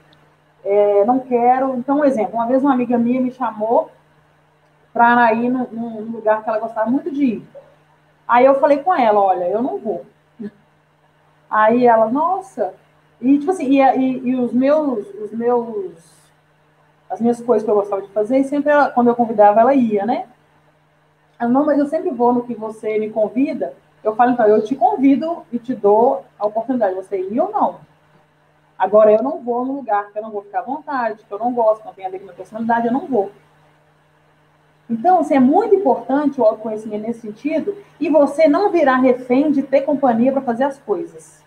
é, 0.64 1.04
não 1.04 1.18
quero. 1.18 1.74
Então, 1.74 1.98
um 1.98 2.04
exemplo, 2.04 2.34
uma 2.34 2.46
vez 2.46 2.62
uma 2.62 2.72
amiga 2.72 2.96
minha 2.96 3.20
me 3.20 3.32
chamou 3.32 3.90
para 4.92 5.32
ir 5.32 5.50
num, 5.50 5.66
num, 5.72 6.12
lugar 6.12 6.44
que 6.44 6.48
ela 6.48 6.60
gostava 6.60 6.88
muito 6.88 7.10
de 7.10 7.24
ir. 7.24 7.48
Aí 8.28 8.44
eu 8.44 8.60
falei 8.60 8.78
com 8.78 8.94
ela, 8.94 9.20
olha, 9.20 9.48
eu 9.48 9.60
não 9.60 9.78
vou. 9.78 10.06
Aí 11.50 11.88
ela, 11.88 12.08
nossa. 12.08 12.72
E 13.20 13.36
tipo 13.36 13.50
assim, 13.50 13.64
e, 13.64 13.80
e, 13.80 14.28
e 14.28 14.36
os 14.36 14.52
meus, 14.52 15.08
os 15.12 15.32
meus, 15.32 15.92
as 17.10 17.20
minhas 17.20 17.40
coisas 17.40 17.64
que 17.64 17.70
eu 17.70 17.74
gostava 17.74 18.02
de 18.02 18.12
fazer, 18.12 18.44
sempre 18.44 18.70
ela, 18.70 18.90
quando 18.90 19.08
eu 19.08 19.16
convidava, 19.16 19.60
ela 19.60 19.74
ia, 19.74 20.06
né? 20.06 20.28
Não, 21.40 21.66
mas 21.66 21.78
eu 21.78 21.86
sempre 21.86 22.10
vou 22.10 22.32
no 22.32 22.44
que 22.44 22.54
você 22.54 22.98
me 22.98 23.10
convida. 23.10 23.74
eu 24.02 24.14
falo, 24.14 24.32
então, 24.32 24.46
eu 24.46 24.62
te 24.64 24.74
convido 24.74 25.42
e 25.52 25.58
te 25.58 25.74
dou 25.74 26.24
a 26.38 26.46
oportunidade 26.46 26.94
de 26.94 27.02
você 27.02 27.20
ir 27.20 27.40
ou 27.40 27.50
não. 27.50 27.80
Agora, 28.78 29.10
eu 29.10 29.22
não 29.22 29.42
vou 29.42 29.64
no 29.64 29.74
lugar 29.74 30.10
que 30.10 30.18
eu 30.18 30.22
não 30.22 30.30
vou 30.30 30.42
ficar 30.42 30.60
à 30.60 30.62
vontade, 30.62 31.24
que 31.24 31.32
eu 31.32 31.38
não 31.38 31.52
gosto, 31.52 31.84
não 31.84 31.94
tem 31.94 32.06
a 32.06 32.08
ver 32.08 32.18
com 32.18 32.24
a 32.24 32.26
minha 32.26 32.36
personalidade, 32.36 32.86
eu 32.86 32.92
não 32.92 33.06
vou. 33.06 33.30
Então, 34.88 35.18
assim, 35.18 35.34
é 35.34 35.40
muito 35.40 35.74
importante 35.74 36.40
o 36.40 36.44
autoconhecimento 36.44 37.06
nesse 37.06 37.20
sentido 37.20 37.76
e 37.98 38.08
você 38.08 38.46
não 38.46 38.70
virar 38.70 38.96
refém 38.96 39.50
de 39.50 39.62
ter 39.62 39.80
companhia 39.80 40.30
para 40.30 40.42
fazer 40.42 40.64
as 40.64 40.78
coisas. 40.78 41.44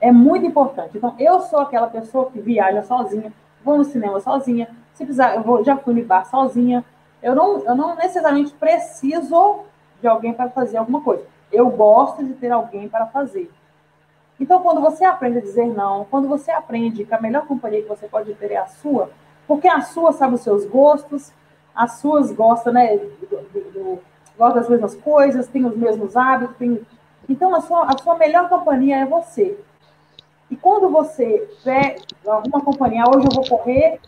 É 0.00 0.12
muito 0.12 0.46
importante. 0.46 0.96
Então, 0.96 1.14
eu 1.18 1.40
sou 1.40 1.60
aquela 1.60 1.86
pessoa 1.88 2.30
que 2.30 2.40
viaja 2.40 2.82
sozinha, 2.82 3.32
vou 3.64 3.78
no 3.78 3.84
cinema 3.84 4.20
sozinha, 4.20 4.68
se 4.94 5.04
precisar, 5.04 5.36
eu 5.36 5.42
vou, 5.42 5.64
já 5.64 5.76
fui 5.76 5.94
no 5.94 6.04
bar 6.04 6.24
sozinha. 6.24 6.84
Eu 7.22 7.34
não, 7.34 7.58
eu 7.64 7.74
não 7.74 7.96
necessariamente 7.96 8.52
preciso 8.54 9.60
de 10.00 10.06
alguém 10.06 10.32
para 10.32 10.50
fazer 10.50 10.76
alguma 10.76 11.00
coisa. 11.00 11.24
Eu 11.50 11.68
gosto 11.70 12.24
de 12.24 12.34
ter 12.34 12.50
alguém 12.50 12.88
para 12.88 13.06
fazer. 13.06 13.50
Então, 14.38 14.62
quando 14.62 14.80
você 14.80 15.04
aprende 15.04 15.38
a 15.38 15.42
dizer 15.42 15.66
não, 15.66 16.04
quando 16.04 16.28
você 16.28 16.50
aprende 16.50 17.04
que 17.04 17.14
a 17.14 17.20
melhor 17.20 17.46
companhia 17.46 17.82
que 17.82 17.88
você 17.88 18.06
pode 18.06 18.32
ter 18.34 18.52
é 18.52 18.56
a 18.56 18.66
sua, 18.66 19.10
porque 19.48 19.66
a 19.66 19.80
sua 19.80 20.12
sabe 20.12 20.34
os 20.34 20.42
seus 20.42 20.64
gostos, 20.64 21.32
as 21.74 21.92
suas 21.94 22.30
gostam, 22.30 22.72
né, 22.72 22.98
gostam 24.36 24.60
das 24.60 24.68
mesmas 24.68 24.94
coisas, 24.94 25.48
tem 25.48 25.64
os 25.64 25.76
mesmos 25.76 26.16
hábitos, 26.16 26.56
tem... 26.56 26.80
então 27.28 27.52
a 27.54 27.60
sua, 27.60 27.86
a 27.86 27.98
sua 27.98 28.16
melhor 28.16 28.48
companhia 28.48 28.98
é 28.98 29.06
você. 29.06 29.58
E 30.50 30.56
quando 30.56 30.88
você 30.88 31.48
vê 31.64 31.96
alguma 32.26 32.60
companhia, 32.60 33.04
hoje 33.08 33.26
eu 33.26 33.34
vou 33.34 33.58
correr 33.58 34.00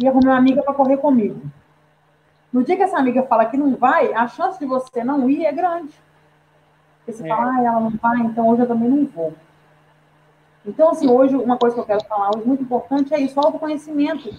e 0.00 0.06
arrumei 0.06 0.28
uma 0.28 0.38
amiga 0.38 0.62
para 0.62 0.74
correr 0.74 0.98
comigo. 0.98 1.40
No 2.54 2.62
dia 2.62 2.76
que 2.76 2.84
essa 2.84 2.96
amiga 2.96 3.24
fala 3.24 3.46
que 3.46 3.56
não 3.56 3.74
vai, 3.74 4.14
a 4.14 4.28
chance 4.28 4.60
de 4.60 4.64
você 4.64 5.02
não 5.02 5.28
ir 5.28 5.44
é 5.44 5.50
grande. 5.50 5.92
Porque 6.98 7.10
você 7.10 7.26
é. 7.26 7.28
fala, 7.28 7.50
ah, 7.50 7.64
ela 7.64 7.80
não 7.80 7.90
vai, 7.90 8.20
então 8.20 8.48
hoje 8.48 8.62
eu 8.62 8.68
também 8.68 8.88
não 8.88 9.04
vou. 9.06 9.34
Então, 10.64 10.90
assim, 10.90 11.10
hoje, 11.10 11.34
uma 11.34 11.58
coisa 11.58 11.74
que 11.74 11.80
eu 11.80 11.84
quero 11.84 12.04
falar 12.04 12.30
hoje 12.30 12.46
muito 12.46 12.62
importante 12.62 13.12
é 13.12 13.18
isso, 13.18 13.40
autoconhecimento. 13.40 14.32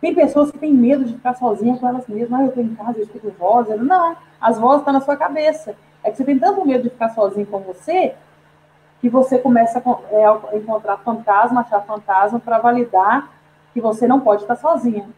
Tem 0.00 0.14
pessoas 0.14 0.52
que 0.52 0.58
têm 0.58 0.72
medo 0.72 1.04
de 1.04 1.14
ficar 1.14 1.34
sozinha 1.34 1.76
com 1.76 1.88
elas 1.88 2.06
mesmas. 2.06 2.38
Ah, 2.38 2.42
eu 2.44 2.48
estou 2.50 2.62
em 2.62 2.76
casa, 2.76 2.98
eu 2.98 3.02
escuto 3.02 3.34
vozes. 3.36 3.82
Não, 3.82 4.16
as 4.40 4.56
vozes 4.56 4.82
estão 4.82 4.92
na 4.92 5.00
sua 5.00 5.16
cabeça. 5.16 5.74
É 6.04 6.12
que 6.12 6.16
você 6.16 6.24
tem 6.24 6.38
tanto 6.38 6.64
medo 6.64 6.84
de 6.84 6.90
ficar 6.90 7.08
sozinho 7.08 7.44
com 7.44 7.58
você 7.58 8.14
que 9.00 9.08
você 9.08 9.36
começa 9.36 9.80
a 9.80 9.98
é, 10.14 10.56
encontrar 10.56 10.98
fantasma, 10.98 11.62
achar 11.62 11.80
fantasma 11.80 12.38
para 12.38 12.58
validar 12.58 13.30
que 13.74 13.80
você 13.80 14.06
não 14.06 14.20
pode 14.20 14.42
estar 14.42 14.54
sozinha. 14.54 15.08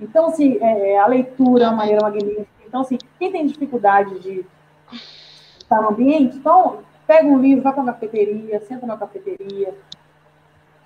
Então, 0.00 0.26
assim, 0.26 0.58
é, 0.60 0.92
é 0.92 0.98
a 0.98 1.06
leitura 1.06 1.64
é 1.64 1.68
uma 1.68 1.76
maneira 1.76 2.02
magnífica. 2.02 2.46
Então, 2.66 2.80
assim, 2.80 2.98
quem 3.18 3.30
tem 3.30 3.46
dificuldade 3.46 4.18
de 4.20 4.44
estar 5.58 5.80
no 5.80 5.90
ambiente, 5.90 6.36
então, 6.36 6.80
pega 7.06 7.26
um 7.26 7.38
livro, 7.38 7.62
vai 7.62 7.72
para 7.72 7.82
uma 7.82 7.92
cafeteria, 7.92 8.60
senta 8.60 8.86
numa 8.86 8.98
cafeteria, 8.98 9.74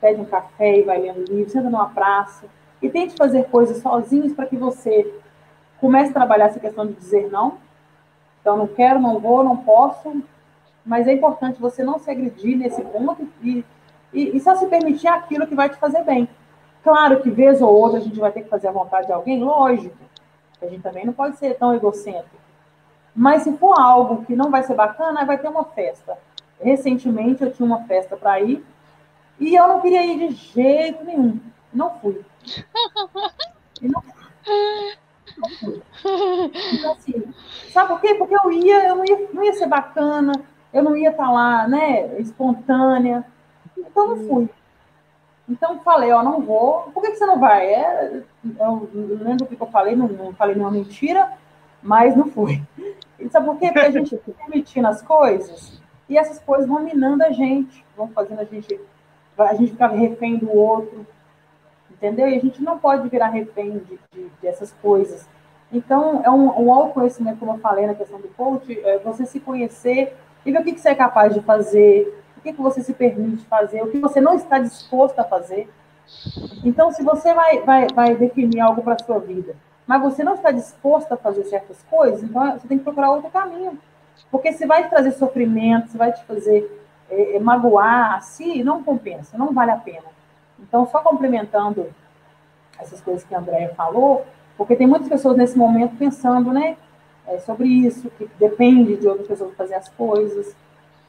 pede 0.01 0.21
um 0.21 0.25
café 0.25 0.79
e 0.79 0.83
vai 0.83 0.99
lendo 0.99 1.25
livro, 1.33 1.51
senta 1.51 1.71
numa 1.71 1.89
praça 1.89 2.47
e 2.81 2.89
tente 2.89 3.17
fazer 3.17 3.45
coisas 3.49 3.79
sozinhos 3.79 4.33
para 4.33 4.47
que 4.47 4.57
você 4.57 5.13
comece 5.81 6.11
a 6.11 6.15
trabalhar 6.15 6.47
essa 6.47 6.61
questão 6.61 6.87
de 6.87 6.93
dizer 6.93 7.31
não. 7.31 7.59
Então, 8.41 8.57
não 8.57 8.67
quero, 8.67 9.01
não 9.01 9.19
vou, 9.19 9.43
não 9.43 9.57
posso, 9.57 10.23
mas 10.85 11.07
é 11.09 11.13
importante 11.13 11.61
você 11.61 11.83
não 11.83 11.99
se 11.99 12.11
agredir 12.11 12.57
nesse 12.57 12.83
ponto 12.83 13.29
e, 13.43 13.65
e, 14.13 14.37
e 14.37 14.41
só 14.41 14.55
se 14.55 14.67
permitir 14.67 15.09
aquilo 15.09 15.47
que 15.47 15.55
vai 15.55 15.69
te 15.69 15.77
fazer 15.77 16.03
bem. 16.05 16.29
Claro 16.83 17.21
que, 17.21 17.31
vez 17.31 17.61
ou 17.61 17.73
outra, 17.73 17.99
a 17.99 18.03
gente 18.03 18.19
vai 18.19 18.33
ter 18.33 18.43
que 18.43 18.49
fazer 18.49 18.69
a 18.69 18.73
vontade 18.73 19.07
de 19.07 19.13
alguém, 19.13 19.43
lógico. 19.43 19.97
A 20.61 20.67
gente 20.67 20.83
também 20.83 21.05
não 21.05 21.13
pode 21.13 21.37
ser 21.37 21.55
tão 21.55 21.75
egocêntrico. 21.75 22.37
Mas 23.15 23.43
se 23.43 23.57
for 23.57 23.79
algo 23.79 24.25
que 24.25 24.37
não 24.37 24.51
vai 24.51 24.63
ser 24.63 24.75
bacana, 24.75 25.25
vai 25.25 25.39
ter 25.39 25.49
uma 25.49 25.65
festa. 25.65 26.17
Recentemente 26.61 27.43
eu 27.43 27.53
tinha 27.53 27.67
uma 27.67 27.85
festa 27.85 28.17
para 28.17 28.41
ir 28.41 28.65
e 29.39 29.55
eu 29.55 29.69
não 29.69 29.81
queria 29.81 30.05
ir 30.05 30.29
de 30.29 30.35
jeito 30.35 31.05
nenhum. 31.05 31.41
Não 31.73 31.99
fui. 32.01 32.21
E 33.81 33.87
não, 33.87 34.03
não 35.37 35.51
fui. 35.51 35.81
Então, 36.73 36.93
assim, 36.95 37.33
sabe 37.71 37.89
por 37.91 38.01
quê? 38.01 38.15
Porque 38.15 38.35
eu 38.35 38.51
ia, 38.51 38.89
eu 38.89 38.97
não 38.97 39.05
ia, 39.05 39.29
não 39.33 39.45
ia 39.45 39.53
ser 39.53 39.69
bacana, 39.69 40.33
eu 40.73 40.83
não 40.83 40.97
ia 40.97 41.11
estar 41.11 41.27
tá 41.27 41.31
lá, 41.31 41.69
né, 41.69 42.19
espontânea. 42.21 43.25
Então 43.77 44.09
não 44.09 44.29
fui. 44.29 44.51
Então 45.49 45.81
falei, 45.81 46.13
ó, 46.13 46.23
não 46.23 46.43
vou. 46.43 46.91
Por 46.93 47.03
que, 47.03 47.13
que 47.13 47.17
você 47.17 47.27
não 47.27 47.41
vai? 47.41 47.67
É, 47.67 48.23
eu 48.61 48.91
lembro 48.95 49.45
o 49.45 49.47
que 49.47 49.61
eu 49.61 49.67
falei, 49.69 49.97
não, 49.97 50.09
não 50.09 50.35
falei 50.35 50.55
nenhuma 50.55 50.73
mentira, 50.73 51.33
mas 51.83 52.15
não 52.15 52.27
fui. 52.27 52.63
E 53.19 53.29
sabe 53.31 53.47
por 53.47 53.59
quê? 53.59 53.67
Porque 53.73 53.87
a 53.87 53.91
gente 53.91 54.17
fica 54.17 54.33
permitindo 54.33 54.87
as 54.89 55.01
coisas 55.01 55.81
e 56.09 56.17
essas 56.17 56.39
coisas 56.39 56.67
vão 56.67 56.81
minando 56.81 57.23
a 57.25 57.31
gente, 57.31 57.85
vão 57.97 58.09
fazendo 58.09 58.41
a 58.41 58.45
gente, 58.45 58.79
a 59.37 59.55
gente 59.55 59.73
ficar 59.73 59.89
refém 59.89 60.37
do 60.37 60.51
outro, 60.51 61.07
entendeu? 61.91 62.29
E 62.29 62.37
a 62.37 62.41
gente 62.41 62.63
não 62.63 62.79
pode 62.79 63.09
virar 63.09 63.29
refém 63.29 63.79
de, 63.79 63.99
de 64.13 64.31
dessas 64.41 64.73
coisas. 64.83 65.29
Então, 65.71 66.23
é 66.25 66.31
um, 66.31 66.67
um 66.67 66.73
autoconhecimento, 66.73 67.39
como 67.39 67.53
eu 67.53 67.59
falei 67.59 67.87
na 67.87 67.95
questão 67.95 68.19
do 68.19 68.29
coach, 68.29 68.79
é 68.85 68.99
você 68.99 69.27
se 69.27 69.39
conhecer 69.39 70.17
e 70.47 70.53
ver 70.53 70.61
o 70.61 70.65
que, 70.65 70.73
que 70.73 70.81
você 70.81 70.91
é 70.91 70.95
capaz 70.95 71.35
de 71.35 71.41
fazer, 71.43 72.23
que, 72.49 72.57
que 72.57 72.63
você 72.63 72.83
se 72.83 72.93
permite 72.93 73.45
fazer, 73.47 73.83
o 73.83 73.91
que 73.91 73.99
você 73.99 74.21
não 74.21 74.35
está 74.35 74.59
disposto 74.59 75.19
a 75.19 75.25
fazer. 75.25 75.69
Então, 76.65 76.91
se 76.91 77.03
você 77.03 77.35
vai, 77.35 77.61
vai, 77.61 77.87
vai 77.95 78.17
definir 78.17 78.61
algo 78.61 78.83
para 78.83 78.95
a 78.95 79.05
sua 79.05 79.19
vida 79.19 79.55
mas 79.89 80.03
você 80.03 80.23
não 80.23 80.35
está 80.35 80.51
disposto 80.51 81.11
a 81.13 81.17
fazer 81.17 81.45
certas 81.45 81.83
coisas, 81.91 82.23
então 82.23 82.53
você 82.53 82.69
tem 82.69 82.77
que 82.77 82.85
procurar 82.85 83.11
outro 83.11 83.31
caminho. 83.31 83.79
Porque 84.31 84.53
se 84.53 84.67
vai 84.67 84.85
te 84.85 84.91
trazer 84.91 85.13
sofrimento, 85.13 85.89
se 85.89 85.97
vai 85.97 86.13
te 86.13 86.23
fazer 86.25 86.87
é, 87.11 87.37
é, 87.37 87.41
magoar 87.41 88.17
a 88.17 88.21
si, 88.21 88.63
não 88.63 88.83
compensa, 88.83 89.39
não 89.39 89.55
vale 89.55 89.71
a 89.71 89.79
pena. 89.79 90.05
Então, 90.61 90.87
só 90.87 90.99
complementando 90.99 91.89
essas 92.79 93.01
coisas 93.01 93.25
que 93.25 93.35
a 93.35 93.39
Andrea 93.39 93.73
falou, 93.75 94.27
porque 94.59 94.77
tem 94.77 94.87
muitas 94.87 95.09
pessoas 95.09 95.39
nesse 95.39 95.57
momento 95.57 95.97
pensando, 95.97 96.53
né, 96.53 96.77
é, 97.27 97.39
sobre 97.39 97.67
isso, 97.67 98.11
que 98.11 98.29
depende 98.39 98.97
de 98.97 99.09
outras 99.09 99.27
pessoas 99.27 99.55
fazer 99.57 99.75
as 99.75 99.89
coisas. 99.89 100.55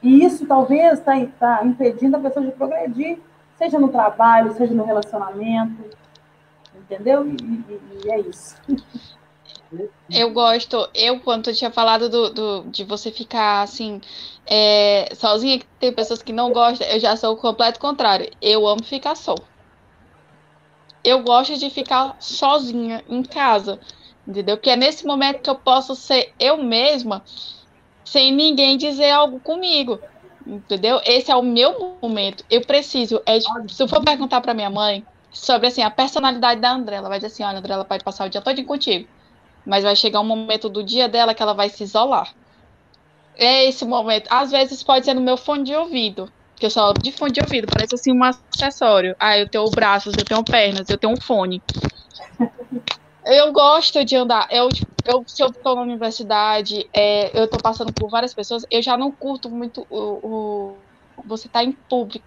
E 0.02 0.24
isso 0.24 0.46
talvez 0.46 0.98
está 0.98 1.12
tá 1.38 1.64
impedindo 1.64 2.16
a 2.16 2.20
pessoa 2.20 2.44
de 2.44 2.52
progredir, 2.52 3.18
seja 3.56 3.78
no 3.78 3.88
trabalho, 3.88 4.54
seja 4.54 4.72
no 4.72 4.84
relacionamento, 4.84 5.84
entendeu? 6.74 7.26
E, 7.26 7.32
e, 7.32 7.80
e, 8.04 8.10
é 8.10 8.20
isso. 8.20 8.56
Eu 10.10 10.32
gosto, 10.32 10.88
eu 10.94 11.20
quando 11.20 11.48
eu 11.48 11.54
tinha 11.54 11.70
falado 11.70 12.08
do, 12.08 12.30
do, 12.30 12.62
de 12.64 12.82
você 12.82 13.12
ficar 13.12 13.62
assim, 13.62 14.00
é, 14.44 15.08
sozinha, 15.14 15.60
que 15.60 15.66
tem 15.78 15.92
pessoas 15.92 16.20
que 16.20 16.32
não 16.32 16.52
gostam, 16.52 16.88
eu 16.88 16.98
já 16.98 17.16
sou 17.16 17.34
o 17.34 17.36
completo 17.36 17.78
contrário. 17.78 18.28
Eu 18.42 18.66
amo 18.66 18.82
ficar 18.82 19.14
só. 19.14 19.36
Eu 21.04 21.22
gosto 21.22 21.56
de 21.56 21.70
ficar 21.70 22.16
sozinha 22.18 23.04
em 23.08 23.22
casa, 23.22 23.78
entendeu? 24.26 24.58
Que 24.58 24.70
é 24.70 24.76
nesse 24.76 25.06
momento 25.06 25.40
que 25.40 25.50
eu 25.50 25.54
posso 25.54 25.94
ser 25.94 26.34
eu 26.38 26.62
mesma, 26.62 27.22
sem 28.10 28.32
ninguém 28.32 28.76
dizer 28.76 29.10
algo 29.10 29.38
comigo, 29.40 29.98
entendeu? 30.46 31.00
Esse 31.04 31.30
é 31.30 31.36
o 31.36 31.42
meu 31.42 31.98
momento. 32.02 32.44
Eu 32.50 32.60
preciso, 32.62 33.22
é, 33.24 33.38
se 33.40 33.82
eu 33.82 33.88
for 33.88 34.02
perguntar 34.04 34.40
para 34.40 34.54
minha 34.54 34.70
mãe, 34.70 35.04
sobre 35.32 35.68
assim, 35.68 35.82
a 35.82 35.90
personalidade 35.90 36.60
da 36.60 36.72
André. 36.72 36.96
Ela 36.96 37.08
vai 37.08 37.18
dizer 37.18 37.28
assim: 37.28 37.44
olha, 37.44 37.58
André, 37.58 37.72
ela 37.72 37.84
pode 37.84 38.04
passar 38.04 38.26
o 38.26 38.28
dia 38.28 38.40
todo 38.40 38.64
contigo, 38.64 39.08
mas 39.64 39.84
vai 39.84 39.94
chegar 39.94 40.20
um 40.20 40.24
momento 40.24 40.68
do 40.68 40.82
dia 40.82 41.08
dela 41.08 41.34
que 41.34 41.42
ela 41.42 41.54
vai 41.54 41.68
se 41.68 41.84
isolar. 41.84 42.32
É 43.36 43.64
esse 43.64 43.84
momento. 43.84 44.26
Às 44.30 44.50
vezes 44.50 44.82
pode 44.82 45.04
ser 45.04 45.14
no 45.14 45.20
meu 45.20 45.36
fone 45.36 45.64
de 45.64 45.74
ouvido, 45.74 46.30
que 46.56 46.66
eu 46.66 46.70
só 46.70 46.92
de 46.92 47.12
fone 47.12 47.32
de 47.32 47.40
ouvido, 47.40 47.68
parece 47.72 47.94
assim 47.94 48.12
um 48.12 48.22
acessório. 48.24 49.14
Ah, 49.20 49.38
eu 49.38 49.48
tenho 49.48 49.70
braços, 49.70 50.14
eu 50.18 50.24
tenho 50.24 50.44
pernas, 50.44 50.88
eu 50.90 50.98
tenho 50.98 51.12
um 51.12 51.20
fone. 51.20 51.62
Eu 53.24 53.52
gosto 53.52 54.04
de 54.04 54.16
andar. 54.16 54.48
Eu, 54.50 54.68
eu, 55.04 55.24
se 55.26 55.42
eu 55.42 55.48
estou 55.48 55.76
na 55.76 55.82
universidade, 55.82 56.88
é, 56.94 57.38
eu 57.38 57.44
estou 57.44 57.60
passando 57.60 57.92
por 57.92 58.10
várias 58.10 58.34
pessoas, 58.34 58.64
eu 58.70 58.82
já 58.82 58.96
não 58.96 59.12
curto 59.12 59.50
muito 59.50 59.86
o, 59.90 60.78
o 60.78 60.90
você 61.24 61.46
estar 61.48 61.60
tá 61.60 61.64
em 61.64 61.72
público 61.72 62.24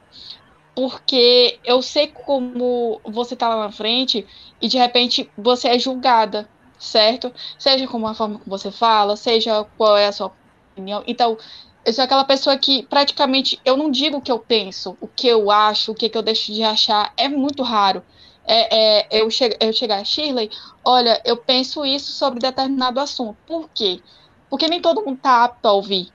porque 0.75 1.59
eu 1.63 1.81
sei 1.81 2.07
como 2.07 3.01
você 3.05 3.35
tá 3.35 3.47
lá 3.49 3.57
na 3.65 3.71
frente 3.71 4.27
e 4.61 4.67
de 4.67 4.77
repente 4.77 5.31
você 5.37 5.69
é 5.69 5.79
julgada, 5.79 6.49
certo? 6.77 7.31
Seja 7.59 7.87
como 7.87 8.07
a 8.07 8.13
forma 8.13 8.39
que 8.39 8.49
você 8.49 8.71
fala, 8.71 9.15
seja 9.15 9.63
qual 9.77 9.97
é 9.97 10.07
a 10.07 10.11
sua 10.11 10.35
opinião. 10.73 11.03
Então, 11.05 11.37
eu 11.85 11.93
sou 11.93 12.03
aquela 12.03 12.25
pessoa 12.25 12.57
que 12.57 12.83
praticamente 12.87 13.59
eu 13.63 13.77
não 13.77 13.91
digo 13.91 14.17
o 14.17 14.21
que 14.21 14.31
eu 14.31 14.39
penso, 14.39 14.97
o 14.99 15.07
que 15.07 15.27
eu 15.27 15.51
acho, 15.51 15.91
o 15.91 15.95
que, 15.95 16.09
que 16.09 16.17
eu 16.17 16.23
deixo 16.23 16.51
de 16.51 16.63
achar, 16.63 17.13
é 17.17 17.29
muito 17.29 17.61
raro. 17.61 18.03
É, 18.45 18.99
é, 18.99 19.21
eu, 19.21 19.29
che 19.29 19.55
eu 19.59 19.71
chegar 19.71 19.99
a 19.99 20.03
Shirley, 20.03 20.49
olha, 20.83 21.21
eu 21.23 21.37
penso 21.37 21.85
isso 21.85 22.11
sobre 22.11 22.39
determinado 22.39 22.99
assunto. 22.99 23.37
Por 23.47 23.69
quê? 23.73 24.01
Porque 24.49 24.67
nem 24.67 24.81
todo 24.81 25.03
mundo 25.03 25.19
tá 25.19 25.45
apto 25.45 25.67
a 25.67 25.71
ouvir. 25.71 26.09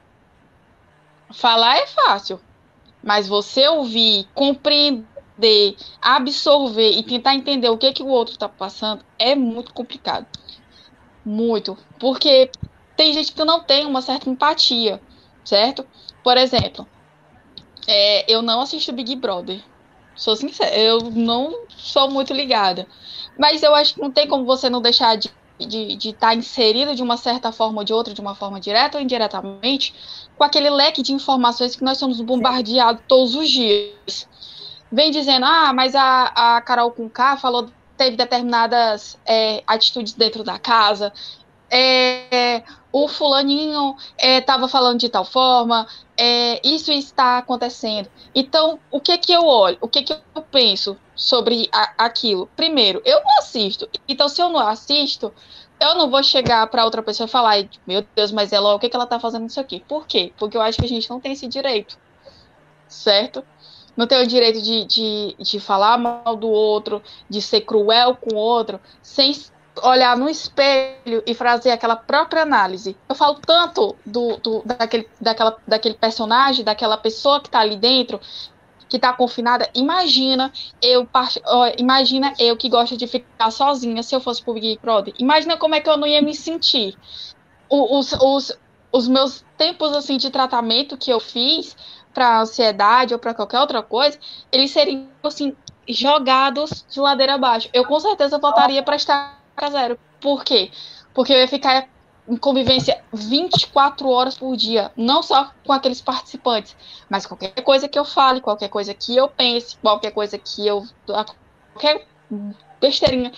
Falar 1.30 1.78
é 1.78 1.86
fácil, 1.86 2.40
mas 3.02 3.26
você 3.26 3.66
ouvir, 3.68 4.26
compreender, 4.34 5.76
absorver 6.00 6.90
e 6.90 7.02
tentar 7.02 7.34
entender 7.34 7.68
o 7.68 7.78
que, 7.78 7.92
que 7.92 8.02
o 8.02 8.08
outro 8.08 8.32
está 8.32 8.48
passando 8.48 9.04
é 9.18 9.34
muito 9.34 9.72
complicado. 9.72 10.26
Muito. 11.24 11.76
Porque 11.98 12.50
tem 12.96 13.12
gente 13.12 13.32
que 13.32 13.44
não 13.44 13.60
tem 13.60 13.86
uma 13.86 14.02
certa 14.02 14.28
empatia, 14.28 15.00
certo? 15.44 15.86
Por 16.22 16.36
exemplo, 16.36 16.86
é, 17.86 18.30
eu 18.30 18.42
não 18.42 18.60
assisto 18.60 18.92
Big 18.92 19.16
Brother. 19.16 19.62
Sou 20.18 20.36
sincera, 20.36 20.76
eu 20.76 21.10
não 21.10 21.66
sou 21.68 22.10
muito 22.10 22.34
ligada. 22.34 22.86
Mas 23.38 23.62
eu 23.62 23.74
acho 23.74 23.94
que 23.94 24.00
não 24.00 24.10
tem 24.10 24.26
como 24.28 24.44
você 24.44 24.68
não 24.68 24.82
deixar 24.82 25.16
de 25.16 25.30
de 25.58 25.94
estar 25.94 26.08
de 26.08 26.12
tá 26.14 26.34
inserido 26.34 26.94
de 26.94 27.02
uma 27.02 27.16
certa 27.16 27.50
forma 27.50 27.78
ou 27.78 27.84
de 27.84 27.92
outra, 27.92 28.14
de 28.14 28.20
uma 28.20 28.34
forma 28.34 28.60
direta 28.60 28.96
ou 28.96 29.02
indiretamente, 29.02 29.92
com 30.36 30.44
aquele 30.44 30.70
leque 30.70 31.02
de 31.02 31.12
informações 31.12 31.74
que 31.74 31.82
nós 31.82 31.98
somos 31.98 32.20
bombardeados 32.20 33.02
todos 33.08 33.34
os 33.34 33.50
dias. 33.50 34.28
Vem 34.90 35.10
dizendo, 35.10 35.44
ah, 35.44 35.72
mas 35.72 35.96
a, 35.96 36.56
a 36.56 36.60
Carol 36.62 36.92
K 36.92 37.36
falou 37.36 37.68
teve 37.96 38.16
determinadas 38.16 39.18
é, 39.26 39.62
atitudes 39.66 40.12
dentro 40.12 40.44
da 40.44 40.58
casa, 40.58 41.12
é, 41.70 42.62
o 42.92 43.06
fulaninho 43.08 43.96
estava 44.18 44.66
é, 44.66 44.68
falando 44.68 44.98
de 44.98 45.08
tal 45.08 45.24
forma, 45.24 45.86
é, 46.16 46.60
isso 46.66 46.90
está 46.90 47.38
acontecendo. 47.38 48.08
Então, 48.34 48.78
o 48.90 49.00
que 49.00 49.16
que 49.18 49.32
eu 49.32 49.44
olho? 49.44 49.78
O 49.80 49.88
que 49.88 50.02
que 50.02 50.12
eu 50.12 50.42
penso 50.42 50.96
sobre 51.14 51.68
a, 51.72 52.06
aquilo? 52.06 52.48
Primeiro, 52.56 53.02
eu 53.04 53.22
não 53.22 53.38
assisto. 53.38 53.88
Então, 54.08 54.28
se 54.28 54.40
eu 54.40 54.48
não 54.48 54.60
assisto, 54.60 55.32
eu 55.80 55.94
não 55.94 56.10
vou 56.10 56.22
chegar 56.22 56.66
para 56.68 56.84
outra 56.84 57.02
pessoa 57.02 57.26
e 57.26 57.30
falar, 57.30 57.68
meu 57.86 58.04
Deus, 58.16 58.32
mas 58.32 58.52
ela, 58.52 58.74
o 58.74 58.78
que 58.78 58.88
que 58.88 58.96
ela 58.96 59.04
está 59.04 59.20
fazendo 59.20 59.46
isso 59.46 59.60
aqui? 59.60 59.84
Por 59.86 60.06
quê? 60.06 60.32
Porque 60.38 60.56
eu 60.56 60.62
acho 60.62 60.78
que 60.78 60.84
a 60.84 60.88
gente 60.88 61.08
não 61.08 61.20
tem 61.20 61.32
esse 61.32 61.46
direito, 61.46 61.98
certo? 62.88 63.44
Não 63.96 64.06
tem 64.06 64.22
o 64.22 64.26
direito 64.26 64.62
de, 64.62 64.84
de, 64.84 65.36
de 65.38 65.60
falar 65.60 65.98
mal 65.98 66.36
do 66.36 66.48
outro, 66.48 67.02
de 67.28 67.42
ser 67.42 67.62
cruel 67.62 68.16
com 68.16 68.36
o 68.36 68.38
outro, 68.38 68.80
sem 69.02 69.32
olhar 69.82 70.16
no 70.16 70.28
espelho 70.28 71.22
e 71.26 71.34
fazer 71.34 71.70
aquela 71.70 71.96
própria 71.96 72.42
análise. 72.42 72.96
Eu 73.08 73.14
falo 73.14 73.36
tanto 73.44 73.96
do, 74.04 74.36
do 74.38 74.62
daquele, 74.64 75.08
daquela, 75.20 75.56
daquele 75.66 75.94
personagem, 75.94 76.64
daquela 76.64 76.96
pessoa 76.96 77.40
que 77.40 77.48
está 77.48 77.60
ali 77.60 77.76
dentro, 77.76 78.20
que 78.88 78.96
está 78.96 79.12
confinada. 79.12 79.68
Imagina 79.74 80.52
eu, 80.80 81.08
imagina 81.76 82.32
eu 82.38 82.56
que 82.56 82.68
gosto 82.68 82.96
de 82.96 83.06
ficar 83.06 83.50
sozinha 83.50 84.02
se 84.02 84.14
eu 84.14 84.20
fosse 84.20 84.42
pro 84.42 84.54
Big 84.54 84.78
Brother. 84.80 85.14
Imagina 85.18 85.56
como 85.56 85.74
é 85.74 85.80
que 85.80 85.88
eu 85.88 85.96
não 85.96 86.06
ia 86.06 86.22
me 86.22 86.34
sentir. 86.34 86.96
Os, 87.68 88.12
os, 88.14 88.58
os 88.90 89.08
meus 89.08 89.44
tempos 89.56 89.94
assim 89.94 90.16
de 90.16 90.30
tratamento 90.30 90.96
que 90.96 91.10
eu 91.10 91.20
fiz 91.20 91.76
para 92.14 92.40
ansiedade 92.40 93.12
ou 93.12 93.20
para 93.20 93.34
qualquer 93.34 93.60
outra 93.60 93.82
coisa, 93.82 94.18
eles 94.50 94.70
seriam 94.70 95.08
assim 95.22 95.54
jogados 95.88 96.84
de 96.90 97.00
ladeira 97.00 97.34
abaixo. 97.34 97.68
Eu 97.72 97.84
com 97.84 97.98
certeza 98.00 98.38
voltaria 98.38 98.82
para 98.82 98.96
estar 98.96 99.37
para 99.58 99.70
zero. 99.70 99.98
Por 100.20 100.44
quê? 100.44 100.70
Porque 101.12 101.32
eu 101.32 101.38
ia 101.38 101.48
ficar 101.48 101.88
em 102.28 102.36
convivência 102.36 103.02
24 103.12 104.08
horas 104.08 104.36
por 104.36 104.54
dia, 104.56 104.92
não 104.96 105.22
só 105.22 105.50
com 105.66 105.72
aqueles 105.72 106.00
participantes, 106.00 106.76
mas 107.08 107.26
qualquer 107.26 107.60
coisa 107.62 107.88
que 107.88 107.98
eu 107.98 108.04
fale, 108.04 108.40
qualquer 108.40 108.68
coisa 108.68 108.94
que 108.94 109.16
eu 109.16 109.28
pense, 109.28 109.76
qualquer 109.78 110.12
coisa 110.12 110.38
que 110.38 110.66
eu 110.66 110.86
qualquer 111.72 112.06
besteirinha 112.80 113.32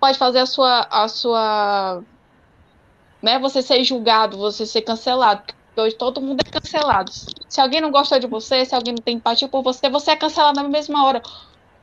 pode 0.00 0.16
fazer 0.16 0.38
a 0.38 0.46
sua 0.46 0.86
a 0.88 1.08
sua 1.08 2.02
né, 3.20 3.38
você 3.38 3.60
ser 3.60 3.82
julgado, 3.84 4.36
você 4.38 4.64
ser 4.64 4.82
cancelado. 4.82 5.42
Hoje 5.76 5.96
todo 5.96 6.20
mundo 6.20 6.42
é 6.46 6.50
cancelado. 6.50 7.10
Se 7.48 7.60
alguém 7.60 7.80
não 7.80 7.90
gosta 7.90 8.20
de 8.20 8.26
você, 8.26 8.64
se 8.64 8.74
alguém 8.74 8.94
não 8.94 9.02
tem 9.02 9.16
empatia 9.16 9.48
por 9.48 9.62
você, 9.62 9.88
você 9.88 10.12
é 10.12 10.16
cancelado 10.16 10.62
na 10.62 10.68
mesma 10.68 11.04
hora. 11.04 11.22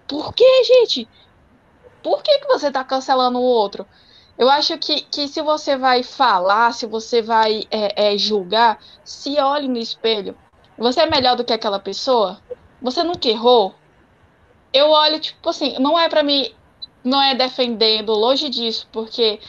Por 0.08 0.34
que, 0.34 0.64
gente? 0.64 1.08
Por 2.04 2.24
que, 2.24 2.40
que 2.40 2.48
você 2.48 2.68
está 2.68 2.84
cancelando 2.84 3.40
o 3.40 3.44
outro? 3.44 3.86
Eu 4.38 4.50
acho 4.50 4.78
que, 4.78 5.02
que 5.02 5.28
se 5.28 5.42
você 5.42 5.76
vai 5.76 6.02
falar, 6.02 6.74
se 6.74 6.86
você 6.86 7.22
vai 7.22 7.68
é, 7.70 8.14
é, 8.14 8.18
julgar, 8.18 8.80
se 9.04 9.38
olhe 9.38 9.68
no 9.68 9.78
espelho. 9.78 10.38
Você 10.78 11.02
é 11.02 11.10
melhor 11.10 11.36
do 11.36 11.44
que 11.44 11.52
aquela 11.52 11.80
pessoa? 11.80 12.40
Você 12.82 13.04
nunca 13.04 13.28
errou? 13.28 13.76
Eu 14.72 14.90
olho, 14.90 15.20
tipo 15.20 15.50
assim, 15.50 15.76
não 15.80 16.00
é 16.00 16.08
para 16.08 16.24
mim, 16.24 16.54
não 17.04 17.22
é 17.22 17.36
defendendo, 17.36 18.14
longe 18.14 18.50
disso, 18.50 18.88
porque. 18.92 19.42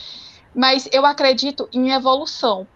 Mas 0.53 0.89
eu 0.91 1.07
acredito 1.07 1.69
em 1.73 1.93
evolução. 1.93 2.67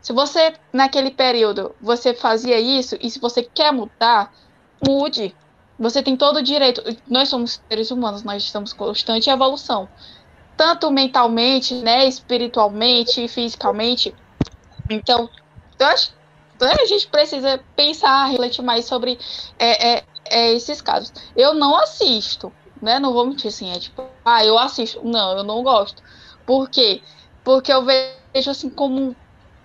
Se 0.00 0.12
você, 0.12 0.54
naquele 0.72 1.10
período, 1.10 1.74
você 1.80 2.14
fazia 2.14 2.60
isso, 2.60 2.96
e 3.00 3.10
se 3.10 3.18
você 3.18 3.42
quer 3.42 3.72
mudar, 3.72 4.32
mude. 4.86 5.34
Você 5.78 6.02
tem 6.02 6.16
todo 6.16 6.38
o 6.38 6.42
direito. 6.42 6.82
Nós 7.06 7.28
somos 7.28 7.60
seres 7.68 7.90
humanos, 7.90 8.24
nós 8.24 8.42
estamos 8.42 8.72
em 8.72 8.76
constante 8.76 9.30
evolução. 9.30 9.88
Tanto 10.56 10.90
mentalmente, 10.90 11.74
né, 11.74 12.06
espiritualmente, 12.06 13.28
fisicamente. 13.28 14.12
Então, 14.90 15.30
eu 15.78 15.86
acho 15.86 16.12
que 16.58 16.64
a 16.64 16.86
gente 16.86 17.06
precisa 17.06 17.60
pensar, 17.76 18.26
refletir 18.26 18.62
mais 18.62 18.86
sobre 18.86 19.18
é, 19.58 19.98
é, 19.98 20.04
é, 20.24 20.52
esses 20.52 20.82
casos. 20.82 21.12
Eu 21.36 21.54
não 21.54 21.76
assisto, 21.76 22.52
né? 22.82 22.98
Não 22.98 23.12
vou 23.12 23.26
mentir 23.26 23.48
assim, 23.48 23.70
é 23.70 23.78
tipo, 23.78 24.02
ah, 24.24 24.44
eu 24.44 24.58
assisto. 24.58 25.00
Não, 25.04 25.38
eu 25.38 25.44
não 25.44 25.62
gosto. 25.62 26.02
Por 26.44 26.68
quê? 26.68 27.02
Porque 27.44 27.72
eu 27.72 27.84
vejo 27.84 28.50
assim 28.50 28.68
como 28.68 29.14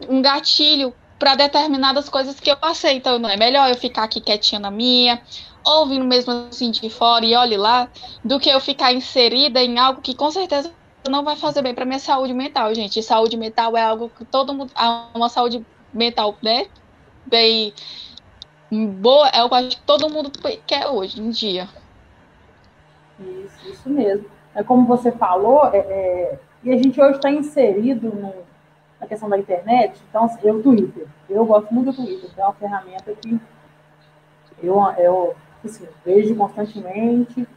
um 0.07 0.22
gatilho 0.22 0.93
para 1.18 1.36
determinadas 1.36 2.07
coisas 2.07 2.39
que 2.39 2.51
eu 2.51 2.57
passei. 2.57 2.97
Então, 2.97 3.18
não 3.18 3.30
é 3.30 3.38
melhor 3.38 3.70
eu 3.70 3.76
ficar 3.76 4.03
aqui 4.03 4.22
quietinha 4.22 4.59
na 4.59 4.70
minha, 4.70 5.22
ouvindo 5.66 6.05
mesmo 6.05 6.32
assim 6.49 6.72
de 6.72 6.89
fora 6.89 7.26
e 7.26 7.36
olhe 7.36 7.57
lá, 7.57 7.88
do 8.24 8.39
que 8.39 8.49
eu 8.49 8.59
ficar 8.59 8.93
inserida 8.93 9.61
em 9.61 9.78
algo 9.80 10.01
que 10.01 10.16
com 10.16 10.30
certeza 10.32 10.72
não 11.09 11.24
vai 11.24 11.36
fazer 11.36 11.61
bem 11.61 11.74
para 11.74 11.86
minha 11.86 11.99
saúde 11.99 12.34
mental, 12.34 12.74
gente. 12.74 13.01
Saúde 13.03 13.38
mental 13.38 13.76
é 13.76 13.84
algo 13.84 14.09
que 14.09 14.26
todo 14.26 14.53
mundo. 14.53 14.72
Uma 15.14 15.30
saúde 15.30 15.66
mental, 15.93 16.36
né? 16.41 16.68
Bem 17.26 17.74
boa, 18.72 19.28
é 19.30 19.43
o 19.43 19.49
que 19.49 19.82
todo 19.82 20.09
mundo 20.09 20.32
quer 20.66 20.88
hoje 20.88 21.22
em 21.22 21.30
dia. 21.30 21.68
Isso, 23.20 23.70
isso 23.70 23.89
mesmo. 23.89 24.26
É 24.55 24.64
como 24.64 24.86
você 24.86 25.11
falou, 25.11 25.66
é, 25.68 25.78
é, 25.78 26.39
e 26.64 26.72
a 26.72 26.78
gente 26.78 26.99
hoje 26.99 27.16
está 27.16 27.30
inserido 27.30 28.09
no, 28.09 28.34
na 28.99 29.07
questão 29.07 29.30
da 29.30 29.38
internet, 29.38 29.99
então 30.09 30.28
eu 30.43 30.61
Twitter. 30.61 31.07
Eu 31.30 31.45
gosto 31.45 31.74
muito 31.74 31.91
do 31.91 31.95
Twitter, 31.95 32.30
é 32.38 32.43
uma 32.43 32.53
ferramenta 32.53 33.14
que 33.14 33.39
eu, 34.61 34.80
eu 34.97 35.36
assim, 35.68 35.88
vejo 36.05 36.36
constantemente. 36.36 37.47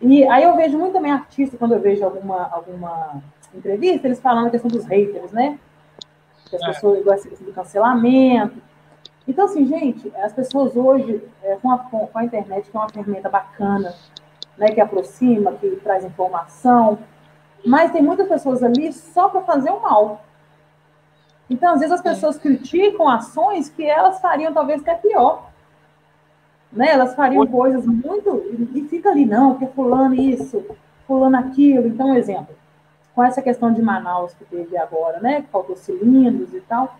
E 0.00 0.24
aí 0.24 0.44
eu 0.44 0.56
vejo 0.56 0.78
muito 0.78 0.94
também 0.94 1.12
artista, 1.12 1.56
quando 1.56 1.72
eu 1.72 1.80
vejo 1.80 2.04
alguma, 2.04 2.48
alguma 2.50 3.22
entrevista, 3.54 4.06
eles 4.06 4.20
falando 4.20 4.46
a 4.46 4.50
questão 4.50 4.70
dos 4.70 4.84
haters, 4.86 5.32
né? 5.32 5.58
Que 6.48 6.56
as 6.56 6.62
é. 6.62 6.66
pessoas 6.66 7.04
gostam 7.04 7.32
do 7.40 7.52
cancelamento. 7.52 8.56
Então, 9.28 9.44
assim, 9.44 9.66
gente, 9.66 10.10
as 10.16 10.32
pessoas 10.32 10.74
hoje, 10.74 11.22
é, 11.42 11.56
com, 11.56 11.70
a, 11.70 11.78
com 11.78 12.10
a 12.14 12.24
internet, 12.24 12.70
que 12.70 12.76
é 12.76 12.80
uma 12.80 12.88
ferramenta 12.88 13.28
bacana, 13.28 13.94
né, 14.56 14.68
que 14.68 14.80
aproxima, 14.80 15.52
que 15.52 15.70
traz 15.76 16.04
informação, 16.04 16.98
mas 17.64 17.92
tem 17.92 18.02
muitas 18.02 18.26
pessoas 18.26 18.62
ali 18.62 18.92
só 18.92 19.28
para 19.28 19.42
fazer 19.42 19.70
o 19.70 19.80
mal. 19.80 20.24
Então, 21.48 21.74
às 21.74 21.80
vezes, 21.80 21.94
as 21.94 22.02
pessoas 22.02 22.38
criticam 22.38 23.08
ações 23.08 23.68
que 23.68 23.84
elas 23.84 24.20
fariam 24.20 24.52
talvez 24.52 24.80
até 24.80 24.94
pior 24.94 25.49
né? 26.72 26.90
Elas 26.90 27.14
fariam 27.14 27.46
coisas 27.46 27.84
muito. 27.86 28.44
E 28.74 28.82
fica 28.88 29.10
ali, 29.10 29.26
não, 29.26 29.56
que 29.56 29.66
fulano 29.68 30.14
isso, 30.14 30.64
fulano 31.06 31.36
aquilo. 31.36 31.86
Então, 31.86 32.14
exemplo, 32.14 32.54
com 33.14 33.24
essa 33.24 33.42
questão 33.42 33.72
de 33.72 33.82
Manaus 33.82 34.32
que 34.34 34.44
teve 34.44 34.76
agora, 34.76 35.20
né? 35.20 35.42
Que 35.42 35.48
faltou 35.48 35.76
cilindros 35.76 36.54
e 36.54 36.60
tal. 36.60 36.96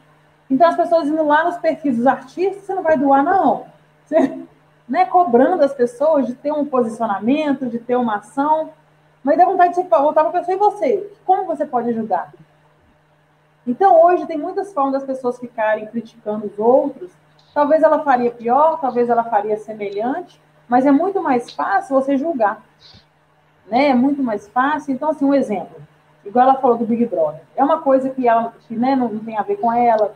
Então, 0.50 0.68
as 0.68 0.76
pessoas 0.76 1.06
indo 1.06 1.24
lá 1.24 1.44
nos 1.44 1.58
perfis 1.58 1.96
dos 1.96 2.06
artistas, 2.06 2.64
você 2.64 2.74
não 2.74 2.82
vai 2.82 2.98
doar, 2.98 3.22
não. 3.22 3.66
Você, 4.04 4.38
né, 4.88 5.04
cobrando 5.06 5.62
as 5.62 5.72
pessoas 5.72 6.26
de 6.26 6.34
ter 6.34 6.52
um 6.52 6.64
posicionamento, 6.64 7.66
de 7.66 7.78
ter 7.78 7.94
uma 7.94 8.16
ação. 8.16 8.70
Mas 9.22 9.38
dá 9.38 9.44
vontade 9.44 9.74
de 9.74 9.82
voltar 9.88 10.24
para 10.24 10.30
a 10.30 10.42
pessoa 10.42 10.54
e 10.54 10.58
você. 10.58 11.12
Como 11.24 11.44
você 11.44 11.64
pode 11.64 11.90
ajudar? 11.90 12.32
Então, 13.66 14.02
hoje, 14.02 14.26
tem 14.26 14.38
muitas 14.38 14.72
formas 14.72 14.94
das 14.94 15.04
pessoas 15.04 15.38
ficarem 15.38 15.86
criticando 15.86 16.46
os 16.46 16.58
outros 16.58 17.12
Talvez 17.60 17.82
ela 17.82 17.98
faria 17.98 18.30
pior, 18.30 18.80
talvez 18.80 19.10
ela 19.10 19.22
faria 19.22 19.54
semelhante, 19.58 20.40
mas 20.66 20.86
é 20.86 20.90
muito 20.90 21.22
mais 21.22 21.50
fácil 21.50 21.94
você 21.94 22.16
julgar. 22.16 22.62
Né? 23.66 23.88
É 23.88 23.94
muito 23.94 24.22
mais 24.22 24.48
fácil. 24.48 24.94
Então, 24.94 25.10
assim, 25.10 25.26
um 25.26 25.34
exemplo. 25.34 25.76
Igual 26.24 26.48
ela 26.48 26.58
falou 26.58 26.78
do 26.78 26.86
Big 26.86 27.04
Brother. 27.04 27.42
É 27.54 27.62
uma 27.62 27.82
coisa 27.82 28.08
que 28.08 28.26
ela 28.26 28.54
que, 28.66 28.74
né, 28.74 28.96
não, 28.96 29.10
não 29.10 29.22
tem 29.22 29.36
a 29.36 29.42
ver 29.42 29.56
com 29.56 29.70
ela, 29.70 30.14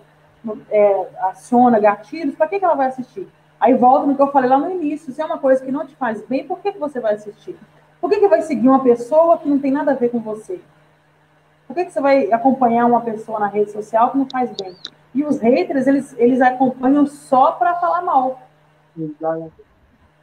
é, 0.71 1.07
aciona 1.25 1.79
gatilhos, 1.79 2.35
para 2.35 2.49
que, 2.49 2.59
que 2.59 2.65
ela 2.65 2.77
vai 2.77 2.87
assistir? 2.87 3.29
Aí 3.61 3.75
volta 3.75 4.07
no 4.07 4.17
que 4.17 4.23
eu 4.23 4.33
falei 4.33 4.49
lá 4.49 4.57
no 4.57 4.71
início. 4.71 5.13
Se 5.13 5.21
é 5.21 5.25
uma 5.27 5.37
coisa 5.37 5.63
que 5.63 5.71
não 5.71 5.87
te 5.87 5.95
faz 5.97 6.27
bem, 6.27 6.47
por 6.47 6.61
que, 6.61 6.73
que 6.73 6.79
você 6.79 6.99
vai 6.99 7.13
assistir? 7.13 7.59
Por 8.01 8.09
que, 8.09 8.21
que 8.21 8.29
vai 8.29 8.41
seguir 8.41 8.71
uma 8.71 8.83
pessoa 8.83 9.37
que 9.37 9.47
não 9.47 9.59
tem 9.59 9.71
nada 9.71 9.93
a 9.93 9.95
ver 9.95 10.09
com 10.09 10.19
você? 10.19 10.63
Por 11.67 11.77
que, 11.77 11.85
que 11.85 11.93
você 11.93 12.01
vai 12.01 12.33
acompanhar 12.33 12.87
uma 12.87 13.03
pessoa 13.03 13.39
na 13.39 13.49
rede 13.49 13.71
social 13.71 14.13
que 14.13 14.17
não 14.17 14.27
faz 14.33 14.51
bem? 14.51 14.75
E 15.15 15.25
os 15.25 15.39
haters, 15.41 15.87
eles, 15.87 16.15
eles 16.19 16.41
acompanham 16.41 17.07
só 17.07 17.53
para 17.53 17.77
falar 17.77 18.03
mal. 18.03 18.43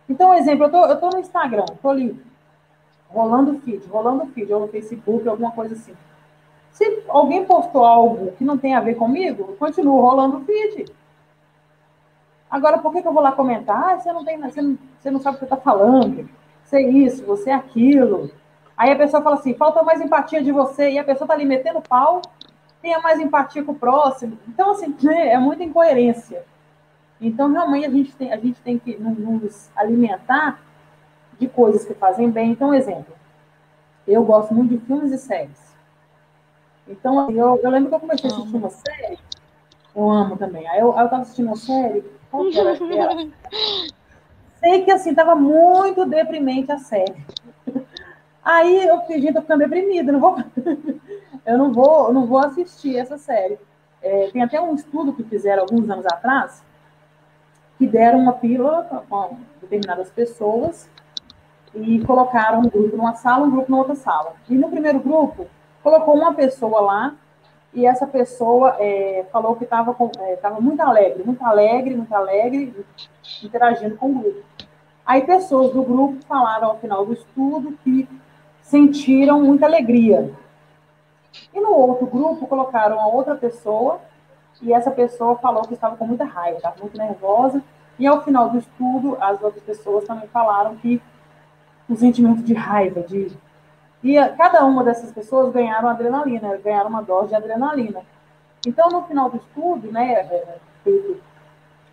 Então, 0.10 0.34
exemplo, 0.34 0.66
eu 0.66 0.72
tô, 0.72 0.86
eu 0.86 1.00
tô 1.00 1.10
no 1.10 1.20
Instagram, 1.20 1.66
tô 1.82 1.90
ali, 1.90 2.22
rolando 3.08 3.60
feed, 3.60 3.88
rolando 3.88 4.26
feed, 4.28 4.52
ou 4.52 4.62
no 4.62 4.68
Facebook, 4.68 5.28
alguma 5.28 5.52
coisa 5.52 5.76
assim. 5.76 5.94
Se 6.72 7.04
alguém 7.08 7.46
postou 7.46 7.86
algo 7.86 8.32
que 8.34 8.44
não 8.44 8.58
tem 8.58 8.76
a 8.76 8.82
ver 8.82 8.96
comigo, 8.96 9.56
continuo 9.58 10.02
rolando 10.02 10.42
feed. 10.42 10.86
Agora, 12.50 12.80
por 12.80 12.92
que, 12.92 13.02
que 13.02 13.08
eu 13.08 13.14
vou 13.14 13.24
lá 13.24 13.32
comentar? 13.32 13.94
Ah, 13.94 14.00
você 14.00 14.12
não 14.12 14.26
tem, 14.26 14.38
você 14.38 14.62
não, 14.62 14.78
você 15.00 15.12
não 15.12 15.20
sabe 15.22 15.38
o 15.38 15.40
que 15.40 15.46
está 15.46 15.58
falando. 15.58 16.30
Você 16.64 16.78
é 16.78 16.90
isso, 16.90 17.26
você 17.26 17.50
é 17.50 17.54
aquilo. 17.54 18.30
Aí 18.76 18.92
a 18.92 18.96
pessoa 18.96 19.22
fala 19.22 19.36
assim, 19.36 19.54
falta 19.54 19.84
mais 19.84 20.02
empatia 20.02 20.42
de 20.42 20.52
você, 20.52 20.92
e 20.92 21.00
a 21.00 21.04
pessoa 21.04 21.26
está 21.26 21.34
ali 21.34 21.46
metendo 21.46 21.82
pau, 21.82 22.22
tenha 22.82 23.00
mais 23.00 23.20
empatia 23.20 23.64
com 23.64 23.72
o 23.72 23.76
próximo. 23.76 24.38
Então, 24.48 24.72
assim, 24.72 24.96
é 25.10 25.38
muita 25.38 25.64
incoerência. 25.64 26.44
Então, 27.20 27.52
realmente, 27.52 27.86
a 27.86 27.90
gente 27.90 28.16
tem, 28.16 28.34
a 28.34 28.38
gente 28.38 28.60
tem 28.62 28.80
que 28.80 28.98
nos 28.98 29.70
alimentar 29.76 30.60
de 31.40 31.48
coisas 31.48 31.86
que 31.86 31.94
fazem 31.94 32.30
bem. 32.30 32.52
Então, 32.52 32.74
exemplo, 32.74 33.14
eu 34.08 34.24
gosto 34.24 34.54
muito 34.54 34.72
de 34.72 34.86
filmes 34.86 35.12
e 35.12 35.18
séries. 35.18 35.76
Então, 36.88 37.20
assim, 37.20 37.38
eu, 37.38 37.60
eu 37.62 37.70
lembro 37.70 37.90
que 37.90 37.96
eu 37.96 38.00
comecei 38.00 38.30
a 38.30 38.34
assistir 38.34 38.56
uma 38.56 38.70
série, 38.70 39.20
eu 39.96 40.10
amo 40.10 40.36
também. 40.38 40.68
Aí 40.68 40.80
eu, 40.80 40.88
eu 40.88 40.94
tava 40.94 41.22
assistindo 41.22 41.48
uma 41.48 41.56
série, 41.56 42.04
qual 42.30 42.50
que 42.50 42.60
era? 42.60 42.76
Sei 44.60 44.84
que, 44.84 44.92
assim, 44.92 45.14
tava 45.14 45.36
muito 45.36 46.06
deprimente 46.06 46.72
a 46.72 46.78
série. 46.78 47.16
Aí 48.44 48.88
eu 48.88 49.00
fiquei, 49.02 49.22
gente, 49.22 49.34
tô 49.34 49.42
ficando 49.42 49.60
deprimida, 49.60 50.12
não 50.12 50.20
vou, 50.20 50.36
eu 51.46 51.58
não 51.58 51.72
vou, 51.72 52.14
não 52.14 52.26
vou 52.26 52.40
assistir 52.40 52.98
essa 52.98 53.18
série. 53.18 53.58
É, 54.02 54.30
tem 54.32 54.42
até 54.42 54.60
um 54.60 54.74
estudo 54.76 55.14
que 55.14 55.24
fizeram 55.24 55.64
alguns 55.64 55.90
anos 55.90 56.06
atrás, 56.06 56.64
que 57.78 57.88
deram 57.88 58.20
uma 58.20 58.34
pílula 58.34 59.06
com 59.10 59.38
determinadas 59.62 60.10
pessoas 60.10 60.90
e 61.74 62.04
colocaram 62.06 62.60
um 62.60 62.70
grupo 62.70 62.98
numa 62.98 63.16
sala, 63.16 63.46
um 63.46 63.52
grupo 63.52 63.72
na 63.72 63.78
outra 63.78 63.96
sala. 63.96 64.34
E 64.50 64.56
no 64.56 64.70
primeiro 64.70 65.00
grupo, 65.00 65.48
colocou 65.84 66.16
uma 66.16 66.34
pessoa 66.34 66.82
lá 66.82 67.16
e 67.74 67.86
essa 67.86 68.06
pessoa 68.06 68.76
é, 68.80 69.26
falou 69.32 69.56
que 69.56 69.64
estava 69.64 69.96
é, 70.20 70.50
muito 70.60 70.82
alegre, 70.82 71.24
muito 71.24 71.44
alegre, 71.44 71.96
muito 71.96 72.14
alegre, 72.14 72.86
interagindo 73.44 73.96
com 73.96 74.12
o 74.12 74.20
grupo. 74.20 74.44
Aí 75.06 75.22
pessoas 75.22 75.74
do 75.74 75.82
grupo 75.84 76.24
falaram 76.28 76.70
ao 76.70 76.80
final 76.80 77.06
do 77.06 77.14
estudo 77.14 77.78
que 77.84 78.08
sentiram 78.62 79.42
muita 79.42 79.66
alegria. 79.66 80.32
E 81.54 81.60
no 81.60 81.72
outro 81.72 82.06
grupo 82.08 82.48
colocaram 82.48 83.00
a 83.00 83.08
outra 83.08 83.36
pessoa 83.36 84.00
e 84.62 84.74
essa 84.74 84.92
pessoa 84.92 85.38
falou 85.38 85.64
que 85.64 85.74
estava 85.74 85.96
com 85.96 86.06
muita 86.06 86.26
raiva, 86.26 86.58
estava 86.58 86.76
muito 86.80 86.98
nervosa. 86.98 87.64
E 87.98 88.08
ao 88.08 88.24
final 88.24 88.50
do 88.50 88.58
estudo, 88.58 89.18
as 89.20 89.42
outras 89.42 89.64
pessoas 89.64 90.06
também 90.06 90.28
falaram 90.28 90.76
que 90.76 91.02
o 91.90 91.96
sentimento 91.96 92.42
de 92.42 92.54
raiva, 92.54 93.02
de 93.02 93.32
e 94.04 94.16
cada 94.36 94.66
uma 94.66 94.84
dessas 94.84 95.12
pessoas 95.12 95.54
ganharam 95.54 95.88
adrenalina, 95.88 96.58
ganharam 96.58 96.90
uma 96.90 97.04
dose 97.04 97.30
de 97.30 97.36
adrenalina. 97.36 98.02
Então, 98.66 98.90
no 98.90 99.04
final 99.04 99.30
do 99.30 99.38
estudo, 99.38 99.92
né, 99.92 100.14
é, 100.14 100.20
é, 100.22 100.58
feito 100.84 101.22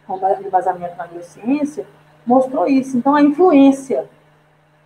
com 0.06 0.16
embasamento 0.16 0.96
na 0.96 1.06
neurociência, 1.06 1.86
mostrou 2.26 2.66
isso. 2.66 2.96
Então, 2.96 3.14
a 3.14 3.22
influência. 3.22 4.08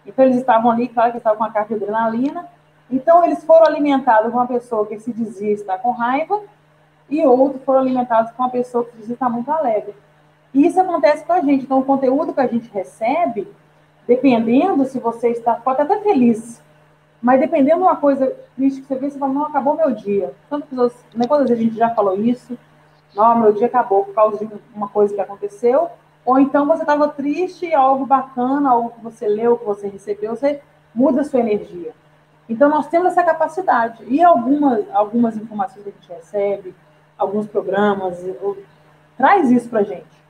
Então, 0.05 0.25
eles 0.25 0.39
estavam 0.39 0.71
ali, 0.71 0.89
claro 0.89 1.13
que 1.13 1.19
estavam 1.19 1.39
com 1.39 1.45
a 1.45 1.51
carta 1.51 1.77
de 1.77 1.85
adrenalina. 1.85 2.49
Então, 2.91 3.25
eles 3.25 3.45
foram 3.45 3.67
alimentados 3.67 4.31
com 4.31 4.39
uma 4.39 4.47
pessoa 4.47 4.87
que 4.87 4.99
se 4.99 5.13
dizia 5.13 5.53
estar 5.53 5.79
com 5.79 5.93
raiva, 5.93 6.41
e 7.09 7.25
outros 7.27 7.63
foram 7.65 7.81
alimentados 7.81 8.33
com 8.33 8.43
uma 8.43 8.51
pessoa 8.51 8.85
que 8.85 8.97
dizia 8.97 9.15
estar 9.15 9.29
muito 9.29 9.51
alegre. 9.51 9.95
E 10.55 10.67
isso 10.67 10.81
acontece 10.81 11.25
com 11.25 11.33
a 11.33 11.41
gente. 11.41 11.65
Então, 11.65 11.81
o 11.81 11.85
conteúdo 11.85 12.33
que 12.33 12.41
a 12.41 12.47
gente 12.47 12.71
recebe, 12.73 13.49
dependendo 14.07 14.85
se 14.85 14.99
você 14.99 15.29
está, 15.31 15.55
pode 15.55 15.81
até 15.81 16.01
feliz, 16.01 16.63
mas 17.21 17.41
dependendo 17.41 17.77
de 17.79 17.83
uma 17.83 17.97
coisa 17.97 18.35
triste 18.57 18.81
que 18.81 18.89
você 18.89 18.97
vê, 18.97 19.11
você 19.11 19.19
fala, 19.19 19.33
não, 19.33 19.45
acabou 19.45 19.77
meu 19.77 19.93
dia. 19.93 20.35
Tantas 20.51 20.69
pessoas, 20.69 20.95
né, 21.15 21.27
quantas 21.27 21.49
vezes 21.49 21.63
a 21.63 21.65
gente 21.65 21.77
já 21.77 21.91
falou 21.95 22.19
isso? 22.19 22.59
Não, 23.15 23.39
meu 23.39 23.53
dia 23.53 23.67
acabou 23.67 24.05
por 24.05 24.15
causa 24.15 24.45
de 24.45 24.53
uma 24.75 24.89
coisa 24.89 25.15
que 25.15 25.21
aconteceu. 25.21 25.89
Ou 26.25 26.39
então 26.39 26.67
você 26.67 26.83
estava 26.83 27.09
triste, 27.09 27.73
algo 27.75 28.07
bacana, 28.07 28.71
algo 28.71 28.91
que 28.91 29.01
você 29.03 29.29
leu, 29.29 29.57
que 29.57 29.65
você 29.65 29.89
recebeu, 29.89 30.35
você 30.35 30.61
muda 30.95 31.21
a 31.21 31.25
sua 31.25 31.41
energia. 31.41 31.93
Então, 32.49 32.69
nós 32.69 32.89
temos 32.89 33.09
essa 33.09 33.23
capacidade. 33.23 34.05
E 34.07 34.23
algumas, 34.23 34.85
algumas 34.93 35.37
informações 35.37 35.85
que 35.85 35.91
a 35.91 35.93
gente 35.93 36.09
recebe, 36.09 36.75
alguns 37.17 37.47
programas, 37.47 38.25
traz 39.17 39.51
isso 39.51 39.69
para 39.69 39.81
a 39.81 39.85
gente. 39.85 40.23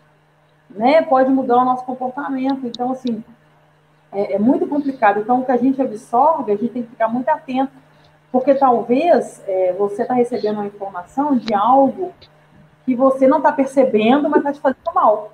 Né? 0.71 1.03
Pode 1.03 1.31
mudar 1.31 1.59
o 1.59 1.65
nosso 1.65 1.85
comportamento. 1.85 2.67
Então, 2.67 2.93
assim, 2.93 3.25
é, 4.13 4.35
é 4.35 4.39
muito 4.39 4.67
complicado. 4.67 5.21
Então, 5.21 5.41
o 5.41 5.45
que 5.45 5.53
a 5.53 5.57
gente 5.57 5.81
absorve, 5.81 6.53
a 6.53 6.57
gente 6.57 6.73
tem 6.73 6.83
que 6.83 6.91
ficar 6.91 7.09
muito 7.09 7.29
atento, 7.29 7.73
porque 8.31 8.55
talvez 8.55 9.43
é, 9.47 9.73
você 9.73 10.03
está 10.03 10.15
recebendo 10.15 10.57
uma 10.57 10.67
informação 10.67 11.37
de 11.37 11.53
algo 11.55 12.13
que 12.85 12.95
você 12.95 13.27
não 13.27 13.39
está 13.39 13.53
percebendo, 13.53 14.29
mas 14.29 14.41
está 14.41 14.53
te 14.53 14.61
fazendo 14.61 14.95
mal. 14.95 15.33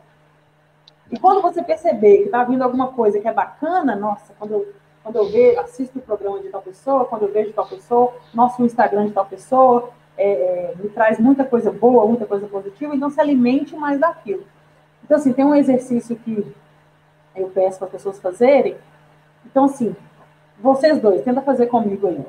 E 1.10 1.18
quando 1.18 1.40
você 1.40 1.62
perceber 1.62 2.18
que 2.18 2.24
está 2.24 2.44
vindo 2.44 2.62
alguma 2.62 2.88
coisa 2.88 3.18
que 3.18 3.26
é 3.26 3.32
bacana, 3.32 3.96
nossa, 3.96 4.34
quando 4.38 4.52
eu, 4.52 4.74
quando 5.08 5.16
eu 5.16 5.30
vejo, 5.30 5.58
assisto 5.60 5.98
o 5.98 6.02
programa 6.02 6.38
de 6.38 6.50
tal 6.50 6.60
pessoa, 6.60 7.06
quando 7.06 7.22
eu 7.22 7.32
vejo 7.32 7.50
tal 7.54 7.66
pessoa, 7.66 8.14
nosso 8.34 8.62
Instagram 8.62 9.06
de 9.06 9.12
tal 9.12 9.24
pessoa, 9.24 9.88
é, 10.18 10.32
é, 10.32 10.74
me 10.76 10.90
traz 10.90 11.18
muita 11.18 11.46
coisa 11.46 11.72
boa, 11.72 12.06
muita 12.06 12.26
coisa 12.26 12.46
positiva, 12.46 12.94
então 12.94 13.08
se 13.08 13.18
alimente 13.18 13.74
mais 13.74 13.98
daquilo. 13.98 14.44
Então, 15.02 15.16
assim, 15.16 15.32
tem 15.32 15.46
um 15.46 15.54
exercício 15.54 16.14
que 16.14 16.54
eu 17.34 17.48
peço 17.48 17.78
para 17.78 17.86
as 17.86 17.92
pessoas 17.92 18.20
fazerem. 18.20 18.76
Então, 19.46 19.64
assim, 19.64 19.96
vocês 20.58 21.00
dois, 21.00 21.22
tenta 21.22 21.40
fazer 21.40 21.68
comigo 21.68 22.06
aí. 22.06 22.22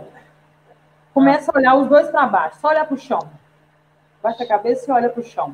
Começa 1.13 1.51
a 1.51 1.57
olhar 1.57 1.75
os 1.75 1.89
dois 1.89 2.07
para 2.07 2.27
baixo, 2.27 2.61
só 2.61 2.69
olhar 2.69 2.85
para 2.85 2.95
o 2.95 2.97
chão. 2.97 3.19
Baixa 4.23 4.45
a 4.45 4.47
cabeça 4.47 4.89
e 4.89 4.93
olha 4.93 5.09
para 5.09 5.19
o 5.19 5.23
chão. 5.25 5.53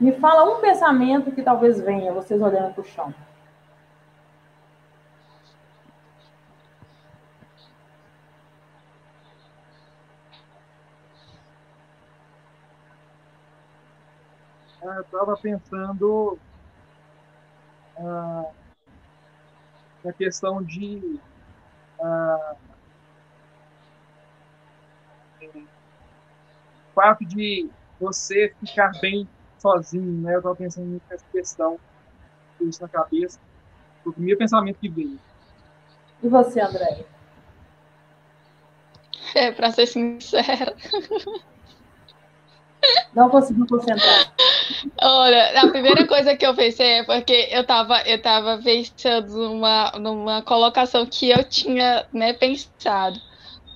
Me 0.00 0.12
fala 0.12 0.50
um 0.50 0.62
pensamento 0.62 1.30
que 1.30 1.42
talvez 1.42 1.78
venha, 1.78 2.10
vocês 2.10 2.40
olhando 2.40 2.72
para 2.72 2.80
o 2.80 2.84
chão. 2.84 3.14
eu 14.82 15.02
estava 15.02 15.36
pensando 15.36 16.38
ah, 17.98 18.50
na 20.02 20.12
questão 20.14 20.62
de 20.62 21.20
ah, 22.02 22.56
o 25.42 25.64
fato 26.94 27.24
de 27.24 27.70
você 28.00 28.54
ficar 28.60 28.92
bem 29.00 29.28
sozinho, 29.60 30.22
né? 30.22 30.34
Eu 30.34 30.38
estava 30.38 30.56
pensando 30.56 31.00
nessa 31.10 31.24
questão, 31.30 31.78
com 32.58 32.68
isso 32.68 32.82
na 32.82 32.88
cabeça, 32.88 33.38
foi 34.02 34.10
o 34.10 34.14
primeiro 34.14 34.38
pensamento 34.38 34.78
que 34.78 34.88
veio. 34.88 35.18
E 36.22 36.28
você, 36.28 36.60
André? 36.60 37.04
É, 39.34 39.52
para 39.52 39.70
ser 39.70 39.86
sincera. 39.86 40.74
Não 43.14 43.28
consegui 43.28 43.66
concentrar. 43.66 44.32
Olha, 45.00 45.60
a 45.60 45.68
primeira 45.68 46.06
coisa 46.06 46.36
que 46.36 46.46
eu 46.46 46.54
pensei 46.54 47.00
é 47.00 47.04
porque 47.04 47.48
eu 47.50 47.62
estava 47.62 48.00
eu 48.02 48.20
tava 48.20 48.60
pensando 48.62 49.36
numa, 49.36 49.92
numa 49.92 50.42
colocação 50.42 51.04
que 51.06 51.30
eu 51.30 51.44
tinha 51.44 52.06
né, 52.12 52.32
pensado. 52.32 53.20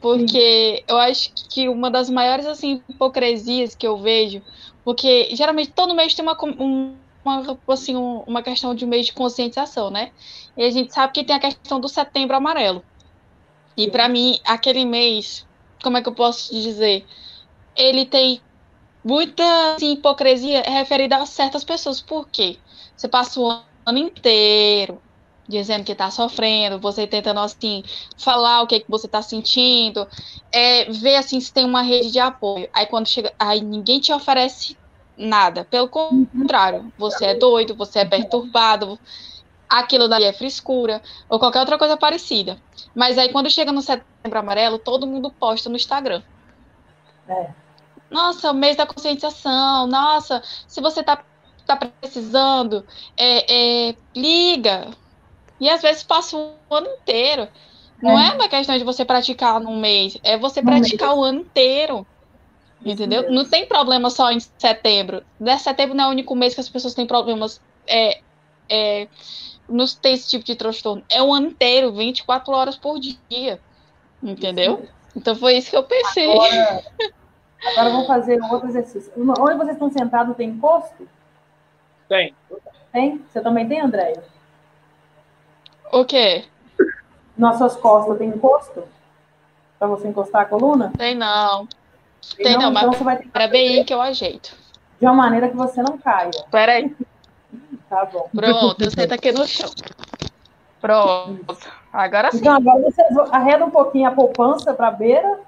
Porque 0.01 0.77
Sim. 0.79 0.85
eu 0.87 0.99
acho 0.99 1.33
que 1.51 1.69
uma 1.69 1.91
das 1.91 2.11
maiores 2.11 2.47
assim, 2.47 2.83
hipocrisias 2.89 3.75
que 3.75 3.87
eu 3.87 3.97
vejo, 3.97 4.43
porque 4.85 5.35
geralmente 5.35 5.73
todo 5.73 5.95
mês 5.95 6.15
tem 6.15 6.25
uma, 6.25 6.37
uma, 7.25 7.59
assim, 7.69 7.97
uma 7.97 8.43
questão 8.43 8.75
de 8.75 8.85
um 8.85 8.89
mês 8.89 9.07
de 9.07 9.13
conscientização, 9.13 9.91
né? 9.91 10.13
E 10.57 10.63
a 10.63 10.71
gente 10.71 10.93
sabe 10.93 11.13
que 11.13 11.25
tem 11.25 11.35
a 11.35 11.41
questão 11.41 11.81
do 11.81 11.89
setembro 11.89 12.37
amarelo. 12.37 12.85
E 13.77 13.91
para 13.91 14.09
mim, 14.09 14.39
aquele 14.45 14.85
mês, 14.85 15.47
como 15.83 15.97
é 15.97 16.03
que 16.03 16.09
eu 16.09 16.15
posso 16.15 16.53
dizer? 16.53 17.05
Ele 17.75 18.05
tem 18.05 18.41
muita 19.03 19.75
assim, 19.75 19.95
hipocrisia 19.95 20.63
referida 20.63 21.17
a 21.17 21.27
certas 21.27 21.65
pessoas. 21.65 22.01
Por 22.01 22.29
quê? 22.29 22.59
Você 22.95 23.09
passa 23.09 23.41
o 23.41 23.49
ano 23.87 23.99
inteiro 23.99 25.01
dizendo 25.49 25.85
que 25.85 25.93
está 25.93 26.11
sofrendo, 26.11 26.79
você 26.79 27.07
tentando 27.07 27.41
assim 27.41 27.83
falar 28.17 28.63
o 28.63 28.67
que, 28.67 28.81
que 28.81 28.91
você 28.91 29.07
está 29.07 29.23
sentindo, 29.23 30.07
é, 30.53 30.85
ver 30.91 31.17
assim 31.17 31.41
se 31.41 31.53
tem 31.53 31.65
uma 31.65 31.83
rede 31.83 32.11
de 32.11 32.19
apoio. 32.19 32.69
Aí 32.73 32.87
quando 32.87 33.09
chega, 33.09 33.33
aí 33.39 33.61
ninguém 33.61 34.01
te 34.01 34.13
oferece 34.13 34.77
nada. 35.17 35.65
Pelo 35.65 35.89
contrário, 35.89 36.93
você 36.99 37.27
é 37.27 37.35
doido, 37.35 37.75
você 37.75 38.01
é 38.01 38.05
perturbado, 38.05 38.99
aquilo 39.69 40.09
daí 40.09 40.25
é 40.25 40.33
frescura 40.33 41.03
ou 41.29 41.39
qualquer 41.39 41.61
outra 41.61 41.79
coisa 41.79 41.97
parecida. 41.97 42.59
Mas 42.95 43.19
aí 43.19 43.31
quando 43.31 43.51
chega 43.51 43.73
no 43.73 43.83
setembro 43.83 44.39
amarelo, 44.39 44.79
todo 44.79 45.07
mundo 45.07 45.31
posta 45.31 45.69
no 45.69 45.77
Instagram. 45.77 46.23
É 47.29 47.65
nossa, 48.15 48.53
o 48.53 48.55
mês 48.55 48.77
da 48.77 48.87
conscientização, 48.87 49.89
nossa, 49.89 50.41
se 50.69 50.81
você 50.81 51.03
tá, 51.03 51.25
tá 51.67 51.77
precisando, 51.77 52.87
é, 53.17 53.89
é, 53.89 53.97
liga. 54.15 54.87
E 55.61 55.69
às 55.69 55.83
vezes 55.83 56.03
passa 56.03 56.37
um 56.37 56.53
ano 56.71 56.89
inteiro, 56.89 57.49
Não 58.03 58.19
é. 58.19 58.29
é 58.29 58.33
uma 58.33 58.49
questão 58.49 58.77
de 58.77 58.85
você 58.85 59.05
praticar 59.05 59.61
num 59.61 59.79
mês, 59.79 60.19
é 60.23 60.37
você 60.37 60.63
praticar 60.63 61.11
mês. 61.11 61.21
o 61.21 61.25
ano 61.25 61.41
inteiro. 61.41 62.07
Entendeu? 62.85 63.31
Não 63.31 63.49
tem 63.49 63.67
problema 63.67 64.11
só 64.11 64.31
em 64.31 64.39
setembro. 64.41 65.23
De 65.41 65.59
setembro 65.59 65.97
não 65.97 66.05
é 66.05 66.07
o 66.09 66.11
único 66.11 66.35
mês 66.35 66.55
que 66.55 66.61
as 66.61 66.69
pessoas 66.69 66.93
têm 66.93 67.07
problemas. 67.07 67.61
É, 67.87 68.21
é, 68.69 69.09
não 69.67 69.87
tem 69.87 70.13
esse 70.13 70.29
tipo 70.29 70.45
de 70.45 70.55
transtorno. 70.55 71.03
É 71.09 71.23
o 71.23 71.33
ano 71.33 71.47
inteiro, 71.47 71.93
24 71.93 72.53
horas 72.53 72.77
por 72.77 72.99
dia. 72.99 73.59
Entendeu? 74.23 74.87
Então 75.17 75.35
foi 75.35 75.57
isso 75.57 75.71
que 75.71 75.77
eu 75.77 75.85
pensei. 75.85 76.31
Agora, 76.31 76.83
agora 77.73 77.91
vamos 77.91 78.07
fazer 78.07 78.43
um 78.43 78.53
outro 78.53 78.69
exercício. 78.69 79.13
Onde 79.17 79.57
vocês 79.57 79.73
estão 79.73 79.91
sentados 79.91 80.37
tem 80.37 80.51
encosto? 80.51 81.09
Tem. 82.09 82.35
Tem? 82.93 83.23
Você 83.33 83.41
também 83.41 83.67
tem, 83.67 83.81
Andréia? 83.81 84.23
O 85.95 86.05
quê? 86.05 86.45
Nas 87.39 87.57
suas 87.57 87.77
costas 87.77 88.19
tem 88.19 88.29
encosto? 88.29 88.83
Para 89.79 89.87
você 89.87 90.09
encostar 90.09 90.43
a 90.43 90.45
coluna? 90.45 90.93
Tem 90.99 91.15
não. 91.15 91.69
Tem, 92.37 92.55
não, 92.55 92.63
não 92.63 92.71
então 92.71 92.73
mas 92.73 92.99
você 92.99 93.05
vai 93.05 93.17
ter 93.17 93.29
que 93.29 93.47
bem 93.47 93.85
que 93.85 93.95
eu 93.95 94.01
ajeito. 94.01 94.57
De 94.99 95.07
uma 95.07 95.15
maneira 95.15 95.49
que 95.49 95.57
você 95.57 95.81
não 95.83 95.97
caia. 95.97 96.33
Peraí. 96.51 96.95
Tá 97.89 98.07
bom. 98.07 98.29
Pronto, 98.35 98.83
eu 98.83 98.91
sento 98.91 99.13
aqui 99.13 99.31
no 99.31 99.47
chão. 99.47 99.71
Pronto. 100.81 101.57
Agora 101.93 102.33
sim. 102.33 102.39
Então, 102.39 102.57
agora 102.57 102.81
você 102.83 103.03
arreda 103.31 103.65
um 103.65 103.71
pouquinho 103.71 104.09
a 104.09 104.13
poupança 104.13 104.75
para 104.75 104.89
a 104.89 104.91
beira 104.91 105.39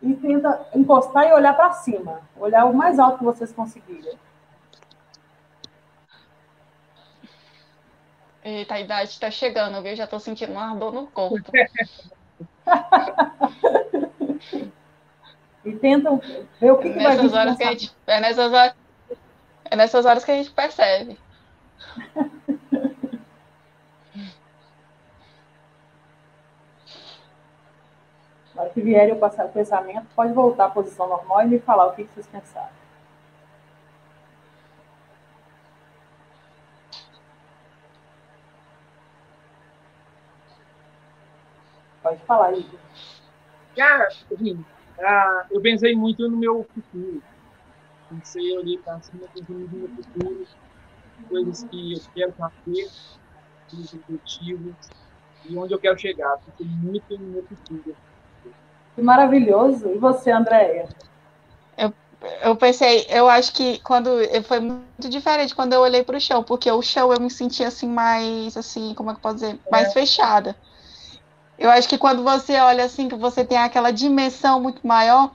e 0.00 0.14
tenta 0.14 0.66
encostar 0.74 1.28
e 1.28 1.32
olhar 1.34 1.54
para 1.54 1.72
cima. 1.72 2.20
Olhar 2.38 2.64
o 2.64 2.72
mais 2.72 2.98
alto 2.98 3.18
que 3.18 3.24
vocês 3.24 3.52
conseguirem. 3.52 4.16
Eita, 8.44 8.74
a 8.74 8.80
idade 8.80 9.10
está 9.10 9.30
chegando, 9.30 9.80
viu? 9.82 9.94
Já 9.94 10.02
estou 10.04 10.18
sentindo 10.18 10.52
uma 10.52 10.74
dor 10.74 10.92
no 10.92 11.06
corpo. 11.06 11.52
e 15.64 15.72
tentam 15.76 16.20
ver 16.60 16.72
o 16.72 16.78
que, 16.78 16.92
que 16.92 16.98
vai 16.98 17.16
vir. 17.16 17.32
Horas 17.32 17.56
que 17.56 17.62
a 17.62 17.70
gente, 17.70 17.94
é, 18.06 18.20
nessas 18.20 18.52
horas, 18.52 18.74
é 19.64 19.76
nessas 19.76 20.04
horas 20.04 20.24
que 20.24 20.32
a 20.32 20.34
gente 20.34 20.50
percebe. 20.50 21.16
Na 28.54 28.62
hora 28.62 28.70
que 28.70 28.80
vierem 28.80 29.14
o 29.14 29.20
pensamento, 29.52 30.06
pode 30.16 30.32
voltar 30.32 30.64
à 30.66 30.70
posição 30.70 31.08
normal 31.08 31.42
e 31.42 31.46
me 31.46 31.60
falar 31.60 31.86
o 31.86 31.92
que, 31.92 32.02
que 32.04 32.12
vocês 32.12 32.26
pensaram. 32.26 32.81
Pode 42.02 42.24
falar, 42.26 42.52
Igor. 42.52 42.78
Cara, 43.76 44.06
assim, 44.06 44.64
ah, 45.00 45.46
eu 45.50 45.60
pensei 45.60 45.94
muito 45.94 46.28
no 46.28 46.36
meu 46.36 46.66
futuro. 46.74 47.22
Pensei 48.08 48.56
ali 48.56 48.78
para 48.78 49.00
cima, 49.00 49.26
pensei 49.32 49.54
no 49.56 49.68
meu 49.68 49.88
futuro, 49.88 50.44
coisas 51.28 51.64
que 51.64 51.92
eu 51.94 52.00
quero 52.14 52.32
fazer, 52.32 52.90
os 53.72 53.94
objetivos 53.94 54.74
e 55.48 55.56
onde 55.56 55.74
eu 55.74 55.78
quero 55.78 55.98
chegar. 55.98 56.36
Pensei 56.38 56.66
muito 56.66 57.18
no 57.18 57.26
meu 57.30 57.42
futuro. 57.44 57.96
Que 58.94 59.00
maravilhoso. 59.00 59.88
E 59.88 59.98
você, 59.98 60.30
Andréia? 60.30 60.88
Eu, 61.78 61.92
eu 62.42 62.56
pensei, 62.56 63.06
eu 63.08 63.28
acho 63.28 63.52
que 63.54 63.78
quando 63.80 64.10
foi 64.44 64.60
muito 64.60 65.08
diferente 65.08 65.54
quando 65.54 65.72
eu 65.72 65.80
olhei 65.80 66.02
para 66.02 66.16
o 66.16 66.20
chão, 66.20 66.42
porque 66.42 66.70
o 66.70 66.82
chão 66.82 67.12
eu 67.12 67.20
me 67.20 67.30
senti 67.30 67.64
assim 67.64 67.88
mais 67.88 68.56
assim, 68.56 68.94
como 68.94 69.10
é 69.10 69.14
que 69.14 69.18
eu 69.18 69.22
posso 69.22 69.36
dizer, 69.36 69.58
mais 69.70 69.88
é. 69.88 69.92
fechada. 69.92 70.54
Eu 71.62 71.70
acho 71.70 71.88
que 71.88 71.96
quando 71.96 72.24
você 72.24 72.58
olha 72.58 72.84
assim, 72.84 73.08
que 73.08 73.14
você 73.14 73.44
tem 73.44 73.56
aquela 73.56 73.92
dimensão 73.92 74.60
muito 74.60 74.84
maior, 74.84 75.30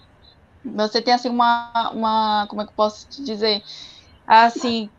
você 0.61 1.01
tem 1.01 1.13
assim 1.13 1.29
uma, 1.29 1.89
uma 1.93 2.45
como 2.49 2.61
é 2.61 2.65
que 2.65 2.71
eu 2.71 2.75
posso 2.75 3.07
te 3.07 3.23
dizer? 3.23 3.63
Assim, 4.27 4.89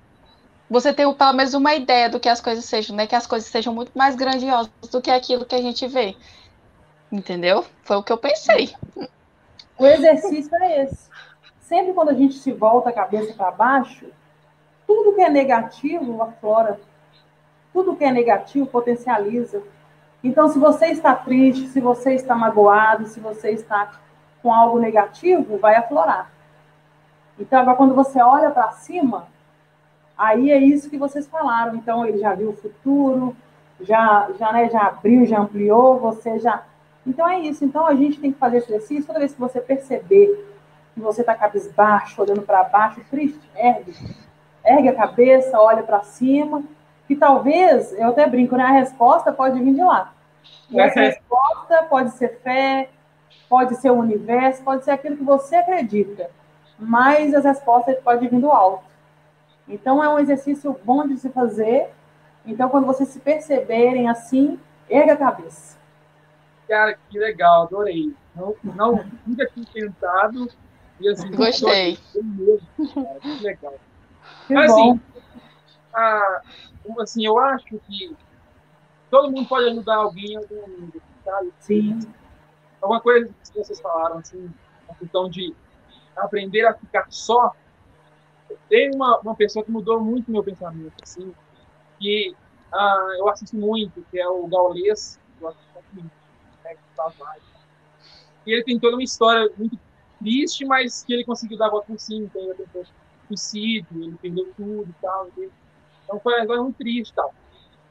você 0.70 0.90
tem 0.90 1.12
pelo 1.12 1.32
menos 1.34 1.52
uma 1.52 1.74
ideia 1.74 2.08
do 2.08 2.18
que 2.18 2.30
as 2.30 2.40
coisas 2.40 2.64
sejam, 2.64 2.96
né? 2.96 3.06
Que 3.06 3.14
as 3.14 3.26
coisas 3.26 3.46
sejam 3.46 3.74
muito 3.74 3.92
mais 3.94 4.16
grandiosas 4.16 4.70
do 4.90 5.02
que 5.02 5.10
aquilo 5.10 5.44
que 5.44 5.54
a 5.54 5.60
gente 5.60 5.86
vê. 5.86 6.16
Entendeu? 7.12 7.62
Foi 7.82 7.98
o 7.98 8.02
que 8.02 8.10
eu 8.10 8.16
pensei. 8.16 8.74
O 9.76 9.86
exercício 9.86 10.56
é 10.62 10.84
esse. 10.84 11.10
Sempre 11.60 11.92
quando 11.92 12.08
a 12.08 12.14
gente 12.14 12.38
se 12.38 12.52
volta 12.52 12.88
a 12.88 12.92
cabeça 12.92 13.34
para 13.34 13.50
baixo, 13.50 14.06
tudo 14.86 15.14
que 15.14 15.20
é 15.20 15.28
negativo 15.28 16.22
aflora. 16.22 16.80
Tudo 17.70 17.94
que 17.94 18.04
é 18.04 18.10
negativo 18.10 18.64
potencializa. 18.64 19.62
Então, 20.22 20.48
se 20.48 20.58
você 20.58 20.86
está 20.86 21.14
triste, 21.14 21.68
se 21.68 21.80
você 21.80 22.14
está 22.14 22.34
magoado, 22.34 23.06
se 23.06 23.20
você 23.20 23.50
está 23.50 23.92
com 24.42 24.52
algo 24.52 24.78
negativo, 24.78 25.58
vai 25.58 25.76
aflorar. 25.76 26.30
Então, 27.38 27.60
agora, 27.60 27.76
quando 27.76 27.94
você 27.94 28.20
olha 28.20 28.50
para 28.50 28.72
cima, 28.72 29.28
aí 30.16 30.50
é 30.50 30.58
isso 30.58 30.90
que 30.90 30.98
vocês 30.98 31.26
falaram. 31.28 31.76
Então, 31.76 32.04
ele 32.04 32.18
já 32.18 32.34
viu 32.34 32.50
o 32.50 32.56
futuro, 32.56 33.36
já, 33.80 34.28
já, 34.38 34.52
né, 34.52 34.68
já 34.68 34.88
abriu, 34.88 35.24
já 35.24 35.38
ampliou, 35.38 36.00
você 36.00 36.38
já. 36.40 36.64
Então, 37.06 37.28
é 37.28 37.38
isso. 37.38 37.64
Então, 37.64 37.86
a 37.86 37.94
gente 37.94 38.18
tem 38.18 38.32
que 38.32 38.38
fazer 38.38 38.58
exercício. 38.58 39.06
Toda 39.06 39.20
vez 39.20 39.32
que 39.32 39.40
você 39.40 39.60
perceber 39.60 40.46
que 40.94 41.00
você 41.00 41.20
está 41.20 41.34
cabisbaixo, 41.36 42.20
olhando 42.20 42.42
para 42.42 42.64
baixo, 42.64 43.00
triste, 43.08 43.48
ergue. 43.54 43.94
Ergue 44.64 44.88
a 44.88 44.96
cabeça, 44.96 45.60
olha 45.60 45.84
para 45.84 46.02
cima 46.02 46.64
que 47.08 47.16
talvez, 47.16 47.92
eu 47.94 48.10
até 48.10 48.26
brinco, 48.26 48.54
né? 48.54 48.64
A 48.64 48.70
resposta 48.70 49.32
pode 49.32 49.58
vir 49.58 49.74
de 49.74 49.82
lá. 49.82 50.12
E 50.70 50.78
essa 50.78 51.00
resposta 51.00 51.82
pode 51.84 52.10
ser 52.10 52.38
fé, 52.42 52.90
pode 53.48 53.76
ser 53.76 53.90
o 53.90 53.94
universo, 53.94 54.62
pode 54.62 54.84
ser 54.84 54.90
aquilo 54.90 55.16
que 55.16 55.24
você 55.24 55.56
acredita. 55.56 56.30
Mas 56.78 57.34
as 57.34 57.44
respostas 57.44 57.98
podem 58.00 58.28
vir 58.28 58.40
do 58.40 58.52
alto. 58.52 58.84
Então, 59.66 60.04
é 60.04 60.08
um 60.08 60.18
exercício 60.18 60.78
bom 60.84 61.06
de 61.08 61.16
se 61.16 61.30
fazer. 61.30 61.88
Então, 62.44 62.68
quando 62.68 62.86
vocês 62.86 63.08
se 63.08 63.20
perceberem 63.20 64.08
assim, 64.08 64.60
erga 64.88 65.14
a 65.14 65.16
cabeça. 65.16 65.78
Cara, 66.68 66.98
que 67.08 67.18
legal, 67.18 67.62
adorei. 67.62 68.14
Não, 68.36 68.54
não 68.62 69.04
nunca 69.26 69.46
tinha 69.46 69.66
tentado. 69.72 70.46
E 71.00 71.08
assim, 71.08 71.30
Gostei. 71.30 71.98
que 72.12 73.42
legal. 73.42 73.74
Que 74.46 74.54
Mas, 74.54 74.70
assim, 74.70 75.00
a, 75.94 76.42
assim, 77.00 77.24
eu 77.24 77.38
acho 77.38 77.66
que 77.66 78.16
todo 79.10 79.30
mundo 79.30 79.48
pode 79.48 79.68
ajudar 79.68 79.96
alguém 79.96 80.32
em 80.32 80.36
algum 80.36 80.90
sabe? 81.24 81.52
Sim. 81.60 82.00
Alguma 82.80 83.00
coisa 83.00 83.28
que 83.28 83.58
vocês 83.58 83.80
falaram, 83.80 84.18
assim, 84.18 84.50
a 84.88 84.94
questão 84.94 85.28
de 85.28 85.54
aprender 86.16 86.64
a 86.66 86.74
ficar 86.74 87.06
só. 87.10 87.52
Tem 88.68 88.90
uma, 88.94 89.18
uma 89.20 89.34
pessoa 89.34 89.64
que 89.64 89.70
mudou 89.70 90.00
muito 90.00 90.30
meu 90.30 90.42
pensamento, 90.42 90.94
assim, 91.02 91.34
que 91.98 92.34
ah, 92.72 93.14
eu 93.18 93.28
assisto 93.28 93.56
muito, 93.56 94.04
que 94.10 94.18
é 94.18 94.28
o 94.28 94.46
Gaules, 94.46 95.20
eu 95.40 95.48
assisto 95.48 95.66
muito, 95.92 96.10
né, 96.64 96.76
E 98.46 98.52
ele 98.52 98.64
tem 98.64 98.78
toda 98.78 98.96
uma 98.96 99.02
história 99.02 99.50
muito 99.56 99.78
triste, 100.18 100.64
mas 100.64 101.04
que 101.04 101.12
ele 101.12 101.24
conseguiu 101.24 101.58
dar 101.58 101.66
a 101.66 101.70
volta 101.70 101.88
por 101.88 101.98
cima, 101.98 102.26
então 102.26 102.42
ele 102.42 102.54
tentou 102.54 102.84
suicídio, 103.26 104.02
ele 104.02 104.16
perdeu 104.20 104.52
tudo 104.56 104.88
e 104.88 105.02
tal. 105.02 105.28
Ele 105.36 105.50
então 106.08 106.18
foi 106.20 106.40
agora 106.40 106.62
muito 106.62 106.78
triste 106.78 107.12
tal. 107.14 107.34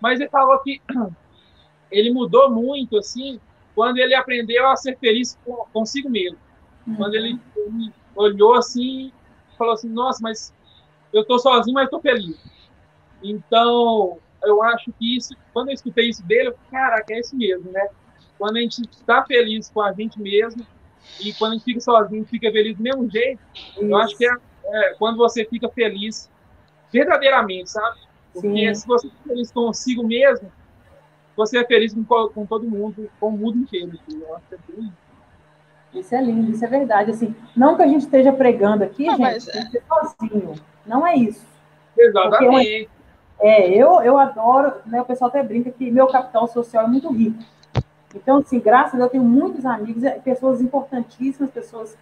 Mas 0.01 0.19
ele 0.19 0.29
falou 0.29 0.57
que 0.59 0.81
ele 1.91 2.11
mudou 2.11 2.49
muito, 2.49 2.97
assim, 2.97 3.39
quando 3.75 3.99
ele 3.99 4.15
aprendeu 4.15 4.67
a 4.67 4.75
ser 4.75 4.97
feliz 4.97 5.39
consigo 5.71 6.09
mesmo. 6.09 6.39
Uhum. 6.87 6.95
Quando 6.95 7.13
ele, 7.13 7.39
ele, 7.55 7.93
olhou 8.15 8.55
assim 8.55 9.11
falou 9.57 9.73
assim, 9.73 9.89
nossa, 9.89 10.19
mas 10.21 10.53
eu 11.11 11.25
tô 11.25 11.39
sozinho, 11.39 11.73
mas 11.73 11.89
tô 11.89 11.99
feliz. 11.99 12.37
Então, 13.23 14.19
eu 14.43 14.61
acho 14.61 14.93
que 14.93 15.17
isso, 15.17 15.35
quando 15.51 15.69
eu 15.69 15.73
escutei 15.73 16.09
isso 16.09 16.23
dele, 16.25 16.49
eu 16.49 16.53
falei, 16.53 16.69
caraca, 16.71 17.13
é 17.13 17.19
isso 17.19 17.35
mesmo, 17.35 17.71
né? 17.71 17.89
Quando 18.37 18.57
a 18.57 18.61
gente 18.61 18.81
está 18.81 19.25
feliz 19.25 19.69
com 19.69 19.81
a 19.81 19.91
gente 19.91 20.21
mesmo 20.21 20.65
e 21.19 21.33
quando 21.33 21.53
a 21.53 21.55
gente 21.55 21.65
fica 21.65 21.81
sozinho, 21.81 22.23
fica 22.25 22.51
feliz 22.51 22.77
do 22.77 22.83
mesmo 22.83 23.09
jeito, 23.09 23.41
isso. 23.55 23.81
eu 23.81 23.97
acho 23.97 24.15
que 24.15 24.25
é, 24.27 24.33
é, 24.65 24.93
quando 24.93 25.17
você 25.17 25.43
fica 25.45 25.67
feliz 25.69 26.29
verdadeiramente, 26.91 27.71
sabe? 27.71 27.99
Porque 28.41 28.67
Sim. 28.67 28.73
se 28.73 28.87
você 28.87 29.07
é 29.07 29.27
feliz 29.27 29.51
consigo 29.51 30.05
mesmo, 30.05 30.51
você 31.35 31.57
é 31.59 31.65
feliz 31.65 31.93
com, 31.93 32.03
com 32.03 32.45
todo 32.45 32.67
mundo, 32.67 33.09
com 33.19 33.29
o 33.29 33.31
mundo 33.31 33.57
inteiro. 33.57 33.91
Assim, 34.07 34.21
eu 34.21 34.35
acho 34.35 34.47
que 34.47 34.55
é 34.55 34.57
bem 34.67 34.91
isso 35.93 36.13
é 36.13 36.21
lindo, 36.21 36.51
isso 36.51 36.63
é 36.63 36.67
verdade. 36.67 37.11
Assim, 37.11 37.35
não 37.55 37.75
que 37.75 37.83
a 37.83 37.87
gente 37.87 38.01
esteja 38.01 38.31
pregando 38.31 38.83
aqui, 38.83 39.05
não, 39.05 39.15
gente, 39.15 39.21
mas... 39.21 39.45
tem 39.45 39.65
que 39.65 39.71
ser 39.71 39.83
sozinho. 39.87 40.53
Não 40.85 41.05
é 41.05 41.15
isso. 41.15 41.45
Exatamente. 41.97 42.89
Eu, 43.39 43.47
é, 43.47 43.69
eu, 43.69 44.01
eu 44.01 44.17
adoro, 44.17 44.73
né, 44.85 45.01
o 45.01 45.05
pessoal 45.05 45.29
até 45.29 45.43
brinca 45.43 45.71
que 45.71 45.89
meu 45.91 46.07
capital 46.07 46.47
social 46.47 46.85
é 46.85 46.87
muito 46.87 47.11
rico. 47.11 47.39
Então, 48.15 48.37
assim, 48.37 48.59
graças 48.59 48.93
a 48.93 48.97
Deus, 48.97 49.05
eu 49.05 49.11
tenho 49.11 49.23
muitos 49.23 49.65
amigos, 49.65 50.03
é, 50.03 50.11
pessoas 50.11 50.61
importantíssimas, 50.61 51.51
pessoas 51.51 51.97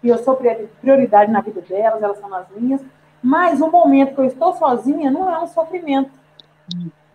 que 0.00 0.08
eu 0.08 0.18
sou 0.18 0.38
prioridade 0.80 1.30
na 1.30 1.40
vida 1.40 1.60
delas, 1.60 2.02
elas 2.02 2.18
são 2.18 2.32
as 2.34 2.48
minhas. 2.50 2.80
Mas 3.22 3.60
o 3.60 3.70
momento 3.70 4.14
que 4.14 4.20
eu 4.20 4.24
estou 4.24 4.54
sozinha 4.54 5.10
não 5.10 5.30
é 5.30 5.38
um 5.38 5.46
sofrimento. 5.46 6.10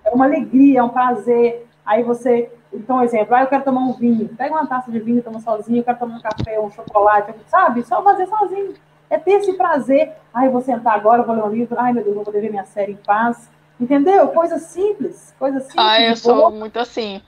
É 0.03 0.09
uma 0.11 0.25
alegria, 0.25 0.79
é 0.79 0.83
um 0.83 0.89
prazer. 0.89 1.67
Aí 1.85 2.03
você 2.03 2.51
Então, 2.73 3.01
exemplo, 3.01 3.33
ah, 3.35 3.41
eu 3.41 3.47
quero 3.47 3.63
tomar 3.63 3.81
um 3.81 3.93
vinho. 3.93 4.29
Pega 4.29 4.53
uma 4.53 4.67
taça 4.67 4.91
de 4.91 4.99
vinho, 4.99 5.23
toma 5.23 5.39
sozinho. 5.39 5.79
Eu 5.79 5.83
quero 5.83 5.97
tomar 5.97 6.17
um 6.17 6.21
café, 6.21 6.59
um 6.59 6.69
chocolate, 6.69 7.33
sabe? 7.47 7.83
Só 7.83 8.03
fazer 8.03 8.27
sozinho. 8.27 8.73
É 9.09 9.17
ter 9.17 9.33
esse 9.33 9.53
prazer. 9.53 10.11
Ai, 10.33 10.47
eu 10.47 10.51
vou 10.51 10.61
sentar 10.61 10.95
agora, 10.95 11.23
vou 11.23 11.35
ler 11.35 11.43
um 11.43 11.49
livro. 11.49 11.79
Ai, 11.79 11.93
meu 11.93 12.03
Deus, 12.03 12.15
vou 12.15 12.25
poder 12.25 12.41
ver 12.41 12.49
minha 12.49 12.65
série 12.65 12.93
em 12.93 12.97
paz. 12.97 13.49
Entendeu? 13.79 14.27
Coisa 14.29 14.57
simples. 14.57 15.33
Coisa 15.37 15.59
simples. 15.59 15.85
Ah, 15.85 16.01
eu 16.01 16.15
sou 16.15 16.51
muito 16.51 16.79
assim. 16.79 17.21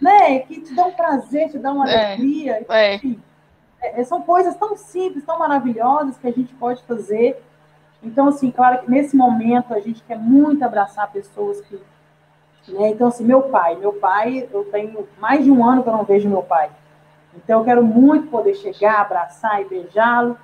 Né? 0.00 0.40
Que 0.40 0.60
te 0.60 0.74
dão 0.74 0.90
prazer, 0.92 1.50
te 1.50 1.58
dão 1.58 1.76
uma 1.76 1.90
é, 1.90 2.06
alegria. 2.06 2.66
É. 2.68 3.00
é, 3.82 4.04
são 4.04 4.22
coisas 4.22 4.56
tão 4.56 4.76
simples, 4.76 5.24
tão 5.24 5.38
maravilhosas 5.38 6.16
que 6.18 6.26
a 6.26 6.32
gente 6.32 6.52
pode 6.54 6.82
fazer. 6.84 7.42
Então, 8.02 8.28
assim, 8.28 8.50
claro 8.50 8.80
que 8.80 8.90
nesse 8.90 9.16
momento 9.16 9.72
a 9.72 9.80
gente 9.80 10.02
quer 10.02 10.18
muito 10.18 10.64
abraçar 10.64 11.10
pessoas 11.12 11.60
que 11.60 11.80
né? 12.68 12.90
Então, 12.90 13.08
assim, 13.08 13.24
meu 13.24 13.42
pai, 13.42 13.76
meu 13.76 13.92
pai, 13.94 14.48
eu 14.52 14.64
tenho 14.66 15.08
mais 15.18 15.44
de 15.44 15.50
um 15.50 15.64
ano 15.64 15.82
que 15.82 15.88
eu 15.88 15.92
não 15.92 16.04
vejo 16.04 16.28
meu 16.28 16.42
pai. 16.42 16.70
Então, 17.34 17.60
eu 17.60 17.64
quero 17.64 17.82
muito 17.82 18.28
poder 18.28 18.54
chegar, 18.54 19.00
abraçar 19.00 19.60
e 19.62 19.64
beijá-lo. 19.64 20.36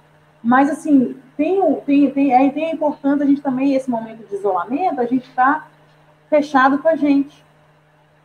Mas, 0.42 0.70
assim, 0.70 1.16
tem, 1.36 1.74
tem, 1.80 2.10
tem, 2.10 2.32
é, 2.32 2.50
tem 2.50 2.64
é 2.66 2.72
importante 2.72 3.22
a 3.22 3.26
gente 3.26 3.40
também, 3.40 3.74
esse 3.74 3.90
momento 3.90 4.26
de 4.26 4.34
isolamento, 4.34 5.00
a 5.00 5.04
gente 5.04 5.28
está 5.28 5.66
fechado 6.28 6.78
com 6.78 6.88
a 6.88 6.96
gente. 6.96 7.44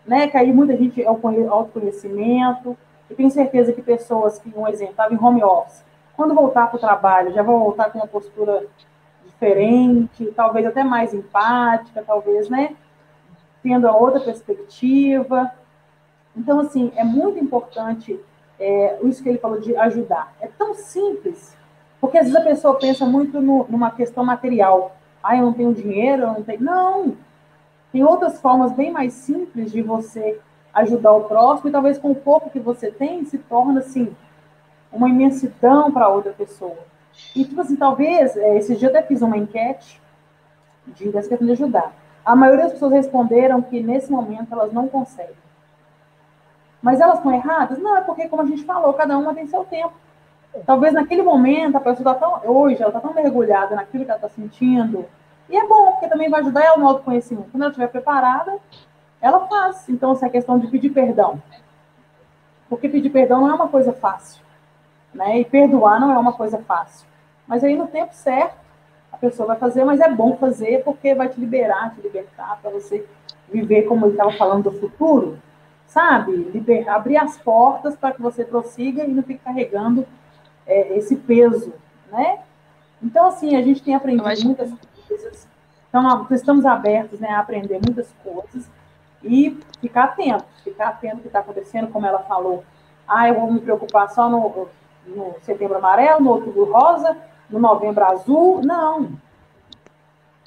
Né? 0.05 0.27
Que 0.27 0.38
aí 0.38 0.51
muita 0.51 0.76
gente 0.76 1.01
é 1.01 1.11
o 1.11 1.51
autoconhecimento. 1.51 2.77
Eu 3.10 3.15
tenho 3.15 3.30
certeza 3.30 3.73
que 3.73 3.81
pessoas 3.81 4.39
que, 4.39 4.51
um 4.55 4.68
exemplo, 4.68 4.91
estavam 4.91 5.15
em 5.15 5.23
home 5.23 5.43
office, 5.43 5.84
quando 6.15 6.34
voltar 6.34 6.68
para 6.68 6.77
o 6.77 6.80
trabalho, 6.80 7.34
já 7.34 7.43
vão 7.43 7.60
voltar 7.60 7.91
com 7.91 7.99
uma 7.99 8.07
postura 8.07 8.65
diferente, 9.44 10.32
talvez 10.36 10.65
até 10.65 10.84
mais 10.84 11.14
empática, 11.14 12.03
talvez, 12.06 12.49
né? 12.49 12.76
tendo 13.61 13.88
a 13.88 13.95
outra 13.95 14.20
perspectiva. 14.20 15.52
Então, 16.36 16.60
assim, 16.60 16.91
é 16.95 17.03
muito 17.03 17.40
importante 17.40 18.20
é, 18.60 18.99
isso 19.03 19.22
que 19.22 19.30
ele 19.30 19.38
falou 19.38 19.60
de 19.60 19.76
ajudar. 19.76 20.34
É 20.41 20.48
tão 20.48 20.74
simples, 20.74 21.56
porque 21.99 22.18
às 22.18 22.26
vezes 22.26 22.40
a 22.40 22.44
pessoa 22.44 22.78
pensa 22.78 23.06
muito 23.06 23.41
no, 23.41 23.65
numa 23.70 23.91
questão 23.91 24.24
material. 24.24 24.95
Ah, 25.22 25.38
eu 25.38 25.44
não 25.44 25.53
tenho 25.53 25.74
dinheiro, 25.74 26.24
eu 26.24 26.28
não 26.28 26.44
tenho. 26.44 26.61
Não! 26.61 27.15
Tem 27.91 28.03
outras 28.03 28.41
formas 28.41 28.74
bem 28.74 28.91
mais 28.91 29.14
simples 29.14 29.72
de 29.72 29.82
você 29.82 30.40
ajudar 30.74 31.14
o 31.14 31.26
próximo, 31.26 31.70
e 31.70 31.72
talvez 31.72 31.99
com 31.99 32.11
o 32.11 32.15
pouco 32.15 32.49
que 32.49 32.60
você 32.60 32.91
tem 32.91 33.24
se 33.26 33.38
torna, 33.38 33.80
assim, 33.80 34.14
uma 34.91 35.07
imensidão 35.07 35.91
para 35.91 36.10
outra 36.10 36.34
pessoa. 36.34 36.93
E, 37.35 37.45
tipo 37.45 37.61
assim, 37.61 37.76
talvez, 37.76 38.35
é, 38.35 38.57
esse 38.57 38.76
dia 38.76 38.90
eu 38.90 38.95
até 38.95 39.06
fiz 39.06 39.22
uma 39.22 39.38
enquete 39.38 40.02
de, 40.88 41.10
dessa 41.10 41.30
questão 41.30 41.45
de 41.45 41.53
ajudar. 41.53 41.94
A 42.26 42.35
maioria 42.35 42.65
das 42.65 42.73
pessoas 42.73 42.94
responderam 42.94 43.61
que 43.61 43.81
nesse 43.81 44.11
momento 44.11 44.52
elas 44.52 44.72
não 44.72 44.88
conseguem. 44.88 45.35
Mas 46.81 46.99
elas 46.99 47.18
estão 47.18 47.34
erradas? 47.34 47.77
Não, 47.80 47.95
é 47.98 48.02
porque, 48.02 48.27
como 48.27 48.41
a 48.41 48.45
gente 48.45 48.64
falou, 48.64 48.94
cada 48.94 49.18
uma 49.18 49.34
tem 49.34 49.48
seu 49.48 49.64
tempo. 49.64 49.94
Talvez 50.65 50.94
naquele 50.94 51.23
momento 51.23 51.77
a 51.77 51.80
pessoa 51.80 52.11
está 52.11 52.14
tão. 52.14 52.41
Hoje, 52.52 52.81
ela 52.81 52.90
está 52.90 52.99
tão 52.99 53.14
mergulhada 53.14 53.76
naquilo 53.76 54.06
que 54.06 54.11
ela 54.11 54.18
está 54.18 54.30
sentindo. 54.30 55.06
E 55.49 55.57
é 55.57 55.68
bom, 55.68 55.91
porque 55.91 56.07
também 56.07 56.30
vai 56.30 56.41
ajudar 56.41 56.64
ela 56.64 56.77
no 56.77 56.88
autoconhecimento. 56.88 57.49
Quando 57.52 57.64
ela 57.64 57.72
estiver 57.72 57.88
preparada, 57.88 58.57
ela 59.22 59.48
faz. 59.48 59.88
Então, 59.90 60.11
essa 60.11 60.26
é 60.26 60.30
a 60.30 60.31
questão 60.31 60.60
de 60.60 60.68
pedir 60.68 60.90
perdão. 60.90 61.41
Porque 62.69 62.90
pedir 62.90 63.10
perdão 63.10 63.41
não 63.41 63.49
é 63.49 63.53
uma 63.53 63.68
coisa 63.68 63.94
fácil. 63.94 64.44
Né? 65.14 65.40
E 65.40 65.45
perdoar 65.45 65.99
não 65.99 66.11
é 66.11 66.18
uma 66.18 66.34
coisa 66.34 66.57
fácil. 66.60 67.07
Mas 67.48 67.64
aí, 67.64 67.76
no 67.76 67.88
tempo 67.88 68.14
certo, 68.14 68.56
a 69.11 69.18
pessoa 69.18 69.48
vai 69.48 69.57
fazer, 69.57 69.84
mas 69.84 69.99
é 69.99 70.10
bom 70.10 70.38
fazer 70.38 70.84
porque 70.84 71.14
vai 71.14 71.30
te 71.30 71.40
liberar, 71.40 71.94
te 71.94 72.02
libertar 72.02 72.60
para 72.61 72.72
você 72.72 73.06
viver 73.52 73.84
como 73.84 74.06
ele 74.06 74.14
estava 74.14 74.31
falando 74.34 74.64
do 74.64 74.80
futuro, 74.80 75.38
sabe? 75.85 76.31
Liber, 76.35 76.90
abrir 76.90 77.18
as 77.18 77.38
portas 77.38 77.95
para 77.95 78.14
que 78.14 78.22
você 78.22 78.44
prossiga 78.44 79.03
e 79.03 79.14
não 79.14 79.22
fique 79.22 79.44
carregando 79.44 80.06
é, 80.65 80.98
esse 80.98 81.15
peso, 81.15 81.73
né? 82.11 82.40
Então, 83.02 83.27
assim, 83.27 83.56
a 83.56 83.61
gente 83.61 83.84
tem 83.84 83.94
aprendido 83.94 84.27
acho... 84.27 84.45
muitas 84.45 84.72
coisas, 85.07 85.48
então, 85.94 86.26
estamos 86.31 86.65
abertos 86.65 87.19
né, 87.19 87.30
a 87.30 87.40
aprender 87.40 87.80
muitas 87.85 88.11
coisas 88.23 88.68
e 89.23 89.60
ficar 89.80 90.06
atento, 90.06 90.44
ficar 90.64 90.88
atento 90.88 91.18
ao 91.18 91.22
que 91.22 91.27
está 91.27 91.40
acontecendo, 91.40 91.91
como 91.91 92.07
ela 92.07 92.23
falou. 92.23 92.64
Ah, 93.07 93.30
eu 93.30 93.35
vou 93.35 93.53
me 93.53 93.60
preocupar 93.60 94.10
só 94.10 94.27
no, 94.27 94.68
no 95.05 95.35
setembro 95.41 95.77
amarelo, 95.77 96.21
no 96.21 96.31
outubro 96.31 96.71
rosa, 96.71 97.17
no 97.49 97.59
novembro 97.59 98.03
azul, 98.03 98.61
não. 98.63 99.11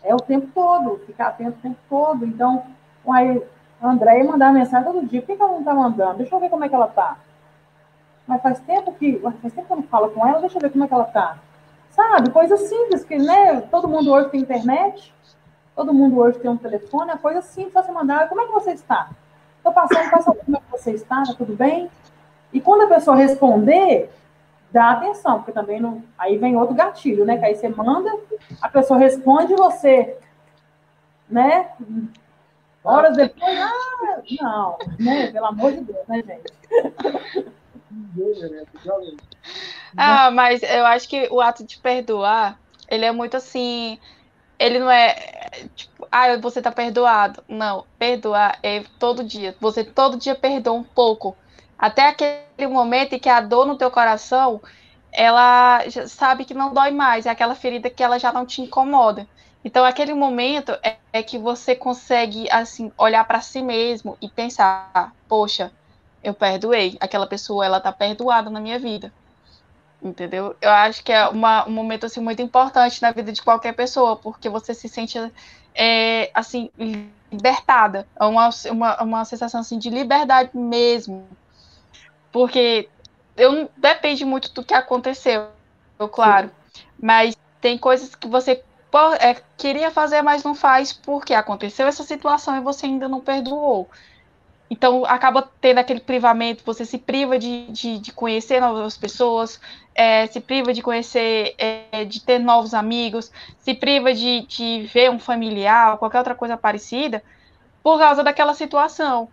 É 0.02 0.14
o 0.14 0.18
tempo 0.18 0.48
todo, 0.54 1.00
ficar 1.06 1.28
atento 1.28 1.58
o 1.58 1.62
tempo 1.62 1.78
todo. 1.88 2.24
Então, 2.24 2.64
aí, 3.08 3.42
a 3.80 3.88
Andréia 3.88 4.24
mandar 4.24 4.52
mensagem 4.52 4.90
todo 4.90 5.06
dia. 5.06 5.20
Por 5.20 5.36
que, 5.36 5.42
ela 5.42 5.52
não 5.52 5.58
está 5.60 5.74
mandando? 5.74 6.18
Deixa 6.18 6.34
eu 6.34 6.40
ver 6.40 6.48
como 6.48 6.64
é 6.64 6.68
que 6.68 6.74
ela 6.74 6.86
está. 6.86 7.16
Mas 8.26 8.42
faz 8.42 8.60
tempo 8.60 8.92
que. 8.92 9.18
Faz 9.18 9.52
tempo 9.52 9.66
que 9.66 9.72
eu 9.72 9.76
não 9.76 9.82
falo 9.84 10.10
com 10.10 10.26
ela, 10.26 10.40
deixa 10.40 10.56
eu 10.56 10.62
ver 10.62 10.70
como 10.70 10.84
é 10.84 10.88
que 10.88 10.94
ela 10.94 11.06
está. 11.06 11.38
Sabe? 11.90 12.30
Coisa 12.30 12.56
simples, 12.56 13.04
que 13.04 13.16
né, 13.16 13.62
todo 13.62 13.88
mundo 13.88 14.12
hoje 14.12 14.28
tem 14.28 14.40
internet, 14.40 15.14
todo 15.74 15.94
mundo 15.94 16.18
hoje 16.18 16.38
tem 16.38 16.50
um 16.50 16.56
telefone, 16.56 17.10
é 17.10 17.16
coisa 17.16 17.40
simples, 17.40 17.72
você 17.72 17.90
mandar, 17.90 18.28
como 18.28 18.40
é 18.40 18.46
que 18.46 18.52
você 18.52 18.72
está? 18.72 19.10
Estou 19.56 19.72
passando, 19.72 20.10
passa 20.10 20.34
como 20.34 20.56
é 20.56 20.60
que 20.60 20.70
você 20.70 20.90
está, 20.92 21.22
tá 21.24 21.34
tudo 21.34 21.56
bem? 21.56 21.90
E 22.52 22.60
quando 22.60 22.82
a 22.82 22.94
pessoa 22.94 23.16
responder, 23.16 24.10
dá 24.76 24.90
atenção, 24.90 25.38
porque 25.38 25.52
também 25.52 25.80
não. 25.80 26.04
Aí 26.18 26.36
vem 26.36 26.54
outro 26.54 26.74
gatilho, 26.74 27.24
né? 27.24 27.38
Que 27.38 27.46
aí 27.46 27.54
você 27.54 27.66
manda, 27.66 28.14
a 28.60 28.68
pessoa 28.68 28.98
responde 28.98 29.54
você, 29.54 30.18
né? 31.26 31.70
Horas 32.84 33.16
depois, 33.16 33.58
ah, 33.58 34.20
não, 34.38 34.76
né? 35.00 35.32
Pelo 35.32 35.46
amor 35.46 35.72
de 35.72 35.80
Deus, 35.80 36.06
né, 36.06 36.22
gente? 36.22 37.56
Ah, 39.96 40.30
mas 40.30 40.62
eu 40.62 40.84
acho 40.84 41.08
que 41.08 41.28
o 41.30 41.40
ato 41.40 41.64
de 41.64 41.78
perdoar, 41.78 42.58
ele 42.88 43.04
é 43.06 43.12
muito 43.12 43.36
assim. 43.36 43.98
Ele 44.58 44.78
não 44.78 44.90
é 44.90 45.14
tipo, 45.74 46.06
ah, 46.12 46.36
você 46.36 46.60
tá 46.60 46.70
perdoado. 46.70 47.42
Não, 47.48 47.86
perdoar 47.98 48.58
é 48.62 48.82
todo 48.98 49.24
dia. 49.24 49.56
Você 49.60 49.82
todo 49.84 50.18
dia 50.18 50.34
perdoa 50.34 50.74
um 50.74 50.82
pouco 50.82 51.34
até 51.78 52.08
aquele 52.08 52.66
momento 52.68 53.14
em 53.14 53.18
que 53.18 53.28
a 53.28 53.40
dor 53.40 53.66
no 53.66 53.76
teu 53.76 53.90
coração, 53.90 54.60
ela 55.12 55.80
sabe 56.08 56.44
que 56.44 56.54
não 56.54 56.72
dói 56.72 56.90
mais, 56.90 57.26
é 57.26 57.30
aquela 57.30 57.54
ferida 57.54 57.90
que 57.90 58.02
ela 58.02 58.18
já 58.18 58.32
não 58.32 58.46
te 58.46 58.62
incomoda. 58.62 59.26
Então, 59.64 59.84
aquele 59.84 60.14
momento 60.14 60.72
é, 60.82 60.96
é 61.12 61.22
que 61.22 61.38
você 61.38 61.74
consegue, 61.74 62.48
assim, 62.50 62.92
olhar 62.96 63.24
para 63.24 63.40
si 63.40 63.60
mesmo 63.62 64.16
e 64.22 64.28
pensar: 64.28 65.12
poxa, 65.28 65.72
eu 66.22 66.32
perdoei, 66.32 66.96
aquela 67.00 67.26
pessoa, 67.26 67.66
ela 67.66 67.80
tá 67.80 67.92
perdoada 67.92 68.48
na 68.48 68.60
minha 68.60 68.78
vida. 68.78 69.12
Entendeu? 70.00 70.54
Eu 70.60 70.70
acho 70.70 71.02
que 71.02 71.12
é 71.12 71.26
uma, 71.28 71.66
um 71.66 71.72
momento, 71.72 72.06
assim, 72.06 72.20
muito 72.20 72.40
importante 72.40 73.02
na 73.02 73.10
vida 73.10 73.32
de 73.32 73.42
qualquer 73.42 73.72
pessoa, 73.74 74.16
porque 74.16 74.48
você 74.48 74.72
se 74.72 74.88
sente, 74.88 75.18
é, 75.74 76.30
assim, 76.32 76.70
libertada. 77.32 78.06
É 78.18 78.24
uma, 78.24 78.50
uma, 78.70 79.02
uma 79.02 79.24
sensação, 79.24 79.60
assim, 79.60 79.78
de 79.78 79.90
liberdade 79.90 80.50
mesmo 80.54 81.26
porque 82.36 82.86
eu 83.34 83.70
depende 83.78 84.22
muito 84.22 84.52
do 84.52 84.62
que 84.62 84.74
aconteceu, 84.74 85.46
claro. 86.12 86.50
Sim. 86.74 86.82
Mas 87.00 87.34
tem 87.62 87.78
coisas 87.78 88.14
que 88.14 88.28
você 88.28 88.62
é, 89.18 89.36
queria 89.56 89.90
fazer, 89.90 90.20
mas 90.20 90.44
não 90.44 90.54
faz 90.54 90.92
porque 90.92 91.32
aconteceu 91.32 91.86
essa 91.86 92.02
situação 92.02 92.54
e 92.54 92.60
você 92.60 92.84
ainda 92.84 93.08
não 93.08 93.22
perdoou. 93.22 93.88
Então 94.68 95.06
acaba 95.06 95.50
tendo 95.62 95.78
aquele 95.78 96.00
privamento, 96.00 96.62
você 96.62 96.84
se 96.84 96.98
priva 96.98 97.38
de, 97.38 97.68
de, 97.68 97.98
de 98.00 98.12
conhecer 98.12 98.60
novas 98.60 98.98
pessoas, 98.98 99.58
é, 99.94 100.26
se 100.26 100.38
priva 100.38 100.74
de 100.74 100.82
conhecer, 100.82 101.54
é, 101.56 102.04
de 102.04 102.20
ter 102.20 102.38
novos 102.38 102.74
amigos, 102.74 103.32
se 103.60 103.72
priva 103.72 104.12
de, 104.12 104.42
de 104.42 104.90
ver 104.92 105.10
um 105.10 105.18
familiar, 105.18 105.96
qualquer 105.96 106.18
outra 106.18 106.34
coisa 106.34 106.54
parecida, 106.54 107.24
por 107.82 107.98
causa 107.98 108.22
daquela 108.22 108.52
situação. 108.52 109.26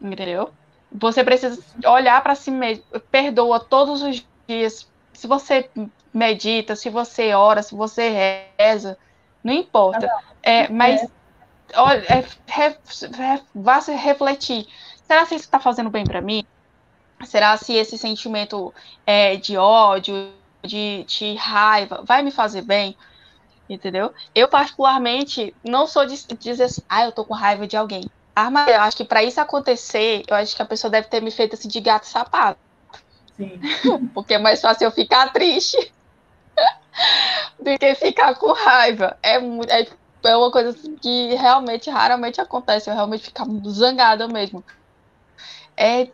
Entendeu? 0.00 0.50
Você 0.94 1.24
precisa 1.24 1.62
olhar 1.86 2.22
para 2.22 2.34
si 2.34 2.50
mesmo, 2.50 2.84
perdoa 3.10 3.58
todos 3.58 4.02
os 4.02 4.24
dias. 4.46 4.86
Se 5.12 5.26
você 5.26 5.70
medita, 6.12 6.76
se 6.76 6.90
você 6.90 7.32
ora, 7.32 7.62
se 7.62 7.74
você 7.74 8.46
reza, 8.58 8.98
não 9.42 9.52
importa. 9.52 10.10
É, 10.42 10.68
mas 10.68 11.06
olha, 11.74 12.04
é, 12.08 12.24
re, 12.46 12.76
re, 13.14 13.42
vá 13.54 13.80
se 13.80 13.92
refletir. 13.94 14.66
Será 15.06 15.26
que 15.26 15.34
isso 15.34 15.44
está 15.44 15.58
fazendo 15.58 15.90
bem 15.90 16.04
para 16.04 16.20
mim? 16.20 16.44
Será 17.24 17.56
se 17.56 17.74
esse 17.74 17.96
sentimento 17.96 18.74
é, 19.06 19.36
de 19.36 19.56
ódio, 19.56 20.32
de, 20.62 21.04
de 21.04 21.34
raiva, 21.34 22.02
vai 22.04 22.22
me 22.22 22.30
fazer 22.30 22.62
bem? 22.62 22.96
Entendeu? 23.68 24.12
Eu, 24.34 24.48
particularmente, 24.48 25.54
não 25.64 25.86
sou 25.86 26.04
de 26.04 26.26
dizer 26.36 26.64
assim, 26.64 26.82
ah, 26.88 27.04
eu 27.04 27.12
tô 27.12 27.24
com 27.24 27.32
raiva 27.32 27.66
de 27.66 27.76
alguém. 27.76 28.04
Arma, 28.34 28.66
eu 28.68 28.80
acho 28.80 28.96
que 28.96 29.04
para 29.04 29.22
isso 29.22 29.40
acontecer, 29.40 30.24
eu 30.26 30.34
acho 30.36 30.56
que 30.56 30.62
a 30.62 30.66
pessoa 30.66 30.90
deve 30.90 31.08
ter 31.08 31.20
me 31.20 31.30
feito 31.30 31.54
assim 31.54 31.68
de 31.68 31.80
gato 31.80 32.06
sapato. 32.06 32.60
Sim. 33.36 33.60
Porque 34.14 34.34
é 34.34 34.38
mais 34.38 34.60
fácil 34.60 34.86
eu 34.86 34.90
ficar 34.90 35.32
triste 35.32 35.76
do 37.58 37.78
que 37.78 37.94
ficar 37.94 38.34
com 38.36 38.52
raiva. 38.52 39.18
É, 39.22 39.36
é, 39.36 39.88
é 40.24 40.36
uma 40.36 40.50
coisa 40.50 40.74
que 41.00 41.34
realmente 41.34 41.90
raramente 41.90 42.40
acontece, 42.40 42.88
eu 42.90 42.94
realmente 42.94 43.24
ficar 43.24 43.46
zangada 43.68 44.28
mesmo. 44.28 44.64
é 45.76 46.10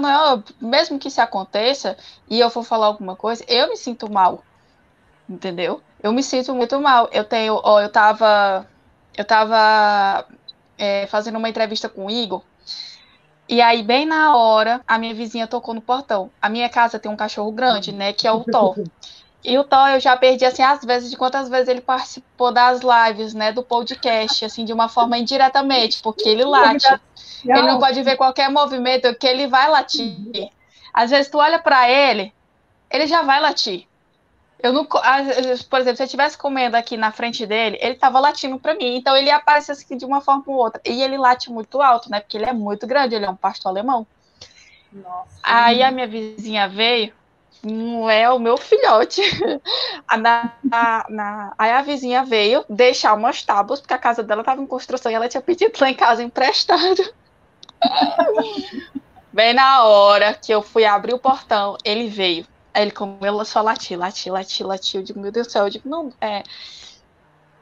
Noel, 0.00 0.44
mesmo 0.60 0.98
que 0.98 1.08
isso 1.08 1.20
aconteça 1.20 1.96
e 2.28 2.38
eu 2.40 2.50
for 2.50 2.62
falar 2.64 2.86
alguma 2.86 3.16
coisa, 3.16 3.44
eu 3.48 3.68
me 3.68 3.76
sinto 3.76 4.10
mal. 4.10 4.44
Entendeu? 5.28 5.82
Eu 6.02 6.12
me 6.12 6.22
sinto 6.22 6.54
muito 6.54 6.80
mal. 6.80 7.08
Eu 7.12 7.24
tenho, 7.24 7.60
ó, 7.62 7.80
eu 7.80 7.90
tava 7.90 8.68
eu 9.16 9.24
tava 9.24 10.26
é, 10.82 11.06
fazendo 11.06 11.38
uma 11.38 11.48
entrevista 11.48 11.88
com 11.88 12.06
o 12.06 12.10
Igor. 12.10 12.42
E 13.48 13.60
aí, 13.60 13.84
bem 13.84 14.04
na 14.04 14.36
hora, 14.36 14.80
a 14.84 14.98
minha 14.98 15.14
vizinha 15.14 15.46
tocou 15.46 15.74
no 15.74 15.80
portão. 15.80 16.28
A 16.40 16.48
minha 16.48 16.68
casa 16.68 16.98
tem 16.98 17.08
um 17.10 17.14
cachorro 17.14 17.52
grande, 17.52 17.92
né? 17.92 18.12
Que 18.12 18.26
é 18.26 18.32
o 18.32 18.42
Thor. 18.42 18.74
E 19.44 19.58
o 19.58 19.64
Thor, 19.64 19.88
eu 19.88 19.98
já 19.98 20.16
perdi, 20.16 20.44
assim, 20.44 20.62
às 20.62 20.84
vezes, 20.84 21.10
de 21.10 21.16
quantas 21.16 21.48
vezes 21.48 21.66
ele 21.66 21.80
participou 21.80 22.52
das 22.52 22.80
lives, 22.80 23.34
né, 23.34 23.50
do 23.50 23.60
podcast, 23.60 24.44
assim, 24.44 24.64
de 24.64 24.72
uma 24.72 24.88
forma 24.88 25.18
indiretamente, 25.18 26.00
porque 26.00 26.28
ele 26.28 26.44
late. 26.44 26.86
Ele 27.44 27.62
não 27.62 27.80
pode 27.80 28.00
ver 28.04 28.16
qualquer 28.16 28.48
movimento 28.48 29.12
que 29.16 29.26
ele 29.26 29.48
vai 29.48 29.68
latir. 29.68 30.16
Às 30.94 31.10
vezes, 31.10 31.28
tu 31.28 31.38
olha 31.38 31.58
para 31.58 31.90
ele, 31.90 32.32
ele 32.88 33.04
já 33.08 33.22
vai 33.22 33.40
latir. 33.40 33.88
Eu 34.62 34.72
não, 34.72 34.84
por 34.84 35.00
exemplo, 35.80 35.96
se 35.96 36.02
eu 36.02 36.06
estivesse 36.06 36.38
comendo 36.38 36.76
aqui 36.76 36.96
na 36.96 37.10
frente 37.10 37.44
dele, 37.44 37.76
ele 37.80 37.94
estava 37.94 38.20
latindo 38.20 38.58
para 38.60 38.74
mim. 38.74 38.96
Então 38.96 39.16
ele 39.16 39.28
aparece 39.28 39.72
assim 39.72 39.96
de 39.96 40.04
uma 40.04 40.20
forma 40.20 40.44
ou 40.46 40.54
outra. 40.54 40.80
E 40.84 41.02
ele 41.02 41.18
late 41.18 41.50
muito 41.50 41.82
alto, 41.82 42.08
né? 42.08 42.20
Porque 42.20 42.36
ele 42.36 42.46
é 42.46 42.52
muito 42.52 42.86
grande, 42.86 43.16
ele 43.16 43.24
é 43.24 43.30
um 43.30 43.34
pastor 43.34 43.70
alemão. 43.70 44.06
Nossa. 44.92 45.40
Aí 45.42 45.82
a 45.82 45.90
minha 45.90 46.06
vizinha 46.06 46.68
veio, 46.68 47.12
não 47.60 48.08
é 48.08 48.30
o 48.30 48.38
meu 48.38 48.56
filhote. 48.56 49.20
na, 50.16 50.52
na, 51.08 51.54
aí 51.58 51.72
a 51.72 51.82
vizinha 51.82 52.24
veio 52.24 52.64
deixar 52.68 53.14
umas 53.14 53.42
tábuas, 53.42 53.80
porque 53.80 53.94
a 53.94 53.98
casa 53.98 54.22
dela 54.22 54.42
estava 54.42 54.62
em 54.62 54.66
construção 54.66 55.10
e 55.10 55.14
ela 55.14 55.28
tinha 55.28 55.40
pedido 55.40 55.72
lá 55.80 55.90
em 55.90 55.94
casa 55.94 56.22
emprestado. 56.22 57.02
Bem 59.32 59.54
na 59.54 59.84
hora 59.84 60.34
que 60.34 60.52
eu 60.52 60.62
fui 60.62 60.84
abrir 60.84 61.14
o 61.14 61.18
portão, 61.18 61.76
ele 61.84 62.06
veio. 62.08 62.46
Aí 62.74 62.82
ele 62.82 62.90
começou 62.90 63.60
a 63.60 63.62
latir, 63.62 63.98
latir, 63.98 64.32
latir, 64.32 64.66
latir. 64.66 65.00
Eu 65.00 65.04
digo, 65.04 65.20
meu 65.20 65.30
Deus 65.30 65.46
do 65.46 65.52
céu, 65.52 65.64
eu 65.64 65.70
digo, 65.70 65.88
não, 65.88 66.12
é, 66.20 66.42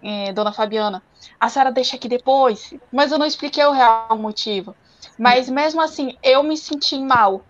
é, 0.03 0.33
dona 0.33 0.53
Fabiana, 0.53 1.03
a 1.39 1.49
senhora 1.49 1.73
deixa 1.73 1.97
aqui 1.97 2.09
depois. 2.09 2.75
Mas 2.93 3.11
eu 3.11 3.19
não 3.19 3.27
expliquei 3.27 3.65
o 3.65 3.73
real 3.73 4.17
motivo. 4.17 4.75
Mas 5.19 5.49
mesmo 5.49 5.81
assim, 5.81 6.17
eu 6.23 6.43
me 6.43 6.57
senti 6.57 6.99
mal, 6.99 7.43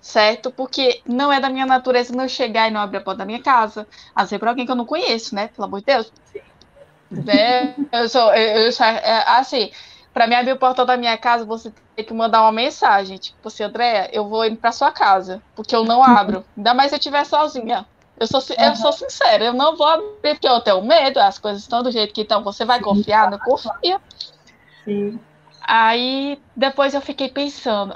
certo? 0.00 0.50
Porque 0.50 1.02
não 1.06 1.32
é 1.32 1.40
da 1.40 1.48
minha 1.48 1.66
natureza 1.66 2.14
não 2.14 2.28
chegar 2.28 2.68
e 2.68 2.70
não 2.70 2.80
abrir 2.80 2.98
a 2.98 3.02
porta 3.02 3.18
da 3.18 3.24
minha 3.24 3.42
casa, 3.42 3.86
a 4.14 4.26
ser 4.26 4.38
para 4.38 4.50
alguém 4.50 4.66
que 4.66 4.72
eu 4.72 4.76
não 4.76 4.86
conheço, 4.86 5.34
né? 5.34 5.48
Pelo 5.48 5.66
amor 5.66 5.80
de 5.80 5.86
Deus. 5.86 6.12
É, 7.28 7.74
eu 7.92 8.08
sou, 8.08 8.34
eu, 8.34 8.62
eu, 8.62 8.84
é, 8.84 9.24
assim, 9.38 9.70
para 10.16 10.26
me 10.26 10.34
abrir 10.34 10.52
o 10.52 10.56
portão 10.56 10.86
da 10.86 10.96
minha 10.96 11.18
casa, 11.18 11.44
você 11.44 11.70
tem 11.94 12.02
que 12.02 12.14
mandar 12.14 12.40
uma 12.40 12.50
mensagem, 12.50 13.18
tipo, 13.18 13.36
você, 13.42 13.64
Andréia, 13.64 14.08
eu 14.14 14.26
vou 14.26 14.46
ir 14.46 14.56
para 14.56 14.72
sua 14.72 14.90
casa, 14.90 15.42
porque 15.54 15.76
eu 15.76 15.84
não 15.84 16.02
abro. 16.02 16.42
Ainda 16.56 16.72
mais 16.72 16.88
se 16.88 16.94
eu 16.94 16.98
estiver 16.98 17.22
sozinha. 17.26 17.84
Eu 18.18 18.26
sou, 18.26 18.40
eu 18.56 18.76
sou 18.76 18.92
sincera, 18.92 19.44
eu 19.44 19.52
não 19.52 19.76
vou 19.76 19.86
abrir 19.86 20.32
porque 20.32 20.48
eu 20.48 20.58
tenho 20.62 20.82
medo, 20.82 21.18
as 21.18 21.38
coisas 21.38 21.60
estão 21.60 21.82
do 21.82 21.90
jeito 21.90 22.14
que 22.14 22.22
estão. 22.22 22.42
Você 22.42 22.64
vai 22.64 22.80
confiar? 22.80 23.30
Não 23.30 23.38
confia. 23.38 24.00
Sim. 24.86 25.20
Aí 25.60 26.40
depois 26.56 26.94
eu 26.94 27.02
fiquei 27.02 27.28
pensando, 27.28 27.94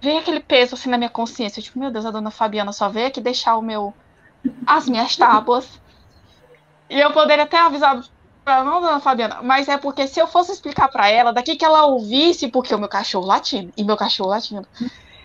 veio 0.00 0.20
aquele 0.20 0.40
peso 0.40 0.74
assim 0.74 0.88
na 0.88 0.96
minha 0.96 1.10
consciência, 1.10 1.60
tipo, 1.62 1.78
meu 1.78 1.90
Deus, 1.90 2.06
a 2.06 2.10
dona 2.10 2.30
Fabiana 2.30 2.72
só 2.72 2.88
veio 2.88 3.08
aqui 3.08 3.20
deixar 3.20 3.58
o 3.58 3.62
meu 3.62 3.92
as 4.66 4.88
minhas 4.88 5.14
tábuas. 5.18 5.78
E 6.88 6.98
eu 6.98 7.12
poderia 7.12 7.44
ter 7.44 7.58
avisado 7.58 8.08
não, 8.64 8.80
dona 8.80 9.00
Fabiana, 9.00 9.38
mas 9.42 9.68
é 9.68 9.76
porque 9.76 10.06
se 10.06 10.20
eu 10.20 10.26
fosse 10.26 10.52
explicar 10.52 10.88
para 10.88 11.08
ela, 11.08 11.32
daqui 11.32 11.56
que 11.56 11.64
ela 11.64 11.86
ouvisse, 11.86 12.48
porque 12.48 12.74
o 12.74 12.78
meu 12.78 12.88
cachorro 12.88 13.26
latindo, 13.26 13.72
e 13.76 13.84
meu 13.84 13.96
cachorro 13.96 14.30
latindo, 14.30 14.66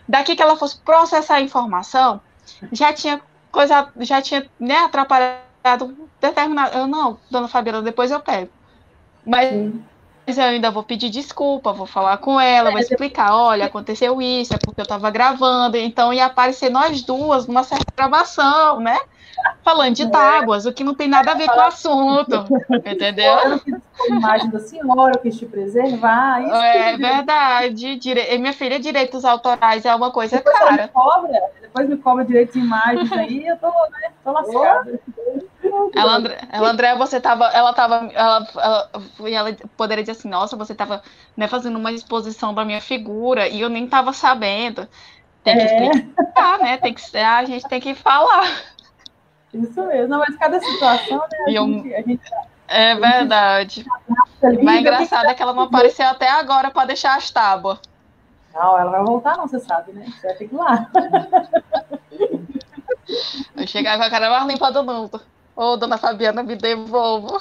daqui 0.08 0.36
que 0.36 0.42
ela 0.42 0.56
fosse 0.56 0.78
processar 0.78 1.36
a 1.36 1.42
informação, 1.42 2.22
já 2.72 2.94
tinha 2.94 3.22
coisa, 3.52 3.88
já 4.00 4.22
tinha 4.22 4.50
né, 4.60 4.78
atrapalhado 4.80 6.10
determinado. 6.20 6.78
Eu 6.78 6.88
não, 6.88 7.18
dona 7.30 7.48
Fabiana, 7.48 7.82
depois 7.82 8.12
eu 8.12 8.20
pego. 8.20 8.52
Mas 9.26 9.50
Sim. 9.50 9.84
Mas 10.26 10.38
eu 10.38 10.46
ainda 10.46 10.72
vou 10.72 10.84
pedir 10.84 11.10
desculpa, 11.10 11.74
vou 11.74 11.86
falar 11.86 12.18
com 12.18 12.40
ela, 12.40 12.72
vou 12.72 12.80
explicar, 12.80 13.36
olha, 13.36 13.66
aconteceu 13.66 14.22
isso, 14.22 14.54
é 14.54 14.58
porque 14.58 14.80
eu 14.80 14.84
estava 14.84 15.10
gravando, 15.12 15.76
então 15.76 16.14
ia 16.14 16.26
aparecer 16.26 16.70
nós 16.70 17.02
duas 17.02 17.46
numa 17.46 17.64
certa 17.64 17.92
gravação, 17.96 18.80
né? 18.80 18.98
Falando 19.64 19.96
de 19.96 20.04
é. 20.04 20.10
tábuas, 20.10 20.66
o 20.66 20.72
que 20.72 20.84
não 20.84 20.94
tem 20.94 21.10
nada 21.10 21.32
a 21.32 21.36
ver 21.36 21.48
com 21.50 21.58
o 21.58 21.62
assunto, 21.62 22.46
entendeu? 22.86 23.34
Eu 23.34 23.60
a 24.00 24.08
imagem 24.08 24.50
da 24.50 24.60
senhora, 24.60 25.14
eu 25.16 25.20
quis 25.20 25.38
te 25.38 25.46
preservar. 25.46 26.42
Isso 26.42 26.56
é 26.56 26.98
verdade. 26.98 27.96
Dire... 27.96 28.38
Minha 28.38 28.54
filha, 28.54 28.80
direitos 28.80 29.26
autorais 29.26 29.86
é 29.86 29.94
uma 29.94 30.12
coisa 30.12 30.38
depois 30.38 30.58
cara. 30.58 30.84
Me 30.84 30.88
cobra, 30.90 31.42
depois 31.62 31.90
me 31.90 31.98
cobra 31.98 32.24
direitos 32.24 32.54
de 32.54 32.60
imagens 32.62 33.12
aí, 33.12 33.46
eu 33.46 33.58
tô, 33.58 33.68
né, 33.68 34.12
tô 34.24 34.32
lascada. 34.32 35.00
Ela, 35.96 36.16
André, 36.16 36.38
ela, 36.52 36.70
André, 36.70 36.96
você 36.96 37.20
tava, 37.20 37.46
ela 37.48 37.74
tava, 37.74 38.10
ela, 38.14 38.48
ela, 38.56 38.90
ela 39.26 39.58
poderia 39.78 40.04
dizer 40.04 40.18
assim, 40.18 40.30
nossa, 40.30 40.56
você 40.56 40.74
tava 40.74 41.02
né, 41.36 41.48
fazendo 41.48 41.78
uma 41.78 41.92
exposição 41.92 42.54
da 42.54 42.66
minha 42.66 42.82
figura 42.82 43.48
e 43.48 43.62
eu 43.62 43.70
nem 43.70 43.88
tava 43.88 44.14
sabendo. 44.14 44.88
Tem 45.44 45.58
que 45.58 45.64
é. 45.64 45.90
explicar, 45.90 46.60
né? 46.60 46.78
Tem 46.78 46.94
que, 46.94 47.18
a 47.18 47.46
gente 47.46 47.68
tem 47.68 47.82
que 47.82 47.94
falar. 47.94 48.46
Isso 49.54 49.86
mesmo, 49.86 50.08
não, 50.08 50.20
mas 50.20 50.36
cada 50.38 50.60
situação, 50.60 51.18
né? 51.18 51.38
A, 51.48 51.52
eu, 51.52 51.66
gente, 51.66 51.94
a 51.94 52.02
gente, 52.02 52.32
é 52.68 52.96
verdade. 52.96 53.86
O 54.42 54.64
mais 54.64 54.80
engraçado 54.80 55.28
é 55.28 55.34
que 55.34 55.44
ela 55.44 55.54
não 55.54 55.64
apareceu 55.64 56.08
até 56.08 56.30
agora 56.30 56.72
para 56.72 56.88
deixar 56.88 57.16
as 57.16 57.30
tábuas. 57.30 57.80
Não, 58.54 58.78
ela 58.78 58.92
vai 58.92 59.04
voltar, 59.04 59.38
não, 59.38 59.48
você 59.48 59.60
sabe, 59.60 59.92
né? 59.94 60.06
Você 60.08 60.28
vai 60.28 60.36
ter 60.36 60.48
que 60.48 60.56
ir 60.56 60.58
lá. 60.58 60.90
Vai 63.56 63.68
chegar 63.68 63.98
com 63.98 64.04
a 64.04 64.10
cara 64.10 64.30
mais 64.30 64.48
limpa 64.48 64.72
do 64.72 64.84
mundo. 64.84 65.22
Ô, 65.56 65.74
oh, 65.74 65.78
dona 65.78 65.98
Fabiana, 65.98 66.42
me 66.42 66.56
devolva. 66.56 67.40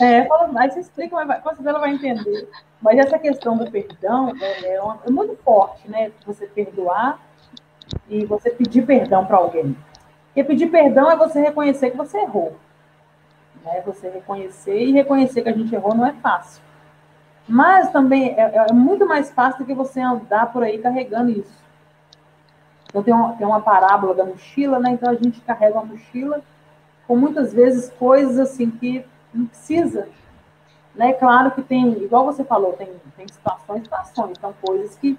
É, 0.00 0.20
aí 0.20 0.70
você 0.70 0.80
explica, 0.80 1.16
mas 1.24 1.66
ela 1.66 1.78
vai 1.78 1.92
entender. 1.92 2.48
Mas 2.80 2.98
essa 2.98 3.18
questão 3.18 3.56
do 3.56 3.70
perdão 3.70 4.32
é, 4.40 4.74
é, 4.74 4.82
uma, 4.82 4.98
é 5.06 5.10
muito 5.10 5.36
forte, 5.42 5.88
né? 5.90 6.12
Você 6.26 6.46
perdoar 6.46 7.18
e 8.08 8.24
você 8.24 8.50
pedir 8.50 8.86
perdão 8.86 9.24
para 9.26 9.36
alguém. 9.36 9.76
Porque 10.28 10.44
pedir 10.44 10.66
perdão 10.68 11.10
é 11.10 11.16
você 11.16 11.40
reconhecer 11.40 11.90
que 11.90 11.96
você 11.96 12.18
errou. 12.18 12.56
Né? 13.64 13.82
Você 13.86 14.08
reconhecer 14.08 14.78
e 14.78 14.92
reconhecer 14.92 15.42
que 15.42 15.48
a 15.48 15.52
gente 15.52 15.74
errou 15.74 15.94
não 15.94 16.06
é 16.06 16.12
fácil. 16.14 16.62
Mas 17.48 17.90
também 17.90 18.34
é, 18.38 18.66
é 18.68 18.72
muito 18.72 19.06
mais 19.06 19.30
fácil 19.30 19.60
do 19.60 19.66
que 19.66 19.74
você 19.74 20.00
andar 20.00 20.52
por 20.52 20.62
aí 20.62 20.78
carregando 20.78 21.30
isso. 21.30 21.64
Então 22.88 23.02
tem 23.02 23.12
uma, 23.12 23.32
tem 23.34 23.46
uma 23.46 23.60
parábola 23.60 24.14
da 24.14 24.24
mochila, 24.24 24.78
né? 24.78 24.90
Então 24.90 25.10
a 25.10 25.14
gente 25.14 25.40
carrega 25.42 25.74
uma 25.74 25.84
mochila 25.84 26.42
com 27.06 27.16
muitas 27.16 27.52
vezes 27.52 27.90
coisas 27.98 28.38
assim 28.38 28.70
que 28.70 29.04
não 29.32 29.46
precisa. 29.46 30.08
Né? 30.94 31.12
Claro 31.12 31.50
que 31.50 31.62
tem, 31.62 31.92
igual 32.02 32.24
você 32.24 32.44
falou, 32.44 32.72
tem, 32.72 32.88
tem 33.16 33.28
situações, 33.28 33.82
situações, 33.82 34.36
então 34.36 34.54
coisas 34.60 34.96
que 34.96 35.18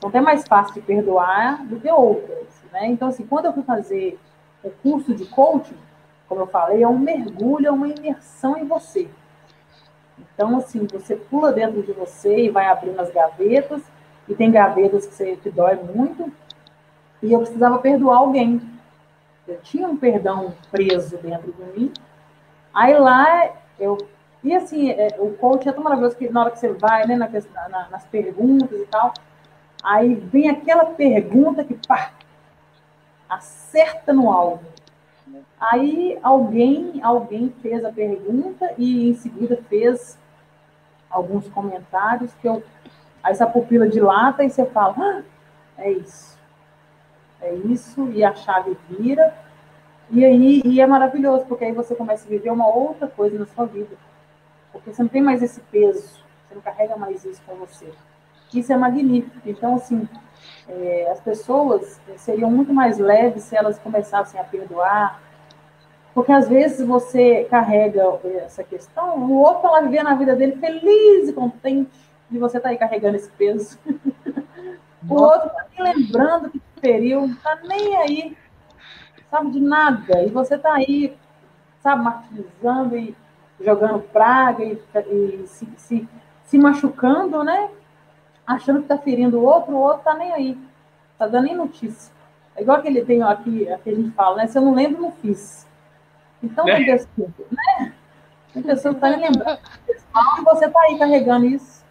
são 0.00 0.08
até 0.08 0.20
mais 0.20 0.46
fáceis 0.48 0.74
de 0.74 0.80
perdoar 0.80 1.64
do 1.66 1.78
que 1.78 1.90
outras. 1.90 2.48
Né? 2.72 2.86
Então, 2.86 3.08
assim, 3.08 3.26
quando 3.26 3.46
eu 3.46 3.52
fui 3.52 3.62
fazer 3.62 4.18
o 4.64 4.70
curso 4.70 5.14
de 5.14 5.26
coaching, 5.26 5.76
como 6.28 6.40
eu 6.40 6.46
falei, 6.46 6.82
é 6.82 6.88
um 6.88 6.98
mergulho, 6.98 7.66
é 7.66 7.70
uma 7.70 7.88
imersão 7.88 8.56
em 8.56 8.66
você. 8.66 9.08
Então, 10.18 10.56
assim, 10.56 10.86
você 10.86 11.14
pula 11.14 11.52
dentro 11.52 11.82
de 11.82 11.92
você 11.92 12.46
e 12.46 12.50
vai 12.50 12.66
abrindo 12.66 12.98
as 13.00 13.12
gavetas, 13.12 13.82
e 14.28 14.34
tem 14.34 14.50
gavetas 14.50 15.04
que 15.04 15.14
você 15.14 15.36
te 15.36 15.50
dói 15.50 15.74
muito, 15.76 16.32
e 17.22 17.32
eu 17.32 17.40
precisava 17.40 17.78
perdoar 17.78 18.18
alguém. 18.18 18.62
Eu 19.52 19.60
tinha 19.60 19.86
um 19.86 19.96
perdão 19.96 20.54
preso 20.70 21.18
dentro 21.18 21.52
de 21.52 21.78
mim. 21.78 21.92
Aí 22.72 22.96
lá 22.98 23.50
eu. 23.78 23.98
E 24.42 24.54
assim, 24.54 24.90
é, 24.90 25.16
o 25.18 25.34
coach 25.34 25.68
é 25.68 25.72
tão 25.72 25.84
maravilhoso 25.84 26.16
que 26.16 26.28
na 26.28 26.40
hora 26.40 26.50
que 26.50 26.58
você 26.58 26.72
vai, 26.72 27.06
né, 27.06 27.14
na, 27.16 27.28
na, 27.68 27.88
nas 27.90 28.04
perguntas 28.06 28.80
e 28.80 28.86
tal, 28.86 29.12
aí 29.84 30.14
vem 30.14 30.48
aquela 30.48 30.86
pergunta 30.86 31.62
que 31.62 31.74
pá, 31.86 32.12
acerta 33.28 34.12
no 34.12 34.32
alvo. 34.32 34.64
Aí 35.60 36.18
alguém, 36.22 37.00
alguém 37.04 37.54
fez 37.62 37.84
a 37.84 37.92
pergunta 37.92 38.74
e 38.76 39.10
em 39.10 39.14
seguida 39.14 39.56
fez 39.68 40.18
alguns 41.08 41.48
comentários 41.48 42.32
que 42.40 42.48
eu. 42.48 42.64
Aí 43.22 43.30
essa 43.30 43.46
pupila 43.46 43.86
dilata 43.86 44.42
e 44.42 44.50
você 44.50 44.64
fala, 44.66 44.96
ah, 44.98 45.22
é 45.78 45.92
isso 45.92 46.41
é 47.42 47.54
isso, 47.54 48.08
e 48.12 48.24
a 48.24 48.34
chave 48.34 48.76
vira. 48.88 49.34
E 50.10 50.24
aí 50.24 50.62
e 50.64 50.80
é 50.80 50.86
maravilhoso, 50.86 51.44
porque 51.46 51.64
aí 51.64 51.72
você 51.72 51.94
começa 51.94 52.26
a 52.26 52.30
viver 52.30 52.50
uma 52.50 52.66
outra 52.66 53.08
coisa 53.08 53.38
na 53.38 53.46
sua 53.46 53.66
vida. 53.66 53.96
Porque 54.70 54.92
você 54.92 55.02
não 55.02 55.08
tem 55.08 55.22
mais 55.22 55.42
esse 55.42 55.60
peso, 55.60 56.22
você 56.48 56.54
não 56.54 56.62
carrega 56.62 56.96
mais 56.96 57.24
isso 57.24 57.42
com 57.46 57.54
você. 57.56 57.90
Isso 58.54 58.72
é 58.72 58.76
magnífico. 58.76 59.36
Então, 59.46 59.76
assim, 59.76 60.08
é, 60.68 61.10
as 61.10 61.20
pessoas 61.20 62.00
seriam 62.16 62.50
muito 62.50 62.72
mais 62.72 62.98
leves 62.98 63.44
se 63.44 63.56
elas 63.56 63.78
começassem 63.78 64.38
a 64.40 64.44
perdoar. 64.44 65.20
Porque 66.14 66.30
às 66.30 66.48
vezes 66.48 66.86
você 66.86 67.44
carrega 67.44 68.02
essa 68.44 68.62
questão, 68.62 69.18
o 69.18 69.38
outro 69.38 69.56
está 69.56 69.70
lá 69.70 69.80
vivendo 69.80 70.08
a 70.08 70.14
vida 70.14 70.36
dele 70.36 70.56
feliz 70.56 71.28
e 71.28 71.32
contente, 71.32 71.90
e 72.30 72.38
você 72.38 72.58
está 72.58 72.68
aí 72.68 72.76
carregando 72.76 73.16
esse 73.16 73.30
peso. 73.30 73.78
O 75.08 75.14
outro 75.14 75.48
está 75.48 75.66
nem 75.78 75.94
lembrando 75.94 76.50
que 76.50 76.60
feriu, 76.80 77.22
não 77.22 77.34
está 77.34 77.56
nem 77.64 77.96
aí, 77.96 78.36
sabe 79.30 79.50
de 79.50 79.60
nada. 79.60 80.22
E 80.22 80.30
você 80.30 80.54
está 80.54 80.74
aí, 80.74 81.16
sabe, 81.82 82.02
martirizando 82.02 82.96
e 82.96 83.16
jogando 83.60 84.00
praga 84.00 84.64
e, 84.64 84.80
e 85.10 85.46
se, 85.46 85.68
se, 85.76 86.08
se, 86.44 86.58
machucando, 86.58 87.42
né? 87.42 87.70
Achando 88.46 88.78
que 88.78 88.84
está 88.84 88.98
ferindo 88.98 89.38
o 89.38 89.44
outro, 89.44 89.72
o 89.72 89.80
outro 89.80 89.98
está 89.98 90.14
nem 90.14 90.32
aí. 90.32 90.58
Está 91.12 91.26
dando 91.26 91.44
nem 91.44 91.56
notícia. 91.56 92.12
É 92.56 92.62
igual 92.62 92.78
aquele 92.78 93.04
tem 93.04 93.22
aqui, 93.22 93.68
aqui 93.70 93.90
a 93.90 93.94
gente 93.94 94.10
fala, 94.10 94.36
né? 94.36 94.46
Se 94.46 94.58
eu 94.58 94.62
não 94.62 94.74
lembro, 94.74 95.00
não 95.00 95.12
fiz. 95.12 95.66
Então, 96.42 96.68
é. 96.68 96.76
tem 96.76 96.86
pessoa, 96.86 97.28
né? 97.50 97.92
Tem 98.52 98.62
pessoa 98.62 98.94
que 98.94 98.98
está 98.98 99.16
nem 99.16 99.30
lembrando. 99.30 99.58
E 99.88 100.42
você 100.42 100.66
está 100.66 100.80
aí 100.82 100.98
carregando 100.98 101.46
isso. 101.46 101.81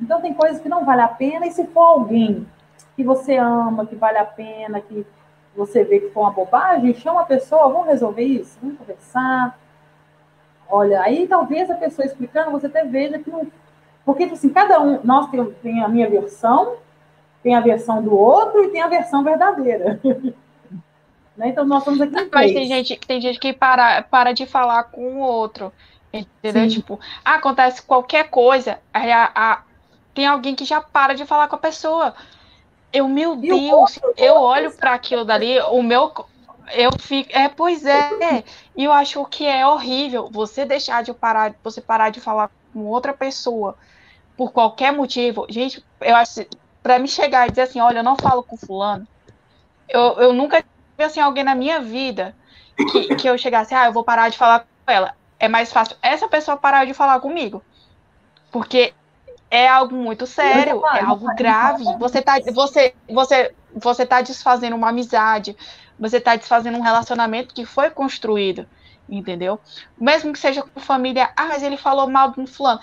Então, 0.00 0.20
tem 0.20 0.34
coisas 0.34 0.60
que 0.60 0.68
não 0.68 0.84
vale 0.84 1.02
a 1.02 1.08
pena. 1.08 1.46
E 1.46 1.50
se 1.50 1.66
for 1.66 1.82
alguém 1.82 2.46
que 2.96 3.04
você 3.04 3.36
ama, 3.36 3.86
que 3.86 3.94
vale 3.94 4.18
a 4.18 4.24
pena, 4.24 4.80
que 4.80 5.06
você 5.56 5.84
vê 5.84 6.00
que 6.00 6.10
foi 6.10 6.22
uma 6.22 6.32
bobagem, 6.32 6.94
chama 6.94 7.22
a 7.22 7.26
pessoa, 7.26 7.68
vamos 7.68 7.88
resolver 7.88 8.22
isso, 8.22 8.58
vamos 8.62 8.78
conversar. 8.78 9.58
Olha, 10.68 11.00
aí 11.02 11.26
talvez 11.26 11.70
a 11.70 11.74
pessoa 11.74 12.06
explicando, 12.06 12.50
você 12.50 12.66
até 12.66 12.84
veja 12.84 13.18
que 13.18 13.30
não. 13.30 13.46
Porque, 14.04 14.24
tipo 14.24 14.34
assim, 14.34 14.50
cada 14.50 14.80
um, 14.80 15.00
nós 15.02 15.28
temos 15.30 15.54
tem 15.62 15.82
a 15.82 15.88
minha 15.88 16.08
versão, 16.08 16.76
tem 17.42 17.54
a 17.54 17.60
versão 17.60 18.02
do 18.02 18.14
outro 18.14 18.64
e 18.64 18.68
tem 18.68 18.80
a 18.80 18.88
versão 18.88 19.24
verdadeira. 19.24 20.00
né? 21.36 21.48
Então 21.48 21.64
nós 21.64 21.80
estamos 21.80 22.00
aqui. 22.00 22.28
Mas 22.32 22.52
tem 22.52 22.66
gente, 22.66 23.00
tem 23.00 23.20
gente 23.20 23.38
que 23.38 23.52
para, 23.52 24.02
para 24.02 24.32
de 24.32 24.46
falar 24.46 24.84
com 24.84 25.16
o 25.16 25.18
outro. 25.20 25.72
Entendeu? 26.12 26.62
Sim. 26.62 26.68
Tipo, 26.68 26.98
ah, 27.24 27.34
acontece 27.34 27.82
qualquer 27.82 28.30
coisa, 28.30 28.78
aí 28.92 29.12
a, 29.12 29.30
a, 29.34 29.62
tem 30.18 30.26
alguém 30.26 30.56
que 30.56 30.64
já 30.64 30.80
para 30.80 31.14
de 31.14 31.24
falar 31.24 31.46
com 31.46 31.54
a 31.54 31.60
pessoa. 31.60 32.12
Eu, 32.92 33.06
meu 33.06 33.34
e 33.34 33.48
Deus, 33.48 34.00
eu 34.16 34.34
olho 34.34 34.72
para 34.72 34.92
aquilo 34.92 35.24
dali, 35.24 35.60
o 35.60 35.80
meu. 35.80 36.12
Eu 36.72 36.90
fico. 36.98 37.30
É, 37.32 37.48
pois 37.48 37.86
é. 37.86 38.42
E 38.76 38.82
eu 38.82 38.92
acho 38.92 39.24
que 39.26 39.46
é 39.46 39.64
horrível 39.64 40.28
você 40.28 40.64
deixar 40.64 41.04
de 41.04 41.14
parar, 41.14 41.54
você 41.62 41.80
parar 41.80 42.10
de 42.10 42.20
falar 42.20 42.50
com 42.72 42.84
outra 42.86 43.12
pessoa 43.12 43.76
por 44.36 44.50
qualquer 44.50 44.92
motivo. 44.92 45.46
Gente, 45.48 45.84
eu 46.00 46.16
acho 46.16 46.44
para 46.82 46.98
me 46.98 47.06
chegar 47.06 47.46
e 47.46 47.50
dizer 47.50 47.62
assim, 47.62 47.80
olha, 47.80 48.00
eu 48.00 48.04
não 48.04 48.16
falo 48.16 48.42
com 48.42 48.56
fulano. 48.56 49.06
Eu, 49.88 50.18
eu 50.18 50.32
nunca 50.32 50.60
tive 50.60 51.04
assim, 51.04 51.20
alguém 51.20 51.44
na 51.44 51.54
minha 51.54 51.80
vida 51.80 52.34
que, 52.90 53.14
que 53.14 53.28
eu 53.28 53.38
chegasse, 53.38 53.72
ah, 53.72 53.86
eu 53.86 53.92
vou 53.92 54.02
parar 54.02 54.30
de 54.30 54.36
falar 54.36 54.66
com 54.84 54.92
ela. 54.92 55.14
É 55.38 55.46
mais 55.46 55.72
fácil 55.72 55.96
essa 56.02 56.26
pessoa 56.26 56.56
parar 56.56 56.86
de 56.86 56.92
falar 56.92 57.20
comigo. 57.20 57.62
Porque 58.50 58.92
é 59.50 59.66
algo 59.66 59.94
muito 59.94 60.26
sério, 60.26 60.82
é 60.94 61.00
algo 61.00 61.26
grave. 61.34 61.84
Você 61.98 62.20
tá, 62.20 62.38
você, 62.52 62.94
você, 63.08 63.54
você 63.74 64.06
tá 64.06 64.20
desfazendo 64.20 64.76
uma 64.76 64.90
amizade, 64.90 65.56
você 65.98 66.20
tá 66.20 66.36
desfazendo 66.36 66.78
um 66.78 66.82
relacionamento 66.82 67.54
que 67.54 67.64
foi 67.64 67.90
construído, 67.90 68.66
entendeu? 69.08 69.58
Mesmo 69.98 70.32
que 70.32 70.38
seja 70.38 70.62
com 70.62 70.80
família, 70.80 71.30
ah, 71.36 71.46
mas 71.46 71.62
ele 71.62 71.76
falou 71.76 72.08
mal 72.08 72.32
de 72.32 72.40
um 72.40 72.46
fulano. 72.46 72.80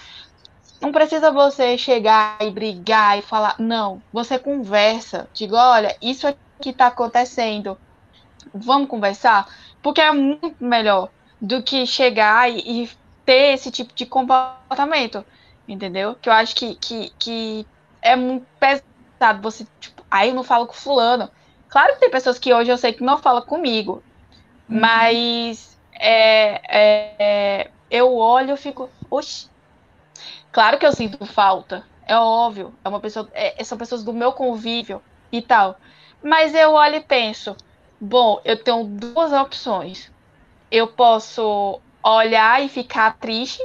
Não 0.81 0.91
precisa 0.91 1.31
você 1.31 1.77
chegar 1.77 2.37
e 2.41 2.51
brigar 2.51 3.17
e 3.17 3.21
falar, 3.21 3.55
não. 3.57 4.01
Você 4.11 4.37
conversa, 4.37 5.27
diga, 5.33 5.55
olha, 5.55 5.95
isso 6.01 6.27
aqui 6.27 6.69
está 6.69 6.87
acontecendo. 6.87 7.77
Vamos 8.53 8.89
conversar? 8.89 9.47
Porque 9.81 10.01
é 10.01 10.11
muito 10.11 10.55
melhor 10.59 11.09
do 11.39 11.61
que 11.63 11.85
chegar 11.85 12.51
e, 12.51 12.83
e 12.83 12.89
ter 13.25 13.53
esse 13.53 13.71
tipo 13.71 13.93
de 13.93 14.05
comportamento, 14.05 15.25
entendeu? 15.67 16.15
Que 16.15 16.29
eu 16.29 16.33
acho 16.33 16.55
que, 16.55 16.75
que, 16.75 17.11
que 17.17 17.67
é 18.01 18.15
muito 18.15 18.45
pesado. 18.59 19.41
Você, 19.41 19.65
tipo, 19.79 20.03
aí 20.09 20.29
eu 20.29 20.35
não 20.35 20.43
falo 20.43 20.67
com 20.67 20.73
fulano. 20.73 21.29
Claro 21.69 21.93
que 21.93 21.99
tem 21.99 22.11
pessoas 22.11 22.39
que 22.39 22.53
hoje 22.53 22.71
eu 22.71 22.77
sei 22.77 22.93
que 22.93 23.03
não 23.03 23.17
falam 23.17 23.41
comigo, 23.41 24.03
uhum. 24.69 24.79
mas 24.79 25.77
é, 25.93 26.61
é, 26.67 27.15
é, 27.19 27.71
eu 27.89 28.15
olho 28.15 28.53
e 28.53 28.57
fico, 28.57 28.89
oxe, 29.09 29.49
Claro 30.55 30.77
que 30.77 30.85
eu 30.85 30.93
sinto 30.93 31.25
falta, 31.25 31.85
é 32.07 32.15
óbvio. 32.15 32.73
É 32.81 32.87
uma 32.87 33.01
pessoa, 33.01 33.29
é, 33.33 33.61
são 33.65 33.77
pessoas 33.77 34.05
do 34.05 34.13
meu 34.13 34.31
convívio 34.31 35.01
e 35.29 35.41
tal. 35.41 35.77
Mas 36.23 36.55
eu 36.55 36.71
olho 36.71 36.95
e 36.95 37.01
penso, 37.01 37.57
bom, 37.99 38.39
eu 38.45 38.63
tenho 38.63 38.85
duas 38.85 39.33
opções. 39.33 40.09
Eu 40.71 40.87
posso 40.87 41.81
olhar 42.01 42.63
e 42.63 42.69
ficar 42.69 43.17
triste, 43.17 43.61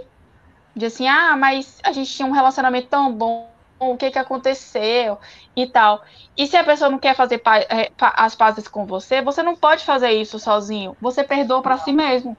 de 0.75 0.87
assim, 0.87 1.09
ah, 1.09 1.37
mas 1.37 1.79
a 1.83 1.93
gente 1.93 2.13
tinha 2.13 2.27
um 2.27 2.33
relacionamento 2.33 2.89
tão 2.89 3.13
bom, 3.13 3.49
o 3.79 3.97
que 3.97 4.11
que 4.11 4.19
aconteceu 4.19 5.19
e 5.57 5.67
tal. 5.67 6.03
E 6.37 6.47
se 6.47 6.57
a 6.57 6.65
pessoa 6.65 6.91
não 6.91 6.99
quer 6.99 7.17
fazer 7.17 7.39
pa 7.39 7.59
é, 7.59 7.91
pa 7.97 8.13
as 8.17 8.35
pazes 8.35 8.69
com 8.69 8.85
você, 8.85 9.23
você 9.23 9.43
não 9.43 9.57
pode 9.57 9.85
fazer 9.85 10.11
isso 10.11 10.39
sozinho. 10.39 10.97
Você 11.01 11.25
perdoa 11.25 11.63
para 11.63 11.79
si 11.79 11.93
mesmo. 11.93 12.37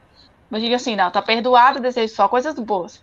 Mas 0.49 0.61
diga 0.61 0.75
assim, 0.75 0.95
não, 0.95 1.09
tá 1.09 1.21
perdoado, 1.21 1.79
desejo 1.79 2.13
só 2.13 2.27
coisas 2.27 2.53
boas. 2.55 3.01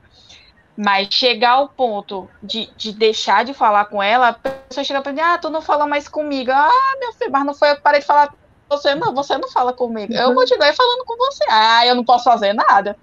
Mas 0.76 1.08
chegar 1.10 1.52
ao 1.52 1.68
ponto 1.68 2.30
de, 2.42 2.70
de 2.76 2.92
deixar 2.92 3.44
de 3.44 3.52
falar 3.52 3.86
com 3.86 4.02
ela, 4.02 4.28
a 4.28 4.32
pessoa 4.32 4.84
chega 4.84 5.00
para 5.00 5.12
mim, 5.12 5.20
ah, 5.20 5.38
tu 5.38 5.50
não 5.50 5.60
fala 5.60 5.86
mais 5.86 6.06
comigo. 6.06 6.52
Ah, 6.52 6.96
meu 7.00 7.12
filho, 7.14 7.32
mas 7.32 7.44
não 7.44 7.54
foi 7.54 7.70
eu 7.70 7.76
que 7.76 7.82
parei 7.82 8.00
de 8.00 8.06
falar 8.06 8.28
com 8.28 8.36
você. 8.68 8.94
Não, 8.94 9.14
você 9.14 9.36
não 9.38 9.48
fala 9.50 9.72
comigo. 9.72 10.12
Eu 10.12 10.34
continuei 10.34 10.72
falando 10.74 11.04
com 11.04 11.16
você. 11.16 11.44
Ah, 11.50 11.86
eu 11.86 11.96
não 11.96 12.04
posso 12.04 12.24
fazer 12.24 12.52
nada. 12.52 12.96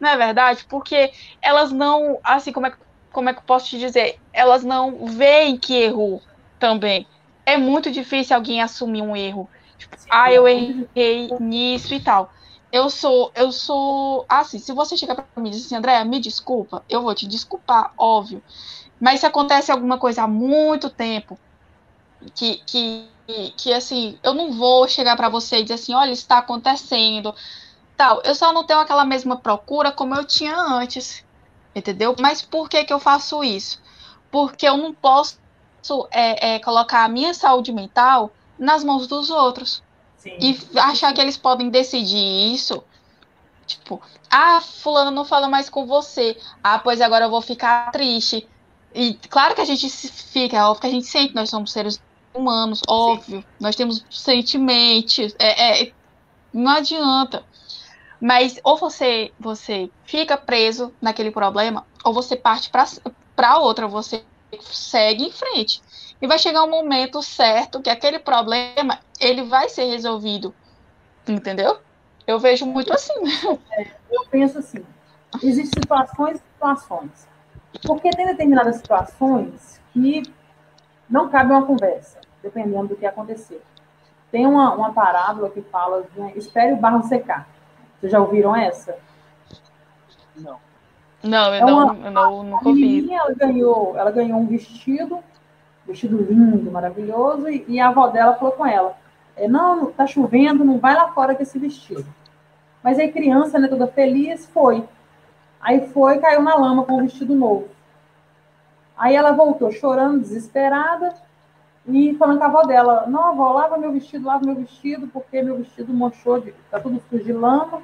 Não 0.00 0.10
é 0.10 0.16
verdade? 0.16 0.64
Porque 0.68 1.10
elas 1.42 1.72
não, 1.72 2.18
assim, 2.22 2.52
como 2.52 2.66
é, 2.66 2.74
como 3.12 3.28
é 3.28 3.32
que 3.32 3.40
eu 3.40 3.44
posso 3.44 3.68
te 3.68 3.78
dizer? 3.78 4.18
Elas 4.32 4.64
não 4.64 5.06
veem 5.06 5.56
que 5.56 5.74
errou 5.74 6.22
também. 6.58 7.06
É 7.44 7.56
muito 7.56 7.90
difícil 7.90 8.36
alguém 8.36 8.60
assumir 8.60 9.02
um 9.02 9.16
erro. 9.16 9.48
Tipo, 9.78 9.96
ah, 10.10 10.32
eu 10.32 10.48
errei 10.48 11.30
nisso 11.38 11.94
e 11.94 12.00
tal 12.00 12.30
eu 12.76 12.90
sou, 12.90 13.32
eu 13.34 13.50
sou. 13.52 14.26
Assim, 14.28 14.58
se 14.58 14.72
você 14.72 14.96
chegar 14.96 15.14
para 15.14 15.42
mim 15.42 15.48
e 15.48 15.52
dizer 15.52 15.66
assim, 15.66 15.76
André, 15.76 16.04
me 16.04 16.20
desculpa, 16.20 16.84
eu 16.88 17.02
vou 17.02 17.14
te 17.14 17.26
desculpar, 17.26 17.92
óbvio. 17.96 18.42
Mas 19.00 19.20
se 19.20 19.26
acontece 19.26 19.70
alguma 19.70 19.98
coisa 19.98 20.22
há 20.22 20.28
muito 20.28 20.90
tempo, 20.90 21.38
que, 22.34 22.56
que, 22.66 23.08
que 23.56 23.72
assim, 23.72 24.18
eu 24.22 24.34
não 24.34 24.52
vou 24.52 24.88
chegar 24.88 25.16
para 25.16 25.28
você 25.28 25.58
e 25.58 25.62
dizer 25.62 25.74
assim, 25.74 25.94
olha, 25.94 26.10
está 26.10 26.38
acontecendo, 26.38 27.34
tal. 27.96 28.20
Eu 28.24 28.34
só 28.34 28.52
não 28.52 28.64
tenho 28.64 28.80
aquela 28.80 29.04
mesma 29.04 29.36
procura 29.36 29.90
como 29.90 30.14
eu 30.14 30.24
tinha 30.24 30.56
antes, 30.56 31.24
entendeu? 31.74 32.14
Mas 32.20 32.42
por 32.42 32.68
que 32.68 32.84
que 32.84 32.92
eu 32.92 33.00
faço 33.00 33.42
isso? 33.42 33.80
Porque 34.30 34.68
eu 34.68 34.76
não 34.76 34.92
posso 34.92 35.38
é, 36.10 36.54
é, 36.54 36.58
colocar 36.58 37.04
a 37.04 37.08
minha 37.08 37.32
saúde 37.32 37.72
mental 37.72 38.30
nas 38.58 38.82
mãos 38.84 39.06
dos 39.06 39.30
outros. 39.30 39.82
Sim. 40.16 40.36
E 40.40 40.58
achar 40.78 41.12
que 41.12 41.20
eles 41.20 41.36
podem 41.36 41.70
decidir 41.70 42.52
isso. 42.52 42.82
Tipo, 43.66 44.00
ah, 44.30 44.60
fulano 44.60 45.10
não 45.10 45.24
fala 45.24 45.48
mais 45.48 45.68
com 45.68 45.86
você. 45.86 46.36
Ah, 46.62 46.78
pois 46.78 47.00
agora 47.00 47.26
eu 47.26 47.30
vou 47.30 47.42
ficar 47.42 47.90
triste. 47.90 48.48
E 48.94 49.14
claro 49.28 49.54
que 49.54 49.60
a 49.60 49.64
gente 49.64 49.88
fica, 49.88 50.56
é 50.56 50.62
óbvio 50.62 50.80
que 50.80 50.86
a 50.86 50.90
gente 50.90 51.06
sente, 51.06 51.34
nós 51.34 51.50
somos 51.50 51.72
seres 51.72 52.00
humanos, 52.32 52.80
óbvio. 52.88 53.40
Sim. 53.40 53.44
Nós 53.60 53.76
temos 53.76 54.04
sentimentos. 54.10 55.34
É, 55.38 55.82
é, 55.82 55.92
não 56.52 56.70
adianta. 56.70 57.44
Mas 58.20 58.58
ou 58.64 58.76
você 58.76 59.32
você 59.38 59.90
fica 60.04 60.36
preso 60.36 60.92
naquele 61.00 61.30
problema, 61.30 61.86
ou 62.04 62.12
você 62.12 62.36
parte 62.36 62.70
para 63.34 63.58
outra, 63.58 63.86
você 63.86 64.24
segue 64.60 65.24
em 65.24 65.30
frente. 65.30 65.82
E 66.20 66.26
vai 66.26 66.38
chegar 66.38 66.64
um 66.64 66.70
momento 66.70 67.22
certo 67.22 67.80
que 67.82 67.90
aquele 67.90 68.18
problema 68.18 68.98
ele 69.20 69.44
vai 69.44 69.68
ser 69.68 69.84
resolvido. 69.84 70.54
Entendeu? 71.28 71.78
Eu 72.26 72.38
vejo 72.38 72.66
muito 72.66 72.92
assim. 72.92 73.14
É, 73.72 73.86
eu 74.10 74.24
penso 74.30 74.58
assim: 74.58 74.84
existem 75.42 75.82
situações 75.82 76.38
e 76.38 76.52
situações. 76.52 77.28
Porque 77.84 78.10
tem 78.10 78.26
determinadas 78.26 78.76
situações 78.76 79.80
que 79.92 80.22
não 81.08 81.28
cabe 81.28 81.52
uma 81.52 81.66
conversa, 81.66 82.20
dependendo 82.42 82.88
do 82.88 82.96
que 82.96 83.04
acontecer. 83.04 83.62
Tem 84.30 84.46
uma, 84.46 84.74
uma 84.74 84.92
parábola 84.92 85.50
que 85.50 85.62
fala 85.62 86.06
né, 86.16 86.32
espere 86.36 86.72
o 86.72 86.76
barro 86.76 87.02
secar. 87.04 87.46
Vocês 87.98 88.12
já 88.12 88.20
ouviram 88.20 88.54
essa? 88.54 88.96
Não. 90.36 90.58
Não, 91.22 91.54
eu, 91.54 91.54
é 91.54 91.64
uma, 91.64 91.92
não, 91.92 92.04
eu 92.04 92.10
não, 92.10 92.42
nunca 92.42 92.68
ouvi. 92.68 93.12
Ela 93.12 93.34
ganhou, 93.34 93.96
ela 93.96 94.10
ganhou 94.10 94.38
um 94.38 94.46
vestido 94.46 95.22
vestido 95.86 96.16
lindo, 96.20 96.70
maravilhoso, 96.70 97.48
e, 97.48 97.64
e 97.68 97.80
a 97.80 97.88
avó 97.88 98.08
dela 98.08 98.34
falou 98.34 98.52
com 98.52 98.66
ela: 98.66 98.96
é, 99.36 99.48
Não, 99.48 99.92
tá 99.92 100.06
chovendo, 100.06 100.64
não 100.64 100.78
vai 100.78 100.94
lá 100.94 101.12
fora 101.12 101.34
com 101.34 101.42
esse 101.42 101.58
vestido. 101.58 102.06
Mas 102.82 102.98
aí, 102.98 103.10
criança, 103.10 103.58
né, 103.58 103.68
toda 103.68 103.86
feliz, 103.86 104.46
foi. 104.46 104.84
Aí 105.60 105.88
foi, 105.88 106.18
caiu 106.18 106.42
na 106.42 106.54
lama 106.54 106.84
com 106.84 106.94
o 106.94 107.02
vestido 107.02 107.34
novo. 107.34 107.68
Aí 108.96 109.14
ela 109.14 109.32
voltou 109.32 109.70
chorando, 109.72 110.20
desesperada, 110.20 111.14
e 111.88 112.14
falando 112.16 112.38
com 112.38 112.44
a 112.44 112.48
avó 112.48 112.62
dela: 112.62 113.06
Não, 113.06 113.24
avó, 113.24 113.52
lava 113.52 113.76
meu 113.76 113.92
vestido, 113.92 114.26
lava 114.26 114.44
meu 114.44 114.56
vestido, 114.56 115.06
porque 115.08 115.42
meu 115.42 115.56
vestido 115.56 115.92
manchou, 115.92 116.40
de, 116.40 116.52
tá 116.70 116.80
tudo 116.80 117.00
sujo 117.08 117.24
de 117.24 117.32
lama. 117.32 117.82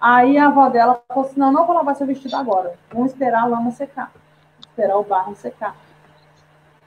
Aí 0.00 0.36
a 0.36 0.48
avó 0.48 0.68
dela 0.68 1.00
falou 1.08 1.24
assim: 1.24 1.40
Não, 1.40 1.50
não 1.50 1.66
vou 1.66 1.74
lavar 1.74 1.96
seu 1.96 2.06
vestido 2.06 2.36
agora, 2.36 2.74
vamos 2.92 3.12
esperar 3.12 3.44
a 3.44 3.46
lama 3.46 3.70
secar, 3.70 4.12
esperar 4.60 4.98
o 4.98 5.04
barro 5.04 5.34
secar. 5.34 5.74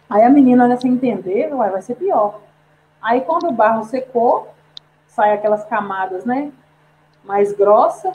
Aí 0.08 0.22
a 0.24 0.30
menina, 0.30 0.68
né, 0.68 0.78
sem 0.78 0.92
entender, 0.92 1.50
vai 1.50 1.82
ser 1.82 1.96
pior. 1.96 2.42
Aí 3.02 3.22
quando 3.22 3.48
o 3.48 3.52
barro 3.52 3.84
secou, 3.84 4.54
sai 5.08 5.34
aquelas 5.34 5.66
camadas, 5.66 6.26
né, 6.26 6.52
mais 7.24 7.54
grossa, 7.54 8.12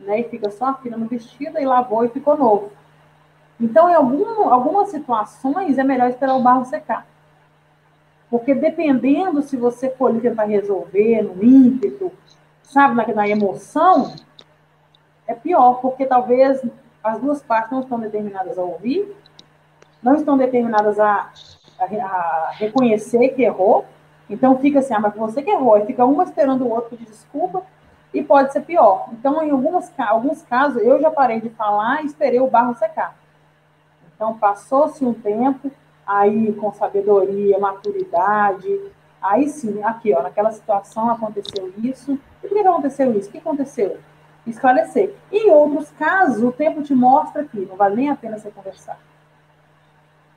né, 0.00 0.20
e 0.20 0.24
fica 0.24 0.50
só 0.50 0.66
a 0.66 0.74
fina 0.74 0.96
no 0.96 1.06
vestido, 1.06 1.58
e 1.58 1.64
lavou 1.66 2.04
e 2.04 2.08
ficou 2.08 2.38
novo. 2.38 2.72
Então, 3.60 3.88
em 3.88 3.94
algum, 3.94 4.48
algumas 4.48 4.88
situações, 4.88 5.78
é 5.78 5.84
melhor 5.84 6.08
esperar 6.08 6.36
o 6.36 6.42
barro 6.42 6.64
secar. 6.64 7.06
Porque 8.30 8.54
dependendo 8.54 9.42
se 9.42 9.56
você 9.56 9.90
for 9.90 10.12
tentar 10.20 10.44
resolver 10.44 11.22
no 11.22 11.42
ímpeto, 11.44 12.10
sabe, 12.62 12.94
na, 12.94 13.06
na 13.06 13.28
emoção, 13.28 14.14
é 15.26 15.34
pior, 15.34 15.80
porque 15.80 16.06
talvez 16.06 16.60
as 17.02 17.20
duas 17.20 17.42
partes 17.42 17.70
não 17.70 17.80
estão 17.80 18.00
determinadas 18.00 18.58
a 18.58 18.62
ouvir, 18.62 19.16
não 20.02 20.14
estão 20.14 20.36
determinadas 20.36 20.98
a, 20.98 21.30
a, 21.78 21.84
a 21.84 22.50
reconhecer 22.52 23.30
que 23.30 23.42
errou, 23.42 23.84
então 24.28 24.58
fica 24.58 24.80
assim, 24.80 24.94
ah, 24.94 25.00
mas 25.00 25.14
você 25.14 25.42
que 25.42 25.50
errou, 25.50 25.74
aí 25.74 25.86
fica 25.86 26.04
uma 26.04 26.24
esperando 26.24 26.64
o 26.64 26.70
outro 26.70 26.90
pedir 26.90 27.06
desculpa, 27.06 27.62
e 28.12 28.22
pode 28.22 28.52
ser 28.52 28.62
pior. 28.62 29.08
Então, 29.12 29.42
em 29.42 29.50
algumas, 29.50 29.92
alguns 29.98 30.42
casos, 30.42 30.82
eu 30.82 31.00
já 31.00 31.10
parei 31.10 31.40
de 31.40 31.50
falar 31.50 32.02
e 32.02 32.06
esperei 32.06 32.40
o 32.40 32.48
barro 32.48 32.74
secar. 32.74 33.14
Então, 34.14 34.38
passou-se 34.38 35.04
um 35.04 35.12
tempo, 35.12 35.70
aí 36.06 36.52
com 36.52 36.72
sabedoria, 36.72 37.58
maturidade, 37.58 38.80
aí 39.20 39.48
sim, 39.48 39.82
aqui, 39.82 40.14
ó, 40.14 40.22
naquela 40.22 40.52
situação 40.52 41.10
aconteceu 41.10 41.72
isso. 41.82 42.18
E 42.42 42.48
por 42.48 42.56
que 42.56 42.66
aconteceu 42.66 43.12
isso? 43.18 43.28
O 43.28 43.32
que 43.32 43.38
aconteceu? 43.38 43.98
Esclarecer. 44.46 45.14
Em 45.32 45.50
outros 45.50 45.90
casos, 45.90 46.42
o 46.42 46.52
tempo 46.52 46.82
te 46.82 46.94
mostra 46.94 47.44
que 47.44 47.58
não 47.58 47.76
vale 47.76 47.96
nem 47.96 48.10
a 48.10 48.16
pena 48.16 48.38
você 48.38 48.50
conversar. 48.50 48.98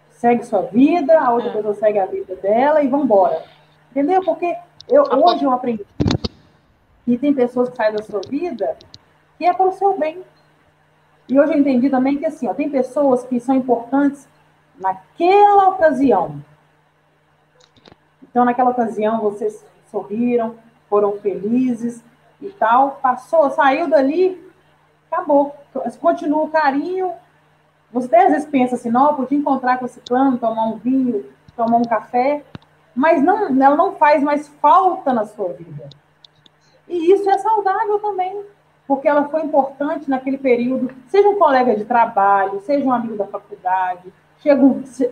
Segue 0.10 0.44
sua 0.44 0.64
vida, 0.64 1.20
a 1.20 1.32
outra 1.32 1.50
é. 1.50 1.54
pessoa 1.54 1.74
segue 1.76 2.00
a 2.00 2.06
vida 2.06 2.36
dela 2.36 2.82
e 2.82 2.88
vamos 2.88 3.06
embora. 3.06 3.44
Entendeu? 3.92 4.24
Porque 4.24 4.56
eu, 4.90 5.04
hoje 5.04 5.44
eu 5.44 5.52
aprendi 5.52 5.86
que 7.06 7.18
tem 7.18 7.34
pessoas 7.34 7.70
que 7.70 7.76
saem 7.76 7.94
da 7.94 8.04
sua 8.04 8.22
vida 8.28 8.76
que 9.38 9.46
é 9.46 9.54
para 9.54 9.68
o 9.68 9.72
seu 9.72 9.98
bem. 9.98 10.22
E 11.30 11.40
hoje 11.40 11.54
eu 11.54 11.60
entendi 11.60 11.90
também 11.90 12.18
que 12.18 12.26
assim, 12.26 12.48
ó, 12.48 12.54
tem 12.54 12.70
pessoas 12.70 13.24
que 13.24 13.40
são 13.40 13.56
importantes 13.56 14.28
naquela 14.80 15.70
ocasião. 15.70 16.44
Então, 18.24 18.46
naquela 18.46 18.70
ocasião, 18.70 19.22
vocês 19.22 19.66
sorriram, 19.92 20.56
foram 20.90 21.18
felizes 21.20 22.04
e 22.42 22.50
tal. 22.50 23.00
Passou, 23.02 23.50
saiu 23.52 23.90
dali, 23.90 24.42
acabou. 25.12 25.56
Continua 26.00 26.44
o 26.44 26.50
carinho. 26.50 27.14
Você 27.92 28.08
até 28.08 28.26
às 28.26 28.32
vezes 28.32 28.48
pensa 28.48 28.76
assim, 28.76 28.92
não, 28.92 29.16
podia 29.16 29.38
encontrar 29.38 29.80
com 29.80 29.86
esse 29.86 30.00
plano, 30.02 30.38
tomar 30.38 30.66
um 30.66 30.78
vinho, 30.78 31.26
tomar 31.56 31.78
um 31.78 31.84
café, 31.84 32.44
mas 32.96 33.22
não, 33.22 33.48
ela 33.48 33.76
não 33.76 33.96
faz 33.96 34.22
mais 34.22 34.48
falta 34.48 35.12
na 35.12 35.26
sua 35.26 35.54
vida. 35.54 35.90
E 36.88 37.12
isso 37.14 37.28
é 37.30 37.38
saudável 37.40 38.00
também, 38.00 38.44
porque 38.88 39.08
ela 39.08 39.28
foi 39.28 39.42
importante 39.42 40.10
naquele 40.10 40.38
período, 40.38 40.94
seja 41.08 41.30
um 41.30 41.40
colega 41.40 41.76
de 41.76 41.86
trabalho, 41.86 42.62
seja 42.62 42.86
um 42.86 42.92
amigo 42.92 43.18
da 43.18 43.26
faculdade, 43.26 44.14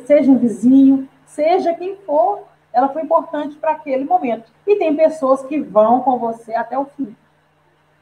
seja 0.06 0.32
um 0.32 0.38
vizinho, 0.38 1.08
seja 1.26 1.74
quem 1.74 1.98
for, 1.98 2.44
ela 2.72 2.90
foi 2.90 3.02
importante 3.02 3.56
para 3.56 3.72
aquele 3.72 4.04
momento. 4.04 4.52
E 4.66 4.76
tem 4.76 4.96
pessoas 4.96 5.44
que 5.44 5.60
vão 5.60 6.02
com 6.02 6.18
você 6.18 6.54
até 6.54 6.78
o 6.78 6.86
fim. 6.86 7.16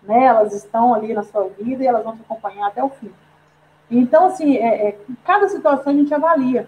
Né? 0.03 0.25
Elas 0.25 0.53
estão 0.53 0.93
ali 0.93 1.13
na 1.13 1.23
sua 1.23 1.47
vida 1.49 1.83
e 1.83 1.87
elas 1.87 2.03
vão 2.03 2.15
te 2.15 2.21
acompanhar 2.21 2.67
até 2.67 2.83
o 2.83 2.89
fim. 2.89 3.11
Então, 3.89 4.25
assim, 4.25 4.57
é, 4.57 4.89
é, 4.89 4.97
cada 5.23 5.47
situação 5.47 5.93
a 5.93 5.95
gente 5.95 6.13
avalia. 6.13 6.67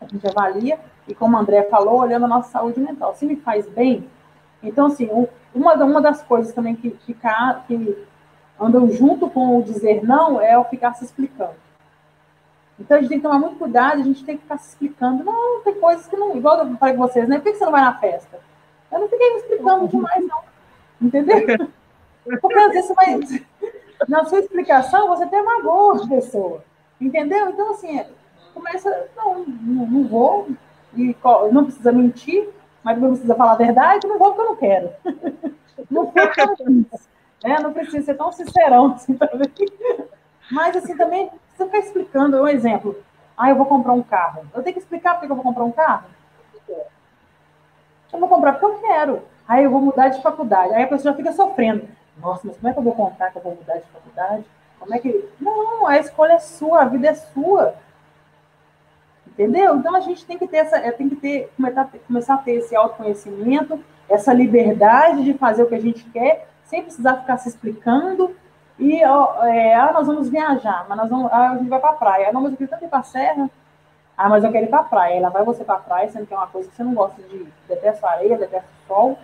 A 0.00 0.06
gente 0.06 0.26
avalia, 0.26 0.80
e 1.06 1.14
como 1.14 1.36
a 1.36 1.40
André 1.40 1.62
falou, 1.64 2.00
olhando 2.00 2.24
a 2.24 2.28
nossa 2.28 2.50
saúde 2.50 2.80
mental. 2.80 3.14
Se 3.14 3.24
me 3.24 3.36
faz 3.36 3.68
bem, 3.68 4.08
então, 4.62 4.86
assim, 4.86 5.08
uma, 5.54 5.74
uma 5.74 6.00
das 6.00 6.22
coisas 6.22 6.52
também 6.52 6.74
que, 6.74 6.90
ficar, 6.90 7.64
que 7.66 8.06
andam 8.58 8.90
junto 8.90 9.28
com 9.28 9.58
o 9.58 9.62
dizer 9.62 10.04
não 10.04 10.40
é 10.40 10.56
o 10.56 10.64
ficar 10.64 10.94
se 10.94 11.04
explicando. 11.04 11.54
Então, 12.82 12.96
a 12.96 13.00
gente 13.00 13.08
tem 13.08 13.18
que 13.18 13.22
tomar 13.22 13.38
muito 13.38 13.56
cuidado, 13.56 14.00
a 14.00 14.04
gente 14.04 14.24
tem 14.24 14.36
que 14.36 14.42
ficar 14.42 14.58
se 14.58 14.70
explicando. 14.70 15.24
Não, 15.24 15.62
tem 15.62 15.74
coisas 15.74 16.06
que 16.06 16.16
não. 16.16 16.36
Igual 16.36 16.58
eu 16.58 16.76
falei 16.76 16.94
com 16.96 17.06
vocês, 17.06 17.28
né? 17.28 17.38
Por 17.38 17.44
que 17.44 17.58
você 17.58 17.64
não 17.64 17.72
vai 17.72 17.82
na 17.82 17.98
festa? 17.98 18.40
Eu 18.90 19.00
não 19.00 19.08
fiquei 19.08 19.30
me 19.32 19.40
explicando 19.40 19.88
demais, 19.88 20.26
não. 20.26 20.40
Entendeu? 21.00 21.68
Porque 22.40 22.58
às 22.58 22.72
vezes 22.72 22.86
você 22.88 22.94
vai. 22.94 23.20
Na 24.08 24.24
sua 24.24 24.40
explicação, 24.40 25.08
você 25.08 25.24
até 25.24 25.40
magoa 25.42 26.04
a 26.04 26.08
pessoa. 26.08 26.64
Entendeu? 27.00 27.50
Então, 27.50 27.70
assim, 27.70 28.04
começa. 28.52 29.08
Não, 29.16 29.44
não, 29.44 29.86
não 29.86 30.04
vou. 30.08 30.48
E 30.94 31.16
não 31.52 31.64
precisa 31.64 31.92
mentir 31.92 32.48
mas 32.82 32.98
não 32.98 33.10
precisa 33.10 33.34
falar 33.34 33.52
a 33.52 33.56
verdade, 33.56 34.06
não 34.06 34.18
vou 34.18 34.34
porque 34.34 34.40
eu 34.40 34.48
não 34.48 34.56
quero. 34.56 34.90
Não 35.90 36.10
foi 36.10 36.26
porque 36.26 36.40
eu 36.40 36.56
quis. 36.56 37.08
Né? 37.44 37.56
Não 37.60 37.72
precisa 37.72 38.02
ser 38.02 38.14
tão 38.14 38.32
sincerão 38.32 38.92
assim 38.94 39.14
também. 39.14 39.50
Mas 40.50 40.76
assim 40.76 40.96
também, 40.96 41.30
você 41.56 41.64
ficar 41.64 41.78
explicando, 41.78 42.42
um 42.42 42.48
exemplo. 42.48 42.96
Ah, 43.36 43.50
eu 43.50 43.56
vou 43.56 43.66
comprar 43.66 43.92
um 43.92 44.02
carro. 44.02 44.46
Eu 44.54 44.62
tenho 44.62 44.74
que 44.74 44.80
explicar 44.80 45.14
por 45.14 45.26
que 45.26 45.32
eu 45.32 45.36
vou 45.36 45.44
comprar 45.44 45.64
um 45.64 45.72
carro? 45.72 46.04
Eu 48.12 48.18
vou 48.20 48.28
comprar 48.28 48.52
porque 48.52 48.66
eu 48.66 48.78
quero. 48.80 49.22
Aí 49.48 49.64
eu 49.64 49.70
vou 49.70 49.80
mudar 49.80 50.08
de 50.08 50.22
faculdade. 50.22 50.74
Aí 50.74 50.82
a 50.82 50.86
pessoa 50.86 51.12
já 51.12 51.16
fica 51.16 51.32
sofrendo. 51.32 51.88
Nossa, 52.20 52.46
mas 52.46 52.56
como 52.56 52.68
é 52.68 52.72
que 52.72 52.78
eu 52.78 52.82
vou 52.82 52.94
contar 52.94 53.30
que 53.30 53.38
eu 53.38 53.42
vou 53.42 53.54
mudar 53.54 53.76
de 53.76 53.86
faculdade? 53.86 54.44
Como 54.78 54.94
é 54.94 54.98
que. 54.98 55.28
Não, 55.40 55.86
a 55.86 55.98
escolha 55.98 56.32
é 56.32 56.38
sua, 56.38 56.82
a 56.82 56.84
vida 56.84 57.08
é 57.08 57.14
sua. 57.14 57.74
Entendeu? 59.26 59.76
Então 59.76 59.94
a 59.96 60.00
gente 60.00 60.26
tem 60.26 60.38
que 60.38 60.46
ter 60.46 60.58
essa, 60.58 60.78
tem 60.92 61.08
que 61.08 61.16
ter, 61.16 61.50
começar 62.06 62.34
a 62.34 62.38
ter 62.38 62.52
esse 62.52 62.76
autoconhecimento, 62.76 63.82
essa 64.08 64.32
liberdade 64.32 65.24
de 65.24 65.34
fazer 65.34 65.62
o 65.62 65.66
que 65.66 65.74
a 65.74 65.80
gente 65.80 66.04
quer, 66.10 66.48
sem 66.64 66.82
precisar 66.82 67.16
ficar 67.16 67.38
se 67.38 67.48
explicando. 67.48 68.36
E 68.82 69.02
é, 69.02 69.74
ah, 69.74 69.92
nós 69.92 70.06
vamos 70.06 70.28
viajar, 70.28 70.86
mas 70.88 70.98
nós 70.98 71.10
vamos, 71.10 71.32
ah, 71.32 71.50
a 71.50 71.56
gente 71.56 71.68
vai 71.68 71.80
para 71.80 71.90
a 71.90 71.94
praia. 71.94 72.32
Não, 72.32 72.40
mas 72.40 72.52
eu 72.52 72.58
quero 72.58 72.70
tanto 72.70 72.84
ir 72.84 72.88
para 72.88 72.98
a 72.98 73.04
serra. 73.04 73.50
Ah, 74.16 74.28
mas 74.28 74.44
eu 74.44 74.52
quero 74.52 74.66
ir 74.66 74.68
para 74.68 74.80
a 74.80 74.84
praia. 74.84 75.16
Ela 75.16 75.28
vai 75.30 75.44
você 75.44 75.64
para 75.64 75.76
a 75.76 75.80
praia, 75.80 76.08
sendo 76.08 76.26
que 76.26 76.34
é 76.34 76.36
uma 76.36 76.46
coisa 76.46 76.68
que 76.68 76.76
você 76.76 76.82
não 76.82 76.94
gosta 76.94 77.22
de 77.22 77.46
detesta 77.68 78.08
areia, 78.08 78.38
detesta 78.38 78.68
sol, 78.88 79.18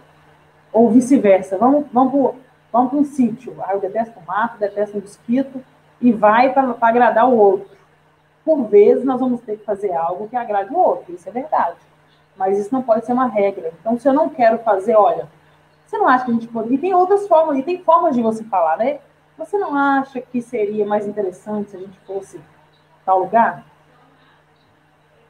ou 0.72 0.90
vice-versa. 0.90 1.59
Vamos, 1.59 1.86
vamos 1.93 2.12
para 2.12 2.40
vamos 2.72 2.93
um 2.93 3.05
sítio. 3.05 3.56
Ah, 3.62 3.74
eu 3.74 3.80
detesto 3.80 4.18
o 4.18 4.26
mato, 4.26 4.59
detesto 4.59 4.97
o 4.97 5.01
mosquito, 5.01 5.62
e 6.01 6.12
vai 6.12 6.52
para 6.52 6.76
agradar 6.80 7.28
o 7.28 7.36
outro 7.36 7.78
por 8.48 8.64
vezes 8.64 9.05
nós 9.05 9.20
vamos 9.20 9.43
ter 9.43 9.59
que 9.59 9.64
fazer 9.66 9.93
algo 9.93 10.26
que 10.26 10.35
agrade 10.35 10.72
o 10.72 10.78
outro, 10.78 11.12
isso 11.12 11.28
é 11.28 11.32
verdade. 11.32 11.76
Mas 12.35 12.59
isso 12.59 12.72
não 12.72 12.80
pode 12.80 13.05
ser 13.05 13.12
uma 13.12 13.26
regra. 13.26 13.74
Então, 13.78 13.98
se 13.98 14.09
eu 14.09 14.14
não 14.14 14.30
quero 14.30 14.59
fazer, 14.60 14.94
olha, 14.94 15.28
você 15.85 15.98
não 15.98 16.09
acha 16.09 16.24
que 16.24 16.30
a 16.30 16.35
gente 16.35 16.48
pode. 16.48 16.72
E 16.72 16.78
tem 16.78 16.94
outras 16.94 17.28
formas, 17.28 17.59
e 17.59 17.62
tem 17.62 17.82
formas 17.82 18.16
de 18.16 18.22
você 18.22 18.43
falar, 18.44 18.78
né? 18.78 19.01
Você 19.39 19.56
não 19.56 19.73
acha 19.77 20.20
que 20.20 20.43
seria 20.43 20.85
mais 20.85 21.06
interessante 21.06 21.70
se 21.70 21.77
a 21.77 21.81
gente 21.81 21.97
fosse 22.01 22.40
tal 23.05 23.20
lugar? 23.20 23.65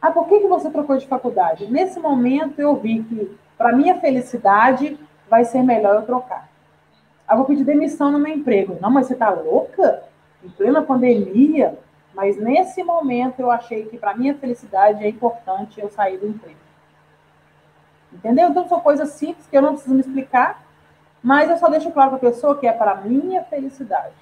Ah, 0.00 0.10
por 0.10 0.26
que, 0.26 0.40
que 0.40 0.48
você 0.48 0.70
trocou 0.70 0.96
de 0.96 1.06
faculdade? 1.06 1.70
Nesse 1.70 2.00
momento 2.00 2.58
eu 2.58 2.74
vi 2.76 3.04
que, 3.04 3.38
para 3.58 3.76
minha 3.76 4.00
felicidade, 4.00 4.98
vai 5.28 5.44
ser 5.44 5.62
melhor 5.62 5.96
eu 5.96 6.02
trocar. 6.06 6.48
Ah, 7.26 7.36
vou 7.36 7.44
pedir 7.44 7.64
demissão 7.64 8.10
no 8.10 8.18
meu 8.18 8.32
emprego. 8.34 8.78
Não, 8.80 8.90
mas 8.90 9.06
você 9.06 9.14
tá 9.14 9.28
louca? 9.28 10.02
Em 10.42 10.48
plena 10.48 10.80
pandemia, 10.80 11.78
mas 12.14 12.38
nesse 12.38 12.82
momento 12.82 13.40
eu 13.40 13.50
achei 13.50 13.84
que 13.84 13.98
para 13.98 14.16
minha 14.16 14.34
felicidade 14.34 15.04
é 15.04 15.08
importante 15.08 15.80
eu 15.80 15.90
sair 15.90 16.16
do 16.16 16.28
emprego. 16.28 16.56
Entendeu? 18.10 18.48
Então 18.48 18.66
são 18.68 18.80
coisas 18.80 19.10
simples 19.10 19.46
que 19.46 19.56
eu 19.56 19.60
não 19.60 19.74
preciso 19.74 19.94
me 19.94 20.00
explicar, 20.00 20.62
mas 21.28 21.50
eu 21.50 21.58
só 21.58 21.68
deixo 21.68 21.92
claro 21.92 22.08
para 22.08 22.16
a 22.16 22.30
pessoa 22.30 22.56
que 22.56 22.66
é 22.66 22.72
para 22.72 23.02
minha 23.02 23.44
felicidade, 23.44 24.14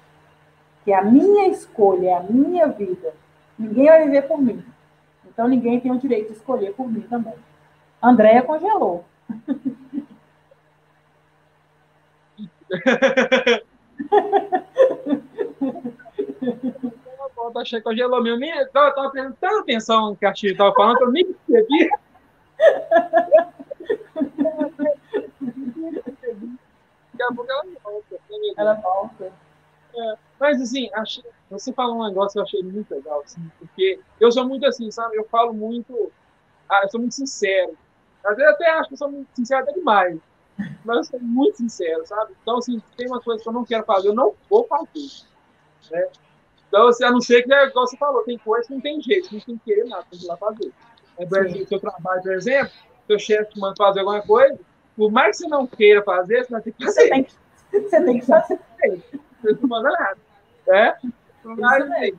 que 0.83 0.91
é 0.91 0.95
a 0.97 1.01
minha 1.01 1.47
escolha, 1.47 2.09
é 2.09 2.13
a 2.15 2.19
minha 2.19 2.67
vida. 2.67 3.13
Ninguém 3.57 3.85
vai 3.85 4.03
viver 4.03 4.23
por 4.23 4.37
mim. 4.37 4.61
Então 5.25 5.47
ninguém 5.47 5.79
tem 5.79 5.89
o 5.89 5.97
direito 5.97 6.33
de 6.33 6.37
escolher 6.37 6.73
por 6.73 6.91
mim 6.91 6.99
também. 6.99 7.35
Andréia 8.03 8.41
congelou. 8.41 9.05
volta 17.33 17.61
achei 17.61 17.79
que 17.79 17.85
congelou 17.85 18.21
meu. 18.21 18.37
Eu 18.37 18.69
tava 18.69 19.09
prestando 19.09 19.37
tanta 19.39 19.59
atenção 19.61 20.13
que 20.13 20.25
a 20.25 20.33
Tia 20.33 20.57
tava 20.57 20.73
falando 20.73 21.03
eu 21.03 21.11
nem 21.11 21.23
percebi. 21.23 21.89
Daqui 27.17 27.23
a 27.23 27.35
pouco 27.35 27.51
ela 27.51 27.63
volta. 27.83 28.15
Né, 28.29 28.53
ela 28.57 28.73
volta. 28.75 29.33
É, 29.95 30.17
mas 30.39 30.61
assim, 30.61 30.89
achei, 30.93 31.23
você 31.49 31.73
falou 31.73 31.97
um 31.97 32.07
negócio 32.07 32.33
que 32.33 32.39
eu 32.39 32.43
achei 32.43 32.63
muito 32.63 32.93
legal, 32.93 33.21
assim, 33.25 33.51
porque 33.57 33.99
eu 34.19 34.31
sou 34.31 34.47
muito 34.47 34.65
assim, 34.65 34.91
sabe? 34.91 35.17
Eu 35.17 35.25
falo 35.25 35.53
muito. 35.53 36.11
Ah, 36.69 36.81
eu 36.83 36.89
sou 36.89 36.99
muito 36.99 37.15
sincero. 37.15 37.75
Às 38.23 38.35
vezes 38.35 38.53
até 38.53 38.69
acho 38.71 38.89
que 38.89 38.93
eu 38.93 38.97
sou 38.97 39.11
muito 39.11 39.29
sincero 39.35 39.63
até 39.63 39.73
demais. 39.73 40.19
Mas 40.83 40.97
eu 40.97 41.03
sou 41.03 41.19
muito 41.19 41.57
sincero, 41.57 42.05
sabe? 42.05 42.33
Então, 42.41 42.57
assim, 42.57 42.81
tem 42.95 43.07
uma 43.07 43.21
coisa 43.21 43.41
que 43.41 43.47
eu 43.47 43.53
não 43.53 43.63
quero 43.63 43.85
fazer, 43.85 44.09
eu 44.09 44.15
não 44.15 44.33
vou 44.49 44.67
fazer. 44.67 45.25
Né? 45.91 46.09
Então, 46.67 46.87
assim, 46.87 47.03
a 47.05 47.11
não 47.11 47.21
ser 47.21 47.43
que, 47.43 47.53
é 47.53 47.67
igual 47.67 47.87
você 47.87 47.95
falou, 47.97 48.23
tem 48.23 48.37
coisa 48.37 48.67
que 48.67 48.73
não 48.73 48.81
tem 48.81 49.01
jeito, 49.01 49.33
não 49.33 49.39
tem 49.39 49.57
que 49.57 49.63
querer 49.63 49.85
nada, 49.85 50.05
tem 50.09 50.19
que 50.19 50.25
ir 50.25 50.27
lá 50.27 50.35
fazer. 50.35 50.73
É, 51.17 51.25
o 51.25 51.67
seu 51.67 51.79
trabalho, 51.79 52.21
por 52.21 52.33
exemplo, 52.33 52.71
seu 53.07 53.17
chefe 53.17 53.59
manda 53.59 53.75
fazer 53.77 54.01
alguma 54.01 54.21
coisa, 54.21 54.59
por 54.97 55.11
mais 55.11 55.37
que 55.37 55.43
você 55.43 55.49
não 55.49 55.67
queira 55.67 56.01
fazer, 56.01 56.43
você 56.43 56.51
vai 56.51 56.61
ter 56.61 56.71
que 56.73 56.83
fazer. 56.83 57.01
Você 57.01 57.09
tem 57.09 57.23
que, 57.23 57.33
você 57.71 58.01
tem 58.01 58.19
que 58.19 58.25
fazer. 58.25 58.59
Você 59.41 59.57
não 59.61 59.69
manda 59.69 59.91
nada. 59.91 60.17
Né? 60.67 60.97
Mas, 61.43 62.13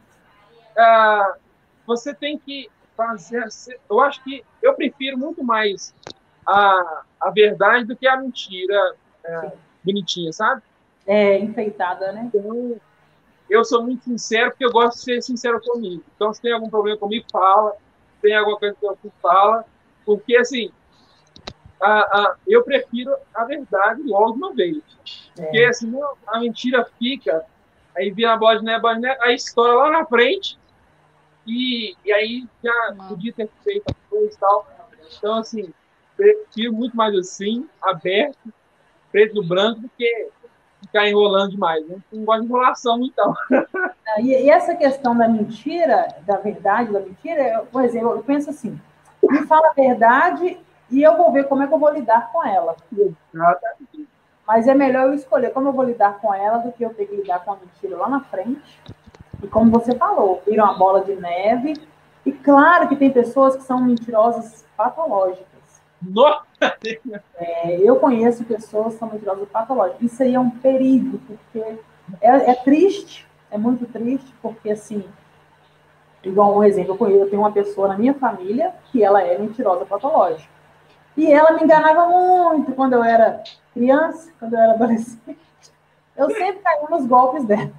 ah, 0.79 1.37
você 1.85 2.15
tem 2.15 2.39
que 2.39 2.71
fazer. 2.97 3.45
Eu 3.91 4.01
acho 4.01 4.23
que 4.23 4.45
eu 4.63 4.75
prefiro 4.75 5.19
muito 5.19 5.43
mais 5.43 5.93
a, 6.47 7.03
a 7.21 7.31
verdade 7.31 7.85
do 7.85 7.97
que 7.97 8.07
a 8.07 8.17
mentira 8.17 8.95
é, 9.25 9.53
bonitinha, 9.85 10.33
sabe? 10.33 10.63
É, 11.05 11.37
enfeitada, 11.39 12.13
né? 12.13 12.31
Então, 12.33 12.81
eu 13.51 13.65
sou 13.65 13.83
muito 13.83 14.05
sincero 14.05 14.51
porque 14.51 14.65
eu 14.65 14.71
gosto 14.71 14.99
de 14.99 15.03
ser 15.03 15.23
sincero 15.23 15.61
comigo. 15.61 16.05
Então, 16.15 16.33
se 16.33 16.41
tem 16.41 16.53
algum 16.53 16.71
problema 16.71 16.97
comigo, 16.97 17.27
fala. 17.33 17.73
Se 17.73 18.23
tem 18.23 18.37
alguma 18.37 18.57
coisa 18.57 18.77
que 18.79 18.87
eu 18.87 18.97
fala. 19.21 19.65
Porque, 20.05 20.37
assim, 20.37 20.71
a, 21.81 22.01
a, 22.01 22.37
eu 22.47 22.65
prefiro 22.65 23.15
a 23.35 23.45
verdade 23.45 24.03
logo 24.03 24.33
de 24.33 24.39
uma 24.39 24.55
vez. 24.55 24.79
É. 25.39 25.43
Porque, 25.43 25.73
senão, 25.75 26.13
a 26.27 26.41
mentira 26.41 26.85
fica, 26.99 27.45
aí 27.97 28.11
vira 28.11 28.33
a 28.33 28.37
bola 28.37 28.59
de 28.59 28.65
neve, 28.65 28.81
bola 28.81 28.95
de 28.97 29.01
neve, 29.03 29.23
a 29.23 29.33
história 29.33 29.75
lá 29.75 29.91
na 29.91 30.07
frente, 30.07 30.59
e, 31.47 31.95
e 32.05 32.13
aí 32.13 32.47
já 32.63 32.95
podia 33.09 33.33
ter 33.33 33.49
feito 33.63 33.85
a 33.91 34.11
coisa 34.11 34.35
e 34.35 34.39
tal. 34.39 34.67
Então, 35.17 35.35
assim, 35.39 35.73
prefiro 36.17 36.73
muito 36.73 36.97
mais 36.97 37.15
assim, 37.15 37.69
aberto, 37.81 38.53
preto 39.11 39.37
no 39.37 39.47
branco, 39.47 39.81
do 39.81 39.91
que 39.97 40.29
ficar 40.83 41.09
enrolando 41.09 41.53
demais. 41.53 41.87
Né? 41.89 41.97
Não 42.13 42.25
gosto 42.25 42.41
de 42.43 42.47
enrolação, 42.47 43.03
então. 43.03 43.35
Ah, 44.11 44.23
e, 44.23 44.29
e, 44.29 44.49
essa 44.49 44.75
questão 44.75 45.15
da 45.15 45.29
mentira, 45.29 46.09
da 46.23 46.39
verdade, 46.39 46.91
da 46.91 46.99
mentira, 46.99 47.43
eu, 47.43 47.67
por 47.67 47.85
exemplo, 47.85 48.13
eu 48.13 48.23
penso 48.23 48.49
assim, 48.49 48.81
me 49.23 49.47
fala 49.47 49.69
a 49.69 49.75
verdade 49.75 50.59
e 50.91 51.03
eu 51.03 51.17
vou 51.17 51.33
ver 51.33 51.45
como 51.49 51.63
é 51.63 51.67
que 51.67 51.75
eu 51.75 51.79
vou 51.79 51.93
lidar 51.93 52.33
com 52.33 52.45
ela. 52.45 52.77
Exatamente. 52.93 54.09
Mas 54.47 54.67
é 54.67 54.75
melhor 54.75 55.09
eu 55.09 55.15
escolher 55.15 55.53
como 55.53 55.69
eu 55.69 55.73
vou 55.73 55.85
lidar 55.85 56.19
com 56.21 56.33
ela 56.33 56.59
do 56.59 56.73
que 56.73 56.83
eu 56.83 56.95
ter 56.95 57.07
que 57.07 57.17
lidar 57.17 57.45
com 57.45 57.53
a 57.53 57.57
mentira 57.57 57.97
lá 57.97 58.09
na 58.09 58.21
frente. 58.21 58.81
E 59.43 59.47
como 59.47 59.71
você 59.71 59.95
falou, 59.95 60.43
vira 60.47 60.65
uma 60.65 60.79
bola 60.79 61.05
de 61.05 61.15
neve. 61.15 61.75
E 62.25 62.33
claro 62.33 62.89
que 62.89 62.97
tem 62.97 63.11
pessoas 63.11 63.57
que 63.57 63.63
são 63.63 63.83
mentirosas 63.83 64.65
patológicas. 64.77 65.47
Nossa! 66.01 66.47
É, 67.37 67.77
eu 67.81 67.97
conheço 67.97 68.45
pessoas 68.45 68.95
que 68.95 68.99
são 68.99 69.11
mentirosas 69.11 69.49
patológicas. 69.49 70.01
Isso 70.03 70.23
aí 70.23 70.35
é 70.35 70.41
um 70.41 70.51
perigo, 70.51 71.21
porque 71.27 71.79
é, 72.21 72.51
é 72.51 72.55
triste, 72.55 73.29
é 73.51 73.59
muito 73.59 73.87
triste, 73.87 74.33
porque 74.41 74.71
assim, 74.71 75.05
igual 76.23 76.57
um 76.57 76.65
exemplo, 76.65 76.95
eu, 76.95 76.99
conheço, 76.99 77.25
eu 77.25 77.31
tenho 77.31 77.43
uma 77.43 77.53
pessoa 77.53 77.89
na 77.89 77.99
minha 77.99 78.15
família 78.15 78.75
que 78.91 79.03
ela 79.03 79.23
é 79.23 79.37
mentirosa 79.39 79.85
patológica. 79.85 80.58
E 81.19 81.33
ela 81.33 81.51
me 81.51 81.65
enganava 81.65 82.07
muito 82.07 82.71
quando 82.71 82.93
eu 82.93 83.03
era 83.03 83.43
criança, 83.75 84.31
quando 84.39 84.55
eu 84.55 84.61
era 84.61 84.75
adolescente. 84.75 85.37
Eu 86.17 86.31
sempre 86.31 86.63
caía 86.63 86.89
nos 86.89 87.07
golpes 87.07 87.45
dela. 87.45 87.73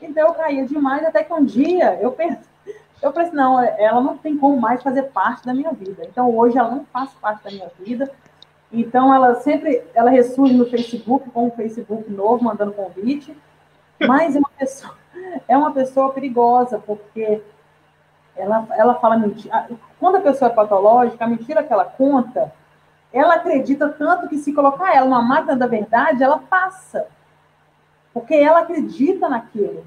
Então 0.00 0.28
eu 0.28 0.34
caía 0.34 0.64
demais, 0.64 1.04
até 1.04 1.24
que 1.24 1.32
um 1.32 1.44
dia 1.44 1.98
eu 2.00 2.12
pensei, 2.12 2.48
eu 3.02 3.12
pensei, 3.12 3.32
não, 3.32 3.60
ela 3.60 4.00
não 4.00 4.16
tem 4.16 4.38
como 4.38 4.60
mais 4.60 4.82
fazer 4.84 5.02
parte 5.04 5.44
da 5.44 5.52
minha 5.52 5.72
vida. 5.72 6.04
Então 6.06 6.32
hoje 6.32 6.56
ela 6.56 6.70
não 6.70 6.84
faz 6.92 7.10
parte 7.14 7.42
da 7.42 7.50
minha 7.50 7.70
vida. 7.80 8.08
Então 8.72 9.12
ela 9.12 9.34
sempre, 9.40 9.82
ela 9.92 10.10
ressurge 10.10 10.54
no 10.54 10.66
Facebook 10.66 11.28
com 11.30 11.48
um 11.48 11.50
Facebook 11.50 12.08
novo, 12.08 12.44
mandando 12.44 12.72
convite. 12.72 13.36
Mas 14.06 14.36
é 14.36 14.38
uma 14.38 14.50
pessoa, 14.56 14.96
é 15.48 15.56
uma 15.56 15.72
pessoa 15.72 16.12
perigosa, 16.12 16.78
porque 16.78 17.42
ela, 18.40 18.66
ela 18.72 18.94
fala 18.96 19.16
mentira. 19.16 19.68
Quando 19.98 20.16
a 20.16 20.20
pessoa 20.20 20.50
é 20.50 20.54
patológica, 20.54 21.24
a 21.24 21.28
mentira 21.28 21.62
que 21.62 21.72
ela 21.72 21.84
conta, 21.84 22.52
ela 23.12 23.34
acredita 23.34 23.88
tanto 23.88 24.28
que 24.28 24.38
se 24.38 24.52
colocar 24.52 24.94
ela 24.94 25.06
numa 25.06 25.22
máquina 25.22 25.56
da 25.56 25.66
verdade, 25.66 26.22
ela 26.22 26.38
passa. 26.38 27.06
Porque 28.12 28.34
ela 28.34 28.60
acredita 28.60 29.28
naquilo. 29.28 29.86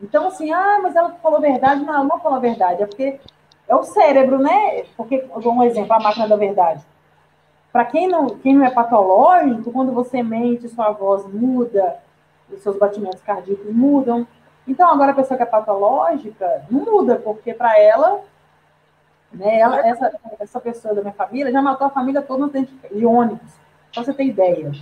Então, 0.00 0.26
assim, 0.26 0.52
ah, 0.52 0.80
mas 0.82 0.96
ela 0.96 1.10
falou 1.22 1.40
verdade. 1.40 1.84
Não, 1.84 1.94
ela 1.94 2.04
não 2.04 2.18
falou 2.18 2.40
verdade. 2.40 2.82
É 2.82 2.86
porque 2.86 3.20
é 3.68 3.74
o 3.74 3.84
cérebro, 3.84 4.38
né? 4.38 4.84
Porque, 4.96 5.24
um 5.36 5.62
exemplo, 5.62 5.92
a 5.92 6.00
máquina 6.00 6.28
da 6.28 6.36
verdade. 6.36 6.84
Para 7.72 7.84
quem 7.86 8.08
não, 8.08 8.26
quem 8.26 8.54
não 8.54 8.66
é 8.66 8.70
patológico, 8.70 9.72
quando 9.72 9.92
você 9.92 10.22
mente, 10.22 10.68
sua 10.68 10.90
voz 10.90 11.24
muda, 11.26 11.96
os 12.50 12.60
seus 12.60 12.76
batimentos 12.76 13.22
cardíacos 13.22 13.72
mudam. 13.72 14.26
Então, 14.66 14.88
agora 14.88 15.12
a 15.12 15.14
pessoa 15.14 15.36
que 15.36 15.42
é 15.42 15.46
patológica 15.46 16.64
não 16.70 16.84
muda, 16.84 17.16
porque 17.16 17.52
para 17.52 17.78
ela, 17.78 18.20
né, 19.32 19.58
ela, 19.58 19.86
essa, 19.86 20.12
essa 20.38 20.60
pessoa 20.60 20.94
da 20.94 21.00
minha 21.00 21.12
família 21.12 21.50
já 21.50 21.60
matou 21.60 21.86
a 21.86 21.90
família 21.90 22.22
toda 22.22 22.48
de 22.92 23.06
ônibus. 23.06 23.52
Pra 23.92 24.04
você 24.04 24.14
ter 24.14 24.24
ideia. 24.24 24.72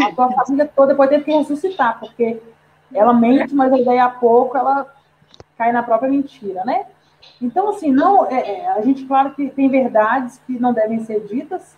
A 0.00 0.14
tua 0.14 0.30
família 0.32 0.70
toda 0.74 0.92
depois 0.92 1.10
teve 1.10 1.24
que 1.24 1.32
ressuscitar, 1.32 1.98
porque 1.98 2.40
ela 2.94 3.12
mente, 3.12 3.54
mas 3.54 3.70
daí 3.84 3.98
a 3.98 4.08
pouco 4.08 4.56
ela 4.56 4.86
cai 5.56 5.72
na 5.72 5.82
própria 5.82 6.10
mentira, 6.10 6.64
né? 6.64 6.86
Então, 7.40 7.68
assim, 7.68 7.90
não, 7.90 8.26
é, 8.26 8.60
é, 8.60 8.68
a 8.68 8.80
gente, 8.80 9.04
claro 9.04 9.34
que 9.34 9.50
tem 9.50 9.68
verdades 9.68 10.40
que 10.46 10.58
não 10.58 10.72
devem 10.72 11.00
ser 11.00 11.20
ditas, 11.26 11.76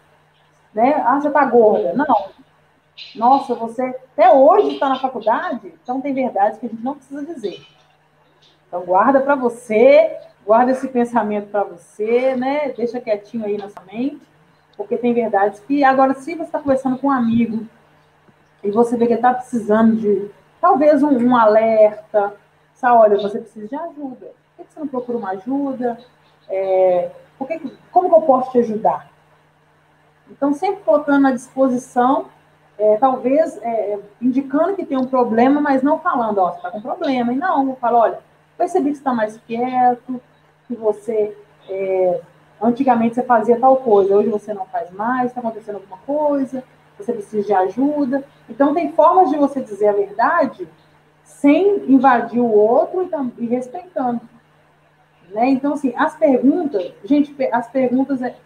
né? 0.74 1.02
Ah, 1.04 1.20
você 1.20 1.30
tá 1.30 1.44
gorda. 1.44 1.92
Não. 1.94 2.28
Nossa, 3.14 3.54
você 3.54 3.82
até 3.82 4.32
hoje 4.32 4.74
está 4.74 4.88
na 4.88 4.98
faculdade, 4.98 5.72
então 5.82 6.00
tem 6.00 6.12
verdades 6.12 6.58
que 6.58 6.66
a 6.66 6.68
gente 6.68 6.82
não 6.82 6.94
precisa 6.94 7.24
dizer. 7.24 7.64
Então, 8.68 8.82
guarda 8.82 9.20
para 9.20 9.34
você, 9.34 10.16
guarda 10.46 10.72
esse 10.72 10.88
pensamento 10.88 11.48
para 11.48 11.64
você, 11.64 12.34
né? 12.36 12.72
Deixa 12.76 13.00
quietinho 13.00 13.44
aí 13.44 13.56
na 13.56 13.68
sua 13.68 13.82
mente 13.84 14.20
porque 14.76 14.96
tem 14.96 15.12
verdades 15.12 15.60
que. 15.60 15.84
Agora, 15.84 16.14
se 16.14 16.34
você 16.34 16.42
está 16.42 16.58
conversando 16.58 16.98
com 16.98 17.08
um 17.08 17.12
amigo 17.12 17.66
e 18.62 18.70
você 18.70 18.96
vê 18.96 19.06
que 19.06 19.12
ele 19.12 19.18
está 19.18 19.34
precisando 19.34 19.96
de 19.96 20.30
talvez 20.60 21.02
um, 21.02 21.10
um 21.10 21.36
alerta, 21.36 22.34
sabe, 22.74 22.96
olha, 22.98 23.20
você 23.20 23.38
precisa 23.38 23.68
de 23.68 23.76
ajuda. 23.76 24.32
Por 24.56 24.66
que 24.66 24.72
você 24.72 24.80
não 24.80 24.88
procura 24.88 25.18
uma 25.18 25.30
ajuda? 25.30 25.98
É, 26.48 27.10
como 27.90 28.08
que 28.08 28.14
eu 28.14 28.22
posso 28.22 28.50
te 28.52 28.58
ajudar? 28.58 29.10
Então, 30.30 30.52
sempre 30.52 30.82
colocando 30.82 31.26
à 31.26 31.32
disposição, 31.32 32.26
é, 32.82 32.96
talvez 32.96 33.58
é, 33.62 33.98
indicando 34.20 34.76
que 34.76 34.84
tem 34.84 34.98
um 34.98 35.06
problema, 35.06 35.60
mas 35.60 35.82
não 35.82 35.98
falando, 35.98 36.38
ó, 36.38 36.50
você 36.50 36.56
está 36.56 36.70
com 36.70 36.80
problema. 36.80 37.32
E 37.32 37.36
não, 37.36 37.68
eu 37.68 37.76
falo, 37.76 37.98
olha, 37.98 38.18
percebi 38.56 38.90
que 38.90 38.96
você 38.96 39.00
está 39.00 39.12
mais 39.12 39.38
quieto, 39.46 40.20
que 40.66 40.74
você 40.74 41.36
é, 41.68 42.20
Antigamente 42.62 43.16
você 43.16 43.24
fazia 43.24 43.58
tal 43.58 43.78
coisa, 43.78 44.16
hoje 44.16 44.28
você 44.28 44.54
não 44.54 44.64
faz 44.66 44.88
mais, 44.92 45.26
está 45.26 45.40
acontecendo 45.40 45.76
alguma 45.76 45.98
coisa, 46.06 46.62
você 46.96 47.12
precisa 47.12 47.44
de 47.44 47.52
ajuda. 47.52 48.22
Então, 48.48 48.72
tem 48.72 48.92
formas 48.92 49.30
de 49.30 49.36
você 49.36 49.60
dizer 49.60 49.88
a 49.88 49.92
verdade 49.92 50.68
sem 51.24 51.90
invadir 51.90 52.38
o 52.38 52.52
outro 52.52 53.10
e, 53.36 53.46
respeitando. 53.46 54.20
Né? 55.30 55.48
Então, 55.48 55.72
assim, 55.72 55.92
as 55.96 56.14
perguntas, 56.14 56.92
gente, 57.04 57.34
as 57.50 57.68
perguntas, 57.68 58.22
é, 58.22 58.36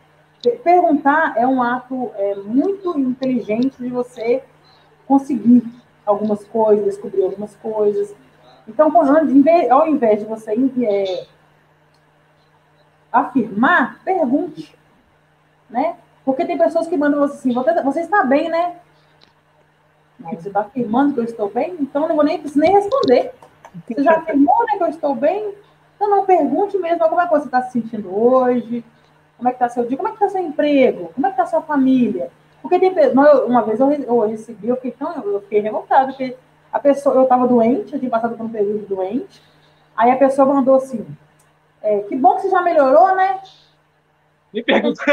perguntar 0.52 1.34
é 1.36 1.46
um 1.46 1.62
ato 1.62 2.10
é, 2.16 2.34
muito 2.36 2.98
inteligente 2.98 3.76
de 3.78 3.88
você 3.88 4.42
conseguir 5.06 5.62
algumas 6.04 6.44
coisas, 6.44 6.84
descobrir 6.84 7.24
algumas 7.24 7.54
coisas. 7.56 8.14
Então, 8.68 8.90
ao 9.70 9.88
invés 9.88 10.20
de 10.20 10.24
você 10.24 10.52
é, 10.52 11.26
afirmar, 13.12 14.00
pergunte. 14.04 14.74
Né? 15.68 15.96
Porque 16.24 16.44
tem 16.44 16.58
pessoas 16.58 16.86
que 16.86 16.96
mandam 16.96 17.22
assim, 17.22 17.52
você 17.52 18.00
está 18.00 18.24
bem, 18.24 18.48
né? 18.48 18.76
Mas 20.18 20.42
você 20.42 20.48
está 20.48 20.60
afirmando 20.60 21.14
que 21.14 21.20
eu 21.20 21.24
estou 21.24 21.50
bem? 21.50 21.76
Então 21.80 22.02
eu 22.02 22.08
não 22.08 22.16
vou 22.16 22.24
nem, 22.24 22.42
nem 22.54 22.72
responder. 22.72 23.32
Você 23.86 24.02
já 24.02 24.16
afirmou 24.16 24.58
né, 24.66 24.78
que 24.78 24.82
eu 24.82 24.88
estou 24.88 25.14
bem? 25.14 25.54
Então 25.94 26.10
não 26.10 26.24
pergunte 26.24 26.78
mesmo 26.78 27.08
como 27.08 27.20
é 27.20 27.26
que 27.26 27.30
você 27.30 27.46
está 27.46 27.62
se 27.62 27.72
sentindo 27.72 28.14
hoje, 28.14 28.84
como 29.36 29.48
é 29.48 29.52
que 29.52 29.56
está 29.56 29.68
seu 29.68 29.86
dia, 29.86 29.96
como 29.96 30.08
é 30.08 30.12
que 30.12 30.16
está 30.22 30.28
seu 30.28 30.46
emprego, 30.46 31.10
como 31.14 31.26
é 31.26 31.30
que 31.30 31.40
está 31.40 31.46
sua 31.46 31.62
família. 31.62 32.30
Porque 32.62 32.78
tem 32.78 32.92
uma 33.46 33.62
vez 33.62 33.78
eu, 33.78 33.90
eu 33.92 34.20
recebi, 34.28 34.68
eu 34.68 34.76
fiquei 34.76 34.92
tão, 34.92 35.12
eu 35.22 35.40
fiquei 35.42 35.60
revoltada, 35.60 36.08
porque 36.08 36.36
a 36.72 36.80
pessoa, 36.80 37.14
eu 37.14 37.22
estava 37.22 37.46
doente, 37.46 37.92
eu 37.92 37.98
tinha 37.98 38.10
passado 38.10 38.36
por 38.36 38.46
um 38.46 38.48
período 38.48 38.86
doente, 38.86 39.42
aí 39.96 40.10
a 40.10 40.16
pessoa 40.16 40.52
mandou 40.52 40.74
assim, 40.76 41.06
é, 41.82 42.00
que 42.00 42.16
bom 42.16 42.36
que 42.36 42.42
você 42.42 42.50
já 42.50 42.60
melhorou, 42.62 43.14
né? 43.14 43.40
Me 44.52 44.62
pergunta. 44.62 45.04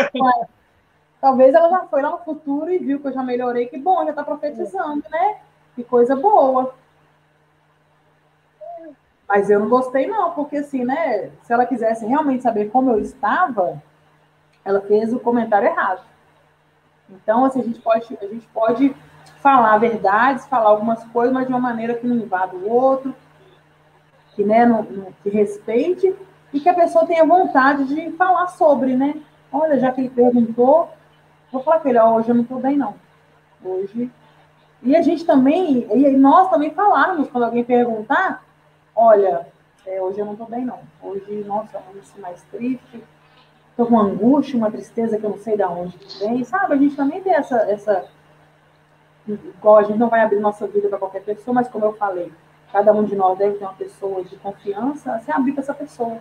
Talvez 1.21 1.53
ela 1.53 1.69
já 1.69 1.85
foi 1.85 2.01
lá 2.01 2.11
no 2.11 2.17
futuro 2.17 2.69
e 2.69 2.79
viu 2.79 2.99
que 2.99 3.07
eu 3.07 3.13
já 3.13 3.23
melhorei. 3.23 3.67
Que 3.67 3.77
bom, 3.77 4.03
já 4.03 4.09
está 4.09 4.23
profetizando, 4.23 5.03
né? 5.09 5.37
Que 5.75 5.83
coisa 5.83 6.15
boa. 6.15 6.73
Mas 9.27 9.49
eu 9.49 9.59
não 9.59 9.69
gostei, 9.69 10.05
não, 10.07 10.31
porque 10.31 10.57
assim, 10.57 10.83
né? 10.83 11.29
Se 11.43 11.53
ela 11.53 11.65
quisesse 11.65 12.05
realmente 12.05 12.43
saber 12.43 12.69
como 12.71 12.91
eu 12.91 12.99
estava, 12.99 13.81
ela 14.65 14.81
fez 14.81 15.13
o 15.13 15.19
comentário 15.19 15.67
errado. 15.67 16.01
Então, 17.09 17.45
assim, 17.45 17.61
a 17.61 17.63
gente 17.63 17.79
pode, 17.79 18.17
a 18.21 18.27
gente 18.27 18.47
pode 18.47 18.95
falar 19.41 19.77
verdades, 19.77 20.45
falar 20.47 20.69
algumas 20.69 21.03
coisas, 21.05 21.33
mas 21.33 21.45
de 21.45 21.51
uma 21.51 21.59
maneira 21.59 21.95
que 21.95 22.07
não 22.07 22.15
invada 22.15 22.55
o 22.55 22.69
outro, 22.69 23.13
que, 24.35 24.43
né, 24.43 24.65
não, 24.65 24.83
não, 24.83 25.13
que 25.21 25.29
respeite, 25.29 26.15
e 26.51 26.59
que 26.59 26.69
a 26.69 26.73
pessoa 26.73 27.05
tenha 27.05 27.25
vontade 27.25 27.85
de 27.85 28.11
falar 28.11 28.47
sobre, 28.47 28.95
né? 28.95 29.15
Olha, 29.51 29.79
já 29.79 29.91
que 29.91 30.01
ele 30.01 30.09
perguntou, 30.09 30.89
vou 31.51 31.61
falar 31.61 31.79
com 31.79 31.89
ele, 31.89 31.99
hoje 31.99 32.29
eu 32.29 32.35
não 32.35 32.43
estou 32.43 32.59
bem, 32.59 32.77
não. 32.77 32.95
Hoje. 33.63 34.09
E 34.81 34.95
a 34.95 35.01
gente 35.01 35.25
também, 35.25 35.87
e 35.91 36.17
nós 36.17 36.49
também 36.49 36.71
falarmos, 36.71 37.29
quando 37.29 37.45
alguém 37.45 37.63
perguntar, 37.63 38.43
olha, 38.95 39.47
é, 39.85 40.01
hoje 40.01 40.19
eu 40.19 40.25
não 40.25 40.33
estou 40.33 40.47
bem, 40.47 40.65
não. 40.65 40.79
Hoje, 41.01 41.43
nossa, 41.45 41.77
eu 41.77 41.93
me 41.93 42.21
mais 42.21 42.41
triste, 42.43 43.03
estou 43.73 43.87
com 43.87 43.95
uma 43.95 44.03
angústia, 44.03 44.57
uma 44.57 44.71
tristeza 44.71 45.17
que 45.17 45.25
eu 45.25 45.31
não 45.31 45.37
sei 45.37 45.57
de 45.57 45.63
onde 45.63 45.97
vem, 46.19 46.43
sabe? 46.43 46.73
A 46.73 46.77
gente 46.77 46.95
também 46.95 47.21
tem 47.21 47.33
essa, 47.33 47.57
essa. 47.69 48.05
Igual 49.27 49.77
a 49.77 49.83
gente 49.83 49.97
não 49.97 50.09
vai 50.09 50.21
abrir 50.21 50.39
nossa 50.39 50.67
vida 50.67 50.87
para 50.89 50.99
qualquer 50.99 51.23
pessoa, 51.23 51.55
mas 51.55 51.67
como 51.67 51.85
eu 51.85 51.93
falei, 51.93 52.31
cada 52.71 52.93
um 52.93 53.03
de 53.03 53.15
nós 53.15 53.37
deve 53.37 53.57
ter 53.57 53.65
uma 53.65 53.73
pessoa 53.73 54.23
de 54.23 54.35
confiança, 54.37 55.19
se 55.19 55.31
abrir 55.31 55.53
para 55.53 55.63
essa 55.63 55.73
pessoa, 55.73 56.19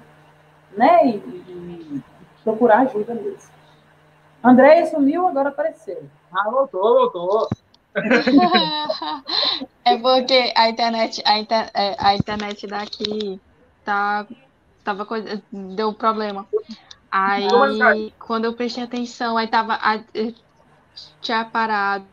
né? 0.76 1.06
E, 1.06 1.16
e, 1.16 2.02
procurar 2.42 2.80
ajuda 2.80 3.14
mesmo. 3.14 3.52
André 4.42 4.86
sumiu, 4.86 5.26
agora 5.26 5.50
apareceu. 5.50 6.02
Ah, 6.32 6.50
voltou, 6.50 6.82
voltou. 7.12 7.48
é 9.84 9.98
porque 9.98 10.52
a 10.56 10.68
internet, 10.70 11.22
a, 11.24 11.38
inter, 11.38 11.70
é, 11.74 11.94
a 11.98 12.16
internet 12.16 12.66
daqui 12.66 13.40
tá, 13.84 14.26
tava 14.82 15.06
deu 15.52 15.92
problema. 15.92 16.46
Aí, 17.14 18.10
quando 18.18 18.46
eu 18.46 18.54
prestei 18.54 18.84
atenção, 18.84 19.36
aí 19.36 19.46
tava. 19.46 19.78
tinha 21.20 21.44
parado. 21.44 22.06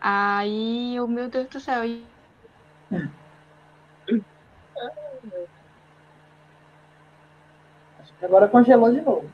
Aí, 0.00 0.98
oh, 0.98 1.06
meu 1.06 1.28
Deus 1.28 1.48
do 1.48 1.60
céu. 1.60 1.82
Acho 8.00 8.14
que 8.18 8.24
agora 8.24 8.48
congelou 8.48 8.90
de 8.90 9.02
novo. 9.02 9.30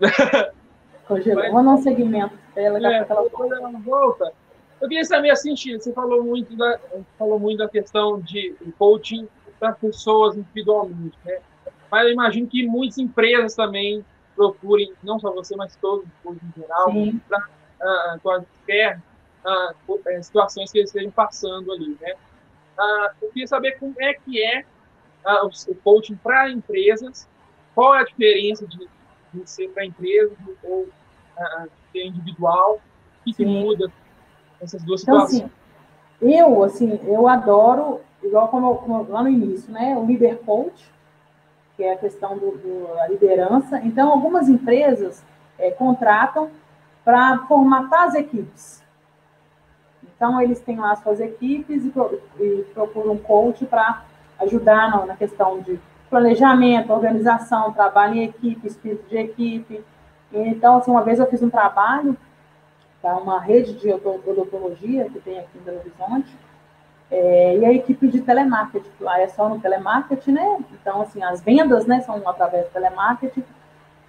congelou. 1.06 1.52
Vamos 1.52 1.64
dar 1.66 1.72
um 1.72 1.82
segmento. 1.82 2.38
Ela, 2.56 2.78
é, 2.78 3.06
ela 3.06 3.28
volta. 3.80 4.32
Eu 4.80 4.88
queria 4.88 5.04
saber 5.04 5.30
assim, 5.30 5.54
você 5.54 5.92
falou 5.92 6.24
muito 6.24 6.56
da, 6.56 6.78
falou 7.18 7.38
muito 7.38 7.58
da 7.58 7.68
questão 7.68 8.20
de 8.20 8.54
coaching 8.78 9.28
para 9.58 9.72
pessoas 9.72 10.36
individualmente, 10.36 11.18
né? 11.24 11.38
Mas 11.90 12.06
eu 12.06 12.12
imagino 12.12 12.46
que 12.46 12.66
muitas 12.66 12.96
empresas 12.96 13.54
também 13.54 14.04
procurem, 14.34 14.92
não 15.02 15.20
só 15.20 15.32
você, 15.32 15.54
mas 15.54 15.76
todos 15.76 16.06
os 16.24 16.36
em 16.36 16.60
geral, 16.60 16.92
para 17.28 18.16
uh, 18.16 18.20
quaisquer 18.20 18.98
uh, 19.44 20.22
situações 20.22 20.72
que 20.72 20.78
eles 20.78 20.90
estejam 20.90 21.10
passando 21.10 21.70
ali, 21.72 21.98
né? 22.00 22.14
Uh, 22.78 23.10
eu 23.20 23.28
queria 23.28 23.46
saber 23.46 23.78
como 23.78 23.94
é 24.00 24.14
que 24.14 24.42
é 24.42 24.64
uh, 25.26 25.46
o 25.68 25.74
coaching 25.76 26.16
para 26.16 26.50
empresas, 26.50 27.28
qual 27.74 27.94
é 27.94 28.00
a 28.00 28.04
diferença 28.04 28.66
de, 28.66 28.88
de 29.34 29.50
ser 29.50 29.68
para 29.70 29.84
empresa 29.84 30.34
ou 30.62 30.84
uh, 30.84 31.70
ser 31.92 32.06
individual, 32.06 32.80
o 33.20 33.24
que, 33.24 33.34
que 33.34 33.44
muda 33.44 33.92
essas 34.60 34.82
duas 34.82 35.02
então, 35.02 35.26
situações? 35.26 35.50
Assim, 35.50 35.60
eu, 36.20 36.62
assim, 36.62 37.00
eu 37.04 37.26
adoro, 37.26 38.00
igual 38.22 38.48
como, 38.48 38.74
como, 38.76 39.06
lá 39.08 39.22
no 39.22 39.28
início, 39.28 39.72
né, 39.72 39.96
o 39.96 40.04
líder 40.04 40.40
coach, 40.44 40.90
que 41.76 41.84
é 41.84 41.94
a 41.94 41.98
questão 41.98 42.38
da 42.94 43.08
liderança. 43.08 43.80
Então, 43.82 44.10
algumas 44.10 44.48
empresas 44.48 45.24
é, 45.58 45.70
contratam 45.70 46.50
para 47.02 47.38
formatar 47.46 48.08
as 48.08 48.14
equipes. 48.14 48.82
Então, 50.04 50.40
eles 50.40 50.60
têm 50.60 50.78
lá 50.78 50.94
suas 50.96 51.20
equipes 51.20 51.82
e, 51.84 51.92
e 52.38 52.64
procuram 52.74 53.12
um 53.12 53.18
coach 53.18 53.64
para 53.64 54.04
ajudar 54.40 54.90
na, 54.90 55.06
na, 55.06 55.16
questão 55.16 55.60
de 55.60 55.80
planejamento, 56.10 56.92
organização, 56.92 57.72
trabalho 57.72 58.16
em 58.16 58.24
equipe, 58.24 58.66
espírito 58.66 59.08
de 59.08 59.16
equipe. 59.16 59.82
Então, 60.30 60.76
assim, 60.76 60.90
uma 60.90 61.02
vez 61.02 61.18
eu 61.18 61.26
fiz 61.26 61.42
um 61.42 61.48
trabalho 61.48 62.16
para 63.00 63.16
uma 63.16 63.40
rede 63.40 63.74
de 63.74 63.90
odontologia 63.90 65.08
que 65.08 65.20
tem 65.20 65.38
aqui 65.38 65.58
em 65.58 65.60
Belo 65.62 65.80
Horizonte, 65.80 66.36
é, 67.10 67.56
e 67.58 67.64
a 67.64 67.72
equipe 67.72 68.06
de 68.06 68.20
telemarketing, 68.20 68.88
lá 69.00 69.20
é 69.20 69.26
só 69.26 69.48
no 69.48 69.58
telemarketing, 69.58 70.32
né? 70.32 70.64
Então, 70.72 71.02
assim, 71.02 71.22
as 71.22 71.40
vendas, 71.40 71.84
né, 71.86 72.00
são 72.02 72.16
através 72.28 72.66
do 72.66 72.70
telemarketing. 72.70 73.42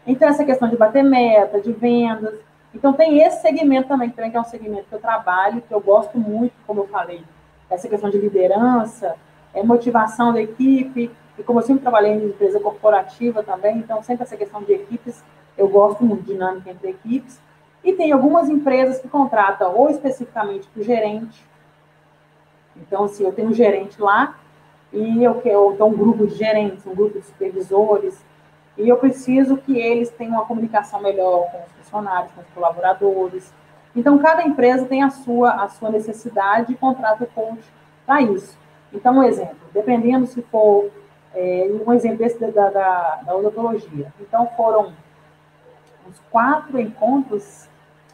Então, 0.05 0.29
essa 0.29 0.45
questão 0.45 0.69
de 0.69 0.77
bater 0.77 1.03
meta, 1.03 1.59
de 1.59 1.71
vendas. 1.71 2.35
Então, 2.73 2.93
tem 2.93 3.19
esse 3.19 3.41
segmento 3.41 3.87
também, 3.87 4.09
que 4.09 4.15
também 4.15 4.31
é 4.33 4.39
um 4.39 4.43
segmento 4.43 4.85
que 4.87 4.93
eu 4.93 4.99
trabalho, 4.99 5.61
que 5.61 5.73
eu 5.73 5.81
gosto 5.81 6.17
muito, 6.17 6.53
como 6.67 6.81
eu 6.81 6.87
falei, 6.87 7.23
essa 7.69 7.87
questão 7.87 8.09
de 8.09 8.17
liderança, 8.17 9.15
é 9.53 9.63
motivação 9.63 10.31
da 10.31 10.41
equipe, 10.41 11.11
e 11.37 11.43
como 11.43 11.59
eu 11.59 11.63
sempre 11.63 11.81
trabalhei 11.81 12.11
em 12.11 12.25
empresa 12.25 12.59
corporativa 12.59 13.41
também, 13.41 13.77
então 13.77 14.03
sempre 14.03 14.23
essa 14.23 14.37
questão 14.37 14.61
de 14.61 14.73
equipes, 14.73 15.23
eu 15.57 15.67
gosto 15.67 16.03
muito 16.03 16.23
dinâmica 16.23 16.69
entre 16.69 16.89
equipes. 16.89 17.39
E 17.83 17.93
tem 17.93 18.11
algumas 18.11 18.49
empresas 18.49 18.99
que 18.99 19.07
contratam 19.07 19.75
ou 19.75 19.89
especificamente 19.89 20.67
para 20.67 20.81
o 20.81 20.83
gerente. 20.83 21.43
Então, 22.77 23.05
assim, 23.05 23.23
eu 23.23 23.33
tenho 23.33 23.49
um 23.49 23.53
gerente 23.53 24.01
lá 24.01 24.35
e 24.93 25.23
eu 25.23 25.35
quero 25.41 25.73
então, 25.73 25.87
um 25.87 25.95
grupo 25.95 26.27
de 26.27 26.35
gerentes, 26.35 26.85
um 26.85 26.93
grupo 26.93 27.19
de 27.19 27.25
supervisores, 27.25 28.23
e 28.77 28.87
eu 28.87 28.97
preciso 28.97 29.57
que 29.57 29.77
eles 29.77 30.09
tenham 30.09 30.33
uma 30.33 30.45
comunicação 30.45 31.01
melhor 31.01 31.49
com 31.51 31.57
os 31.59 31.71
funcionários, 31.73 32.31
com 32.33 32.41
os 32.41 32.47
colaboradores. 32.49 33.53
Então, 33.95 34.17
cada 34.17 34.43
empresa 34.43 34.85
tem 34.85 35.03
a 35.03 35.09
sua, 35.09 35.51
a 35.63 35.69
sua 35.69 35.89
necessidade 35.89 36.71
e 36.71 36.77
contrata 36.77 37.23
o 37.23 37.27
coach 37.27 37.63
para 38.05 38.21
isso. 38.21 38.57
Então, 38.93 39.17
um 39.17 39.23
exemplo, 39.23 39.57
dependendo 39.73 40.25
se 40.25 40.41
for 40.43 40.89
é, 41.33 41.69
um 41.85 41.93
exemplo 41.93 42.17
desse 42.19 42.39
da, 42.39 42.69
da, 42.69 43.21
da 43.25 43.35
odontologia. 43.35 44.13
Então, 44.19 44.49
foram 44.55 44.93
uns 46.07 46.19
quatro 46.29 46.79
encontros 46.79 47.69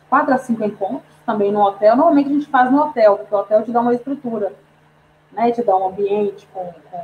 quatro 0.09 0.33
a 0.33 0.37
cinco 0.37 0.63
encontros 0.63 1.03
também 1.25 1.51
no 1.51 1.61
hotel. 1.61 1.95
Normalmente 1.95 2.29
a 2.29 2.33
gente 2.33 2.47
faz 2.47 2.71
no 2.71 2.81
hotel, 2.81 3.17
porque 3.17 3.35
o 3.35 3.37
hotel 3.37 3.63
te 3.63 3.71
dá 3.71 3.81
uma 3.81 3.93
estrutura, 3.93 4.53
né? 5.31 5.51
Te 5.51 5.63
dá 5.63 5.75
um 5.75 5.87
ambiente 5.87 6.47
com, 6.53 6.73
com 6.89 7.01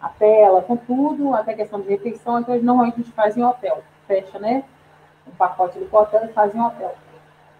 a 0.00 0.08
tela, 0.08 0.62
com 0.62 0.76
tudo, 0.76 1.34
até 1.34 1.54
questão 1.54 1.80
de 1.80 1.88
refeição. 1.88 2.40
Então, 2.40 2.56
normalmente 2.60 2.94
a 2.94 3.02
gente 3.02 3.12
faz 3.12 3.36
em 3.36 3.44
hotel. 3.44 3.82
Fecha, 4.06 4.38
né? 4.38 4.64
Um 5.26 5.30
pacote 5.30 5.78
do 5.78 5.96
hotel 5.96 6.24
e 6.24 6.32
faz 6.32 6.54
em 6.54 6.60
hotel. 6.60 6.94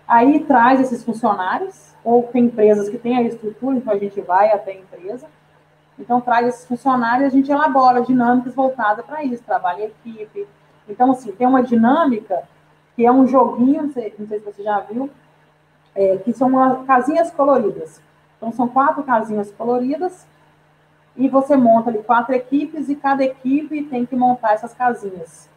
Aí 0.06 0.40
traz 0.40 0.80
esses 0.80 1.04
funcionários, 1.04 1.94
ou 2.04 2.24
tem 2.24 2.46
empresas 2.46 2.88
que 2.88 2.98
têm 2.98 3.16
a 3.16 3.22
estrutura, 3.22 3.76
então 3.76 3.92
a 3.92 3.98
gente 3.98 4.20
vai 4.20 4.50
até 4.50 4.72
a 4.72 4.76
empresa. 4.76 5.26
Então, 5.98 6.20
traz 6.20 6.48
esses 6.48 6.66
funcionários, 6.66 7.28
a 7.28 7.36
gente 7.36 7.50
elabora 7.50 8.02
dinâmicas 8.02 8.54
voltadas 8.54 9.04
para 9.04 9.22
isso, 9.22 9.42
trabalha 9.44 9.84
em 9.84 10.14
equipe. 10.14 10.48
Então, 10.88 11.12
assim, 11.12 11.30
tem 11.30 11.46
uma 11.46 11.62
dinâmica 11.62 12.42
que 12.94 13.06
é 13.06 13.12
um 13.12 13.26
joguinho, 13.26 13.84
não 13.84 13.92
sei, 13.92 14.14
não 14.18 14.26
sei 14.26 14.38
se 14.38 14.44
você 14.44 14.62
já 14.62 14.80
viu, 14.80 15.10
é, 15.94 16.16
que 16.18 16.32
são 16.32 16.48
uma, 16.48 16.84
casinhas 16.84 17.30
coloridas. 17.30 18.00
Então, 18.36 18.52
são 18.52 18.68
quatro 18.68 19.02
casinhas 19.02 19.50
coloridas, 19.52 20.26
e 21.16 21.28
você 21.28 21.56
monta 21.56 21.90
ali 21.90 22.02
quatro 22.02 22.34
equipes, 22.34 22.88
e 22.88 22.96
cada 22.96 23.22
equipe 23.22 23.84
tem 23.84 24.04
que 24.04 24.16
montar 24.16 24.54
essas 24.54 24.74
casinhas. 24.74 25.48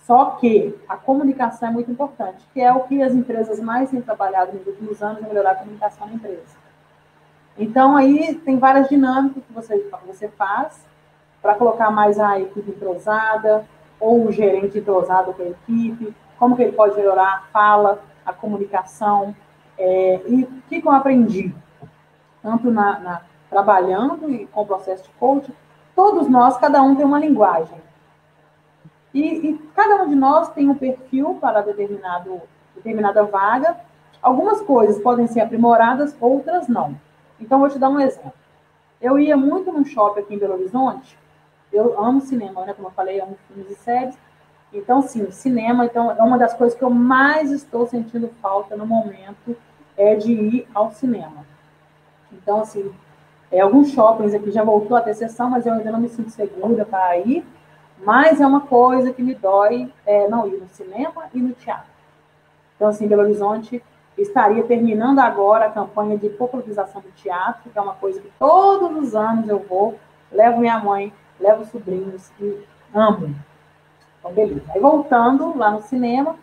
Só 0.00 0.30
que 0.32 0.74
a 0.88 0.96
comunicação 0.96 1.68
é 1.68 1.72
muito 1.72 1.90
importante, 1.90 2.44
que 2.52 2.60
é 2.60 2.72
o 2.72 2.80
que 2.80 3.02
as 3.02 3.12
empresas 3.12 3.60
mais 3.60 3.90
têm 3.90 4.00
trabalhado 4.00 4.56
nos 4.56 4.66
últimos 4.66 5.02
anos, 5.02 5.22
é 5.22 5.26
melhorar 5.26 5.52
a 5.52 5.56
comunicação 5.56 6.08
da 6.08 6.14
empresa. 6.14 6.56
Então, 7.58 7.96
aí 7.96 8.34
tem 8.36 8.58
várias 8.58 8.88
dinâmicas 8.88 9.42
que 9.44 9.52
você, 9.52 9.90
você 10.06 10.28
faz 10.28 10.86
para 11.42 11.54
colocar 11.54 11.90
mais 11.90 12.18
a 12.18 12.38
equipe 12.38 12.70
entrosada, 12.70 13.64
ou 14.00 14.26
o 14.26 14.32
gerente 14.32 14.78
entrosado 14.78 15.32
com 15.34 15.42
a 15.42 15.46
equipe, 15.46 16.14
como 16.38 16.56
que 16.56 16.62
ele 16.62 16.72
pode 16.72 16.96
melhorar 16.96 17.34
a 17.34 17.40
fala, 17.52 18.00
a 18.24 18.32
comunicação, 18.32 19.34
é, 19.76 20.20
e 20.26 20.44
o 20.44 20.62
que, 20.68 20.80
que 20.80 20.88
eu 20.88 20.92
aprendi, 20.92 21.54
tanto 22.42 22.70
na, 22.70 22.98
na, 22.98 23.22
trabalhando 23.48 24.30
e 24.30 24.46
com 24.46 24.62
o 24.62 24.66
processo 24.66 25.04
de 25.04 25.10
coaching, 25.10 25.54
todos 25.94 26.28
nós, 26.28 26.56
cada 26.58 26.82
um 26.82 26.94
tem 26.94 27.04
uma 27.04 27.18
linguagem. 27.18 27.78
E, 29.12 29.50
e 29.50 29.58
cada 29.74 30.02
um 30.02 30.08
de 30.08 30.14
nós 30.14 30.50
tem 30.50 30.68
um 30.68 30.74
perfil 30.74 31.38
para 31.40 31.62
determinado, 31.62 32.42
determinada 32.74 33.24
vaga. 33.24 33.76
Algumas 34.20 34.60
coisas 34.60 35.00
podem 35.02 35.26
ser 35.26 35.40
aprimoradas, 35.40 36.16
outras 36.20 36.68
não. 36.68 36.94
Então, 37.40 37.58
vou 37.60 37.68
te 37.68 37.78
dar 37.78 37.88
um 37.88 38.00
exemplo. 38.00 38.32
Eu 39.00 39.18
ia 39.18 39.36
muito 39.36 39.72
num 39.72 39.84
shopping 39.84 40.20
aqui 40.20 40.34
em 40.34 40.38
Belo 40.38 40.54
Horizonte. 40.54 41.18
Eu 41.72 41.98
amo 42.02 42.20
cinema, 42.20 42.64
né? 42.64 42.74
Como 42.74 42.88
eu 42.88 42.92
falei, 42.92 43.20
amo 43.20 43.38
filmes 43.46 43.70
e 43.70 43.74
séries. 43.76 44.18
Então, 44.72 45.00
sim, 45.02 45.30
cinema 45.30 45.86
então, 45.86 46.10
é 46.10 46.22
uma 46.22 46.36
das 46.36 46.54
coisas 46.54 46.76
que 46.76 46.84
eu 46.84 46.90
mais 46.90 47.50
estou 47.50 47.86
sentindo 47.86 48.28
falta 48.42 48.76
no 48.76 48.86
momento, 48.86 49.56
é 49.96 50.14
de 50.14 50.32
ir 50.32 50.68
ao 50.74 50.90
cinema. 50.90 51.46
Então, 52.32 52.60
assim, 52.60 52.92
é, 53.50 53.60
alguns 53.60 53.90
shoppings 53.90 54.34
aqui 54.34 54.50
já 54.50 54.62
voltou 54.62 54.96
a 54.96 55.00
ter 55.00 55.14
sessão, 55.14 55.48
mas 55.48 55.64
eu 55.64 55.72
ainda 55.72 55.90
não 55.90 56.00
me 56.00 56.08
sinto 56.08 56.30
segura 56.30 56.84
para 56.84 57.16
ir. 57.18 57.44
Mas 58.04 58.40
é 58.40 58.46
uma 58.46 58.60
coisa 58.60 59.12
que 59.12 59.22
me 59.22 59.34
dói 59.34 59.92
é, 60.06 60.28
não 60.28 60.46
ir 60.46 60.58
no 60.58 60.68
cinema 60.68 61.24
e 61.34 61.40
no 61.40 61.52
teatro. 61.52 61.90
Então, 62.76 62.88
assim, 62.88 63.08
Belo 63.08 63.22
Horizonte, 63.22 63.82
estaria 64.16 64.62
terminando 64.64 65.18
agora 65.18 65.66
a 65.66 65.70
campanha 65.70 66.16
de 66.16 66.28
popularização 66.28 67.00
do 67.00 67.10
teatro, 67.12 67.70
que 67.70 67.78
é 67.78 67.82
uma 67.82 67.94
coisa 67.94 68.20
que 68.20 68.30
todos 68.38 68.96
os 68.96 69.14
anos 69.14 69.48
eu 69.48 69.58
vou, 69.58 69.98
levo 70.30 70.60
minha 70.60 70.78
mãe, 70.78 71.12
levo 71.40 71.64
sobrinhos 71.64 72.30
e 72.40 72.64
amo. 72.94 73.34
Então, 74.28 74.32
beleza. 74.32 74.62
Aí 74.70 74.80
voltando 74.80 75.56
lá 75.56 75.70
no 75.70 75.82
cinema, 75.82 76.36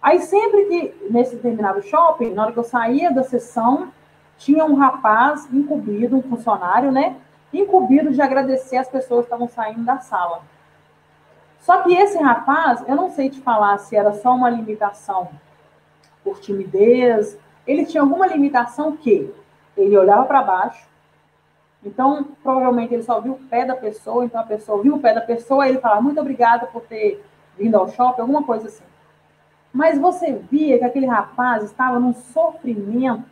aí 0.00 0.20
sempre 0.20 0.64
que 0.64 1.08
nesse 1.10 1.36
determinado 1.36 1.82
shopping, 1.82 2.32
na 2.32 2.44
hora 2.44 2.52
que 2.52 2.58
eu 2.58 2.64
saía 2.64 3.12
da 3.12 3.22
sessão, 3.22 3.92
tinha 4.38 4.64
um 4.64 4.74
rapaz 4.74 5.48
incumbido, 5.52 6.16
um 6.16 6.22
funcionário, 6.22 6.90
né? 6.92 7.16
Incumbido 7.52 8.10
de 8.12 8.20
agradecer 8.20 8.76
as 8.76 8.88
pessoas 8.88 9.20
que 9.20 9.26
estavam 9.26 9.48
saindo 9.48 9.84
da 9.84 9.98
sala. 9.98 10.42
Só 11.60 11.82
que 11.82 11.94
esse 11.94 12.18
rapaz, 12.18 12.84
eu 12.86 12.94
não 12.94 13.10
sei 13.10 13.30
te 13.30 13.40
falar 13.40 13.78
se 13.78 13.96
era 13.96 14.12
só 14.12 14.34
uma 14.34 14.50
limitação 14.50 15.28
por 16.22 16.38
timidez, 16.38 17.38
ele 17.66 17.84
tinha 17.84 18.02
alguma 18.02 18.26
limitação 18.26 18.96
que 18.96 19.32
ele 19.76 19.96
olhava 19.96 20.24
para 20.24 20.42
baixo, 20.42 20.86
então 21.86 22.28
provavelmente 22.42 22.92
ele 22.92 23.02
só 23.02 23.20
viu 23.20 23.34
o 23.34 23.38
pé 23.38 23.64
da 23.64 23.76
pessoa, 23.76 24.24
então 24.24 24.40
a 24.40 24.44
pessoa 24.44 24.82
viu 24.82 24.96
o 24.96 25.00
pé 25.00 25.14
da 25.14 25.20
pessoa, 25.20 25.68
ele 25.68 25.78
falava 25.78 26.00
muito 26.00 26.20
obrigado 26.20 26.66
por 26.72 26.82
ter 26.82 27.24
vindo 27.56 27.76
ao 27.76 27.88
shopping, 27.88 28.20
alguma 28.20 28.42
coisa 28.42 28.68
assim. 28.68 28.84
Mas 29.72 29.98
você 29.98 30.32
via 30.32 30.78
que 30.78 30.84
aquele 30.84 31.06
rapaz 31.06 31.64
estava 31.64 32.00
num 32.00 32.14
sofrimento 32.14 33.24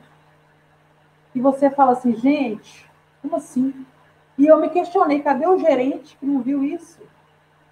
e 1.35 1.41
você 1.41 1.71
fala 1.71 1.93
assim, 1.93 2.15
gente, 2.15 2.89
como 3.21 3.37
assim? 3.37 3.87
E 4.37 4.47
eu 4.47 4.61
me 4.61 4.69
questionei, 4.69 5.21
cadê 5.21 5.47
o 5.47 5.59
gerente 5.59 6.17
que 6.17 6.27
não 6.27 6.41
viu 6.41 6.63
isso? 6.63 7.01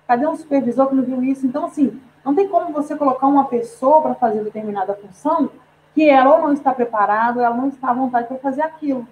Cadê 0.06 0.26
um 0.26 0.36
supervisor 0.36 0.88
que 0.88 0.94
não 0.94 1.02
viu 1.02 1.22
isso? 1.22 1.46
Então, 1.46 1.66
assim, 1.66 2.00
não 2.24 2.34
tem 2.34 2.48
como 2.48 2.72
você 2.72 2.96
colocar 2.96 3.26
uma 3.26 3.44
pessoa 3.44 4.00
para 4.02 4.14
fazer 4.14 4.42
determinada 4.44 4.94
função 4.94 5.50
que 5.94 6.08
ela 6.08 6.36
ou 6.36 6.42
não 6.42 6.52
está 6.52 6.72
preparada, 6.72 7.42
ela 7.42 7.56
não 7.56 7.68
está 7.68 7.90
à 7.90 7.94
vontade 7.94 8.28
para 8.28 8.38
fazer 8.38 8.62
aquilo. 8.62 9.06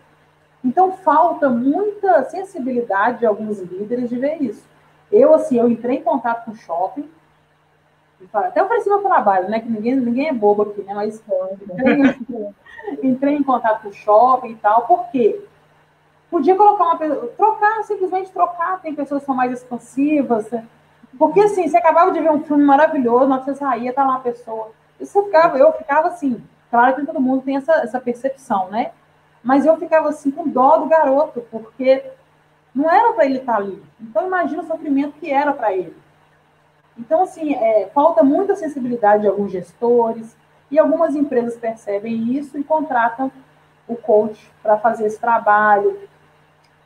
Então, 0.65 0.93
falta 0.93 1.49
muita 1.49 2.25
sensibilidade 2.25 3.21
de 3.21 3.27
alguns 3.27 3.61
líderes 3.61 4.11
de 4.11 4.17
ver 4.17 4.43
isso. 4.43 4.63
Eu, 5.11 5.35
assim, 5.35 5.59
eu 5.59 5.69
entrei 5.69 5.97
em 5.97 6.03
contato 6.03 6.45
com 6.45 6.53
o 6.53 6.57
shopping, 6.57 7.09
até 8.33 8.63
ofereci 8.63 8.89
meu 8.89 9.01
trabalho, 9.01 9.49
né? 9.49 9.61
Que 9.61 9.69
ninguém, 9.69 9.97
ninguém 9.97 10.29
é 10.29 10.33
bobo 10.33 10.63
aqui, 10.63 10.83
né? 10.83 10.93
Mas 10.95 11.23
entrei, 11.63 12.19
entrei 13.03 13.35
em 13.35 13.43
contato 13.43 13.83
com 13.83 13.89
o 13.89 13.93
shopping 13.93 14.51
e 14.51 14.57
tal, 14.57 14.87
por 14.87 15.09
quê? 15.11 15.41
Podia 16.31 16.55
colocar 16.55 16.85
uma 16.85 16.99
pessoa, 16.99 17.33
trocar, 17.37 17.83
simplesmente 17.85 18.31
trocar, 18.31 18.81
tem 18.81 18.95
pessoas 18.95 19.23
que 19.23 19.27
são 19.27 19.35
mais 19.35 19.53
expansivas, 19.53 20.49
porque 21.19 21.41
assim, 21.41 21.67
você 21.67 21.77
acabava 21.77 22.13
de 22.13 22.21
ver 22.21 22.31
um 22.31 22.45
filme 22.45 22.63
maravilhoso, 22.63 23.27
na 23.27 23.37
hora 23.37 23.45
que 23.45 23.51
você 23.51 23.57
saía, 23.57 23.93
tá 23.93 24.05
lá 24.05 24.11
uma 24.11 24.21
pessoa. 24.21 24.71
Você 24.99 25.23
ficava, 25.25 25.59
eu 25.59 25.73
ficava 25.73 26.09
assim, 26.09 26.41
claro 26.71 26.95
que 26.95 27.07
todo 27.07 27.21
mundo 27.21 27.43
tem 27.43 27.57
essa, 27.57 27.73
essa 27.73 28.01
percepção, 28.01 28.71
né? 28.71 28.93
Mas 29.43 29.65
eu 29.65 29.77
ficava 29.77 30.09
assim 30.09 30.31
com 30.31 30.49
dó 30.49 30.79
do 30.79 30.87
garoto, 30.87 31.43
porque 31.51 32.05
não 32.75 32.91
era 32.91 33.13
para 33.13 33.25
ele 33.25 33.39
estar 33.39 33.55
tá 33.55 33.59
ali. 33.59 33.83
Então 34.01 34.27
imagina 34.27 34.63
o 34.63 34.67
sofrimento 34.67 35.19
que 35.19 35.31
era 35.31 35.53
para 35.53 35.73
ele. 35.75 35.97
Então, 36.99 37.23
assim, 37.23 37.55
é, 37.55 37.89
falta 37.95 38.23
muita 38.23 38.55
sensibilidade 38.55 39.23
de 39.23 39.29
alguns 39.29 39.51
gestores, 39.51 40.37
e 40.71 40.79
algumas 40.79 41.17
empresas 41.17 41.57
percebem 41.57 42.33
isso 42.37 42.59
e 42.59 42.65
contratam 42.65 43.33
o 43.89 43.97
coach 43.97 44.51
para 44.63 44.79
fazer 44.79 45.07
esse 45.07 45.19
trabalho. 45.19 45.99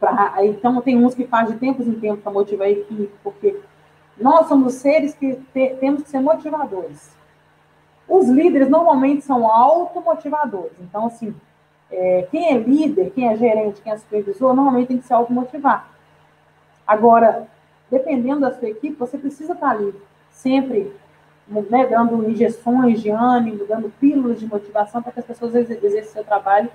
Pra, 0.01 0.37
então, 0.45 0.81
tem 0.81 1.05
uns 1.05 1.15
que 1.15 1.27
faz 1.27 1.51
de 1.51 1.59
tempos 1.59 1.87
em 1.87 1.99
tempos 1.99 2.23
para 2.23 2.33
motivar 2.33 2.67
a 2.67 2.71
equipe, 2.71 3.13
porque 3.23 3.61
nós 4.17 4.47
somos 4.47 4.75
seres 4.75 5.15
que 5.15 5.35
te, 5.53 5.77
temos 5.81 6.03
que 6.03 6.09
ser 6.09 6.21
motivadores. 6.21 7.15
Os 8.09 8.29
líderes 8.29 8.69
normalmente 8.69 9.23
são 9.23 9.47
automotivadores. 9.51 10.79
Então, 10.81 11.07
assim, 11.07 11.35
é, 11.95 12.29
quem 12.31 12.53
é 12.53 12.59
líder, 12.59 13.13
quem 13.15 13.29
é 13.29 13.37
gerente, 13.37 13.81
quem 13.81 13.93
é 13.93 13.97
supervisor, 13.97 14.55
normalmente 14.55 14.89
tem 14.89 14.99
que 14.99 15.07
se 15.07 15.13
automotivar. 15.13 15.89
Agora, 16.87 17.47
dependendo 17.91 18.41
da 18.41 18.53
sua 18.53 18.69
equipe, 18.69 18.97
você 18.99 19.17
precisa 19.17 19.53
estar 19.53 19.71
ali, 19.71 19.95
sempre 20.31 20.93
né, 21.47 21.87
dando 21.87 22.29
injeções 22.29 23.01
de 23.01 23.11
ânimo, 23.11 23.67
dando 23.67 23.91
pílulas 24.01 24.41
de 24.41 24.47
motivação 24.47 25.03
para 25.03 25.13
que 25.13 25.21
as 25.21 25.27
pessoas 25.27 25.55
exerçam 25.55 26.13
seu 26.13 26.25
trabalho 26.25 26.69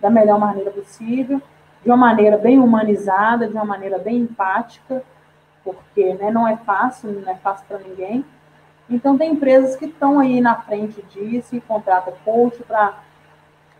da 0.00 0.10
melhor 0.10 0.38
maneira 0.38 0.70
possível, 0.70 1.40
de 1.82 1.90
uma 1.90 1.96
maneira 1.96 2.36
bem 2.36 2.58
humanizada, 2.58 3.46
de 3.46 3.54
uma 3.54 3.64
maneira 3.64 3.98
bem 3.98 4.18
empática, 4.18 5.02
porque 5.62 6.14
né, 6.14 6.30
não 6.30 6.48
é 6.48 6.56
fácil, 6.56 7.12
não 7.12 7.30
é 7.30 7.36
fácil 7.36 7.66
para 7.68 7.78
ninguém. 7.78 8.24
Então, 8.88 9.16
tem 9.16 9.32
empresas 9.32 9.76
que 9.76 9.86
estão 9.86 10.18
aí 10.18 10.40
na 10.40 10.56
frente 10.56 11.00
disso 11.02 11.56
e 11.56 11.60
contratam 11.60 12.12
coach 12.24 12.62
para 12.64 12.98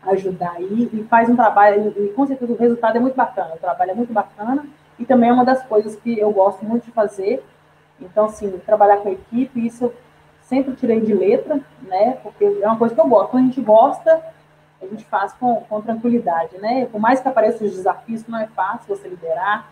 ajudar 0.07 0.53
aí 0.57 0.89
e 0.93 1.05
faz 1.05 1.29
um 1.29 1.37
trabalho, 1.37 1.93
e 1.97 2.09
com 2.09 2.27
certeza 2.27 2.53
o 2.53 2.57
resultado 2.57 2.97
é 2.97 3.01
muito 3.01 3.15
bacana, 3.15 3.55
o 3.55 3.59
trabalho 3.59 3.91
é 3.91 3.95
muito 3.95 4.13
bacana 4.13 4.67
e 4.99 5.05
também 5.05 5.31
é 5.31 5.33
uma 5.33 5.45
das 5.45 5.63
coisas 5.65 5.97
que 5.97 6.19
eu 6.19 6.31
gosto 6.33 6.65
muito 6.65 6.85
de 6.85 6.93
fazer. 6.93 7.45
Então, 8.01 8.27
assim, 8.27 8.51
trabalhar 8.65 8.99
com 8.99 9.09
a 9.09 9.13
equipe, 9.13 9.67
isso 9.67 9.85
eu 9.85 9.95
sempre 10.43 10.75
tirei 10.75 11.01
de 11.01 11.13
letra, 11.13 11.61
né? 11.83 12.19
Porque 12.23 12.45
é 12.45 12.67
uma 12.67 12.77
coisa 12.77 12.95
que 12.95 13.01
eu 13.01 13.07
gosto. 13.07 13.31
Quando 13.31 13.45
a 13.45 13.47
gente 13.47 13.61
gosta, 13.61 14.23
a 14.81 14.87
gente 14.87 15.05
faz 15.05 15.33
com, 15.33 15.57
com 15.63 15.81
tranquilidade, 15.81 16.59
né? 16.59 16.87
Por 16.87 17.01
mais 17.01 17.21
que 17.21 17.29
apareçam 17.29 17.67
os 17.67 17.75
desafios, 17.75 18.27
não 18.27 18.39
é 18.39 18.47
fácil 18.49 18.95
você 18.95 19.09
liderar, 19.09 19.69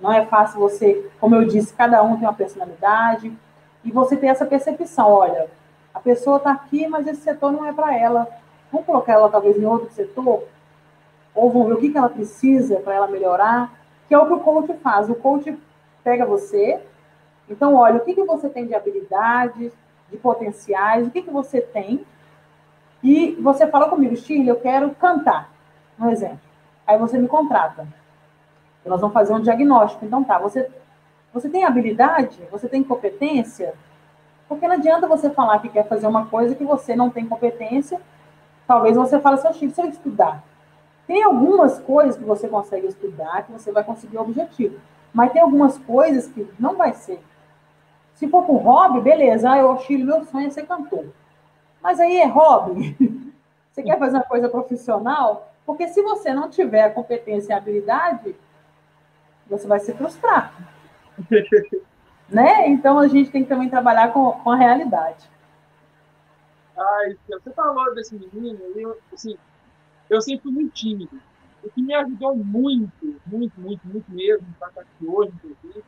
não 0.00 0.12
é 0.12 0.26
fácil 0.26 0.60
você, 0.60 1.08
como 1.20 1.34
eu 1.34 1.44
disse, 1.46 1.72
cada 1.72 2.02
um 2.02 2.16
tem 2.16 2.26
uma 2.26 2.34
personalidade, 2.34 3.32
e 3.84 3.90
você 3.92 4.16
ter 4.16 4.26
essa 4.26 4.44
percepção, 4.44 5.08
olha, 5.08 5.48
a 5.94 6.00
pessoa 6.00 6.38
está 6.38 6.52
aqui, 6.52 6.86
mas 6.88 7.06
esse 7.06 7.22
setor 7.22 7.52
não 7.52 7.64
é 7.64 7.72
para 7.72 7.96
ela. 7.96 8.28
Vamos 8.70 8.86
colocar 8.86 9.12
ela 9.12 9.28
talvez 9.28 9.56
em 9.56 9.64
outro 9.64 9.90
setor? 9.90 10.44
Ou 11.34 11.50
vamos 11.50 11.68
ver 11.68 11.74
o 11.74 11.80
que, 11.80 11.90
que 11.90 11.98
ela 11.98 12.08
precisa 12.08 12.80
para 12.80 12.94
ela 12.94 13.08
melhorar? 13.08 13.72
Que 14.08 14.14
é 14.14 14.18
o 14.18 14.26
que 14.26 14.32
o 14.32 14.40
coach 14.40 14.72
faz. 14.82 15.08
O 15.10 15.14
coach 15.14 15.56
pega 16.02 16.24
você, 16.24 16.80
então, 17.48 17.74
olha, 17.74 17.96
o 17.96 18.00
que, 18.00 18.14
que 18.14 18.24
você 18.24 18.48
tem 18.48 18.66
de 18.66 18.74
habilidades, 18.74 19.72
de 20.10 20.16
potenciais, 20.16 21.06
o 21.06 21.10
que, 21.10 21.22
que 21.22 21.30
você 21.30 21.60
tem, 21.60 22.04
e 23.02 23.32
você 23.40 23.66
fala 23.66 23.88
comigo, 23.88 24.16
Shirley, 24.16 24.48
eu 24.48 24.56
quero 24.56 24.90
cantar, 24.94 25.50
um 25.98 26.10
exemplo. 26.10 26.40
Aí 26.86 26.98
você 26.98 27.18
me 27.18 27.28
contrata. 27.28 27.86
Nós 28.84 29.00
vamos 29.00 29.14
fazer 29.14 29.32
um 29.32 29.40
diagnóstico. 29.40 30.04
Então, 30.04 30.22
tá, 30.24 30.38
você, 30.38 30.68
você 31.32 31.48
tem 31.48 31.64
habilidade? 31.64 32.40
Você 32.50 32.68
tem 32.68 32.82
competência? 32.82 33.74
Porque 34.48 34.66
não 34.66 34.76
adianta 34.76 35.08
você 35.08 35.28
falar 35.30 35.58
que 35.58 35.68
quer 35.68 35.88
fazer 35.88 36.06
uma 36.06 36.26
coisa 36.26 36.54
que 36.54 36.64
você 36.64 36.94
não 36.94 37.10
tem 37.10 37.26
competência. 37.26 38.00
Talvez 38.66 38.96
você 38.96 39.20
fale 39.20 39.36
assim, 39.36 39.52
Chico, 39.52 39.74
se 39.74 39.80
eu 39.80 39.88
estudar. 39.88 40.42
Tem 41.06 41.22
algumas 41.22 41.78
coisas 41.78 42.16
que 42.16 42.24
você 42.24 42.48
consegue 42.48 42.88
estudar, 42.88 43.44
que 43.44 43.52
você 43.52 43.70
vai 43.70 43.84
conseguir 43.84 44.16
o 44.16 44.22
objetivo. 44.22 44.80
Mas 45.14 45.32
tem 45.32 45.40
algumas 45.40 45.78
coisas 45.78 46.26
que 46.26 46.50
não 46.58 46.76
vai 46.76 46.92
ser. 46.92 47.20
Se 48.14 48.26
for 48.28 48.44
com 48.44 48.56
hobby, 48.56 49.00
beleza. 49.00 49.50
Ah, 49.50 49.58
eu, 49.58 49.78
Chile, 49.78 50.04
meu 50.04 50.24
sonho 50.24 50.48
é 50.48 50.50
ser 50.50 50.66
cantor. 50.66 51.06
Mas 51.82 52.00
aí 52.00 52.16
é 52.16 52.26
hobby. 52.26 52.96
Você 53.70 53.82
quer 53.82 53.98
fazer 53.98 54.16
uma 54.16 54.24
coisa 54.24 54.48
profissional? 54.48 55.52
Porque 55.66 55.88
se 55.88 56.00
você 56.00 56.32
não 56.32 56.48
tiver 56.48 56.84
a 56.84 56.90
competência 56.90 57.52
e 57.52 57.54
a 57.54 57.58
habilidade, 57.58 58.34
você 59.46 59.66
vai 59.66 59.80
se 59.80 59.92
frustrar. 59.92 60.50
né? 62.26 62.68
Então 62.68 62.98
a 62.98 63.06
gente 63.06 63.30
tem 63.30 63.42
que 63.42 63.48
também 63.48 63.68
trabalhar 63.68 64.12
com, 64.12 64.32
com 64.32 64.50
a 64.50 64.56
realidade. 64.56 65.28
Ai, 66.76 67.16
você 67.28 67.50
falou 67.52 67.94
desse 67.94 68.14
menino, 68.14 68.58
eu, 68.74 68.98
assim, 69.12 69.36
eu 70.10 70.20
sempre 70.20 70.42
fui 70.42 70.52
muito 70.52 70.74
tímido. 70.74 71.20
O 71.64 71.70
que 71.70 71.82
me 71.82 71.94
ajudou 71.94 72.36
muito, 72.36 73.20
muito, 73.26 73.60
muito, 73.60 73.86
muito 73.86 74.10
mesmo, 74.10 74.46
para 74.58 74.68
estar 74.68 74.80
aqui 74.82 75.06
hoje, 75.06 75.32
inclusive, 75.34 75.84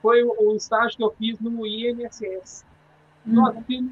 foi 0.00 0.22
o, 0.22 0.34
o, 0.38 0.56
estágio 0.56 0.96
que 0.96 1.02
eu 1.02 1.10
fiz 1.12 1.40
no 1.40 1.66
INSS. 1.66 2.64
Hum. 3.26 3.34
Nossa, 3.34 3.60
fiz 3.62 3.84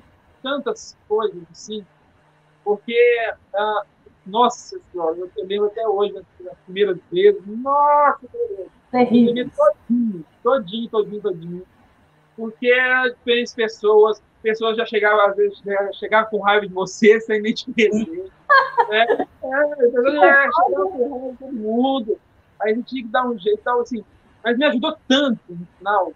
tantas 0.42 0.96
coisas 1.08 1.42
assim, 1.50 1.84
porque 2.62 2.96
uh, 3.54 3.86
nossa 4.26 4.80
senhora, 4.90 5.16
eu, 5.18 5.46
lembro 5.46 5.66
até 5.66 5.86
hoje, 5.86 6.14
nas 6.40 6.56
primeiras 6.64 6.98
vezes, 7.12 7.42
nossa, 7.46 8.26
terrível. 8.90 9.50
Todinho, 9.50 10.24
todinho, 10.42 10.88
todinho, 10.88 11.20
todinho. 11.20 11.66
Porque 12.36 12.72
diferentes 13.16 13.54
pessoas, 13.54 14.22
pessoas 14.44 14.76
já 14.76 14.84
chegavam, 14.84 15.26
às 15.26 15.34
vezes, 15.34 15.60
chegavam 15.98 16.30
com 16.30 16.40
raiva 16.40 16.66
de 16.66 16.72
você 16.72 17.18
sem 17.22 17.40
nem 17.40 17.54
te 17.54 17.64
conhecer. 17.72 18.30
né? 18.90 19.06
é, 19.42 19.76
pessoas 19.76 20.14
já 20.14 20.50
chegavam 20.52 20.90
com 20.92 21.08
raiva 21.08 21.32
de 21.32 21.38
todo 21.38 21.52
mundo. 21.52 22.20
Aí 22.60 22.72
a 22.72 22.74
gente 22.74 22.86
tinha 22.86 23.02
que 23.02 23.08
dar 23.08 23.26
um 23.26 23.38
jeito, 23.38 23.58
então, 23.60 23.80
assim. 23.80 24.04
Mas 24.44 24.58
me 24.58 24.66
ajudou 24.66 24.96
tanto 25.08 25.40
no 25.48 25.66
final, 25.78 26.12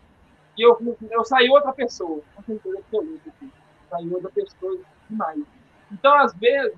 que 0.55 0.63
eu, 0.63 0.97
eu 1.11 1.25
saí 1.25 1.49
outra 1.49 1.73
pessoa. 1.73 2.21
Com 2.37 2.43
certeza 2.43 2.79
absoluta. 2.79 3.31
Assim. 3.31 3.51
Saí 3.91 4.11
outra 4.13 4.31
pessoa 4.31 4.79
demais. 5.09 5.43
Então, 5.91 6.15
às 6.15 6.35
vezes, 6.35 6.77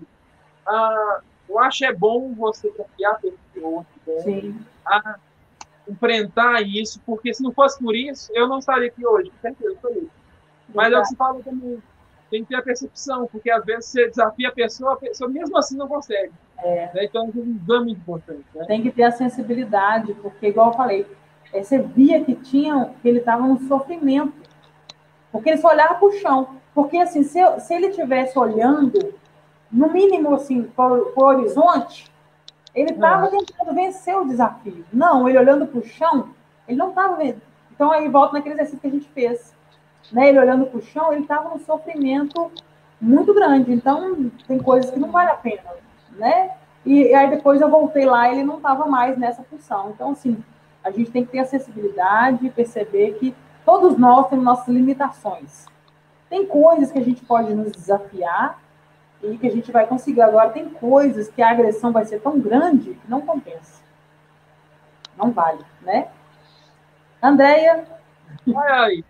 ah, 0.66 1.20
eu 1.48 1.58
acho 1.58 1.84
é 1.84 1.92
bom 1.92 2.32
você 2.34 2.70
desafiar 2.70 3.20
pessoas 3.20 3.84
né, 4.06 4.54
a 4.86 5.16
enfrentar 5.88 6.62
isso, 6.62 7.00
porque 7.04 7.34
se 7.34 7.42
não 7.42 7.52
fosse 7.52 7.80
por 7.80 7.96
isso, 7.96 8.30
eu 8.32 8.46
não 8.46 8.60
estaria 8.60 8.86
aqui 8.86 9.04
hoje, 9.04 9.30
com 9.30 9.40
certeza, 9.40 9.76
por 9.82 9.90
isso. 9.96 10.19
Mas 10.74 10.92
é 10.92 10.98
o 10.98 11.02
que 11.02 11.08
se 11.08 11.16
fala 11.16 11.40
também. 11.42 11.82
tem 12.30 12.42
que 12.42 12.50
ter 12.50 12.56
a 12.56 12.62
percepção, 12.62 13.26
porque 13.26 13.50
às 13.50 13.64
vezes 13.64 13.86
você 13.86 14.08
desafia 14.08 14.48
a 14.48 14.52
pessoa, 14.52 14.94
a 14.94 14.96
pessoa 14.96 15.28
mesmo 15.28 15.56
assim 15.58 15.76
não 15.76 15.88
consegue. 15.88 16.32
É. 16.62 16.90
Né? 16.94 17.04
Então, 17.04 17.24
é 17.24 17.38
um 17.38 17.56
exame 17.62 17.92
importante. 17.92 18.44
Né? 18.54 18.64
Tem 18.66 18.82
que 18.82 18.90
ter 18.90 19.04
a 19.04 19.10
sensibilidade, 19.10 20.14
porque, 20.14 20.48
igual 20.48 20.68
eu 20.68 20.76
falei, 20.76 21.06
é, 21.52 21.62
você 21.62 21.78
via 21.78 22.24
que, 22.24 22.34
tinha, 22.34 22.92
que 23.00 23.08
ele 23.08 23.18
estava 23.18 23.46
no 23.46 23.58
sofrimento, 23.60 24.32
porque 25.32 25.50
ele 25.50 25.58
só 25.58 25.68
olhava 25.68 25.94
para 25.94 26.08
o 26.08 26.12
chão. 26.12 26.56
Porque, 26.74 26.96
assim, 26.98 27.22
se, 27.22 27.40
se 27.60 27.74
ele 27.74 27.88
estivesse 27.88 28.38
olhando, 28.38 29.14
no 29.70 29.90
mínimo, 29.90 30.34
assim, 30.34 30.62
para 30.62 30.92
o 30.92 31.22
horizonte, 31.22 32.10
ele 32.74 32.92
estava 32.92 33.28
tentando 33.28 33.74
vencer 33.74 34.16
o 34.16 34.24
desafio. 34.24 34.84
Não, 34.92 35.28
ele 35.28 35.38
olhando 35.38 35.66
para 35.66 35.80
o 35.80 35.84
chão, 35.84 36.30
ele 36.68 36.76
não 36.76 36.90
estava 36.90 37.16
vendo. 37.16 37.40
Então, 37.72 37.90
aí 37.90 38.08
volta 38.08 38.34
naquele 38.34 38.54
exercício 38.54 38.80
que 38.80 38.86
a 38.86 38.90
gente 38.90 39.08
fez 39.08 39.54
né, 40.12 40.28
ele 40.28 40.38
olhando 40.38 40.66
para 40.66 40.78
o 40.78 40.82
chão, 40.82 41.12
ele 41.12 41.22
estava 41.22 41.48
num 41.50 41.58
sofrimento 41.58 42.50
muito 43.00 43.32
grande. 43.32 43.72
Então, 43.72 44.30
tem 44.46 44.58
coisas 44.58 44.90
que 44.90 44.98
não 44.98 45.10
vale 45.10 45.30
a 45.30 45.36
pena, 45.36 45.70
né? 46.16 46.50
E 46.84 47.14
aí 47.14 47.28
depois 47.30 47.60
eu 47.60 47.70
voltei 47.70 48.04
lá 48.04 48.28
e 48.28 48.36
ele 48.36 48.44
não 48.44 48.56
estava 48.56 48.86
mais 48.86 49.16
nessa 49.18 49.42
função. 49.42 49.90
Então, 49.90 50.10
assim, 50.12 50.42
a 50.82 50.90
gente 50.90 51.10
tem 51.10 51.24
que 51.24 51.32
ter 51.32 51.40
a 51.40 51.44
sensibilidade 51.44 52.46
e 52.46 52.50
perceber 52.50 53.14
que 53.18 53.34
todos 53.64 53.98
nós 53.98 54.28
temos 54.28 54.44
nossas 54.44 54.68
limitações. 54.68 55.66
Tem 56.28 56.46
coisas 56.46 56.90
que 56.90 56.98
a 56.98 57.04
gente 57.04 57.24
pode 57.24 57.52
nos 57.54 57.72
desafiar 57.72 58.58
e 59.22 59.36
que 59.36 59.46
a 59.46 59.50
gente 59.50 59.70
vai 59.70 59.86
conseguir. 59.86 60.22
Agora, 60.22 60.50
tem 60.50 60.68
coisas 60.68 61.28
que 61.28 61.42
a 61.42 61.50
agressão 61.50 61.92
vai 61.92 62.04
ser 62.04 62.20
tão 62.20 62.38
grande 62.38 62.94
que 62.94 63.10
não 63.10 63.20
compensa. 63.20 63.82
Não 65.16 65.30
vale, 65.30 65.64
né? 65.82 66.08
Andréia, 67.22 67.84
Ai, 68.56 68.72
ai, 68.82 69.04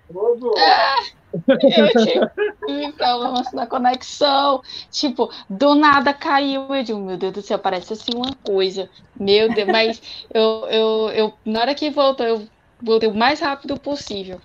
eu 1.38 2.28
tive 2.66 2.92
problemas 2.92 3.52
na 3.52 3.66
conexão. 3.66 4.62
Tipo, 4.90 5.30
do 5.48 5.74
nada 5.74 6.12
caiu. 6.12 6.74
Eu 6.74 6.82
digo, 6.82 6.98
meu 6.98 7.16
Deus 7.16 7.32
do 7.32 7.42
céu, 7.42 7.58
parece 7.58 7.92
assim 7.92 8.12
uma 8.14 8.34
coisa. 8.44 8.88
Meu 9.18 9.52
Deus, 9.52 9.68
mas 9.68 10.26
eu, 10.32 10.66
eu, 10.68 11.10
eu 11.10 11.34
na 11.44 11.60
hora 11.60 11.74
que 11.74 11.90
voltou, 11.90 12.26
eu 12.26 12.48
voltei 12.82 13.08
o 13.08 13.14
mais 13.14 13.40
rápido 13.40 13.78
possível. 13.78 14.40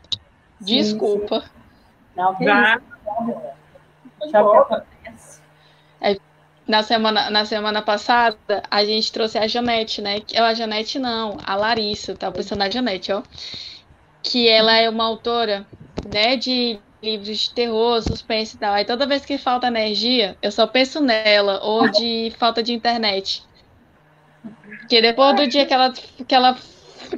Desculpa. 0.62 1.42
Sim. 1.42 1.48
Não, 2.16 2.36
que 2.36 2.46
Não. 2.46 2.82
isso. 5.14 5.42
É, 6.02 6.18
na 6.68 6.82
semana, 6.82 7.30
na 7.30 7.46
semana 7.46 7.82
passada, 7.82 8.64
a 8.70 8.86
gente 8.86 9.12
trouxe 9.12 9.38
a 9.38 9.48
Janete, 9.48 10.02
né? 10.02 10.22
A 10.38 10.54
Janete 10.54 10.98
não, 10.98 11.38
a 11.46 11.56
Larissa, 11.56 12.16
tá 12.16 12.32
pensando 12.32 12.60
na 12.60 12.70
Janete, 12.70 13.12
ó 13.12 13.22
que 14.26 14.50
ela 14.50 14.76
é 14.76 14.90
uma 14.90 15.06
autora, 15.06 15.66
né, 16.12 16.36
de 16.36 16.80
livros 17.02 17.38
de 17.38 17.52
terror, 17.52 18.02
suspense 18.02 18.56
e 18.56 18.60
tal. 18.60 18.74
Aí 18.74 18.84
toda 18.84 19.06
vez 19.06 19.24
que 19.24 19.38
falta 19.38 19.68
energia, 19.68 20.36
eu 20.42 20.52
só 20.52 20.66
penso 20.66 21.00
nela, 21.00 21.60
ou 21.64 21.88
de 21.88 22.34
falta 22.40 22.64
de 22.64 22.74
internet. 22.74 23.44
Porque 24.80 25.00
depois 25.02 25.36
do 25.36 25.48
dia 25.48 25.66
que 25.66 25.74
ela, 25.74 25.94
que 26.28 26.36
ela, 26.36 26.58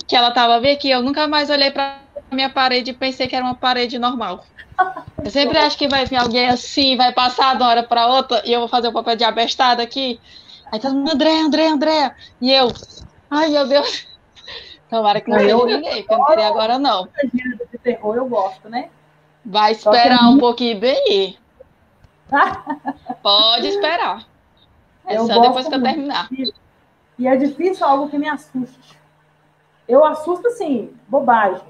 que 0.06 0.16
ela 0.16 0.32
tava 0.32 0.58
aqui, 0.58 0.90
eu 0.90 1.02
nunca 1.02 1.28
mais 1.28 1.50
olhei 1.50 1.72
pra 1.72 2.02
minha 2.30 2.50
parede 2.50 2.92
e 2.92 2.94
pensei 2.94 3.28
que 3.28 3.36
era 3.36 3.46
uma 3.46 3.56
parede 3.56 3.98
normal. 3.98 4.46
Eu 5.24 5.32
sempre 5.32 5.58
acho 5.58 5.78
que 5.78 5.88
vai 5.88 6.06
vir 6.06 6.18
alguém 6.18 6.48
assim, 6.50 6.98
vai 6.98 7.14
passar 7.14 7.56
de 7.56 7.64
uma 7.64 7.70
hora 7.70 7.84
para 7.84 8.08
outra, 8.08 8.42
e 8.46 8.52
eu 8.52 8.60
vou 8.60 8.68
fazer 8.68 8.90
o 8.90 8.94
papel 8.94 9.16
de 9.16 9.24
abestada 9.24 9.82
aqui. 9.82 10.20
Aí 10.72 10.80
todo 10.80 10.94
mundo, 10.94 11.12
André, 11.12 11.40
André, 11.40 11.68
André. 11.68 12.16
E 12.42 12.52
eu, 12.52 12.72
ai 13.32 13.50
meu 13.50 13.66
Deus. 13.66 14.06
Tomara 14.90 15.20
que 15.20 15.30
não 15.30 15.40
seja 15.40 15.66
ninguém, 15.66 16.04
porque 16.04 16.14
eu 16.14 16.18
não 16.18 16.26
queria 16.26 16.48
agora, 16.48 16.80
não. 16.80 17.10
De 17.72 17.78
terror 17.78 18.16
eu 18.16 18.28
gosto, 18.28 18.70
né? 18.70 18.90
Vai 19.46 19.74
esperar 19.74 20.30
um 20.30 20.38
pouquinho 20.38 20.80
bem. 20.80 21.38
Pode 23.22 23.68
esperar. 23.68 24.26
É 25.06 25.18
eu 25.18 25.26
só 25.26 25.40
depois 25.40 25.68
que 25.68 25.76
eu 25.76 25.82
terminar. 25.82 26.30
E 27.18 27.28
é 27.28 27.36
difícil 27.36 27.86
algo 27.86 28.10
que 28.10 28.18
me 28.18 28.30
assuste. 28.30 28.98
Eu 29.88 30.06
assusto, 30.06 30.48
assim, 30.48 30.94
bobagem. 31.08 31.64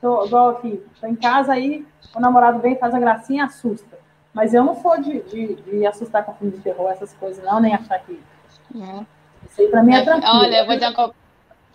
Tô, 0.00 0.24
igual 0.24 0.50
aqui, 0.50 0.84
tô 1.00 1.06
em 1.06 1.16
casa 1.16 1.52
aí, 1.52 1.84
o 2.14 2.20
namorado 2.20 2.60
vem, 2.60 2.78
faz 2.78 2.94
a 2.94 2.98
gracinha 2.98 3.42
e 3.42 3.46
assusta. 3.46 3.98
Mas 4.32 4.54
eu 4.54 4.62
não 4.62 4.80
sou 4.80 5.00
de, 5.00 5.20
de, 5.22 5.54
de 5.56 5.86
assustar 5.86 6.24
com 6.24 6.34
filme 6.34 6.56
de 6.56 6.62
terror, 6.62 6.90
essas 6.90 7.12
coisas, 7.14 7.42
não, 7.44 7.58
nem 7.58 7.74
achar 7.74 7.98
que. 8.00 8.20
É. 8.74 9.04
Isso 9.48 9.60
aí 9.60 9.68
pra 9.68 9.82
mim 9.82 9.94
é, 9.94 9.98
é 9.98 10.04
tranquilo. 10.04 10.38
Olha, 10.38 10.56
eu 10.58 10.66
vou 10.66 10.74
dizer 10.74 10.88
uma, 10.88 11.14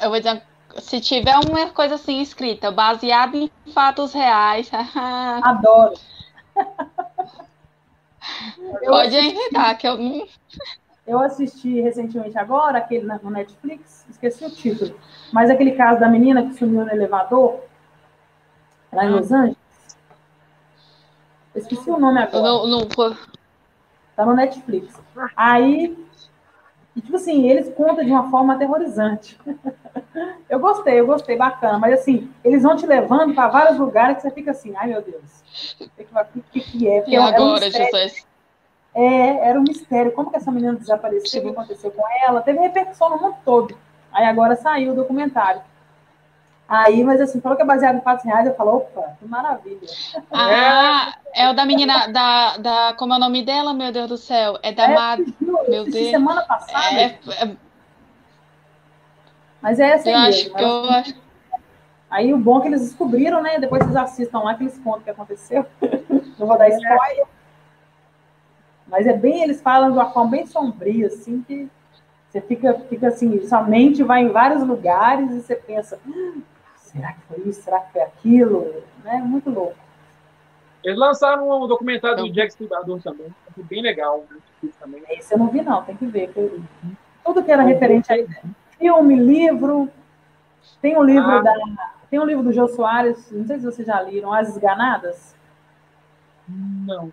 eu 0.02 0.10
vou 0.10 0.20
dizer 0.20 0.42
se 0.80 1.02
tiver 1.02 1.38
uma 1.38 1.70
coisa 1.70 1.96
assim 1.96 2.22
escrita, 2.22 2.72
baseada 2.72 3.38
em 3.38 3.52
fatos 3.74 4.14
reais. 4.14 4.70
Adoro. 5.44 5.94
Pode 8.86 9.18
inventar, 9.18 9.78
que 9.78 9.88
eu. 9.88 9.98
Eu 11.06 11.20
assisti 11.20 11.82
recentemente 11.82 12.38
agora, 12.38 12.78
aquele 12.78 13.06
no 13.06 13.32
Netflix, 13.32 14.06
esqueci 14.10 14.46
o 14.46 14.52
título, 14.52 14.98
mas 15.34 15.50
aquele 15.50 15.72
caso 15.72 16.00
da 16.00 16.08
menina 16.08 16.44
que 16.44 16.54
sumiu 16.54 16.86
no 16.86 16.92
elevador, 16.92 17.60
lá 18.94 19.06
em 19.06 19.08
ah. 19.08 19.12
Los 19.12 19.32
Angeles. 19.32 19.58
Eu 21.54 21.62
esqueci 21.62 21.90
o 21.90 22.00
nome 22.00 22.20
agora. 22.20 22.44
Não, 22.44 22.68
não... 22.68 22.88
Tá 24.16 24.26
no 24.26 24.36
Netflix. 24.36 25.02
Aí 25.36 25.98
e, 26.96 27.02
tipo 27.02 27.16
assim, 27.16 27.50
eles 27.50 27.74
contam 27.74 28.04
de 28.04 28.12
uma 28.12 28.30
forma 28.30 28.54
aterrorizante. 28.54 29.40
eu 30.50 30.60
gostei, 30.60 31.00
eu 31.00 31.06
gostei, 31.06 31.38
bacana. 31.38 31.80
Mas, 31.80 31.94
assim, 32.00 32.30
eles 32.44 32.64
vão 32.64 32.76
te 32.76 32.86
levando 32.86 33.34
para 33.34 33.48
vários 33.48 33.78
lugares 33.78 34.18
que 34.18 34.24
você 34.24 34.32
fica 34.32 34.52
assim, 34.52 34.74
ai, 34.76 34.88
meu 34.88 35.02
Deus, 35.02 35.44
o 35.80 35.90
que, 36.52 36.60
que, 36.60 36.88
é? 36.88 37.00
Porque 37.00 37.16
e 37.16 37.18
agora, 37.18 37.42
um 37.42 37.72
Jesus? 37.72 38.28
É, 38.94 39.50
era 39.50 39.58
um 39.58 39.64
mistério. 39.64 40.12
Como 40.12 40.30
que 40.30 40.38
essa 40.38 40.52
menina 40.52 40.76
desapareceu? 40.76 41.42
O 41.42 41.44
que 41.46 41.50
aconteceu 41.50 41.92
com 41.92 42.04
ela? 42.26 42.42
Teve 42.42 42.60
repercussão 42.60 43.10
no 43.10 43.22
mundo 43.22 43.38
todo. 43.46 43.78
Aí 44.12 44.26
agora 44.26 44.58
saiu 44.58 44.92
o 44.92 44.96
documentário. 44.96 45.62
Aí, 46.72 47.04
mas 47.04 47.20
assim, 47.20 47.42
falou 47.42 47.58
que 47.58 47.64
é 47.64 47.66
baseado 47.66 47.98
em 47.98 48.02
fatos 48.02 48.24
reais, 48.24 48.48
eu 48.48 48.56
falo, 48.56 48.78
opa, 48.78 49.18
que 49.20 49.28
maravilha. 49.28 49.82
Ah, 50.32 51.16
é 51.34 51.50
o 51.50 51.54
da 51.54 51.66
menina, 51.66 52.08
da, 52.08 52.56
da, 52.56 52.94
como 52.94 53.14
é 53.14 53.18
o 53.18 53.20
nome 53.20 53.44
dela, 53.44 53.74
meu 53.74 53.92
Deus 53.92 54.08
do 54.08 54.18
céu? 54.18 54.58
É 54.64 54.72
da 54.72 54.86
é, 54.86 54.96
Mad... 54.96 55.20
Meu 55.68 55.86
Deus. 55.86 56.10
semana 56.10 56.44
passada. 56.44 56.96
É, 56.96 57.20
é... 57.40 57.56
Mas 59.62 59.80
é 59.80 59.94
assim 59.94 60.10
eu 60.10 60.20
mesmo. 60.20 60.30
Acho 60.30 60.56
que 60.56 60.64
eu 60.64 60.90
acho... 60.90 61.22
Aí 62.10 62.34
o 62.34 62.38
bom 62.38 62.60
é 62.60 62.62
que 62.62 62.68
eles 62.68 62.82
descobriram, 62.82 63.42
né? 63.42 63.58
Depois 63.58 63.84
vocês 63.84 63.96
assistam 63.96 64.40
lá 64.40 64.54
que 64.56 64.64
eles 64.64 64.78
contam 64.80 65.00
o 65.00 65.04
que 65.04 65.10
aconteceu. 65.10 65.66
Não 66.38 66.46
vou 66.48 66.58
dar 66.58 66.70
é. 66.70 66.76
spoiler. 66.76 67.26
Mas 68.88 69.08
é 69.08 69.14
bem, 69.14 69.44
eles 69.44 69.62
falam 69.62 69.92
de 69.92 69.98
uma 69.98 70.12
forma 70.12 70.32
bem 70.32 70.46
sombria, 70.46 71.08
assim, 71.08 71.42
que 71.44 71.70
você 72.30 72.42
fica, 72.42 72.74
fica 72.90 73.08
assim, 73.08 73.48
sua 73.48 73.62
mente 73.62 74.04
vai 74.04 74.22
em 74.22 74.30
vários 74.30 74.62
lugares 74.64 75.32
e 75.32 75.42
você 75.42 75.56
pensa, 75.56 75.98
será 76.76 77.14
que 77.14 77.22
foi 77.22 77.50
isso? 77.50 77.62
Será 77.62 77.80
que 77.80 77.94
foi 77.94 78.02
aquilo? 78.02 78.84
Né? 79.04 79.22
Muito 79.24 79.50
louco. 79.50 79.76
Eles 80.84 80.98
lançaram 80.98 81.64
um 81.64 81.68
documentário 81.68 82.18
do 82.18 82.32
Jack 82.32 82.50
Stripador 82.50 83.02
também, 83.02 83.34
bem 83.58 83.82
legal. 83.82 84.26
Né? 84.30 84.38
Também. 84.80 85.04
Esse 85.10 85.34
eu 85.34 85.38
não 85.38 85.48
vi, 85.48 85.62
não, 85.62 85.84
tem 85.84 85.96
que 85.96 86.06
ver. 86.06 86.32
Tudo 87.24 87.44
que 87.44 87.52
era 87.52 87.64
referente 87.64 88.12
a 88.12 88.16
filme, 88.78 89.16
livro. 89.16 89.90
Tem 90.82 90.98
um 90.98 91.04
livro 91.04 91.30
ah. 91.30 91.42
da. 91.42 91.54
Tem 92.10 92.20
um 92.20 92.26
livro 92.26 92.44
do 92.44 92.52
Jô 92.52 92.68
Soares, 92.68 93.32
não 93.32 93.46
sei 93.46 93.60
se 93.60 93.66
vocês 93.66 93.88
já 93.88 94.00
leram, 94.00 94.34
As 94.34 94.50
Esganadas. 94.50 95.36
Não. 96.48 97.12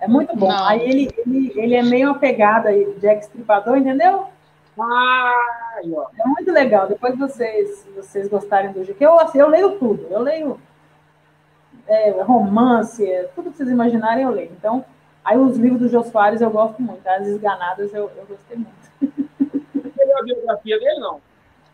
É 0.00 0.06
muito 0.06 0.36
bom. 0.36 0.48
Não. 0.48 0.68
Aí 0.68 0.88
ele, 0.88 1.10
ele, 1.26 1.52
ele 1.56 1.74
é 1.74 1.82
meio 1.82 2.10
uma 2.10 2.18
pegada 2.18 2.68
aí, 2.68 2.94
Jack 3.00 3.22
Stripador, 3.22 3.76
entendeu? 3.76 4.28
Ai, 4.78 5.92
ó. 5.92 6.06
É 6.18 6.26
muito 6.26 6.50
legal. 6.52 6.86
Depois 6.86 7.18
vocês, 7.18 7.86
vocês 7.96 8.28
gostarem 8.28 8.72
do 8.72 8.84
GQ, 8.84 9.04
eu, 9.04 9.18
assim, 9.18 9.38
eu 9.38 9.48
leio 9.48 9.78
tudo. 9.78 10.06
Eu 10.08 10.20
leio 10.20 10.60
é, 11.86 12.22
romance, 12.22 13.04
é, 13.04 13.24
tudo 13.34 13.50
que 13.50 13.56
vocês 13.56 13.68
imaginarem 13.68 14.24
eu 14.24 14.30
leio. 14.30 14.52
Então, 14.56 14.84
aí 15.24 15.38
os 15.38 15.56
livros 15.56 15.80
do 15.80 15.88
Jô 15.88 16.02
Soares 16.04 16.40
eu 16.40 16.50
gosto 16.50 16.80
muito. 16.80 17.06
As 17.06 17.26
Esganadas 17.26 17.92
eu, 17.94 18.10
eu 18.16 18.26
gostei 18.26 18.56
muito. 18.56 19.22
Você 19.74 20.04
leu 20.04 20.18
a 20.18 20.22
biografia 20.22 20.78
dele, 20.78 21.00
não? 21.00 21.20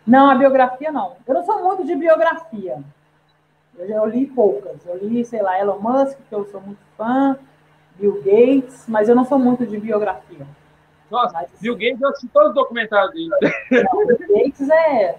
Não, 0.06 0.30
a 0.30 0.34
biografia 0.34 0.90
não. 0.90 1.16
Eu 1.26 1.34
não 1.34 1.44
sou 1.44 1.62
muito 1.62 1.84
de 1.84 1.94
biografia. 1.94 2.82
Eu, 3.78 3.86
eu 3.86 4.06
li 4.06 4.26
poucas. 4.26 4.84
Eu 4.86 4.96
li, 4.96 5.24
sei 5.24 5.42
lá, 5.42 5.58
Elon 5.58 5.78
Musk, 5.78 6.18
que 6.28 6.34
eu 6.34 6.44
sou 6.46 6.60
muito 6.60 6.80
fã, 6.96 7.38
Bill 7.96 8.22
Gates, 8.22 8.84
mas 8.88 9.08
eu 9.08 9.14
não 9.14 9.24
sou 9.24 9.38
muito 9.38 9.66
de 9.66 9.78
biografia. 9.78 10.46
Nossa, 11.10 11.32
Mas, 11.32 11.48
Bill 11.60 11.74
Gates, 11.74 12.00
eu 12.00 12.08
assisti 12.08 12.28
todos 12.28 12.50
os 12.50 12.54
documentários 12.54 13.12
dele. 13.12 13.30
Não, 13.70 14.06
Bill 14.06 14.18
Gates 14.18 14.68
é. 14.68 15.16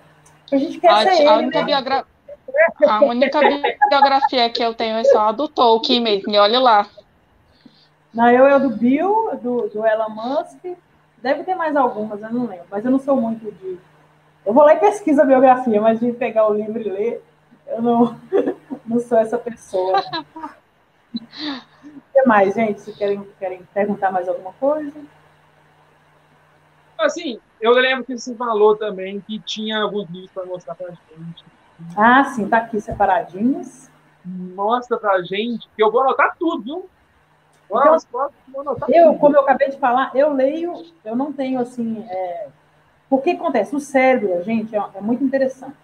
A 0.51 0.57
gente 0.57 0.79
quer 0.79 0.89
a, 0.89 0.99
ser 1.01 1.09
a 1.09 1.15
ele, 1.15 1.43
única 1.43 1.59
né? 1.59 1.65
biogra... 1.65 2.05
A 2.87 3.03
única 3.03 3.39
biografia 3.89 4.49
que 4.49 4.63
eu 4.63 4.73
tenho 4.73 4.97
é 4.97 5.03
só 5.03 5.29
a 5.29 5.31
do 5.31 5.47
Tolkien 5.47 6.01
mesmo, 6.01 6.33
e 6.33 6.37
olha 6.37 6.59
lá. 6.59 6.87
Não, 8.13 8.29
eu 8.29 8.45
é 8.45 8.59
do 8.59 8.69
Bill, 8.69 9.37
do, 9.41 9.69
do 9.69 9.85
Elon 9.85 10.09
Musk. 10.09 10.77
Deve 11.17 11.43
ter 11.43 11.55
mais 11.55 11.75
algumas, 11.75 12.21
eu 12.21 12.31
não 12.31 12.47
lembro. 12.47 12.65
Mas 12.69 12.83
eu 12.83 12.91
não 12.91 12.99
sou 12.99 13.15
muito 13.15 13.51
de. 13.51 13.77
Eu 14.45 14.53
vou 14.53 14.63
lá 14.63 14.73
e 14.73 14.79
pesquiso 14.79 15.21
a 15.21 15.25
biografia, 15.25 15.81
mas 15.81 15.99
de 15.99 16.11
pegar 16.13 16.47
o 16.47 16.53
livro 16.53 16.79
e 16.79 16.89
ler, 16.89 17.23
eu 17.67 17.81
não, 17.81 18.19
não 18.85 18.99
sou 18.99 19.17
essa 19.17 19.37
pessoa. 19.37 20.01
que 21.11 22.23
mais, 22.25 22.55
gente? 22.55 22.81
Se 22.81 22.93
querem, 22.93 23.27
querem 23.37 23.61
perguntar 23.73 24.11
mais 24.11 24.27
alguma 24.27 24.53
coisa? 24.53 24.99
Assim, 26.97 27.39
eu 27.61 27.71
lembro 27.71 28.05
que 28.05 28.17
você 28.17 28.35
falou 28.35 28.75
também 28.75 29.21
que 29.21 29.39
tinha 29.39 29.81
alguns 29.81 30.09
livros 30.09 30.31
para 30.31 30.45
mostrar 30.45 30.75
para 30.75 30.87
a 30.87 30.91
gente. 30.91 31.45
Ah, 31.95 32.23
sim, 32.25 32.47
tá 32.47 32.57
aqui 32.57 32.81
separadinhos. 32.81 33.89
Mostra 34.25 34.97
para 34.97 35.13
a 35.13 35.21
gente, 35.21 35.69
que 35.75 35.83
eu 35.83 35.91
vou 35.91 36.01
anotar 36.01 36.35
tudo, 36.37 36.63
viu? 36.63 36.89
Então, 37.69 38.31
eu, 38.89 39.15
como 39.15 39.35
eu 39.35 39.41
acabei 39.41 39.69
de 39.69 39.77
falar, 39.77 40.11
eu 40.15 40.33
leio, 40.33 40.73
eu 41.05 41.15
não 41.15 41.31
tenho 41.31 41.59
assim. 41.59 42.03
É... 42.09 42.47
O 43.09 43.19
que 43.19 43.31
acontece? 43.31 43.75
O 43.75 43.79
cérebro, 43.79 44.43
gente, 44.43 44.75
é, 44.75 44.83
é 44.95 45.01
muito 45.01 45.23
interessante. 45.23 45.77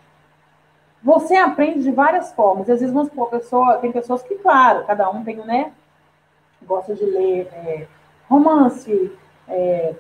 Você 1.04 1.36
aprende 1.36 1.84
de 1.84 1.92
várias 1.92 2.34
formas. 2.34 2.70
Às 2.70 2.80
vezes, 2.80 2.94
vamos 2.94 3.10
supor, 3.10 3.30
pessoa, 3.30 3.78
tem 3.78 3.92
pessoas 3.92 4.24
que, 4.24 4.36
claro, 4.36 4.86
cada 4.86 5.10
um 5.10 5.24
tem, 5.24 5.38
né? 5.38 5.72
Gosta 6.64 6.96
de 6.96 7.06
ler 7.06 7.48
é, 7.54 7.88
romance, 8.28 9.12
é, 9.48 9.94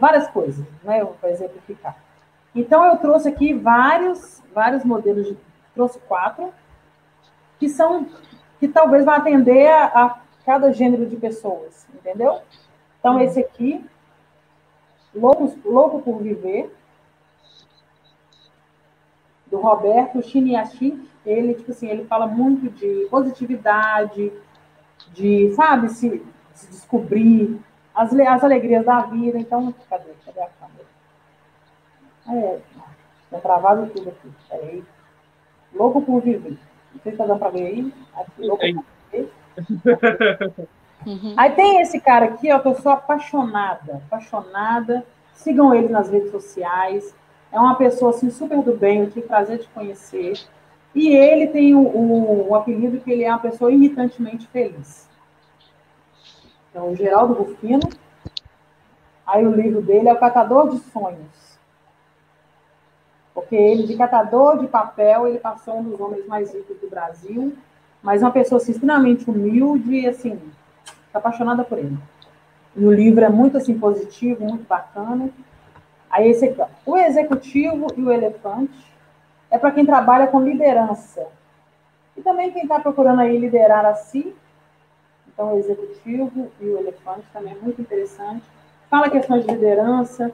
várias 0.00 0.28
coisas, 0.28 0.64
né? 0.82 1.04
Para 1.20 1.30
exemplificar. 1.30 1.96
Então, 2.54 2.84
eu 2.86 2.96
trouxe 2.96 3.28
aqui 3.28 3.54
vários, 3.54 4.42
vários 4.52 4.84
modelos, 4.84 5.28
de, 5.28 5.38
trouxe 5.74 6.00
quatro, 6.00 6.52
que 7.58 7.68
são 7.68 8.06
que 8.58 8.68
talvez 8.68 9.04
vá 9.04 9.16
atender 9.16 9.68
a, 9.68 9.86
a 9.86 10.18
cada 10.44 10.72
gênero 10.72 11.06
de 11.06 11.16
pessoas, 11.16 11.86
entendeu? 11.94 12.40
Então, 12.98 13.20
esse 13.20 13.40
aqui, 13.40 13.84
Louco, 15.14 15.52
Louco 15.64 16.02
por 16.02 16.22
Viver, 16.22 16.74
do 19.46 19.58
Roberto 19.58 20.22
Chiniachik, 20.22 21.08
ele, 21.24 21.54
tipo 21.54 21.70
assim, 21.70 21.88
ele 21.88 22.04
fala 22.04 22.26
muito 22.26 22.70
de 22.70 23.06
positividade, 23.10 24.32
de, 25.12 25.52
sabe, 25.54 25.88
se, 25.88 26.24
se 26.52 26.70
descobrir, 26.70 27.60
as, 27.96 28.12
as 28.12 28.44
alegrias 28.44 28.84
da 28.84 29.00
vida. 29.02 29.38
Então, 29.38 29.74
cadê? 29.88 30.12
Cadê 30.24 30.40
a 30.40 30.48
câmera? 30.48 30.86
É, 32.28 32.60
tá 33.30 33.38
travado 33.38 33.86
tudo 33.88 34.10
aqui. 34.10 34.30
Peraí. 34.48 34.84
Louco 35.72 36.02
por 36.02 36.20
Viver. 36.20 36.58
Não 36.96 37.02
sei 37.02 37.12
se 37.12 37.18
tá 37.18 37.26
dando 37.26 37.38
para 37.38 37.50
ver 37.50 37.66
aí. 37.66 37.92
Aqui, 38.14 38.48
uhum. 41.06 41.34
Aí 41.36 41.50
tem 41.52 41.80
esse 41.82 42.00
cara 42.00 42.24
aqui, 42.24 42.50
ó, 42.50 42.58
que 42.58 42.68
eu 42.68 42.74
sou 42.74 42.90
apaixonada, 42.90 44.02
apaixonada. 44.06 45.04
Sigam 45.34 45.74
ele 45.74 45.88
nas 45.88 46.08
redes 46.08 46.30
sociais. 46.30 47.14
É 47.52 47.60
uma 47.60 47.74
pessoa 47.74 48.10
assim 48.10 48.30
super 48.30 48.62
do 48.62 48.74
bem, 48.74 49.00
eu 49.00 49.10
tive 49.10 49.26
prazer 49.26 49.58
de 49.58 49.68
conhecer. 49.68 50.40
E 50.94 51.14
ele 51.14 51.48
tem 51.48 51.74
o, 51.74 51.80
o, 51.80 52.48
o 52.48 52.54
apelido 52.54 53.00
que 53.00 53.10
ele 53.10 53.24
é 53.24 53.28
uma 53.28 53.38
pessoa 53.38 53.70
irritantemente 53.70 54.46
feliz. 54.46 55.06
Então, 56.70 56.90
o 56.90 56.96
Geraldo 56.96 57.34
Rufino. 57.34 57.88
Aí 59.26 59.46
o 59.46 59.54
livro 59.54 59.82
dele 59.82 60.08
é 60.08 60.12
O 60.12 60.18
Catador 60.18 60.70
de 60.70 60.78
Sonhos. 60.78 61.45
Porque 63.46 63.54
ele, 63.54 63.86
de 63.86 63.96
catador 63.96 64.58
de 64.58 64.66
papel, 64.66 65.28
ele 65.28 65.38
passou 65.38 65.78
um 65.78 65.84
dos 65.84 66.00
homens 66.00 66.26
mais 66.26 66.52
ricos 66.52 66.76
do 66.80 66.90
Brasil, 66.90 67.56
mas 68.02 68.20
uma 68.20 68.32
pessoa 68.32 68.60
assim, 68.60 68.72
extremamente 68.72 69.30
humilde 69.30 70.00
e, 70.00 70.08
assim, 70.08 70.40
apaixonada 71.14 71.62
por 71.62 71.78
ele. 71.78 71.96
E 72.74 72.84
o 72.84 72.92
livro 72.92 73.24
é 73.24 73.28
muito, 73.28 73.56
assim, 73.56 73.78
positivo, 73.78 74.44
muito 74.44 74.66
bacana. 74.66 75.30
Aí 76.10 76.28
esse 76.28 76.44
aqui, 76.44 76.60
ó, 76.60 76.66
o 76.84 76.96
executivo 76.96 77.86
e 77.96 78.02
o 78.02 78.10
elefante 78.10 78.92
é 79.48 79.56
para 79.56 79.70
quem 79.70 79.86
trabalha 79.86 80.26
com 80.26 80.40
liderança. 80.40 81.24
E 82.16 82.22
também 82.22 82.50
quem 82.50 82.62
está 82.62 82.80
procurando 82.80 83.20
aí 83.20 83.38
liderar 83.38 83.86
a 83.86 83.94
si. 83.94 84.34
Então, 85.28 85.54
o 85.54 85.58
executivo 85.58 86.50
e 86.60 86.64
o 86.64 86.78
elefante 86.78 87.26
também 87.32 87.52
é 87.52 87.62
muito 87.62 87.80
interessante. 87.80 88.42
Fala 88.90 89.08
questões 89.08 89.46
de 89.46 89.52
liderança, 89.52 90.32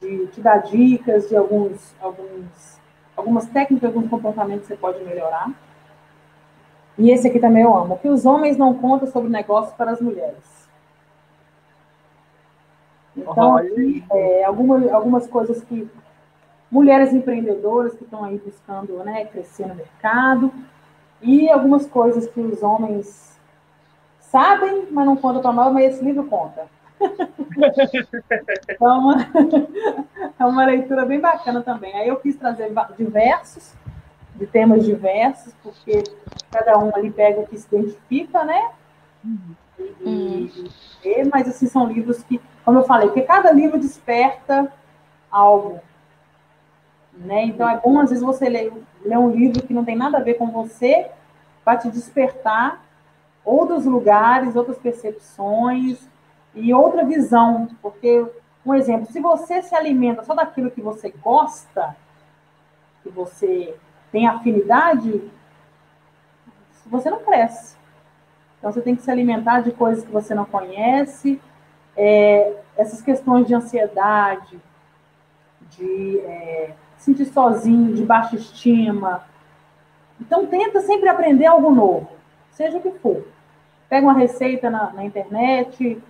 de 0.00 0.26
te 0.28 0.40
dar 0.40 0.58
dicas 0.58 1.28
de 1.28 1.36
alguns, 1.36 1.94
alguns, 2.00 2.80
algumas 3.16 3.46
técnicas, 3.46 3.88
alguns 3.88 4.10
comportamentos 4.10 4.62
que 4.62 4.74
você 4.74 4.76
pode 4.76 5.02
melhorar. 5.04 5.50
E 6.96 7.10
esse 7.10 7.28
aqui 7.28 7.38
também 7.38 7.62
eu 7.62 7.76
amo, 7.76 7.98
que 7.98 8.08
os 8.08 8.26
homens 8.26 8.56
não 8.56 8.74
contam 8.74 9.08
sobre 9.08 9.30
negócios 9.30 9.74
para 9.74 9.92
as 9.92 10.00
mulheres. 10.00 10.58
Então, 13.16 13.56
aqui, 13.56 14.04
é, 14.12 14.44
algumas, 14.44 14.88
algumas 14.92 15.26
coisas 15.26 15.62
que 15.62 15.88
mulheres 16.70 17.12
empreendedoras 17.12 17.94
que 17.94 18.04
estão 18.04 18.24
aí 18.24 18.38
buscando 18.38 19.02
né, 19.04 19.24
crescer 19.24 19.66
no 19.66 19.74
mercado 19.74 20.52
e 21.20 21.50
algumas 21.50 21.86
coisas 21.86 22.26
que 22.28 22.40
os 22.40 22.62
homens 22.62 23.38
sabem, 24.20 24.86
mas 24.90 25.06
não 25.06 25.16
contam 25.16 25.40
para 25.40 25.52
nós, 25.52 25.72
mas 25.72 25.94
esse 25.94 26.04
livro 26.04 26.24
conta. 26.24 26.66
É, 28.68 28.84
uma, 28.84 29.16
é 30.38 30.44
uma 30.44 30.66
leitura 30.66 31.04
bem 31.04 31.20
bacana 31.20 31.62
também. 31.62 31.94
Aí 31.96 32.08
eu 32.08 32.16
quis 32.16 32.36
trazer 32.36 32.72
diversos, 32.96 33.74
de 34.34 34.46
temas 34.46 34.84
diversos, 34.84 35.52
porque 35.62 36.04
cada 36.50 36.78
um 36.78 36.94
ali 36.94 37.10
pega 37.10 37.40
o 37.40 37.46
que 37.46 37.58
se 37.58 37.66
identifica, 37.74 38.44
né? 38.44 38.70
E, 40.00 40.70
e, 41.04 41.24
mas 41.24 41.48
assim, 41.48 41.66
são 41.66 41.86
livros 41.86 42.22
que, 42.22 42.40
como 42.64 42.78
eu 42.78 42.84
falei, 42.84 43.08
porque 43.08 43.22
cada 43.22 43.50
livro 43.50 43.78
desperta 43.78 44.72
algo. 45.30 45.80
Né? 47.12 47.44
Então 47.44 47.68
é 47.68 47.78
bom, 47.78 47.98
às 48.00 48.10
vezes, 48.10 48.24
você 48.24 48.48
ler, 48.48 48.72
ler 49.04 49.18
um 49.18 49.30
livro 49.30 49.62
que 49.62 49.74
não 49.74 49.84
tem 49.84 49.96
nada 49.96 50.18
a 50.18 50.22
ver 50.22 50.34
com 50.34 50.50
você, 50.50 51.10
para 51.64 51.76
te 51.76 51.90
despertar 51.90 52.82
outros 53.44 53.84
lugares, 53.84 54.56
outras 54.56 54.78
percepções, 54.78 55.98
e 56.54 56.72
outra 56.72 57.04
visão, 57.04 57.68
porque, 57.80 58.26
um 58.64 58.74
exemplo, 58.74 59.10
se 59.10 59.20
você 59.20 59.62
se 59.62 59.74
alimenta 59.74 60.24
só 60.24 60.34
daquilo 60.34 60.70
que 60.70 60.80
você 60.80 61.10
gosta, 61.10 61.96
que 63.02 63.08
você 63.10 63.76
tem 64.10 64.26
afinidade, 64.26 65.30
você 66.88 67.10
não 67.10 67.20
cresce. 67.20 67.76
Então, 68.58 68.72
você 68.72 68.80
tem 68.80 68.96
que 68.96 69.02
se 69.02 69.10
alimentar 69.10 69.60
de 69.60 69.70
coisas 69.72 70.04
que 70.04 70.10
você 70.10 70.34
não 70.34 70.44
conhece, 70.44 71.40
é, 71.96 72.56
essas 72.76 73.00
questões 73.00 73.46
de 73.46 73.54
ansiedade, 73.54 74.58
de 75.70 76.18
é, 76.20 76.74
sentir 76.96 77.26
sozinho, 77.26 77.94
de 77.94 78.04
baixa 78.04 78.36
estima. 78.36 79.24
Então, 80.20 80.46
tenta 80.46 80.80
sempre 80.80 81.08
aprender 81.08 81.46
algo 81.46 81.70
novo, 81.70 82.10
seja 82.50 82.78
o 82.78 82.80
que 82.80 82.90
for. 82.98 83.24
Pega 83.88 84.06
uma 84.06 84.18
receita 84.18 84.68
na, 84.68 84.92
na 84.92 85.04
internet, 85.04 86.02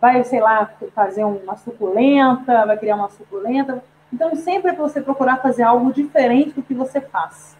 vai, 0.00 0.24
sei 0.24 0.40
lá, 0.40 0.70
fazer 0.94 1.24
uma 1.24 1.56
suculenta, 1.56 2.64
vai 2.64 2.78
criar 2.78 2.96
uma 2.96 3.10
suculenta. 3.10 3.82
Então, 4.12 4.34
sempre 4.34 4.70
é 4.70 4.74
você 4.74 5.00
procurar 5.00 5.36
fazer 5.36 5.62
algo 5.62 5.92
diferente 5.92 6.52
do 6.52 6.62
que 6.62 6.74
você 6.74 7.00
faz. 7.00 7.56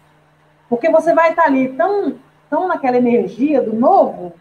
Porque 0.67 0.89
você 0.89 1.13
vai 1.13 1.29
estar 1.29 1.43
ali 1.43 1.69
tão, 1.73 2.15
tão 2.49 2.67
naquela 2.67 2.97
energia 2.97 3.61
do 3.61 3.73
novo, 3.73 4.33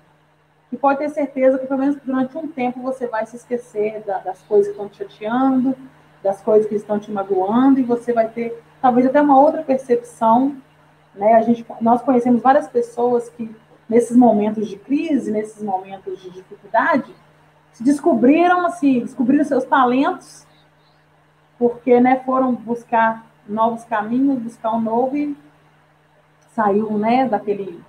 que 0.70 0.76
pode 0.76 1.00
ter 1.00 1.10
certeza 1.10 1.58
que, 1.58 1.66
pelo 1.66 1.80
menos 1.80 1.96
durante 1.96 2.36
um 2.38 2.46
tempo, 2.46 2.80
você 2.80 3.06
vai 3.06 3.26
se 3.26 3.36
esquecer 3.36 4.02
da, 4.06 4.18
das 4.18 4.40
coisas 4.42 4.66
que 4.66 4.72
estão 4.72 4.88
te 4.88 4.98
chateando, 4.98 5.76
das 6.22 6.40
coisas 6.40 6.68
que 6.68 6.76
estão 6.76 6.98
te 6.98 7.10
magoando, 7.10 7.80
e 7.80 7.82
você 7.82 8.12
vai 8.12 8.28
ter, 8.28 8.62
talvez, 8.80 9.06
até 9.06 9.20
uma 9.20 9.38
outra 9.38 9.62
percepção. 9.62 10.56
Né? 11.14 11.34
A 11.34 11.42
gente, 11.42 11.66
nós 11.80 12.02
conhecemos 12.02 12.40
várias 12.40 12.68
pessoas 12.68 13.28
que, 13.28 13.54
nesses 13.88 14.16
momentos 14.16 14.68
de 14.68 14.76
crise, 14.76 15.32
nesses 15.32 15.62
momentos 15.62 16.20
de 16.22 16.30
dificuldade, 16.30 17.12
se 17.72 17.82
descobriram, 17.82 18.66
assim, 18.66 19.00
descobriram 19.00 19.44
seus 19.44 19.64
talentos, 19.64 20.46
porque, 21.58 22.00
né, 22.00 22.22
foram 22.24 22.54
buscar 22.54 23.26
novos 23.46 23.84
caminhos, 23.84 24.42
buscar 24.42 24.72
um 24.72 24.80
novo 24.80 25.16
e 25.16 25.36
saiu, 26.54 26.98
né, 26.98 27.28
daquele, 27.28 27.82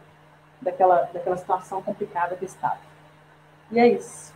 daquela, 0.62 1.03
daquela 1.14 1.38
situação 1.38 1.82
complicada 1.82 2.36
que 2.36 2.45
estava. 2.45 2.80
E 3.72 3.80
é 3.80 3.88
isso. 3.88 4.34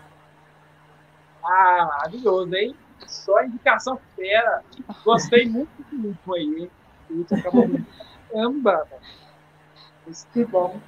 Ah, 1.43 1.85
maravilhoso, 1.89 2.55
hein? 2.55 2.75
Só 3.05 3.43
indicação 3.43 3.99
fera. 4.15 4.63
Gostei 5.03 5.47
muito 5.47 5.69
do 5.91 5.97
muito 5.97 6.33
aí, 6.33 6.63
hein? 6.63 6.71
Isso 7.09 7.35
acabou 7.35 7.67
muito. 7.67 7.85
Caramba! 8.31 8.87
Que 10.33 10.45
bom. 10.45 10.79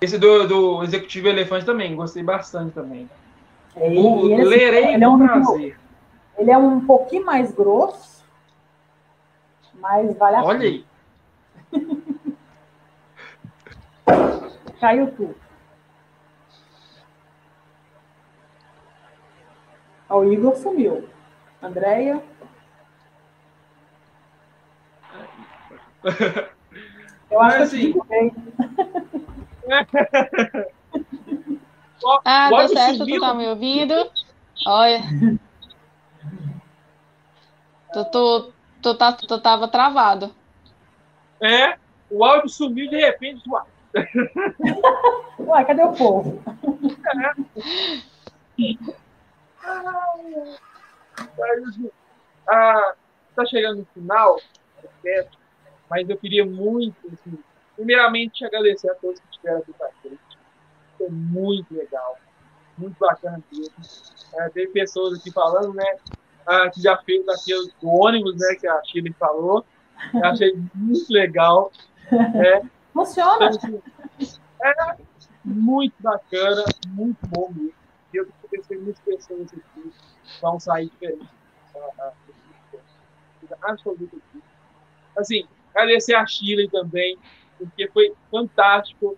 Esse 0.00 0.16
do, 0.18 0.48
do 0.48 0.82
Executivo 0.82 1.28
Elefante 1.28 1.66
também, 1.66 1.94
gostei 1.94 2.22
bastante 2.22 2.72
também. 2.72 3.06
É, 3.76 3.86
o, 3.88 4.22
lerei 4.24 4.94
ele 4.94 5.04
é 5.04 5.08
um 5.08 5.18
prazer. 5.18 5.78
Ele 6.38 6.50
é 6.50 6.56
um 6.56 6.80
pouquinho 6.86 7.26
mais 7.26 7.52
grosso, 7.52 8.24
mas 9.74 10.16
vale 10.16 10.36
a 10.36 10.42
Olha 10.42 10.58
pena. 10.58 10.70
aí. 10.70 10.86
Caiu 14.80 15.12
tudo. 15.12 15.34
o 20.08 20.24
Igor 20.24 20.56
sumiu. 20.56 21.06
Andréia. 21.62 22.22
Eu 27.30 27.40
acho 27.40 27.62
assim, 27.62 27.92
que 27.92 28.00
ah, 32.24 32.50
deu 32.50 32.68
certo, 32.68 33.06
tu 33.06 33.20
tá 33.20 33.34
me 33.34 33.46
ouvindo? 33.48 33.94
Olha. 34.66 35.00
Tu, 37.92 38.04
tu, 38.10 38.52
tu, 38.82 38.94
tá, 38.96 39.12
tu 39.12 39.40
tava 39.40 39.68
travado. 39.68 40.34
É, 41.40 41.76
o 42.10 42.24
áudio 42.24 42.48
sumiu 42.48 42.90
de 42.90 42.96
repente. 42.96 43.48
Uai, 43.48 43.64
Uai 45.38 45.64
cadê 45.64 45.82
o 45.82 45.92
povo? 45.92 46.42
É. 47.06 47.32
Ah, 52.48 52.94
tá 53.34 53.44
chegando 53.46 53.78
no 53.78 53.86
final, 53.94 54.40
mas 55.88 56.08
eu 56.08 56.16
queria 56.16 56.44
muito, 56.44 56.96
assim, 57.12 57.38
primeiramente, 57.80 58.44
agradecer 58.44 58.90
a 58.90 58.94
todos 58.94 59.18
que 59.18 59.26
estiveram 59.30 59.60
aqui 59.60 59.72
com 59.72 59.84
a 59.84 59.90
gente. 60.04 60.20
Foi 60.98 61.08
muito 61.08 61.74
legal, 61.74 62.18
muito 62.76 62.98
bacana 62.98 63.42
mesmo. 63.50 63.74
É, 64.34 64.50
tem 64.50 64.70
pessoas 64.70 65.18
aqui 65.18 65.32
falando, 65.32 65.72
né, 65.72 65.96
ah, 66.46 66.68
que 66.68 66.82
já 66.82 66.98
fez 66.98 67.26
aquele 67.26 67.72
do 67.80 67.88
ônibus, 67.88 68.36
né, 68.36 68.54
que 68.60 68.68
a 68.68 68.82
Chile 68.84 69.14
falou. 69.18 69.64
Eu 70.12 70.24
achei 70.26 70.54
muito 70.74 71.10
legal. 71.10 71.72
É. 72.12 72.62
Funciona. 72.92 73.50
Então, 73.50 73.82
é 74.62 74.96
muito 75.42 75.94
bacana, 76.00 76.64
muito 76.88 77.18
bom 77.28 77.50
mesmo. 77.54 77.72
Eu 78.12 78.28
pensei 78.50 78.76
que 78.76 78.82
muitas 78.82 79.02
pessoas 79.02 79.48
aqui 79.54 79.92
vão 80.42 80.60
sair 80.60 80.90
diferentes. 80.90 81.28
Absoluto. 83.62 84.20
Assim, 85.16 85.46
agradecer 85.74 86.14
a 86.14 86.26
Chile 86.26 86.68
também, 86.68 87.18
porque 87.60 87.88
foi 87.88 88.14
fantástico. 88.30 89.16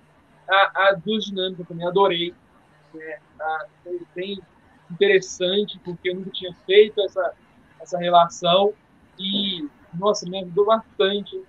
A, 0.48 0.88
a 0.88 0.92
duas 0.92 1.24
dinâmicas 1.24 1.66
também, 1.66 1.86
adorei. 1.86 2.34
É, 2.94 3.18
a, 3.40 3.66
foi 3.82 4.00
bem 4.14 4.40
interessante, 4.90 5.78
porque 5.84 6.10
eu 6.10 6.16
nunca 6.16 6.30
tinha 6.30 6.54
feito 6.66 7.00
essa, 7.00 7.34
essa 7.80 7.98
relação. 7.98 8.74
E, 9.18 9.68
nossa, 9.94 10.28
me 10.28 10.40
ajudou 10.40 10.66
bastante 10.66 11.42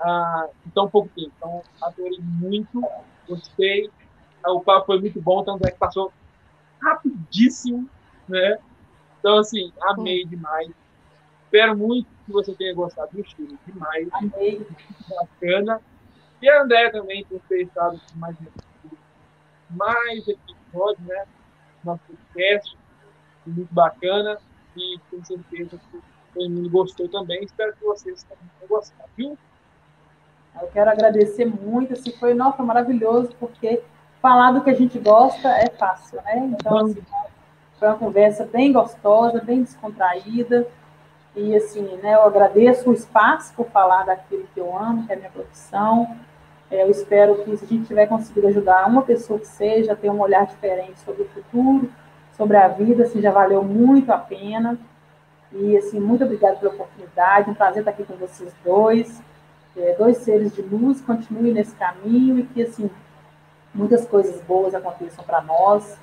ah, 0.00 0.48
em 0.66 0.70
tão 0.70 0.88
pouco 0.88 1.08
tempo. 1.14 1.32
Então, 1.36 1.62
adorei 1.82 2.18
muito, 2.20 2.82
gostei. 3.28 3.90
O 4.46 4.60
papo 4.60 4.86
foi 4.86 5.00
muito 5.00 5.20
bom, 5.20 5.44
tanto 5.44 5.66
é 5.66 5.70
que 5.70 5.78
passou 5.78 6.12
rapidíssimo, 6.82 7.88
né? 8.28 8.58
Então, 9.18 9.38
assim, 9.38 9.72
amei 9.82 10.24
demais. 10.24 10.70
Espero 11.44 11.76
muito 11.76 12.08
que 12.24 12.32
você 12.32 12.54
tenha 12.54 12.74
gostado 12.74 13.12
do 13.12 13.20
estilo. 13.20 13.56
Demais. 13.66 14.08
Amei. 14.12 14.66
Bacana. 15.08 15.80
E 16.42 16.50
a 16.50 16.62
André 16.62 16.90
também 16.90 17.24
ter 17.48 17.62
estado 17.62 18.00
mais 18.16 18.36
mais 19.70 20.26
episódio, 20.26 21.04
né? 21.06 21.24
Nosso 21.84 22.00
podcast. 22.04 22.76
Muito 23.46 23.72
bacana. 23.72 24.38
E 24.76 24.98
com 25.08 25.24
certeza 25.24 25.78
que 25.78 26.02
todo 26.34 26.50
mundo 26.50 26.68
gostou 26.68 27.08
também. 27.08 27.44
Espero 27.44 27.72
que 27.74 27.84
vocês 27.84 28.24
também 28.24 28.44
tenham 28.58 28.68
gostado, 28.68 29.08
viu? 29.16 29.38
Eu 30.60 30.68
quero 30.68 30.90
agradecer 30.90 31.44
muito. 31.44 31.92
Assim, 31.92 32.10
foi, 32.18 32.34
nossa, 32.34 32.60
maravilhoso, 32.60 33.30
porque 33.38 33.80
falar 34.20 34.50
do 34.50 34.62
que 34.62 34.70
a 34.70 34.74
gente 34.74 34.98
gosta 34.98 35.48
é 35.48 35.70
fácil, 35.70 36.20
né? 36.22 36.38
Então, 36.38 36.76
assim, 36.78 37.02
foi 37.78 37.88
uma 37.88 37.98
conversa 37.98 38.44
bem 38.46 38.72
gostosa, 38.72 39.40
bem 39.40 39.62
descontraída. 39.62 40.66
E, 41.36 41.54
assim, 41.54 41.96
né, 41.98 42.14
eu 42.14 42.22
agradeço 42.22 42.90
o 42.90 42.92
espaço 42.92 43.54
por 43.54 43.68
falar 43.70 44.04
daquilo 44.04 44.46
que 44.52 44.60
eu 44.60 44.76
amo, 44.76 45.06
que 45.06 45.12
é 45.12 45.14
a 45.14 45.18
minha 45.18 45.30
profissão. 45.30 46.18
É, 46.72 46.82
eu 46.82 46.90
espero 46.90 47.44
que, 47.44 47.54
se 47.54 47.66
a 47.66 47.68
gente 47.68 47.86
tiver 47.86 48.06
conseguido 48.06 48.46
ajudar 48.46 48.88
uma 48.88 49.02
pessoa 49.02 49.38
que 49.38 49.46
seja 49.46 49.94
ter 49.94 50.10
um 50.10 50.18
olhar 50.18 50.46
diferente 50.46 50.98
sobre 51.00 51.24
o 51.24 51.28
futuro, 51.28 51.92
sobre 52.34 52.56
a 52.56 52.66
vida, 52.66 53.02
assim, 53.02 53.20
já 53.20 53.30
valeu 53.30 53.62
muito 53.62 54.10
a 54.10 54.16
pena. 54.16 54.78
E, 55.52 55.76
assim, 55.76 56.00
muito 56.00 56.24
obrigada 56.24 56.56
pela 56.56 56.72
oportunidade. 56.72 57.50
Um 57.50 57.54
prazer 57.54 57.80
estar 57.80 57.90
aqui 57.90 58.04
com 58.04 58.16
vocês 58.16 58.50
dois. 58.64 59.20
É, 59.76 59.94
dois 59.98 60.16
seres 60.18 60.54
de 60.54 60.62
luz, 60.62 61.02
continuem 61.02 61.52
nesse 61.52 61.74
caminho 61.74 62.38
e 62.38 62.44
que, 62.44 62.62
assim, 62.62 62.90
muitas 63.74 64.06
coisas 64.06 64.40
boas 64.40 64.74
aconteçam 64.74 65.22
para 65.24 65.42
nós 65.42 65.98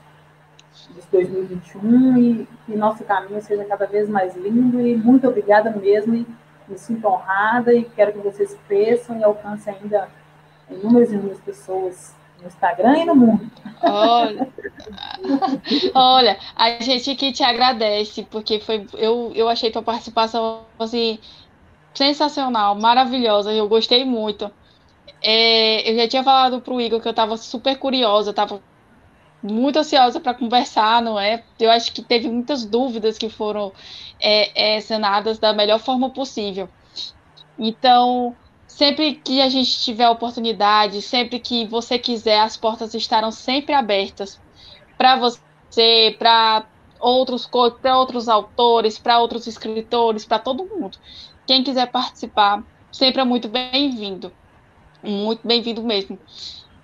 de 0.91 1.01
2021 1.11 2.17
e 2.17 2.47
que 2.65 2.75
nosso 2.75 3.03
caminho 3.03 3.41
seja 3.41 3.65
cada 3.65 3.87
vez 3.87 4.07
mais 4.07 4.35
lindo 4.35 4.79
e 4.79 4.95
muito 4.95 5.27
obrigada 5.27 5.71
mesmo 5.71 6.13
e 6.13 6.27
me 6.67 6.77
sinto 6.77 7.07
honrada 7.07 7.73
e 7.73 7.83
quero 7.83 8.13
que 8.13 8.19
vocês 8.19 8.55
cresçam 8.67 9.19
e 9.19 9.23
alcancem 9.23 9.73
ainda 9.73 10.07
inúmeras 10.69 11.11
e 11.11 11.15
inúmeras 11.15 11.39
pessoas 11.41 12.15
no 12.41 12.47
Instagram 12.47 12.97
e 12.97 13.05
no 13.05 13.15
mundo. 13.15 13.51
Olha, 13.81 14.47
olha, 15.93 16.39
a 16.55 16.69
gente 16.81 17.15
que 17.15 17.31
te 17.31 17.43
agradece, 17.43 18.23
porque 18.23 18.59
foi, 18.59 18.85
eu, 18.93 19.31
eu 19.35 19.49
achei 19.49 19.71
tua 19.71 19.81
participação 19.81 20.61
assim, 20.77 21.19
sensacional, 21.93 22.75
maravilhosa, 22.75 23.51
eu 23.53 23.67
gostei 23.67 24.05
muito. 24.05 24.51
É, 25.21 25.89
eu 25.89 25.95
já 25.97 26.07
tinha 26.07 26.23
falado 26.23 26.61
pro 26.61 26.79
Igor 26.79 27.01
que 27.01 27.07
eu 27.07 27.11
estava 27.11 27.35
super 27.35 27.77
curiosa, 27.77 28.29
estava 28.29 28.61
muito 29.41 29.79
ansiosa 29.79 30.19
para 30.19 30.33
conversar, 30.33 31.01
não 31.01 31.19
é? 31.19 31.43
Eu 31.59 31.71
acho 31.71 31.91
que 31.93 32.01
teve 32.01 32.29
muitas 32.29 32.65
dúvidas 32.65 33.17
que 33.17 33.29
foram 33.29 33.71
é, 34.19 34.75
é, 34.75 34.81
sanadas 34.81 35.39
da 35.39 35.53
melhor 35.53 35.79
forma 35.79 36.09
possível. 36.09 36.69
Então, 37.57 38.35
sempre 38.79 39.13
que 39.15 39.41
a 39.41 39.49
gente 39.49 39.77
tiver 39.81 40.07
oportunidade, 40.07 41.01
sempre 41.01 41.37
que 41.37 41.67
você 41.67 41.99
quiser, 41.99 42.39
as 42.39 42.55
portas 42.55 42.93
estarão 42.93 43.29
sempre 43.29 43.73
abertas 43.73 44.39
para 44.97 45.17
você, 45.17 46.15
para 46.17 46.65
outros 46.97 47.45
para 47.81 47.97
outros 47.97 48.29
autores, 48.29 48.97
para 48.97 49.19
outros 49.19 49.47
escritores, 49.47 50.23
para 50.23 50.39
todo 50.39 50.63
mundo. 50.63 50.97
Quem 51.45 51.61
quiser 51.61 51.91
participar, 51.91 52.63
sempre 52.89 53.21
é 53.21 53.25
muito 53.25 53.49
bem-vindo. 53.49 54.31
Muito 55.03 55.45
bem-vindo 55.45 55.83
mesmo. 55.83 56.17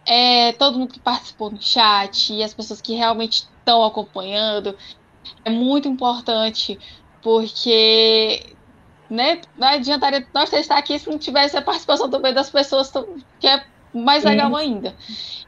É, 0.06 0.52
todo 0.52 0.78
mundo 0.78 0.92
que 0.92 1.00
participou 1.00 1.50
no 1.50 1.62
chat 1.62 2.34
e 2.34 2.44
as 2.44 2.54
pessoas 2.54 2.82
que 2.82 2.94
realmente 2.94 3.48
estão 3.58 3.86
acompanhando. 3.86 4.78
É 5.46 5.50
muito 5.50 5.88
importante, 5.88 6.78
porque 7.22 8.54
né, 9.10 9.42
não 9.58 9.68
adiantaria 9.68 10.26
nós 10.34 10.52
estar 10.54 10.78
aqui 10.78 10.98
se 10.98 11.10
não 11.10 11.18
tivesse 11.18 11.56
a 11.58 11.62
participação 11.62 12.10
também 12.10 12.34
das 12.34 12.50
pessoas, 12.50 12.92
que 13.40 13.48
é 13.48 13.64
mais 13.94 14.24
legal 14.24 14.56
ainda. 14.56 14.96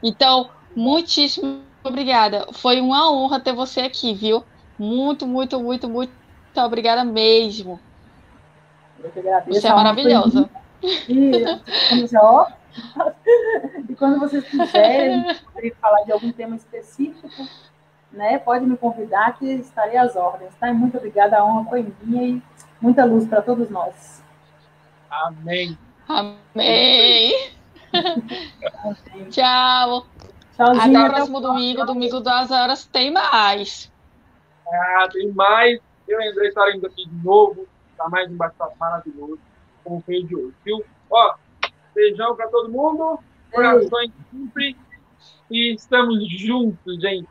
Então, 0.02 0.50
muitíssimo 0.74 1.62
obrigada. 1.82 2.46
Foi 2.52 2.80
uma 2.80 3.10
honra 3.10 3.40
ter 3.40 3.52
você 3.52 3.80
aqui, 3.80 4.14
viu? 4.14 4.44
Muito, 4.78 5.26
muito, 5.26 5.60
muito, 5.60 5.88
muito 5.88 6.12
obrigada 6.56 7.04
mesmo. 7.04 7.80
Você 9.46 9.66
é 9.66 9.74
maravilhosa. 9.74 10.48
E, 11.08 11.44
ó, 12.16 12.46
e 13.88 13.94
quando 13.94 14.20
vocês 14.20 14.44
quiserem 14.44 15.24
falar 15.80 16.04
de 16.04 16.12
algum 16.12 16.32
tema 16.32 16.56
específico, 16.56 17.28
né, 18.12 18.38
pode 18.38 18.64
me 18.64 18.76
convidar 18.76 19.38
que 19.38 19.46
estarei 19.46 19.96
às 19.96 20.16
ordens. 20.16 20.54
Tá? 20.56 20.72
Muito 20.72 20.96
obrigada, 20.96 21.38
a 21.38 21.44
honra 21.44 21.68
foi 21.68 21.92
minha 22.02 22.24
e 22.24 22.42
muita 22.80 23.04
luz 23.04 23.26
para 23.26 23.42
todos 23.42 23.68
nós. 23.70 24.22
Amém. 25.10 25.76
Amém. 26.08 27.50
Tchau. 29.30 30.06
Tchauzinho. 30.54 30.98
Até 30.98 31.06
o 31.06 31.14
próximo 31.14 31.40
domingo. 31.40 31.84
Domingo 31.84 32.20
das 32.20 32.50
horas 32.50 32.84
tem 32.86 33.12
mais. 33.12 33.90
Ah, 34.66 35.08
tem 35.12 35.30
mais. 35.32 35.80
Eu 36.06 36.20
e 36.20 36.28
André 36.28 36.48
estaremos 36.48 36.84
aqui 36.84 37.06
de 37.06 37.24
novo 37.24 37.66
para 37.96 38.08
mais 38.08 38.30
um 38.30 38.36
bate-papo 38.36 38.76
maravilhoso, 38.78 39.38
como 39.82 40.00
foi 40.02 40.22
de 40.22 40.36
hoje, 40.36 40.54
viu? 40.64 40.84
Ó, 41.10 41.34
Beijão 41.94 42.36
para 42.36 42.48
todo 42.48 42.70
mundo. 42.70 43.18
Corações 43.50 44.12
sempre. 44.30 44.76
E 45.50 45.74
estamos 45.74 46.28
juntos, 46.30 47.00
gente. 47.00 47.28